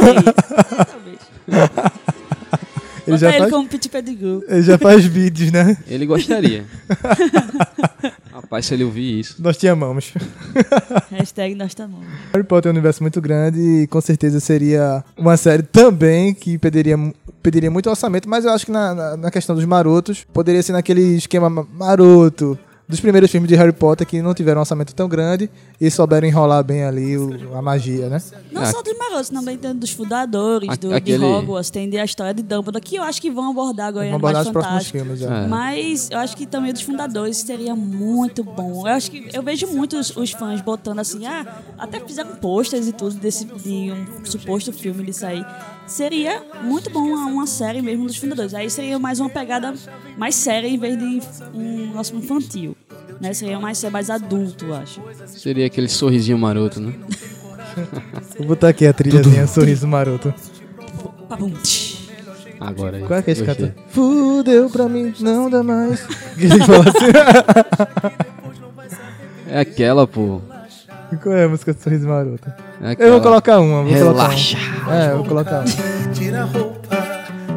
Talvez. 0.91 1.19
Ele 3.05 3.17
Bota 3.17 3.17
já, 3.17 3.29
ele 3.31 3.39
faz, 3.39 3.51
como 3.51 3.67
Pit 3.67 3.89
Pettigrew. 3.89 4.43
ele 4.47 4.61
já 4.61 4.77
faz 4.77 5.03
vídeos, 5.03 5.51
né? 5.51 5.77
Ele 5.89 6.05
gostaria. 6.05 6.65
Rapaz, 8.31 8.65
se 8.65 8.73
ele 8.73 8.85
ouvir 8.85 9.19
isso. 9.19 9.35
Nós 9.39 9.57
te 9.57 9.67
amamos. 9.67 10.13
Hashtag 11.11 11.53
nós 11.53 11.73
tá 11.75 11.85
bom. 11.85 11.99
Harry 12.31 12.45
Potter 12.45 12.69
é 12.69 12.71
um 12.71 12.75
universo 12.75 13.03
muito 13.03 13.19
grande 13.19 13.59
e 13.59 13.87
com 13.87 13.99
certeza 13.99 14.39
seria 14.39 15.03
uma 15.17 15.35
série 15.35 15.63
também 15.63 16.33
que 16.33 16.57
pediria, 16.57 16.95
pediria 17.43 17.69
muito 17.69 17.89
orçamento, 17.89 18.27
mas 18.27 18.45
eu 18.45 18.51
acho 18.51 18.65
que 18.65 18.71
na, 18.71 18.95
na, 18.95 19.17
na 19.17 19.29
questão 19.31 19.53
dos 19.55 19.65
marotos, 19.65 20.25
poderia 20.33 20.63
ser 20.63 20.71
naquele 20.71 21.01
esquema 21.17 21.49
ma- 21.49 21.67
maroto 21.71 22.57
dos 22.85 22.99
primeiros 22.99 23.31
filmes 23.31 23.47
de 23.47 23.55
Harry 23.55 23.71
Potter 23.71 24.05
que 24.05 24.21
não 24.21 24.33
tiveram 24.33 24.59
um 24.59 24.61
orçamento 24.61 24.93
tão 24.93 25.07
grande 25.07 25.49
e 25.79 25.89
souberam 25.89 26.27
enrolar 26.27 26.61
bem 26.63 26.83
ali 26.83 27.17
o- 27.17 27.55
a 27.57 27.61
magia, 27.61 28.09
né? 28.09 28.21
Não 28.51 28.61
Ah. 28.61 28.65
só 28.65 28.81
dos 28.83 28.95
marotos, 28.97 29.29
também 29.29 29.57
tem 29.57 29.73
dos 29.73 29.89
fundadores, 29.91 30.69
A- 30.69 30.75
do, 30.75 30.93
aquele- 30.93 31.17
de 31.19 31.23
Hogwarts, 31.25 31.69
tem 31.69 31.89
de 31.89 31.97
a 31.97 32.03
história 32.03 32.33
de 32.33 32.43
Dumbledore, 32.43 32.83
que 32.83 32.97
eu 32.97 33.03
acho 33.03 33.21
que 33.21 33.31
vão 33.31 33.51
abordar 33.51 33.87
agora 33.87 34.05
em 34.05 34.11
Vamos 34.11 34.21
abordar 34.29 34.43
os 34.43 34.49
próximos 34.51 34.87
filmes. 34.89 35.21
É. 35.21 35.25
É. 35.25 35.47
Mas 35.47 36.09
eu 36.11 36.19
acho 36.19 36.35
que 36.35 36.45
também 36.45 36.73
dos 36.73 36.81
fundadores 36.81 37.37
seria 37.37 37.73
muito 37.73 38.43
bom. 38.43 38.85
Eu 38.85 38.93
acho 38.93 39.09
que 39.09 39.29
eu 39.33 39.41
vejo 39.41 39.65
muitos 39.67 40.15
os 40.15 40.31
fãs 40.31 40.59
botando 40.61 40.99
assim, 40.99 41.25
ah, 41.25 41.45
até 41.79 42.01
fizeram 42.01 42.35
posters 42.35 42.85
e 42.87 42.91
tudo 42.91 43.15
desse 43.15 43.45
de 43.45 43.91
um 43.93 44.25
suposto 44.25 44.73
filme 44.73 45.03
disso 45.05 45.25
aí. 45.25 45.43
Seria 45.85 46.41
muito 46.61 46.89
bom 46.89 47.01
uma, 47.01 47.45
série 47.45 47.81
mesmo 47.81 48.05
dos 48.05 48.17
fundadores. 48.17 48.53
Aí 48.53 48.69
seria 48.69 48.97
mais 48.97 49.19
uma 49.19 49.29
pegada 49.29 49.73
mais 50.17 50.35
séria 50.35 50.67
em 50.67 50.77
vez 50.77 50.97
de 50.97 51.21
um 51.53 51.93
nosso 51.93 52.15
infantil. 52.15 52.75
Né? 53.19 53.33
Seria 53.33 53.59
mais 53.59 53.83
mais 53.85 54.09
adulto, 54.09 54.65
eu 54.65 54.75
acho. 54.75 55.01
Seria 55.27 55.65
aquele 55.65 55.89
sorrisinho 55.89 56.37
maroto, 56.37 56.79
né? 56.79 56.93
Vou 58.37 58.47
botar 58.47 58.69
aqui 58.69 58.85
a 58.85 58.93
trilhazinha 58.93 59.47
Sorriso 59.47 59.87
Maroto. 59.87 60.33
Agora 62.59 62.97
aí. 62.97 63.03
Qual 63.03 63.19
é 63.19 63.21
que 63.21 63.29
é 63.31 63.33
esse 63.33 63.43
cara? 63.43 63.75
Fudeu 63.89 64.69
pra 64.69 64.87
mim, 64.87 65.13
não 65.19 65.49
dá 65.49 65.63
mais. 65.63 66.05
Que 66.35 66.45
ele 66.45 66.59
fala 66.59 66.85
assim. 66.89 67.11
É 69.47 69.59
aquela, 69.59 70.07
pô. 70.07 70.41
Qual 71.21 71.35
é 71.35 71.45
a 71.45 71.49
música 71.49 71.73
do 71.73 71.79
Sorriso 71.81 72.07
Maroto? 72.07 72.51
É 72.81 72.91
aquela. 72.91 73.09
Eu 73.09 73.13
vou 73.13 73.21
colocar 73.21 73.59
uma. 73.59 73.83
Vou 73.83 73.91
Relaxa. 73.91 74.57
Colocar 74.57 74.85
uma. 74.85 74.95
É, 74.95 75.11
eu 75.11 75.17
vou 75.17 75.25
colocar 75.25 75.59
uma. 75.59 76.13
Tira 76.13 76.41
a 76.41 76.45
roupa, 76.45 76.95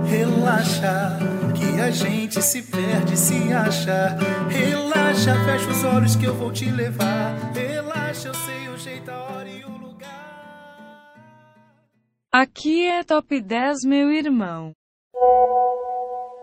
relaxa, 0.07 1.19
que 1.55 1.81
a 1.81 1.91
gente 1.91 2.43
se 2.43 2.63
perde, 2.63 3.17
se 3.17 3.53
acha. 3.53 4.17
Relaxa, 4.49 5.35
fecha 5.45 5.71
os 5.71 5.85
olhos 5.85 6.17
que 6.17 6.25
eu 6.25 6.35
vou 6.35 6.53
te 6.53 6.71
levar. 6.71 7.35
Relaxa, 7.55 8.29
eu 8.29 8.35
sei 8.35 8.69
o 8.69 8.79
jeito, 8.79 9.11
a 9.11 9.17
hora 9.23 9.49
e 9.49 9.65
o 9.65 9.71
lugar. 9.71 11.15
Aqui 12.33 12.87
é 12.87 13.03
Top 13.05 13.41
10, 13.41 13.85
meu 13.85 14.11
irmão. 14.11 14.73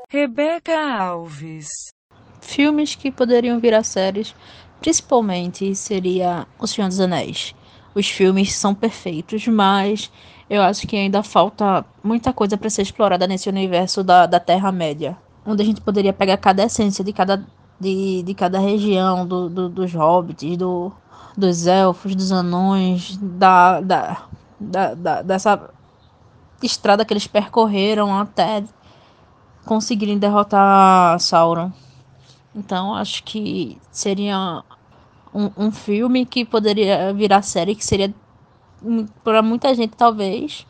Rebeca 0.09 0.73
Alves. 0.99 1.67
Filmes 2.41 2.93
que 2.93 3.09
poderiam 3.09 3.59
virar 3.59 3.83
séries, 3.83 4.35
principalmente 4.83 5.73
seria 5.75 6.45
O 6.59 6.67
Senhor 6.67 6.89
dos 6.89 6.99
Anéis. 6.99 7.55
Os 7.95 8.09
filmes 8.09 8.53
são 8.53 8.75
perfeitos, 8.75 9.47
mas 9.47 10.11
eu 10.49 10.61
acho 10.61 10.85
que 10.85 10.95
ainda 10.97 11.23
falta 11.23 11.85
muita 12.03 12.33
coisa 12.33 12.57
para 12.57 12.69
ser 12.69 12.81
explorada 12.81 13.25
nesse 13.25 13.47
universo 13.47 14.03
da, 14.03 14.25
da 14.25 14.39
Terra-média. 14.39 15.17
Onde 15.45 15.63
a 15.63 15.65
gente 15.65 15.79
poderia 15.81 16.11
pegar 16.11 16.37
cada 16.37 16.63
essência 16.65 17.03
de 17.03 17.13
cada, 17.13 17.45
de, 17.79 18.23
de 18.23 18.33
cada 18.33 18.59
região, 18.59 19.25
do, 19.25 19.49
do- 19.49 19.69
dos 19.69 19.93
hobbits, 19.93 20.57
do, 20.57 20.91
dos 21.37 21.65
elfos, 21.65 22.13
dos 22.15 22.31
anões, 22.33 23.17
da, 23.17 23.79
da, 23.79 24.23
da, 24.59 24.93
da- 24.95 25.21
dessa 25.21 25.69
estrada 26.61 27.05
que 27.05 27.13
eles 27.13 27.27
percorreram 27.27 28.13
até 28.19 28.63
conseguirem 29.65 30.17
derrotar 30.17 31.19
Sauron. 31.19 31.71
Então 32.55 32.93
acho 32.95 33.23
que 33.23 33.81
seria 33.91 34.63
um, 35.33 35.49
um 35.57 35.71
filme 35.71 36.25
que 36.25 36.45
poderia 36.45 37.11
virar 37.13 37.41
série, 37.41 37.75
que 37.75 37.85
seria 37.85 38.13
para 39.23 39.41
muita 39.41 39.73
gente 39.73 39.95
talvez 39.95 40.65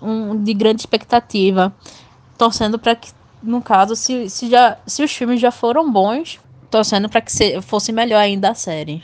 um 0.00 0.42
de 0.42 0.52
grande 0.52 0.82
expectativa, 0.82 1.72
torcendo 2.36 2.78
para 2.78 2.96
que 2.96 3.10
no 3.42 3.62
caso 3.62 3.94
se, 3.96 4.28
se 4.28 4.50
já 4.50 4.76
se 4.86 5.02
os 5.02 5.12
filmes 5.12 5.40
já 5.40 5.50
foram 5.50 5.90
bons, 5.90 6.40
torcendo 6.70 7.08
para 7.08 7.20
que 7.20 7.32
se, 7.32 7.60
fosse 7.62 7.92
melhor 7.92 8.18
ainda 8.18 8.50
a 8.50 8.54
série. 8.54 9.02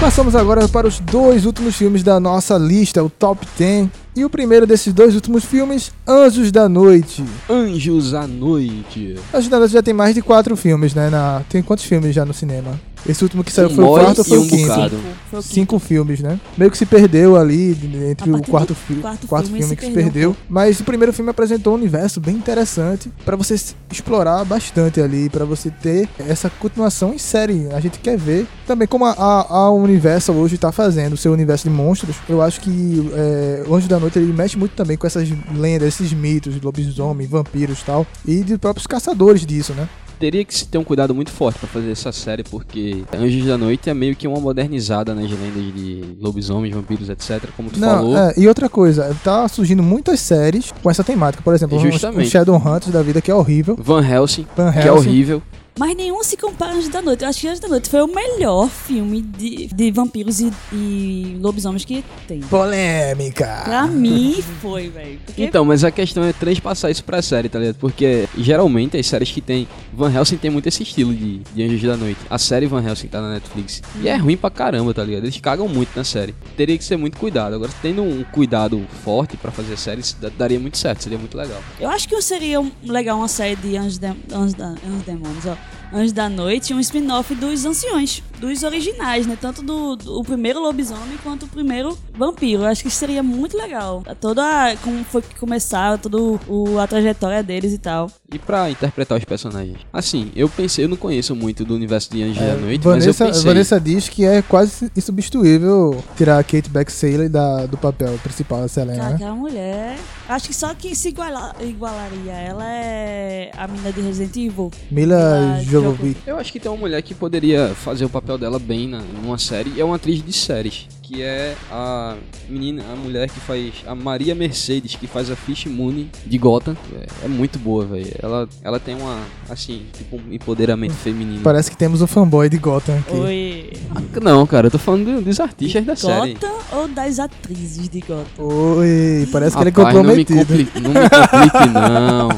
Passamos 0.00 0.34
agora 0.34 0.66
para 0.66 0.88
os 0.88 0.98
dois 0.98 1.44
últimos 1.44 1.76
filmes 1.76 2.02
da 2.02 2.18
nossa 2.18 2.56
lista, 2.56 3.04
o 3.04 3.10
Top 3.10 3.46
10. 3.58 3.99
E 4.14 4.24
o 4.24 4.30
primeiro 4.30 4.66
desses 4.66 4.92
dois 4.92 5.14
últimos 5.14 5.44
filmes, 5.44 5.92
Anjos 6.06 6.50
da 6.50 6.68
Noite. 6.68 7.24
Anjos 7.48 8.12
à 8.12 8.26
Noite. 8.26 9.14
Anjos 9.32 9.48
da 9.48 9.58
Noite 9.58 9.72
já 9.72 9.82
tem 9.82 9.94
mais 9.94 10.16
de 10.16 10.20
quatro 10.20 10.56
filmes, 10.56 10.94
né? 10.94 11.08
Na... 11.08 11.42
Tem 11.48 11.62
quantos 11.62 11.84
filmes 11.84 12.12
já 12.12 12.24
no 12.24 12.34
cinema? 12.34 12.78
Esse 13.08 13.24
último 13.24 13.42
que 13.42 13.52
saiu 13.52 13.68
Um 13.68 13.74
foi 13.74 13.84
o 13.84 13.88
quarto 13.88 14.18
ou 14.18 14.24
foi 14.24 14.38
o 14.38 14.42
um 14.42 14.48
quinto? 14.48 14.68
bocado. 14.68 14.98
Foi 15.30 15.38
o 15.38 15.42
Cinco 15.42 15.78
filmes, 15.78 16.20
né? 16.20 16.38
Meio 16.56 16.70
que 16.70 16.78
se 16.78 16.86
perdeu 16.86 17.36
ali 17.36 17.76
entre 18.10 18.30
A 18.30 18.36
o 18.36 18.42
quarto, 18.42 18.74
fi 18.74 18.94
quarto 18.96 19.26
quarto 19.26 19.46
filme 19.46 19.60
filme 19.60 19.74
se 19.74 19.76
que 19.76 19.86
se 19.86 19.92
perdeu 19.92 20.10
perdeu. 20.10 20.36
Mas 20.48 20.80
o 20.80 20.84
primeiro 20.84 21.12
filme 21.12 21.30
apresentou 21.30 21.72
um 21.72 21.76
universo 21.76 22.20
bem 22.20 22.34
interessante 22.34 23.10
pra 23.24 23.36
você 23.36 23.54
explorar 23.90 24.44
bastante 24.44 25.00
ali, 25.00 25.28
pra 25.28 25.44
você 25.44 25.70
ter 25.70 26.08
essa 26.18 26.50
continuação 26.50 27.14
em 27.14 27.18
série. 27.18 27.68
A 27.72 27.80
gente 27.80 27.98
quer 27.98 28.18
ver 28.18 28.46
também 28.66 28.86
como 28.86 29.04
a, 29.04 29.12
a, 29.12 29.56
a 29.56 29.70
Universal 29.70 30.34
hoje 30.36 30.58
tá 30.58 30.72
fazendo 30.72 31.14
o 31.14 31.16
seu 31.16 31.32
universo 31.32 31.68
de 31.68 31.74
monstros. 31.74 32.16
Eu 32.28 32.42
acho 32.42 32.60
que 32.60 33.10
é, 33.14 33.64
o 33.66 33.74
Anjo 33.74 33.88
da 33.88 33.98
Noite 33.98 34.18
ele 34.18 34.32
mexe 34.32 34.58
muito 34.58 34.72
também 34.72 34.96
com 34.96 35.06
essas 35.06 35.28
lendas, 35.54 35.88
esses 35.88 36.12
mitos 36.12 36.54
de 36.54 36.60
lobisomem, 36.60 37.26
vampiros 37.26 37.80
e 37.80 37.84
tal, 37.84 38.06
e 38.26 38.42
de 38.42 38.58
próprios 38.58 38.86
caçadores 38.86 39.46
disso, 39.46 39.72
né? 39.72 39.88
Teria 40.20 40.44
que 40.44 40.54
se 40.54 40.66
ter 40.68 40.76
um 40.76 40.84
cuidado 40.84 41.14
muito 41.14 41.30
forte 41.30 41.58
pra 41.58 41.66
fazer 41.66 41.90
essa 41.90 42.12
série, 42.12 42.44
porque 42.44 43.02
Anjos 43.16 43.46
da 43.46 43.56
Noite 43.56 43.88
é 43.88 43.94
meio 43.94 44.14
que 44.14 44.28
uma 44.28 44.38
modernizada 44.38 45.14
nas 45.14 45.30
lendas 45.30 45.74
de 45.74 46.04
lobisomens, 46.20 46.74
vampiros, 46.74 47.08
etc. 47.08 47.48
Como 47.56 47.70
tu 47.70 47.80
Não, 47.80 47.88
falou. 47.88 48.16
é, 48.16 48.34
e 48.36 48.46
outra 48.46 48.68
coisa, 48.68 49.16
tá 49.24 49.48
surgindo 49.48 49.82
muitas 49.82 50.20
séries 50.20 50.72
com 50.82 50.90
essa 50.90 51.02
temática. 51.02 51.42
Por 51.42 51.54
exemplo, 51.54 51.78
Justamente. 51.80 52.26
um 52.26 52.30
Shadowhunters 52.30 52.92
da 52.92 53.02
vida 53.02 53.22
que 53.22 53.30
é 53.30 53.34
horrível. 53.34 53.78
Van 53.80 54.06
Helsing, 54.06 54.46
Van 54.54 54.70
que 54.72 54.78
é 54.80 54.86
Helsing. 54.88 55.08
horrível. 55.08 55.42
Mas 55.80 55.96
nenhum 55.96 56.22
se 56.22 56.36
compara 56.36 56.72
a 56.72 56.74
Anjos 56.76 56.90
da 56.90 57.00
Noite. 57.00 57.22
Eu 57.24 57.30
acho 57.30 57.40
que 57.40 57.48
Anjos 57.48 57.58
da 57.58 57.66
Noite 57.68 57.88
foi 57.88 58.02
o 58.02 58.06
melhor 58.06 58.68
filme 58.68 59.22
de, 59.22 59.66
de 59.68 59.90
vampiros 59.90 60.38
e, 60.38 60.52
e 60.70 61.38
lobisomens 61.40 61.86
que 61.86 62.04
tem. 62.28 62.40
Polêmica. 62.40 63.62
Pra 63.64 63.86
mim 63.86 64.42
foi, 64.60 64.90
velho. 64.90 65.18
Porque 65.24 65.42
Então, 65.42 65.64
mas 65.64 65.82
a 65.82 65.90
questão 65.90 66.22
é 66.22 66.34
transpassar 66.34 66.90
isso 66.90 67.02
pra 67.02 67.22
série, 67.22 67.48
tá 67.48 67.58
ligado? 67.58 67.76
Porque 67.76 68.28
geralmente 68.36 68.98
as 68.98 69.06
séries 69.06 69.30
que 69.32 69.40
tem. 69.40 69.66
Van 69.94 70.12
Helsing 70.12 70.36
tem 70.36 70.50
muito 70.50 70.66
esse 70.68 70.82
estilo 70.82 71.14
de, 71.14 71.38
de 71.38 71.62
Anjos 71.62 71.80
da 71.82 71.96
Noite. 71.96 72.20
A 72.28 72.36
série 72.36 72.66
Van 72.66 72.86
Helsing 72.86 73.08
tá 73.08 73.22
na 73.22 73.32
Netflix. 73.32 73.80
E 74.02 74.06
é 74.08 74.16
ruim 74.16 74.36
pra 74.36 74.50
caramba, 74.50 74.92
tá 74.92 75.02
ligado? 75.02 75.24
Eles 75.24 75.40
cagam 75.40 75.66
muito 75.66 75.96
na 75.96 76.04
série. 76.04 76.34
Teria 76.58 76.76
que 76.76 76.84
ser 76.84 76.98
muito 76.98 77.16
cuidado. 77.16 77.54
Agora, 77.54 77.70
tendo 77.80 78.02
um 78.02 78.22
cuidado 78.24 78.86
forte 79.02 79.34
pra 79.38 79.50
fazer 79.50 79.78
séries, 79.78 80.12
da- 80.20 80.28
daria 80.28 80.60
muito 80.60 80.76
certo, 80.76 81.02
seria 81.04 81.16
muito 81.18 81.38
legal. 81.38 81.58
eu 81.80 81.88
acho 81.88 82.06
que 82.06 82.20
seria 82.20 82.62
legal 82.84 83.16
uma 83.16 83.28
série 83.28 83.56
de 83.56 83.78
Anjos, 83.78 83.96
de, 83.96 84.08
Anjos, 84.30 84.52
da, 84.52 84.66
Anjos 84.66 85.02
Demônios, 85.06 85.46
ó. 85.46 85.56
Anjos 85.92 86.12
da 86.12 86.28
Noite 86.28 86.72
e 86.72 86.74
um 86.74 86.80
spin-off 86.80 87.34
dos 87.34 87.64
Anciões. 87.64 88.22
Dos 88.40 88.62
originais, 88.62 89.26
né? 89.26 89.36
Tanto 89.40 89.62
do, 89.62 89.96
do 89.96 90.18
o 90.20 90.24
primeiro 90.24 90.60
lobisomem 90.60 91.18
quanto 91.22 91.44
o 91.44 91.48
primeiro 91.48 91.96
vampiro. 92.16 92.62
Eu 92.62 92.66
acho 92.66 92.82
que 92.82 92.90
seria 92.90 93.22
muito 93.22 93.56
legal. 93.56 94.02
Toda 94.20 94.42
a- 94.42 94.76
como 94.78 95.04
foi 95.04 95.22
que 95.22 95.38
começaram, 95.38 95.98
toda 95.98 96.16
o, 96.18 96.78
a 96.78 96.86
trajetória 96.86 97.42
deles 97.42 97.72
e 97.72 97.78
tal. 97.78 98.10
E 98.32 98.38
pra 98.38 98.70
interpretar 98.70 99.18
os 99.18 99.24
personagens? 99.24 99.78
Assim, 99.92 100.30
eu 100.34 100.48
pensei, 100.48 100.84
eu 100.84 100.88
não 100.88 100.96
conheço 100.96 101.34
muito 101.34 101.64
do 101.64 101.74
universo 101.74 102.10
de 102.10 102.22
Anjos 102.22 102.38
da 102.38 102.54
Noite, 102.56 102.82
Vanessa, 102.84 103.06
mas 103.08 103.20
eu 103.20 103.26
pensei... 103.26 103.44
Vanessa 103.44 103.80
diz 103.80 104.08
que 104.08 104.24
é 104.24 104.40
quase 104.42 104.90
insubstituível 104.96 106.02
tirar 106.16 106.38
a 106.38 106.44
Kate 106.44 106.68
Beckinsale 106.68 107.28
da, 107.28 107.66
do 107.66 107.76
papel 107.76 108.18
principal 108.22 108.60
da 108.62 108.68
Selena, 108.68 108.98
Cara, 108.98 109.08
né? 109.10 109.14
aquela 109.16 109.34
mulher. 109.34 109.98
Acho 110.28 110.48
que 110.48 110.54
só 110.54 110.74
quem 110.74 110.94
se 110.94 111.08
iguala- 111.08 111.54
igualaria 111.60 112.32
ela 112.32 112.64
é 112.66 113.50
a 113.56 113.66
mina 113.66 113.92
de 113.92 114.00
Resident 114.00 114.36
Evil. 114.36 114.70
Mila 114.90 115.10
Mila 115.40 115.60
Jovovich. 115.64 116.20
Eu 116.26 116.38
acho 116.38 116.52
que 116.52 116.60
tem 116.60 116.70
uma 116.70 116.78
mulher 116.78 117.02
que 117.02 117.14
poderia 117.14 117.68
fazer 117.74 118.04
o 118.04 118.08
papel 118.08 118.29
dela 118.38 118.58
bem 118.58 118.88
na, 118.88 119.00
numa 119.22 119.38
série, 119.38 119.72
e 119.76 119.80
é 119.80 119.84
uma 119.84 119.96
atriz 119.96 120.22
de 120.24 120.32
séries, 120.32 120.86
que 121.02 121.22
é 121.22 121.56
a 121.72 122.14
menina, 122.48 122.84
a 122.92 122.96
mulher 122.96 123.28
que 123.28 123.40
faz 123.40 123.72
a 123.86 123.94
Maria 123.94 124.34
Mercedes, 124.34 124.94
que 124.94 125.06
faz 125.06 125.30
a 125.30 125.34
Fish 125.36 125.66
Moon 125.66 126.06
de 126.24 126.38
Gotham. 126.38 126.76
É, 126.94 127.24
é 127.24 127.28
muito 127.28 127.58
boa, 127.58 127.84
velho. 127.84 128.12
Ela, 128.22 128.48
ela 128.62 128.78
tem 128.78 128.94
uma, 128.94 129.18
assim, 129.48 129.82
tipo 129.96 130.16
um 130.16 130.32
empoderamento 130.32 130.94
feminino. 130.94 131.40
Parece 131.42 131.70
que 131.70 131.76
temos 131.76 132.00
um 132.00 132.06
fanboy 132.06 132.48
de 132.48 132.58
Gotham 132.58 132.98
aqui. 132.98 133.14
Oi. 133.16 133.72
Ah, 133.94 134.20
Não, 134.20 134.46
cara, 134.46 134.68
eu 134.68 134.70
tô 134.70 134.78
falando 134.78 135.04
do- 135.16 135.22
dos 135.22 135.40
artistas 135.40 135.84
da 135.84 135.96
série. 135.96 136.34
Gotham 136.34 136.54
ou 136.72 136.88
das 136.88 137.18
atrizes 137.18 137.88
de 137.88 138.00
Gotham? 138.00 138.24
Oi, 138.44 139.28
parece 139.32 139.56
que 139.56 139.62
ele 139.62 139.70
é 139.70 139.72
Rapaz, 139.72 139.94
não 139.96 140.04
me 140.14 140.24
comprometido. 140.24 140.80
não 140.80 140.90
me 140.90 141.08
complique, 141.10 141.68
não. 141.74 142.28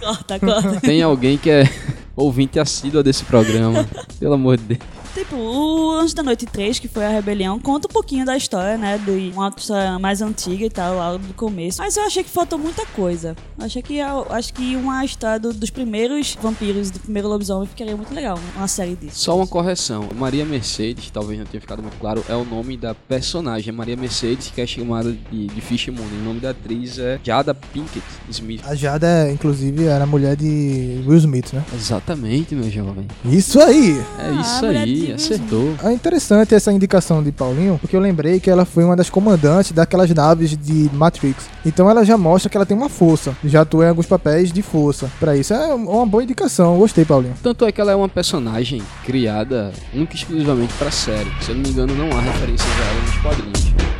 Corta, 0.00 0.38
corta. 0.38 0.80
Tem 0.80 1.02
alguém 1.02 1.36
que 1.36 1.50
é 1.50 1.68
ouvinte 2.14 2.60
assídua 2.60 3.02
desse 3.02 3.24
programa. 3.24 3.84
Pelo 4.20 4.34
amor 4.34 4.56
de 4.56 4.62
Deus. 4.64 4.80
Tipo, 5.14 5.36
o 5.36 5.92
Anjo 5.92 6.14
da 6.14 6.22
Noite 6.24 6.44
3, 6.44 6.78
que 6.80 6.88
foi 6.88 7.04
a 7.04 7.08
rebelião, 7.08 7.58
conta 7.60 7.86
um 7.88 7.90
pouquinho 7.92 8.26
da 8.26 8.36
história, 8.36 8.76
né? 8.76 8.98
De 8.98 9.30
uma 9.32 9.48
história 9.56 9.96
mais 9.98 10.20
antiga 10.20 10.64
e 10.66 10.70
tal, 10.70 10.96
lá 10.96 11.16
do 11.16 11.32
começo. 11.34 11.78
Mas 11.80 11.96
eu 11.96 12.02
achei 12.04 12.24
que 12.24 12.30
faltou 12.30 12.58
muita 12.58 12.84
coisa. 12.86 13.36
Eu 13.58 13.64
achei 13.64 13.80
que 13.80 13.96
eu 13.98 14.26
acho 14.30 14.52
que 14.52 14.74
uma 14.76 15.04
história 15.04 15.38
do- 15.38 15.52
dos 15.54 15.70
primeiros 15.70 16.36
vampiros, 16.42 16.90
do 16.90 16.98
primeiro 16.98 17.28
lobisomem, 17.28 17.66
ficaria 17.68 17.96
muito 17.96 18.12
legal. 18.12 18.38
Uma 18.56 18.66
série 18.66 18.96
disso. 18.96 19.18
Só 19.20 19.36
uma 19.36 19.46
correção. 19.46 20.08
Maria 20.16 20.44
Mercedes, 20.44 21.10
talvez 21.10 21.38
não 21.38 21.46
tenha 21.46 21.60
ficado 21.60 21.80
muito 21.80 21.96
claro, 21.98 22.24
é 22.28 22.34
o 22.34 22.44
nome 22.44 22.76
da 22.76 22.92
personagem. 22.94 23.72
Maria 23.72 23.96
Mercedes, 23.96 24.50
que 24.52 24.60
é 24.60 24.66
chamada 24.66 25.12
de, 25.30 25.46
de 25.46 25.60
Fish 25.60 25.88
Moon. 25.88 26.04
O 26.04 26.24
nome 26.24 26.40
da 26.40 26.50
atriz 26.50 26.98
é 26.98 27.20
Jada 27.22 27.54
Pinkett 27.54 28.04
Smith. 28.30 28.62
A 28.66 28.74
Jada, 28.74 29.30
inclusive, 29.30 29.84
era 29.84 30.04
mulher 30.06 30.34
de 30.36 31.02
Will 31.06 31.18
Smith, 31.18 31.52
né? 31.52 31.64
Exatamente, 31.72 32.54
meu 32.54 32.68
jovem. 32.70 33.06
Isso 33.24 33.60
aí! 33.60 33.98
É 34.18 34.28
Ah, 34.28 34.40
isso 34.40 34.64
mulher 34.66 34.86
de 34.86 35.03
aí, 35.04 35.08
Will 35.08 35.16
acertou. 35.16 35.74
É 35.82 35.92
interessante 35.92 36.54
essa 36.54 36.72
indicação 36.72 37.22
de 37.22 37.32
Paulinho, 37.32 37.78
porque 37.80 37.96
eu 37.96 38.00
lembrei 38.00 38.40
que 38.40 38.50
ela 38.50 38.64
foi 38.64 38.84
uma 38.84 38.96
das 38.96 39.10
comandantes 39.10 39.72
daquelas 39.72 40.10
naves 40.10 40.56
de 40.56 40.90
Matrix. 40.92 41.48
Então 41.64 41.88
ela 41.88 42.04
já 42.04 42.16
mostra 42.16 42.50
que 42.50 42.56
ela 42.56 42.66
tem 42.66 42.76
uma 42.76 42.88
força. 42.88 43.36
Já 43.44 43.62
atua 43.62 43.86
em 43.86 43.88
alguns 43.88 44.06
papéis 44.06 44.52
de 44.52 44.62
força. 44.62 45.10
Pra 45.18 45.36
isso 45.36 45.54
é 45.54 45.74
uma 45.74 46.06
boa 46.06 46.22
indicação. 46.22 46.76
Gostei, 46.78 47.04
Paulinho. 47.04 47.34
Tanto 47.42 47.64
é 47.64 47.72
que 47.72 47.80
ela 47.80 47.92
é 47.92 47.94
uma 47.94 48.08
personagem 48.08 48.82
criada 49.04 49.72
única 49.94 50.14
e 50.14 50.16
exclusivamente 50.16 50.72
pra 50.74 50.90
série. 50.90 51.30
Se 51.40 51.50
eu 51.50 51.56
não 51.56 51.62
me 51.62 51.70
engano, 51.70 51.94
não 51.94 52.16
há 52.16 52.20
referências 52.20 52.68
a 52.68 52.84
ela 52.84 53.00
nos 53.00 53.16
quadrinhos. 53.18 53.93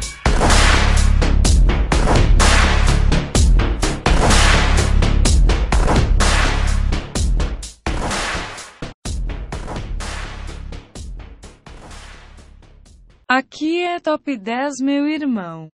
Aqui 13.37 13.82
é 13.82 13.99
Top 13.99 14.37
10, 14.37 14.74
meu 14.80 15.09
irmão. 15.09 15.68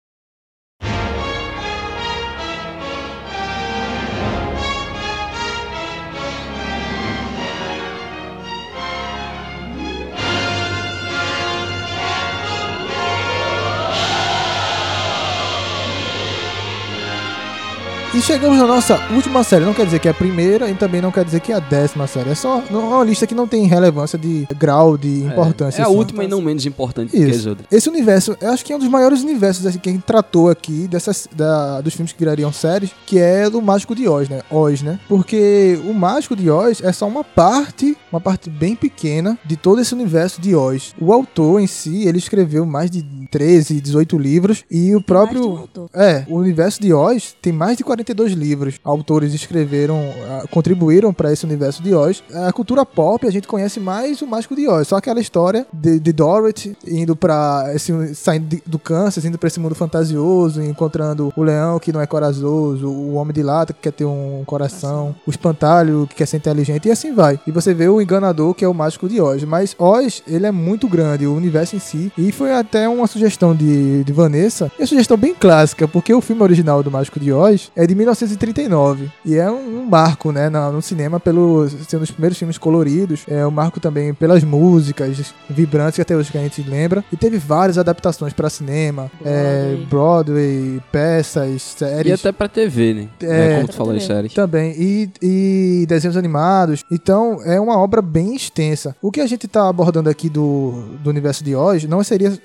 E 18.17 18.23
chegamos 18.23 18.57
na 18.57 18.67
nossa 18.67 18.99
última 19.13 19.45
série. 19.45 19.67
Não 19.67 19.75
quer 19.75 19.85
dizer 19.85 19.99
que 19.99 20.09
é 20.09 20.11
a 20.11 20.15
primeira 20.15 20.71
e 20.71 20.75
também 20.75 21.03
não 21.03 21.13
quer 21.13 21.23
dizer 21.23 21.39
que 21.41 21.53
é 21.53 21.57
a 21.57 21.59
décima 21.59 22.07
série. 22.07 22.31
É 22.31 22.35
só 22.35 22.63
é 22.63 22.73
uma 22.75 23.05
lista 23.05 23.27
que 23.27 23.35
não 23.35 23.47
tem 23.47 23.67
relevância 23.67 24.19
de 24.19 24.49
grau 24.59 24.97
de 24.97 25.25
importância. 25.25 25.83
É 25.83 25.85
a 25.85 25.89
assim. 25.89 25.95
última 25.97 26.25
e 26.25 26.29
não 26.29 26.41
menos 26.41 26.65
importante 26.65 27.11
que 27.11 27.23
as 27.23 27.37
Isso. 27.37 27.51
outras. 27.51 27.69
Esse 27.71 27.91
universo, 27.91 28.35
eu 28.41 28.51
acho 28.51 28.65
que 28.65 28.73
é 28.73 28.77
um 28.77 28.79
dos 28.79 28.89
maiores 28.89 29.23
universos 29.23 29.67
assim, 29.67 29.79
que 29.79 29.91
a 29.91 29.93
gente 29.93 30.05
tratou 30.05 30.49
aqui 30.49 30.89
dessas, 30.89 31.29
da- 31.31 31.83
dos 31.83 31.93
filmes 31.93 32.11
que 32.15 32.19
virariam 32.19 32.51
séries, 32.51 32.91
que 33.05 33.19
é 33.19 33.51
do 33.51 33.61
Mágico 33.61 33.95
de 33.95 34.09
Oz, 34.09 34.31
né? 34.31 34.41
Oz, 34.51 34.81
né? 34.81 34.99
Porque 35.07 35.79
o 35.85 35.93
Mágico 35.93 36.35
de 36.35 36.49
Oz 36.49 36.81
é 36.83 36.93
só 36.93 37.07
uma 37.07 37.23
parte, 37.23 37.99
uma 38.11 38.21
parte 38.21 38.49
bem 38.49 38.75
pequena 38.75 39.39
de 39.45 39.57
todo 39.59 39.79
esse 39.83 39.93
universo 39.93 40.41
de 40.41 40.55
Oz. 40.55 40.95
O 40.99 41.13
autor 41.13 41.61
em 41.61 41.67
si, 41.67 42.09
ele 42.09 42.17
escreveu 42.17 42.65
mais 42.65 42.91
de 42.91 43.03
13, 43.31 43.79
18 43.79 44.17
livros 44.17 44.65
e 44.71 44.95
o 44.97 45.03
próprio 45.03 45.69
é, 45.93 46.25
o 46.29 46.37
universo 46.37 46.81
de 46.81 46.95
Oz 46.95 47.37
tem 47.43 47.53
mais 47.53 47.77
de 47.77 47.85
42 48.07 48.33
livros. 48.33 48.81
Autores 48.85 49.35
escreveram, 49.35 50.01
ah, 50.29 50.45
contribuíram 50.51 51.13
para 51.13 51.33
esse 51.33 51.45
universo 51.45 51.83
de 51.83 51.93
Oz. 51.95 52.23
A 52.33 52.53
cultura 52.53 52.87
pop, 52.87 53.27
a 53.27 53.31
gente 53.31 53.49
conhece 53.49 53.81
mais 53.81 54.23
o 54.23 54.27
Mágico 54.27 54.55
de 54.55 54.69
Oz. 54.69 54.89
Só 54.89 54.97
aquela 54.97 55.21
história 55.21 55.67
de, 55.73 55.99
de 55.99 56.13
Dorothy 56.13 56.77
indo 56.87 57.17
para 57.17 57.73
esse 57.75 58.15
saindo 58.15 58.61
do 58.65 58.79
câncer, 58.79 59.25
indo 59.27 59.39
para 59.39 59.49
esse 59.49 59.59
mundo 59.59 59.75
fantasioso, 59.75 60.63
encontrando 60.63 61.33
o 61.37 61.43
leão 61.43 61.79
que 61.79 61.93
não 61.93 62.01
é 62.01 62.07
corajoso, 62.07 62.89
o 62.89 63.15
homem 63.15 63.35
de 63.35 63.43
lata 63.43 63.73
que 63.73 63.81
quer 63.81 63.93
ter 63.93 64.05
um 64.05 64.45
coração, 64.47 65.15
o 65.27 65.31
espantalho 65.31 66.07
que 66.09 66.15
quer 66.15 66.27
ser 66.27 66.37
inteligente 66.37 66.87
e 66.87 66.91
assim 66.91 67.13
vai. 67.13 67.41
E 67.47 67.51
você 67.51 67.75
vê 67.75 67.89
o 67.89 68.01
enganador 68.01 68.55
que 68.55 68.65
é 68.65 68.69
o 68.69 68.75
Mágico 68.75 69.09
de 69.09 69.21
Oz. 69.21 69.43
Mas 69.45 69.75
Oz, 69.79 70.23
ele 70.27 70.47
é 70.47 70.53
muito 70.53 70.89
grande, 70.89 71.27
o 71.27 71.35
universo 71.35 71.75
em 71.75 71.81
si. 71.81 72.13
E 72.17 72.31
foi 72.31 72.53
até 72.53 72.89
uma 72.89 73.07
sugestão 73.07 73.55
de, 73.55 74.05
de 74.05 74.13
Vanessa, 74.13 74.71
e 74.79 74.83
a 74.83 74.87
sugestão 74.87 75.17
bem 75.17 75.35
clássica, 75.35 75.89
porque 75.89 76.13
o 76.15 76.21
filme 76.21 76.43
original 76.43 76.83
do 76.83 76.91
Mágico 76.91 77.19
de 77.19 77.33
Oz 77.33 77.71
é 77.75 77.87
de 77.87 77.96
1939 77.97 79.11
e 79.25 79.35
é 79.37 79.51
um, 79.51 79.81
um 79.81 79.85
marco, 79.87 80.31
né, 80.33 80.49
na- 80.49 80.71
no 80.71 80.81
cinema 80.83 81.19
pelo 81.19 81.69
ser 81.69 81.97
um 81.97 82.01
dos 82.01 82.11
primeiros 82.11 82.39
filmes 82.39 82.59
coloridos, 82.59 83.25
é 83.29 83.47
um 83.47 83.51
marco 83.51 83.81
também 83.81 84.13
pelas 84.15 84.45
músicas 84.45 85.35
vibrantes 85.49 85.97
que 85.97 86.03
até 86.03 86.15
hoje 86.17 86.31
que 86.31 86.39
a 86.39 86.43
gente 86.43 86.63
lembra 86.63 87.05
e 87.13 87.17
teve 87.17 87.39
várias 87.39 87.79
adaptações 87.79 88.33
para 88.33 88.49
cinema, 88.51 89.11
é, 89.25 89.77
Broadway, 89.89 90.81
peças, 90.93 91.63
séries. 91.63 92.11
E 92.11 92.13
até 92.13 92.33
pra 92.33 92.49
TV, 92.49 92.95
né? 92.95 93.09
É, 93.23 93.57
Como 93.57 93.69
tu 93.69 93.75
falou 93.75 93.95
em 93.95 94.01
séries. 94.01 94.33
Também. 94.35 94.75
E, 94.79 95.11
e 95.23 95.87
desenhos 95.87 96.17
animados. 96.17 96.85
Então, 96.91 97.41
é 97.45 97.59
uma 97.61 97.79
obra 97.79 98.03
bem 98.03 98.35
extensa. 98.35 98.95
O 99.01 99.11
que 99.11 99.21
a 99.21 99.27
gente 99.27 99.47
tá 99.49 99.69
abordando 99.69 100.09
aqui 100.11 100.29
do, 100.29 100.85
do 101.03 101.11
universo 101.11 101.43
de 101.45 101.55
Oz 101.55 101.85
não 101.85 102.03
seria 102.05 102.37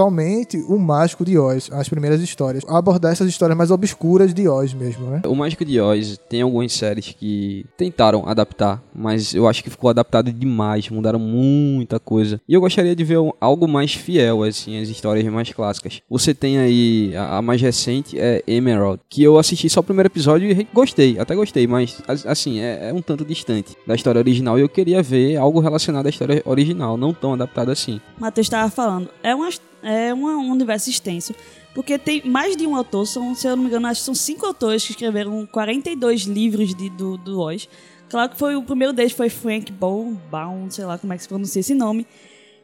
somente 0.00 0.56
o 0.66 0.78
mágico 0.78 1.26
de 1.26 1.36
Oz, 1.38 1.68
as 1.72 1.86
primeiras 1.88 2.22
histórias. 2.22 2.64
Abordar 2.66 3.12
essas 3.12 3.28
histórias 3.28 3.56
mais 3.56 3.70
obscuras 3.70 4.32
de 4.32 4.48
Oz 4.48 4.72
mesmo, 4.72 5.10
né? 5.10 5.20
O 5.26 5.34
Mágico 5.34 5.62
de 5.62 5.78
Oz 5.78 6.18
tem 6.28 6.40
algumas 6.40 6.72
séries 6.72 7.14
que 7.18 7.66
tentaram 7.76 8.26
adaptar, 8.26 8.82
mas 8.94 9.34
eu 9.34 9.46
acho 9.46 9.62
que 9.62 9.68
ficou 9.68 9.90
adaptado 9.90 10.32
demais, 10.32 10.88
mudaram 10.88 11.18
muita 11.18 12.00
coisa. 12.00 12.40
E 12.48 12.54
eu 12.54 12.60
gostaria 12.62 12.96
de 12.96 13.04
ver 13.04 13.18
algo 13.38 13.68
mais 13.68 13.92
fiel, 13.94 14.42
assim, 14.42 14.80
às 14.80 14.88
histórias 14.88 15.24
mais 15.30 15.52
clássicas. 15.52 16.00
Você 16.08 16.32
tem 16.32 16.56
aí, 16.58 17.14
a, 17.14 17.36
a 17.38 17.42
mais 17.42 17.60
recente 17.60 18.18
é 18.18 18.42
Emerald, 18.46 19.00
que 19.08 19.22
eu 19.22 19.38
assisti 19.38 19.68
só 19.68 19.80
o 19.80 19.84
primeiro 19.84 20.06
episódio 20.08 20.50
e 20.50 20.66
gostei, 20.72 21.18
até 21.18 21.34
gostei, 21.34 21.66
mas 21.66 22.00
as- 22.08 22.24
assim, 22.24 22.60
é, 22.60 22.88
é 22.88 22.94
um 22.94 23.02
tanto 23.02 23.22
distante 23.24 23.76
da 23.86 23.94
história 23.94 24.18
original 24.18 24.58
e 24.58 24.62
eu 24.62 24.68
queria 24.68 25.02
ver 25.02 25.36
algo 25.36 25.60
relacionado 25.60 26.06
à 26.06 26.10
história 26.10 26.42
original, 26.46 26.96
não 26.96 27.12
tão 27.12 27.34
adaptado 27.34 27.70
assim. 27.70 28.00
Matheus 28.18 28.46
estava 28.46 28.70
falando, 28.70 29.10
é, 29.22 29.34
uma, 29.34 29.48
é 29.82 30.12
uma- 30.12 30.36
um 30.36 30.50
universo 30.50 30.88
extenso. 30.90 31.34
Porque 31.74 31.96
tem 31.98 32.22
mais 32.24 32.56
de 32.56 32.66
um 32.66 32.74
autor, 32.74 33.06
são, 33.06 33.34
se 33.34 33.46
eu 33.46 33.54
não 33.56 33.62
me 33.62 33.68
engano, 33.68 33.86
acho 33.86 34.00
que 34.00 34.04
são 34.04 34.14
cinco 34.14 34.44
autores 34.46 34.84
que 34.84 34.90
escreveram 34.92 35.46
42 35.46 36.22
livros 36.22 36.74
de, 36.74 36.90
do, 36.90 37.16
do 37.16 37.40
Oz. 37.40 37.68
Claro 38.08 38.30
que 38.30 38.36
foi 38.36 38.56
o 38.56 38.62
primeiro 38.62 38.92
deles 38.92 39.12
foi 39.12 39.28
Frank 39.28 39.70
Baum, 39.70 40.68
sei 40.68 40.84
lá 40.84 40.98
como 40.98 41.12
é 41.12 41.16
que 41.16 41.22
se 41.22 41.28
pronuncia 41.28 41.60
esse 41.60 41.74
nome, 41.74 42.04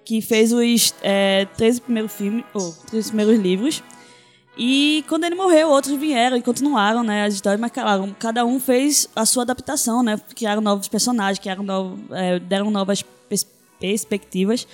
que 0.04 0.20
fez 0.20 0.52
os 0.52 0.92
é, 1.02 1.46
13 1.56 1.80
primeiros 1.82 2.12
filmes, 2.12 2.44
ou 2.52 2.72
13 2.90 3.08
primeiros 3.08 3.38
livros. 3.38 3.82
E 4.58 5.04
quando 5.06 5.24
ele 5.24 5.34
morreu, 5.34 5.68
outros 5.68 5.96
vieram 5.98 6.36
e 6.36 6.42
continuaram, 6.42 7.04
né, 7.04 7.24
as 7.26 7.34
histórias, 7.34 7.60
mas 7.60 7.70
claro, 7.70 8.16
cada 8.18 8.44
um 8.44 8.58
fez 8.58 9.06
a 9.14 9.24
sua 9.26 9.42
adaptação, 9.42 10.02
né, 10.02 10.18
criaram 10.34 10.62
novos 10.62 10.88
personagens, 10.88 11.38
criaram 11.38 11.62
novo, 11.62 11.98
é, 12.12 12.38
deram 12.40 12.70
novas 12.70 13.02
pers- 13.28 13.46
perspectivas. 13.78 14.66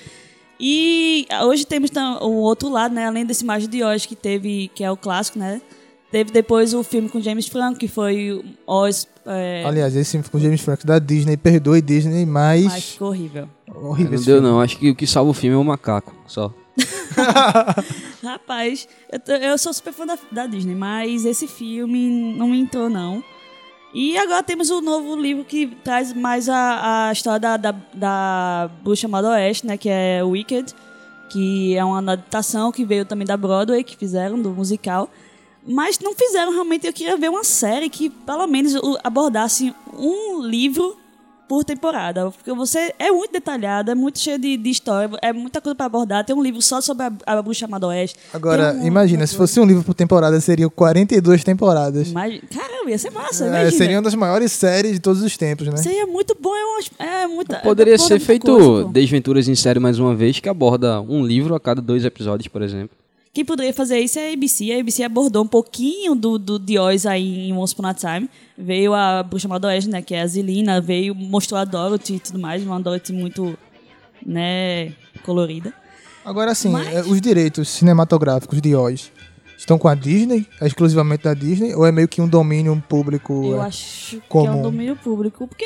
E 0.64 1.26
hoje 1.44 1.66
temos 1.66 1.90
o 2.20 2.30
outro 2.34 2.68
lado, 2.68 2.94
né, 2.94 3.06
além 3.06 3.26
desse 3.26 3.44
Mágico 3.44 3.72
de 3.72 3.82
Oz 3.82 4.06
que 4.06 4.14
teve, 4.14 4.70
que 4.74 4.84
é 4.84 4.90
o 4.90 4.96
clássico, 4.96 5.36
né, 5.36 5.60
teve 6.12 6.30
depois 6.30 6.72
o 6.72 6.84
filme 6.84 7.08
com 7.08 7.20
James 7.20 7.48
Franco, 7.48 7.80
que 7.80 7.88
foi 7.88 8.30
o 8.32 8.44
Oz, 8.64 9.08
é, 9.26 9.64
Aliás, 9.66 9.96
esse 9.96 10.12
filme 10.12 10.28
com 10.28 10.38
James 10.38 10.60
Franco 10.60 10.86
da 10.86 11.00
Disney, 11.00 11.36
perdoe 11.36 11.82
Disney, 11.82 12.24
mas, 12.24 12.64
mas 12.64 12.84
ficou 12.92 13.08
horrível. 13.08 13.48
horrível 13.74 14.12
Não 14.18 14.24
deu 14.24 14.34
filme. 14.36 14.40
não, 14.48 14.60
acho 14.60 14.78
que 14.78 14.90
o 14.90 14.94
que 14.94 15.06
salva 15.06 15.30
o 15.32 15.34
filme 15.34 15.56
é 15.56 15.58
o 15.58 15.64
macaco, 15.64 16.14
só. 16.28 16.54
Rapaz, 18.22 18.88
eu, 19.10 19.18
tô- 19.20 19.32
eu 19.32 19.58
sou 19.58 19.72
super 19.72 19.92
fã 19.92 20.06
da, 20.06 20.16
da 20.30 20.46
Disney, 20.46 20.74
mas 20.74 21.24
esse 21.24 21.46
filme 21.48 22.34
não 22.36 22.48
me 22.48 22.58
entrou, 22.60 22.88
não. 22.88 23.22
E 23.94 24.16
agora 24.16 24.42
temos 24.42 24.70
o 24.70 24.80
novo 24.80 25.14
livro 25.16 25.44
que 25.44 25.66
traz 25.66 26.14
mais 26.14 26.48
a, 26.48 27.08
a 27.08 27.12
história 27.12 27.38
da, 27.38 27.56
da, 27.58 27.74
da 27.92 28.70
bruxa 28.82 29.02
chamada 29.02 29.30
Oeste, 29.30 29.66
né? 29.66 29.76
Que 29.76 29.90
é 29.90 30.24
Wicked, 30.24 30.74
que 31.28 31.76
é 31.76 31.84
uma 31.84 31.98
adaptação 31.98 32.72
que 32.72 32.84
veio 32.84 33.04
também 33.04 33.26
da 33.26 33.36
Broadway, 33.36 33.84
que 33.84 33.96
fizeram, 33.96 34.40
do 34.40 34.50
musical. 34.50 35.10
Mas 35.66 35.98
não 35.98 36.14
fizeram 36.14 36.52
realmente, 36.52 36.86
eu 36.86 36.92
queria 36.92 37.16
ver 37.16 37.28
uma 37.28 37.44
série 37.44 37.88
que 37.90 38.08
pelo 38.08 38.46
menos 38.46 38.74
abordasse 39.04 39.74
um 39.92 40.42
livro 40.42 40.96
por 41.52 41.64
temporada. 41.64 42.30
Porque 42.30 42.50
você 42.54 42.94
é 42.98 43.10
muito 43.10 43.30
detalhado, 43.30 43.90
é 43.90 43.94
muito 43.94 44.18
cheio 44.18 44.38
de, 44.38 44.56
de 44.56 44.70
história, 44.70 45.10
é 45.20 45.34
muita 45.34 45.60
coisa 45.60 45.74
pra 45.74 45.84
abordar. 45.84 46.24
Tem 46.24 46.34
um 46.34 46.42
livro 46.42 46.62
só 46.62 46.80
sobre 46.80 47.04
a, 47.04 47.12
a 47.26 47.42
bruxa 47.42 47.60
chamada 47.60 47.86
Oeste. 47.88 48.16
Agora, 48.32 48.72
um- 48.72 48.86
imagina, 48.86 49.26
se 49.26 49.36
fosse 49.36 49.60
um 49.60 49.66
livro 49.66 49.82
por 49.84 49.92
temporada, 49.92 50.40
seriam 50.40 50.70
42 50.70 51.44
temporadas. 51.44 52.08
Imagina- 52.10 52.42
Caramba, 52.50 52.90
ia 52.90 52.98
ser 52.98 53.10
massa, 53.10 53.44
É, 53.44 53.48
imagina. 53.48 53.70
seria 53.72 53.96
uma 53.96 54.02
das 54.02 54.14
maiores 54.14 54.50
séries 54.52 54.92
de 54.94 55.00
todos 55.00 55.20
os 55.22 55.36
tempos, 55.36 55.66
né? 55.68 55.76
Seria 55.76 56.06
muito 56.06 56.34
bom, 56.40 56.54
é, 56.56 56.64
uma, 56.64 57.06
é 57.10 57.26
muita... 57.26 57.56
Poderia 57.58 57.96
aborda 57.96 58.14
ser 58.14 58.18
feito 58.20 58.46
coisa. 58.46 58.88
Desventuras 58.88 59.46
em 59.46 59.54
série 59.54 59.78
mais 59.78 59.98
uma 59.98 60.14
vez, 60.14 60.40
que 60.40 60.48
aborda 60.48 61.02
um 61.02 61.22
livro 61.22 61.54
a 61.54 61.60
cada 61.60 61.82
dois 61.82 62.02
episódios, 62.06 62.48
por 62.48 62.62
exemplo. 62.62 62.96
Quem 63.34 63.46
poderia 63.46 63.72
fazer 63.72 63.98
isso 63.98 64.18
é 64.18 64.28
a 64.28 64.32
ABC. 64.34 64.70
A 64.72 64.80
ABC 64.80 65.02
abordou 65.02 65.42
um 65.42 65.46
pouquinho 65.46 66.14
do, 66.14 66.38
do 66.38 66.60
The 66.60 66.78
Oz 66.78 67.06
aí 67.06 67.48
em 67.48 67.52
Once 67.54 67.72
Upon 67.72 67.86
a 67.86 67.94
Time. 67.94 68.28
Veio 68.58 68.92
a 68.92 69.22
bruxa 69.22 69.44
chamada 69.44 69.68
Oeste, 69.68 69.88
né, 69.88 70.02
que 70.02 70.14
é 70.14 70.20
a 70.20 70.26
Zelina, 70.26 70.82
veio, 70.82 71.14
mostrou 71.14 71.58
a 71.58 71.64
Dorothy 71.64 72.16
e 72.16 72.20
tudo 72.20 72.38
mais, 72.38 72.62
uma 72.62 72.78
Dorothy 72.78 73.14
muito, 73.14 73.56
né, 74.24 74.92
colorida. 75.24 75.72
Agora, 76.22 76.50
assim, 76.50 76.68
Mas- 76.68 76.94
é, 76.94 77.00
os 77.00 77.22
direitos 77.22 77.70
cinematográficos 77.70 78.60
de 78.60 78.76
Oz 78.76 79.10
estão 79.56 79.78
com 79.78 79.88
a 79.88 79.94
Disney? 79.94 80.46
É 80.60 80.66
exclusivamente 80.66 81.24
da 81.24 81.32
Disney? 81.32 81.74
Ou 81.74 81.86
é 81.86 81.90
meio 81.90 82.08
que 82.08 82.20
um 82.20 82.28
domínio 82.28 82.84
público? 82.86 83.32
Eu 83.46 83.62
é, 83.62 83.66
acho 83.66 84.16
que 84.16 84.16
é 84.16 84.28
comum? 84.28 84.58
um 84.58 84.62
domínio 84.62 84.94
público, 84.96 85.48
porque 85.48 85.64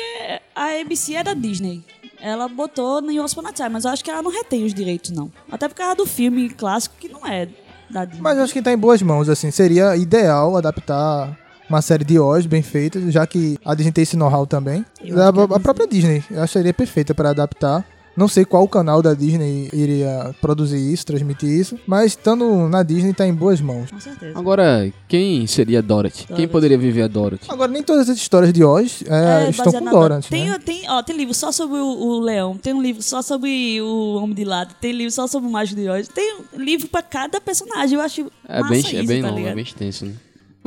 a 0.55 0.79
ABC 0.79 1.15
é 1.15 1.23
da 1.23 1.33
Disney. 1.33 1.83
Ela 2.19 2.47
botou 2.47 2.99
em 3.09 3.19
Upon 3.19 3.47
a 3.47 3.53
Time, 3.53 3.69
mas 3.69 3.85
eu 3.85 3.91
acho 3.91 4.03
que 4.03 4.09
ela 4.09 4.21
não 4.21 4.31
retém 4.31 4.65
os 4.65 4.73
direitos, 4.73 5.11
não. 5.11 5.31
Até 5.51 5.67
por 5.67 5.75
causa 5.75 5.95
do 5.95 6.05
filme 6.05 6.49
clássico, 6.49 6.95
que 6.99 7.07
não 7.09 7.25
é 7.25 7.47
da 7.89 8.05
Disney. 8.05 8.21
Mas 8.21 8.37
eu 8.37 8.43
acho 8.43 8.53
que 8.53 8.61
tá 8.61 8.71
em 8.71 8.77
boas 8.77 9.01
mãos, 9.01 9.29
assim. 9.29 9.51
Seria 9.51 9.95
ideal 9.95 10.57
adaptar 10.57 11.37
uma 11.69 11.81
série 11.81 12.03
de 12.03 12.19
Oz 12.19 12.45
bem 12.45 12.61
feita, 12.61 12.99
já 13.11 13.27
que 13.27 13.57
a 13.63 13.75
Disney 13.75 13.91
tem 13.91 14.01
esse 14.03 14.15
know-how 14.17 14.45
também. 14.45 14.85
A, 14.99 15.03
que 15.03 15.11
é 15.11 15.55
a 15.55 15.59
própria 15.59 15.87
Disney, 15.87 16.23
eu 16.31 16.41
acharia 16.41 16.73
perfeita 16.73 17.13
para 17.13 17.29
adaptar. 17.29 17.85
Não 18.17 18.27
sei 18.27 18.43
qual 18.43 18.67
canal 18.67 19.01
da 19.01 19.13
Disney 19.13 19.69
iria 19.71 20.35
produzir 20.41 20.77
isso, 20.91 21.05
transmitir 21.05 21.47
isso, 21.49 21.77
mas 21.85 22.07
estando 22.13 22.67
na 22.67 22.81
Disney 22.81 23.13
tá 23.13 23.27
em 23.27 23.33
boas 23.33 23.61
mãos. 23.61 23.91
Com 23.91 23.99
certeza. 23.99 24.37
Agora, 24.37 24.91
quem 25.07 25.45
seria 25.45 25.81
Dorothy? 25.83 26.25
Quem 26.25 26.27
Dorothy. 26.29 26.47
poderia 26.47 26.77
viver 26.79 27.03
a 27.03 27.07
Dorothy? 27.07 27.45
Agora, 27.47 27.71
nem 27.71 27.83
todas 27.83 28.09
as 28.09 28.17
histórias 28.17 28.51
de 28.51 28.63
Oz 28.63 29.03
é, 29.07 29.45
É, 29.45 29.49
estão 29.51 29.65
baseado 29.65 29.83
com 29.83 29.85
na 29.85 29.91
Dorothy, 29.91 30.29
tem, 30.29 30.49
né? 30.49 30.57
tem, 30.57 30.89
ó, 30.89 31.03
tem 31.03 31.15
livro 31.15 31.33
só 31.35 31.51
sobre 31.51 31.77
o, 31.77 31.85
o 31.85 32.19
leão, 32.19 32.57
tem 32.57 32.73
um 32.73 32.81
livro 32.81 33.03
só 33.03 33.21
sobre 33.21 33.79
o 33.81 34.15
homem 34.15 34.33
de 34.35 34.43
lado, 34.43 34.73
tem 34.81 34.91
livro 34.91 35.11
só 35.11 35.27
sobre 35.27 35.47
o 35.47 35.51
mágico 35.51 35.79
de 35.79 35.87
Oz, 35.87 36.07
tem 36.07 36.37
um 36.55 36.59
livro 36.59 36.87
pra 36.87 37.03
cada 37.03 37.39
personagem. 37.39 37.95
Eu 37.97 38.01
acho 38.01 38.31
É 38.49 38.59
massa 38.61 38.69
bem, 38.71 38.79
isso, 38.81 38.95
é 38.95 39.03
bem 39.03 39.21
tá 39.21 39.29
longo, 39.29 39.47
é 39.47 39.53
bem 39.53 39.63
extenso, 39.63 40.05
né? 40.07 40.13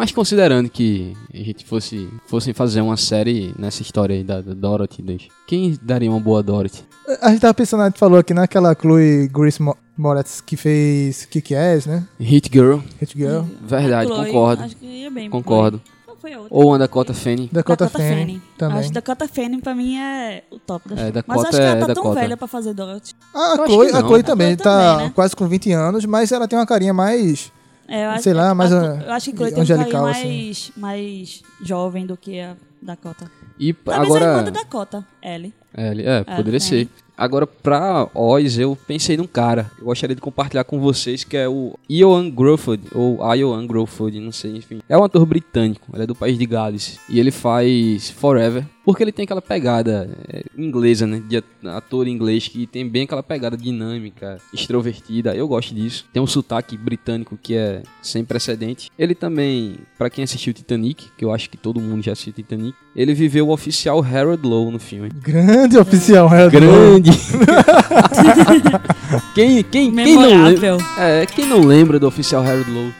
Mas 0.00 0.12
considerando 0.12 0.68
que 0.70 1.14
a 1.32 1.36
gente 1.36 1.64
fosse 1.64 2.08
fossem 2.26 2.54
fazer 2.54 2.80
uma 2.80 2.96
série 2.96 3.54
nessa 3.58 3.82
história 3.82 4.14
aí 4.16 4.24
da, 4.24 4.40
da 4.40 4.54
Dorothy, 4.54 5.28
quem 5.46 5.78
daria 5.82 6.10
uma 6.10 6.18
boa 6.20 6.42
Dorothy? 6.42 6.82
A 7.20 7.30
gente 7.30 7.40
tava 7.40 7.52
pensando, 7.54 7.82
a 7.82 7.86
gente 7.86 7.98
falou 7.98 8.18
aqui 8.18 8.32
naquela 8.32 8.74
Chloe 8.74 9.28
Grace 9.28 9.60
Mo- 9.60 9.76
Moretz 9.98 10.40
que 10.40 10.56
fez 10.56 11.26
Kick-Ass, 11.26 11.86
né? 11.86 12.06
Hit 12.18 12.48
Girl, 12.52 12.78
Hit 13.00 13.16
Girl. 13.16 13.42
verdade, 13.62 14.10
A 14.10 14.14
Chloe, 14.14 14.26
concordo. 14.26 14.62
Acho 14.62 14.76
que 14.76 14.86
ia 14.86 15.10
bem. 15.10 15.28
Concordo. 15.28 15.82
Qual 16.06 16.16
foi 16.16 16.32
a 16.32 16.38
outra? 16.40 16.56
Ou 16.56 16.74
a 16.74 16.78
Dakota 16.78 17.12
Fanning. 17.12 17.48
Dakota, 17.52 17.84
Dakota 17.84 17.98
Fanning, 18.02 18.20
Fanning. 18.20 18.42
também. 18.56 18.78
Acho 18.78 18.88
que 18.88 18.94
Dakota 18.94 19.28
Fanning 19.28 19.60
pra 19.60 19.74
mim 19.74 19.96
é 19.98 20.44
o 20.50 20.58
top 20.58 20.88
da 20.88 20.94
É, 21.02 21.12
Mas 21.26 21.40
acho 21.42 21.50
que 21.50 21.56
ela 21.56 21.66
é 21.70 21.74
tá 21.80 21.86
tão 21.86 21.94
Dakota. 21.94 22.20
velha 22.20 22.36
pra 22.36 22.46
fazer 22.46 22.72
Dorothy. 22.74 23.14
A 23.34 23.38
Eu 23.38 23.44
acho 23.64 23.72
Chloe, 23.72 23.88
a. 23.88 24.00
Chloe 24.00 24.20
A 24.20 24.22
também 24.22 24.46
Chloe 24.54 24.56
tá 24.56 24.88
também, 24.92 25.06
né? 25.08 25.12
quase 25.14 25.36
com 25.36 25.46
20 25.48 25.72
anos, 25.72 26.04
mas 26.06 26.32
ela 26.32 26.48
tem 26.48 26.58
uma 26.58 26.66
carinha 26.66 26.94
mais. 26.94 27.52
É, 27.90 28.04
eu 28.06 28.10
acho, 28.10 28.22
Sei 28.22 28.32
lá, 28.32 28.54
mais, 28.54 28.72
a- 28.72 29.02
eu 29.04 29.12
acho 29.12 29.30
que 29.32 29.36
Chloe 29.36 29.52
tem 29.52 29.62
um 29.62 29.66
carinho 29.66 29.80
angelical, 29.80 30.02
mais, 30.04 30.16
assim. 30.16 30.72
mais 30.76 31.42
jovem 31.60 32.06
do 32.06 32.16
que 32.16 32.40
a 32.40 32.54
Dakota. 32.80 33.28
E 33.58 33.72
Talvez 33.74 34.12
a 34.14 34.16
irmã 34.16 34.30
agora. 34.32 34.50
da 34.50 34.60
Dakota, 34.62 35.06
Ellie. 35.22 35.52
É, 35.76 35.90
ele- 35.90 36.06
é, 36.06 36.22
poderia 36.24 36.60
ser. 36.60 36.88
Agora, 37.20 37.46
pra 37.46 38.08
Oz, 38.14 38.58
eu 38.58 38.74
pensei 38.86 39.14
num 39.18 39.26
cara. 39.26 39.70
Eu 39.78 39.84
gostaria 39.84 40.16
de 40.16 40.22
compartilhar 40.22 40.64
com 40.64 40.80
vocês, 40.80 41.22
que 41.22 41.36
é 41.36 41.46
o 41.46 41.74
Ioan 41.90 42.30
Gruffudd, 42.30 42.82
ou 42.94 43.18
Ioan 43.34 43.66
Gruffudd, 43.66 44.18
não 44.18 44.32
sei, 44.32 44.56
enfim. 44.56 44.80
É 44.88 44.96
um 44.96 45.04
ator 45.04 45.26
britânico, 45.26 45.86
ele 45.92 46.04
é 46.04 46.06
do 46.06 46.14
país 46.14 46.38
de 46.38 46.46
Gales. 46.46 46.98
E 47.10 47.20
ele 47.20 47.30
faz 47.30 48.08
Forever, 48.10 48.64
porque 48.86 49.02
ele 49.02 49.12
tem 49.12 49.24
aquela 49.24 49.42
pegada 49.42 50.08
é, 50.32 50.42
inglesa, 50.56 51.06
né? 51.06 51.22
De 51.28 51.36
at- 51.36 51.44
ator 51.66 52.08
inglês, 52.08 52.48
que 52.48 52.66
tem 52.66 52.88
bem 52.88 53.02
aquela 53.02 53.22
pegada 53.22 53.54
dinâmica, 53.56 54.38
extrovertida. 54.52 55.34
Eu 55.36 55.46
gosto 55.46 55.74
disso. 55.74 56.06
Tem 56.12 56.22
um 56.22 56.26
sotaque 56.26 56.74
britânico 56.76 57.38
que 57.40 57.54
é 57.54 57.82
sem 58.02 58.24
precedente. 58.24 58.90
Ele 58.98 59.14
também, 59.14 59.76
pra 59.98 60.08
quem 60.08 60.24
assistiu 60.24 60.54
Titanic, 60.54 61.08
que 61.18 61.24
eu 61.24 61.32
acho 61.32 61.50
que 61.50 61.58
todo 61.58 61.80
mundo 61.80 62.02
já 62.02 62.12
assistiu 62.12 62.32
Titanic, 62.32 62.74
ele 62.96 63.12
viveu 63.12 63.48
o 63.48 63.52
oficial 63.52 64.02
Harold 64.02 64.46
Lowe 64.46 64.72
no 64.72 64.78
filme. 64.78 65.10
Grande 65.22 65.76
oficial, 65.76 66.26
Harold 66.26 66.56
Lowe. 66.58 67.09
Quem, 69.34 69.62
quem, 69.64 69.94
quem 69.94 70.14
não 70.14 70.44
lembra? 70.44 70.76
É, 70.98 71.26
quem 71.26 71.46
não 71.46 71.60
lembra 71.60 71.98
do 71.98 72.06
oficial 72.06 72.42
Harold 72.42 72.70
Lowe? 72.70 72.94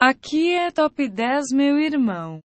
Aqui 0.00 0.52
é 0.52 0.70
top 0.70 1.08
10, 1.08 1.52
meu 1.52 1.78
irmão. 1.78 2.40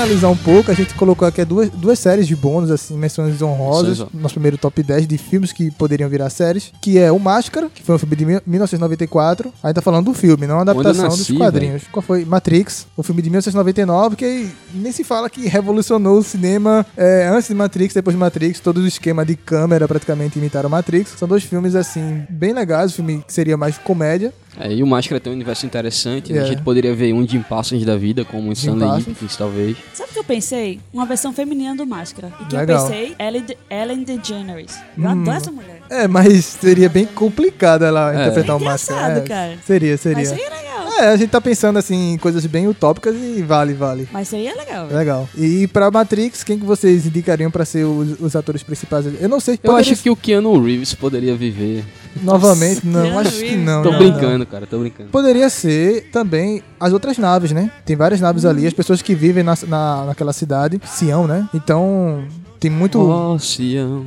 Finalizar 0.00 0.30
um 0.30 0.36
pouco, 0.36 0.70
a 0.70 0.74
gente 0.74 0.94
colocou 0.94 1.28
aqui 1.28 1.44
duas, 1.44 1.68
duas 1.68 1.98
séries 1.98 2.26
de 2.26 2.34
bônus, 2.34 2.70
assim, 2.70 2.96
menções 2.96 3.42
honrosas. 3.42 3.98
Menções 3.98 4.08
hon- 4.14 4.18
Nosso 4.18 4.32
primeiro 4.34 4.56
top 4.56 4.82
10 4.82 5.06
de 5.06 5.18
filmes 5.18 5.52
que 5.52 5.70
poderiam 5.70 6.08
virar 6.08 6.30
séries. 6.30 6.72
Que 6.80 6.96
é 6.98 7.12
O 7.12 7.18
Máscara, 7.18 7.68
que 7.68 7.82
foi 7.82 7.96
um 7.96 7.98
filme 7.98 8.16
de 8.16 8.24
mil- 8.24 8.40
1994. 8.46 9.52
A 9.62 9.66
gente 9.68 9.74
tá 9.74 9.82
falando 9.82 10.06
do 10.06 10.14
filme, 10.14 10.46
não 10.46 10.58
a 10.58 10.62
adaptação 10.62 11.04
nasci, 11.04 11.32
dos 11.34 11.36
quadrinhos. 11.36 11.82
Qual 11.92 12.02
foi? 12.02 12.24
Matrix, 12.24 12.86
o 12.96 13.02
filme 13.02 13.20
de 13.20 13.28
1999, 13.28 14.16
que 14.16 14.48
nem 14.72 14.90
se 14.90 15.04
fala 15.04 15.28
que 15.28 15.46
revolucionou 15.46 16.16
o 16.20 16.22
cinema 16.22 16.86
é, 16.96 17.28
antes 17.30 17.48
de 17.48 17.54
Matrix, 17.54 17.92
depois 17.92 18.16
de 18.16 18.20
Matrix. 18.20 18.58
Todo 18.58 18.78
o 18.78 18.86
esquema 18.86 19.22
de 19.26 19.36
câmera 19.36 19.86
praticamente 19.86 20.38
imitaram 20.38 20.70
Matrix. 20.70 21.10
São 21.18 21.28
dois 21.28 21.42
filmes, 21.44 21.74
assim, 21.74 22.22
bem 22.30 22.54
legais. 22.54 22.92
O 22.92 22.94
filme 22.94 23.22
que 23.26 23.34
seria 23.34 23.58
mais 23.58 23.76
comédia. 23.76 24.32
É, 24.58 24.72
e 24.72 24.82
o 24.82 24.86
Máscara 24.86 25.20
tem 25.20 25.32
um 25.32 25.36
universo 25.36 25.64
interessante. 25.64 26.32
né? 26.32 26.40
É. 26.40 26.42
A 26.42 26.44
gente 26.46 26.62
poderia 26.62 26.94
ver 26.94 27.12
um 27.12 27.26
Jim 27.26 27.40
Parsons 27.42 27.84
da 27.84 27.96
vida, 27.96 28.24
como 28.24 28.48
um 28.48 28.52
Stanley 28.52 28.80
Parsons. 28.88 29.06
Hipkins, 29.08 29.36
talvez. 29.36 29.76
Sabe 29.94 30.10
o 30.10 30.12
que 30.12 30.18
eu 30.18 30.24
pensei? 30.24 30.80
Uma 30.92 31.06
versão 31.06 31.32
feminina 31.32 31.74
do 31.76 31.86
Máscara. 31.86 32.32
E 32.40 32.44
que 32.46 32.56
Legal. 32.56 32.78
eu 32.84 32.90
pensei? 32.90 33.14
Ellen, 33.18 33.42
De- 33.44 33.56
Ellen 33.70 34.02
DeGeneres. 34.02 34.76
Eu 34.98 35.04
Hum. 35.04 35.08
adoro 35.08 35.36
essa 35.36 35.52
mulher. 35.52 35.80
É, 35.88 36.06
mas 36.08 36.44
seria 36.44 36.88
bem 36.88 37.06
complicado 37.06 37.84
ela 37.84 38.12
É. 38.12 38.20
interpretar 38.22 38.56
É 38.56 38.58
o 38.58 38.64
Máscara. 38.64 39.00
engraçado, 39.00 39.24
É, 39.24 39.28
cara. 39.28 39.58
Seria, 39.64 39.96
seria. 39.96 40.18
Mas 40.18 40.28
seria 40.28 40.50
legal. 40.50 40.79
É, 41.00 41.08
a 41.08 41.16
gente 41.16 41.30
tá 41.30 41.40
pensando 41.40 41.78
assim 41.78 42.12
em 42.12 42.18
coisas 42.18 42.44
bem 42.44 42.68
utópicas 42.68 43.16
e 43.16 43.42
vale, 43.42 43.72
vale. 43.72 44.06
Mas 44.12 44.28
seria 44.28 44.54
legal. 44.54 44.86
velho. 44.86 44.98
Legal. 44.98 45.28
E 45.34 45.66
pra 45.68 45.90
Matrix, 45.90 46.44
quem 46.44 46.58
que 46.58 46.64
vocês 46.66 47.06
indicariam 47.06 47.50
pra 47.50 47.64
ser 47.64 47.84
os, 47.84 48.20
os 48.20 48.36
atores 48.36 48.62
principais? 48.62 49.06
Eu 49.18 49.28
não 49.28 49.40
sei. 49.40 49.54
Eu 49.54 49.72
poderia 49.72 49.92
acho 49.92 50.02
que 50.02 50.10
o 50.10 50.16
Keanu 50.16 50.62
Reeves 50.62 50.92
poderia 50.92 51.34
viver. 51.34 51.84
Novamente, 52.22 52.86
não, 52.86 53.02
Keanu 53.02 53.18
acho 53.18 53.38
que 53.38 53.56
não. 53.56 53.82
Tô 53.82 53.92
não, 53.92 53.98
brincando, 53.98 54.44
cara, 54.44 54.66
tô 54.66 54.78
brincando. 54.78 55.04
não. 55.04 55.10
Poderia 55.10 55.48
ser 55.48 56.10
também 56.12 56.62
as 56.78 56.92
outras 56.92 57.16
naves, 57.16 57.52
né? 57.52 57.70
Tem 57.86 57.96
várias 57.96 58.20
naves 58.20 58.44
ali, 58.44 58.66
as 58.66 58.74
pessoas 58.74 59.00
que 59.00 59.14
vivem 59.14 59.42
na, 59.42 59.54
na, 59.66 60.04
naquela 60.06 60.34
cidade, 60.34 60.80
Sião, 60.84 61.26
né? 61.26 61.48
Então, 61.54 62.24
tem 62.60 62.70
muito. 62.70 63.38
Sião, 63.40 64.04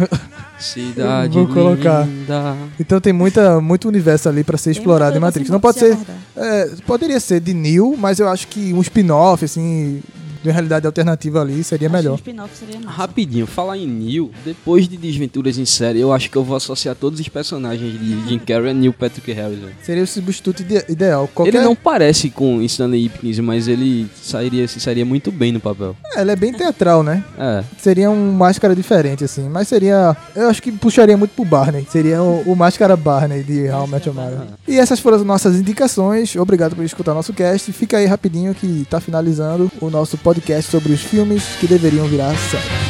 cidade 0.60 1.34
Vou 1.34 1.46
colocar. 1.48 2.06
linda. 2.06 2.56
Então 2.78 3.00
tem 3.00 3.12
muita, 3.12 3.60
muito 3.60 3.88
universo 3.88 4.28
ali 4.28 4.44
pra 4.44 4.56
ser 4.58 4.72
Tem 4.72 4.78
explorado 4.78 5.16
em 5.16 5.20
Matrix. 5.20 5.50
Não 5.50 5.60
pode 5.60 5.78
se 5.78 5.94
ser. 5.94 5.98
é, 6.36 6.70
poderia 6.86 7.18
ser 7.18 7.40
de 7.40 7.52
Neo, 7.54 7.96
mas 7.96 8.18
eu 8.20 8.28
acho 8.28 8.46
que 8.48 8.72
um 8.72 8.80
spin-off, 8.80 9.44
assim, 9.44 10.02
de 10.46 10.50
uma 10.50 10.54
realidade 10.54 10.86
alternativa 10.86 11.40
ali, 11.40 11.62
seria 11.64 11.88
melhor. 11.88 12.18
Seria. 12.18 12.80
Rapidinho, 12.86 13.46
falar 13.46 13.76
em 13.76 13.86
Neil, 13.86 14.30
depois 14.44 14.88
de 14.88 14.96
Desventuras 14.96 15.58
em 15.58 15.64
série, 15.64 16.00
eu 16.00 16.12
acho 16.12 16.30
que 16.30 16.36
eu 16.36 16.44
vou 16.44 16.56
associar 16.56 16.94
todos 16.94 17.18
os 17.20 17.28
personagens 17.28 17.92
de 17.98 18.28
Jim 18.28 18.38
Carrey 18.38 18.70
a 18.70 18.74
Neil 18.74 18.92
Patrick 18.92 19.30
Harris. 19.32 19.58
Seria 19.82 20.02
o 20.02 20.06
substituto 20.06 20.60
ide- 20.60 20.84
ideal. 20.88 21.28
Qualquer... 21.34 21.54
Ele 21.54 21.64
não 21.64 21.74
parece 21.74 22.30
com 22.30 22.62
Stanley 22.62 23.06
Ipkiss, 23.06 23.40
mas 23.40 23.68
ele 23.68 24.08
sairia, 24.22 24.66
se 24.68 24.80
sairia 24.80 25.04
muito 25.04 25.32
bem 25.32 25.52
no 25.52 25.60
papel. 25.60 25.96
É, 26.14 26.20
ele 26.22 26.30
é 26.30 26.36
bem 26.36 26.52
teatral, 26.52 27.02
né? 27.02 27.24
É. 27.38 27.64
Seria 27.78 28.10
um 28.10 28.32
máscara 28.32 28.74
diferente, 28.74 29.24
assim. 29.24 29.48
Mas 29.48 29.68
seria. 29.68 30.16
Eu 30.34 30.48
acho 30.48 30.62
que 30.62 30.70
puxaria 30.72 31.16
muito 31.16 31.32
pro 31.32 31.44
Barney. 31.44 31.86
Seria 31.90 32.22
o, 32.22 32.42
o 32.52 32.56
máscara 32.56 32.96
Barney 32.96 33.42
de 33.42 33.68
How 33.68 33.86
I 33.86 33.90
Met 33.90 34.08
Your 34.08 34.16
Mother. 34.16 34.38
E 34.66 34.78
essas 34.78 35.00
foram 35.00 35.16
as 35.16 35.24
nossas 35.24 35.56
indicações. 35.56 36.34
Obrigado 36.36 36.74
por 36.76 36.84
escutar 36.84 37.14
nosso 37.14 37.32
cast. 37.32 37.72
Fica 37.72 37.98
aí 37.98 38.06
rapidinho 38.06 38.54
que 38.54 38.86
tá 38.88 39.00
finalizando 39.00 39.70
o 39.80 39.90
nosso 39.90 40.16
podcast 40.18 40.35
sobre 40.62 40.92
os 40.92 41.02
filmes 41.02 41.56
que 41.56 41.66
deveriam 41.66 42.06
virar 42.06 42.36
série. 42.36 42.86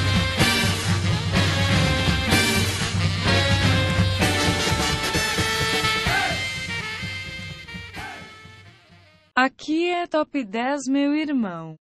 Aqui 9.35 9.91
é 9.91 10.07
Top 10.07 10.43
10, 10.43 10.89
meu 10.89 11.15
irmão. 11.15 11.77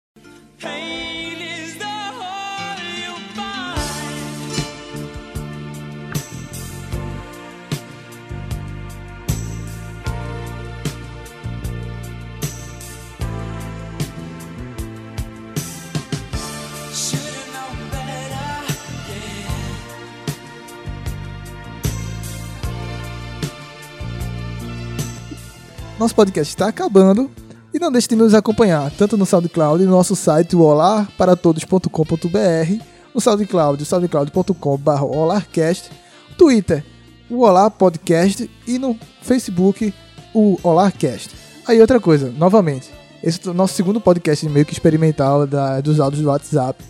Nosso 26.03 26.17
podcast 26.17 26.53
está 26.53 26.67
acabando. 26.67 27.31
E 27.73 27.79
não 27.79 27.93
deixe 27.93 28.09
de 28.09 28.17
nos 28.17 28.35
acompanhar, 28.35 28.91
tanto 28.91 29.17
no 29.17 29.25
SoundCloud 29.25 29.85
no 29.85 29.93
nosso 29.93 30.17
site, 30.17 30.57
o 30.57 30.61
olarparatodos.com.br, 30.61 32.83
no 33.15 33.21
SoundCloud, 33.21 33.85
soundcloud.com.br 33.85 35.01
olarcast, 35.01 35.93
Twitter, 36.37 36.85
o 37.31 37.43
Olar 37.43 37.71
Podcast 37.71 38.51
e 38.67 38.81
no 38.81 38.99
Facebook, 39.21 39.95
o 40.35 40.59
Olarcast. 40.65 41.31
Aí 41.69 41.81
outra 41.81 42.01
coisa, 42.01 42.35
novamente, 42.37 42.91
esse 43.23 43.39
é 43.47 43.51
o 43.53 43.55
nosso 43.55 43.75
segundo 43.75 44.01
podcast 44.01 44.45
meio 44.49 44.67
que 44.67 44.73
experimental 44.73 45.47
da, 45.47 45.81
dos 45.81 46.01
áudios 46.01 46.21
do 46.21 46.31
WhatsApp. 46.31 46.83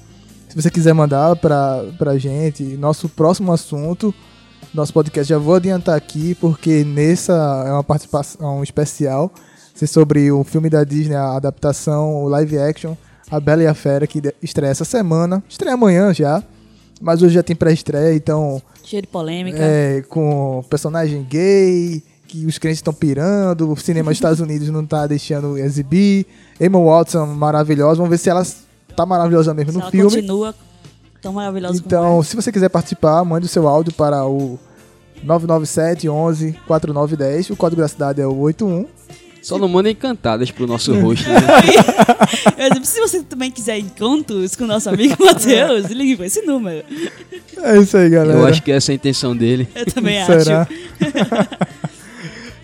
Se 0.48 0.56
você 0.56 0.70
quiser 0.70 0.94
mandar 0.94 1.36
pra, 1.36 1.84
pra 1.98 2.16
gente, 2.16 2.62
nosso 2.78 3.10
próximo 3.10 3.52
assunto, 3.52 4.14
nosso 4.74 4.93
podcast 4.93 5.28
já 5.28 5.39
vou 5.39 5.55
adiantar 5.57 5.97
aqui, 5.97 6.35
porque 6.36 6.85
nessa 6.85 7.65
é 7.66 7.73
uma 7.73 7.85
participação 7.85 8.62
especial 8.62 9.32
ser 9.74 9.86
sobre 9.86 10.31
o 10.31 10.44
filme 10.44 10.69
da 10.70 10.85
Disney, 10.85 11.15
a 11.15 11.36
adaptação, 11.36 12.24
o 12.24 12.28
live 12.28 12.59
action, 12.59 12.94
A 13.31 13.40
Bela 13.40 13.62
e 13.62 13.66
a 13.66 13.74
Fera, 13.74 14.07
que 14.07 14.20
estreia 14.43 14.70
essa 14.70 14.85
semana. 14.85 15.43
Estreia 15.49 15.74
amanhã 15.74 16.12
já, 16.12 16.43
mas 17.01 17.23
hoje 17.23 17.35
já 17.35 17.43
tem 17.43 17.57
pré-estreia, 17.57 18.15
então 18.15 18.61
Cheio 18.85 19.03
de 19.03 19.09
polêmica. 19.09 19.59
é, 19.61 20.03
com 20.09 20.62
personagem 20.69 21.23
gay, 21.28 22.03
que 22.28 22.47
os 22.47 22.59
crentes 22.59 22.78
estão 22.78 22.93
pirando, 22.94 23.70
o 23.70 23.77
cinema 23.77 24.11
dos 24.11 24.16
Estados 24.19 24.40
Unidos 24.40 24.69
não 24.69 24.85
tá 24.86 25.07
deixando 25.07 25.59
exibir. 25.59 26.27
Emma 26.61 26.78
Watson, 26.78 27.27
maravilhosa, 27.27 27.97
vamos 27.97 28.11
ver 28.11 28.19
se 28.19 28.31
ela 28.31 28.43
tá 28.97 29.05
maravilhosa 29.07 29.53
mesmo 29.55 29.73
Se 29.73 29.77
no 29.78 29.82
ela 29.82 29.90
filme. 29.90 30.11
continua 30.16 30.55
tão 31.23 31.32
maravilhosa 31.32 31.74
como 31.74 31.86
Então, 31.86 32.23
se 32.23 32.36
você 32.36 32.53
quiser 32.53 32.69
participar, 32.69 33.24
mande 33.24 33.47
o 33.47 33.49
seu 33.49 33.66
áudio 33.66 33.94
para 33.94 34.27
o 34.27 34.59
997 35.23 36.09
11 36.09 36.53
4910. 36.66 37.51
O 37.51 37.57
código 37.57 37.81
da 37.81 37.89
cidade 37.89 38.20
é 38.20 38.27
o 38.27 38.36
81. 38.36 38.86
Só 39.40 39.59
não 39.59 39.69
mandem 39.69 39.94
cantadas 39.94 40.51
pro 40.53 40.66
nosso 40.69 40.93
host, 41.01 41.27
né? 41.28 41.40
Se 42.85 43.01
você 43.01 43.23
também 43.23 43.51
quiser 43.51 43.78
encontros 43.78 44.55
com 44.55 44.65
o 44.65 44.66
nosso 44.69 44.89
amigo 44.89 45.16
Matheus, 45.24 45.86
ligue 45.90 46.16
pra 46.16 46.27
esse 46.27 46.43
número. 46.43 46.85
É 47.61 47.77
isso 47.78 47.97
aí, 47.97 48.09
galera. 48.09 48.39
Eu 48.39 48.47
acho 48.47 48.62
que 48.62 48.70
essa 48.70 48.90
é 48.90 48.94
a 48.94 48.97
intenção 48.97 49.36
dele. 49.36 49.69
Eu 49.74 49.86
também 49.86 50.23
Será? 50.27 50.62
acho. 50.62 50.73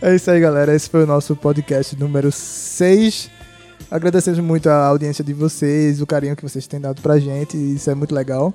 É 0.00 0.14
isso 0.14 0.30
aí, 0.30 0.38
galera. 0.40 0.74
Esse 0.74 0.88
foi 0.88 1.02
o 1.02 1.06
nosso 1.06 1.34
podcast 1.34 1.96
número 1.96 2.30
6. 2.30 3.28
Agradecemos 3.90 4.38
muito 4.40 4.68
a 4.68 4.86
audiência 4.86 5.24
de 5.24 5.32
vocês, 5.32 6.02
o 6.02 6.06
carinho 6.06 6.36
que 6.36 6.42
vocês 6.42 6.66
têm 6.66 6.80
dado 6.80 7.00
pra 7.00 7.18
gente. 7.18 7.56
Isso 7.56 7.90
é 7.90 7.94
muito 7.94 8.14
legal. 8.14 8.52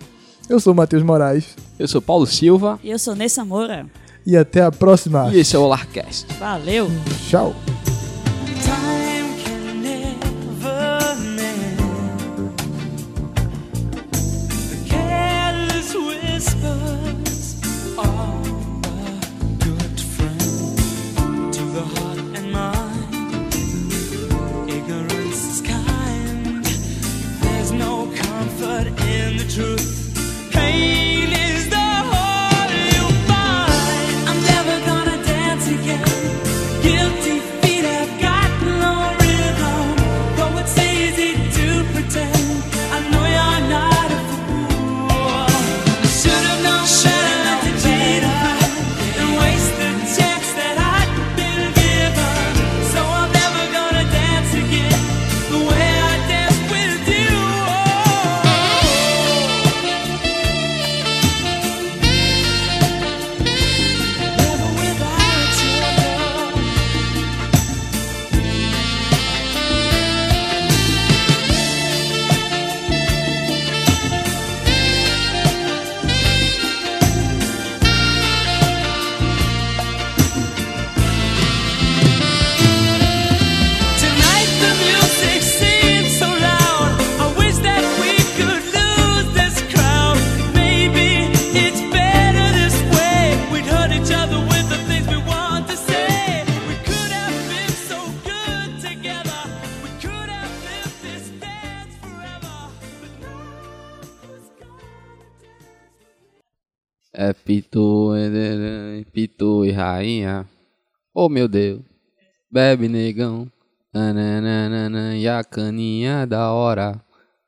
Eu 0.49 0.59
sou 0.59 0.73
o 0.73 0.75
Matheus 0.75 1.03
Moraes. 1.03 1.55
Eu 1.79 1.87
sou 1.87 2.01
Paulo 2.01 2.25
Silva. 2.27 2.79
E 2.83 2.91
eu 2.91 2.99
sou 2.99 3.15
Nessa 3.15 3.43
Moura. 3.43 3.85
E 4.25 4.37
até 4.37 4.61
a 4.61 4.71
próxima. 4.71 5.29
E 5.33 5.39
esse 5.39 5.55
é 5.55 5.59
o 5.59 5.63
Olarcast. 5.63 6.27
Valeu. 6.39 6.87
Tchau. 7.29 7.55
Bebe 112.73 112.87
negão. 112.87 113.51
Nananana, 113.93 115.15
e 115.15 115.27
a 115.27 115.43
caninha 115.43 116.25
da 116.25 116.51
hora. 116.51 116.99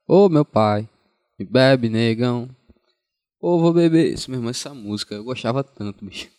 Ô 0.07 0.29
meu 0.29 0.45
pai. 0.45 0.87
Bebe 1.39 1.89
negão. 1.89 2.47
Ô 3.41 3.59
vou 3.59 3.73
beber. 3.73 4.13
Isso 4.13 4.29
mesmo, 4.29 4.47
essa 4.51 4.71
música. 4.71 5.15
Eu 5.15 5.23
gostava 5.23 5.63
tanto, 5.63 6.05
bicho. 6.05 6.29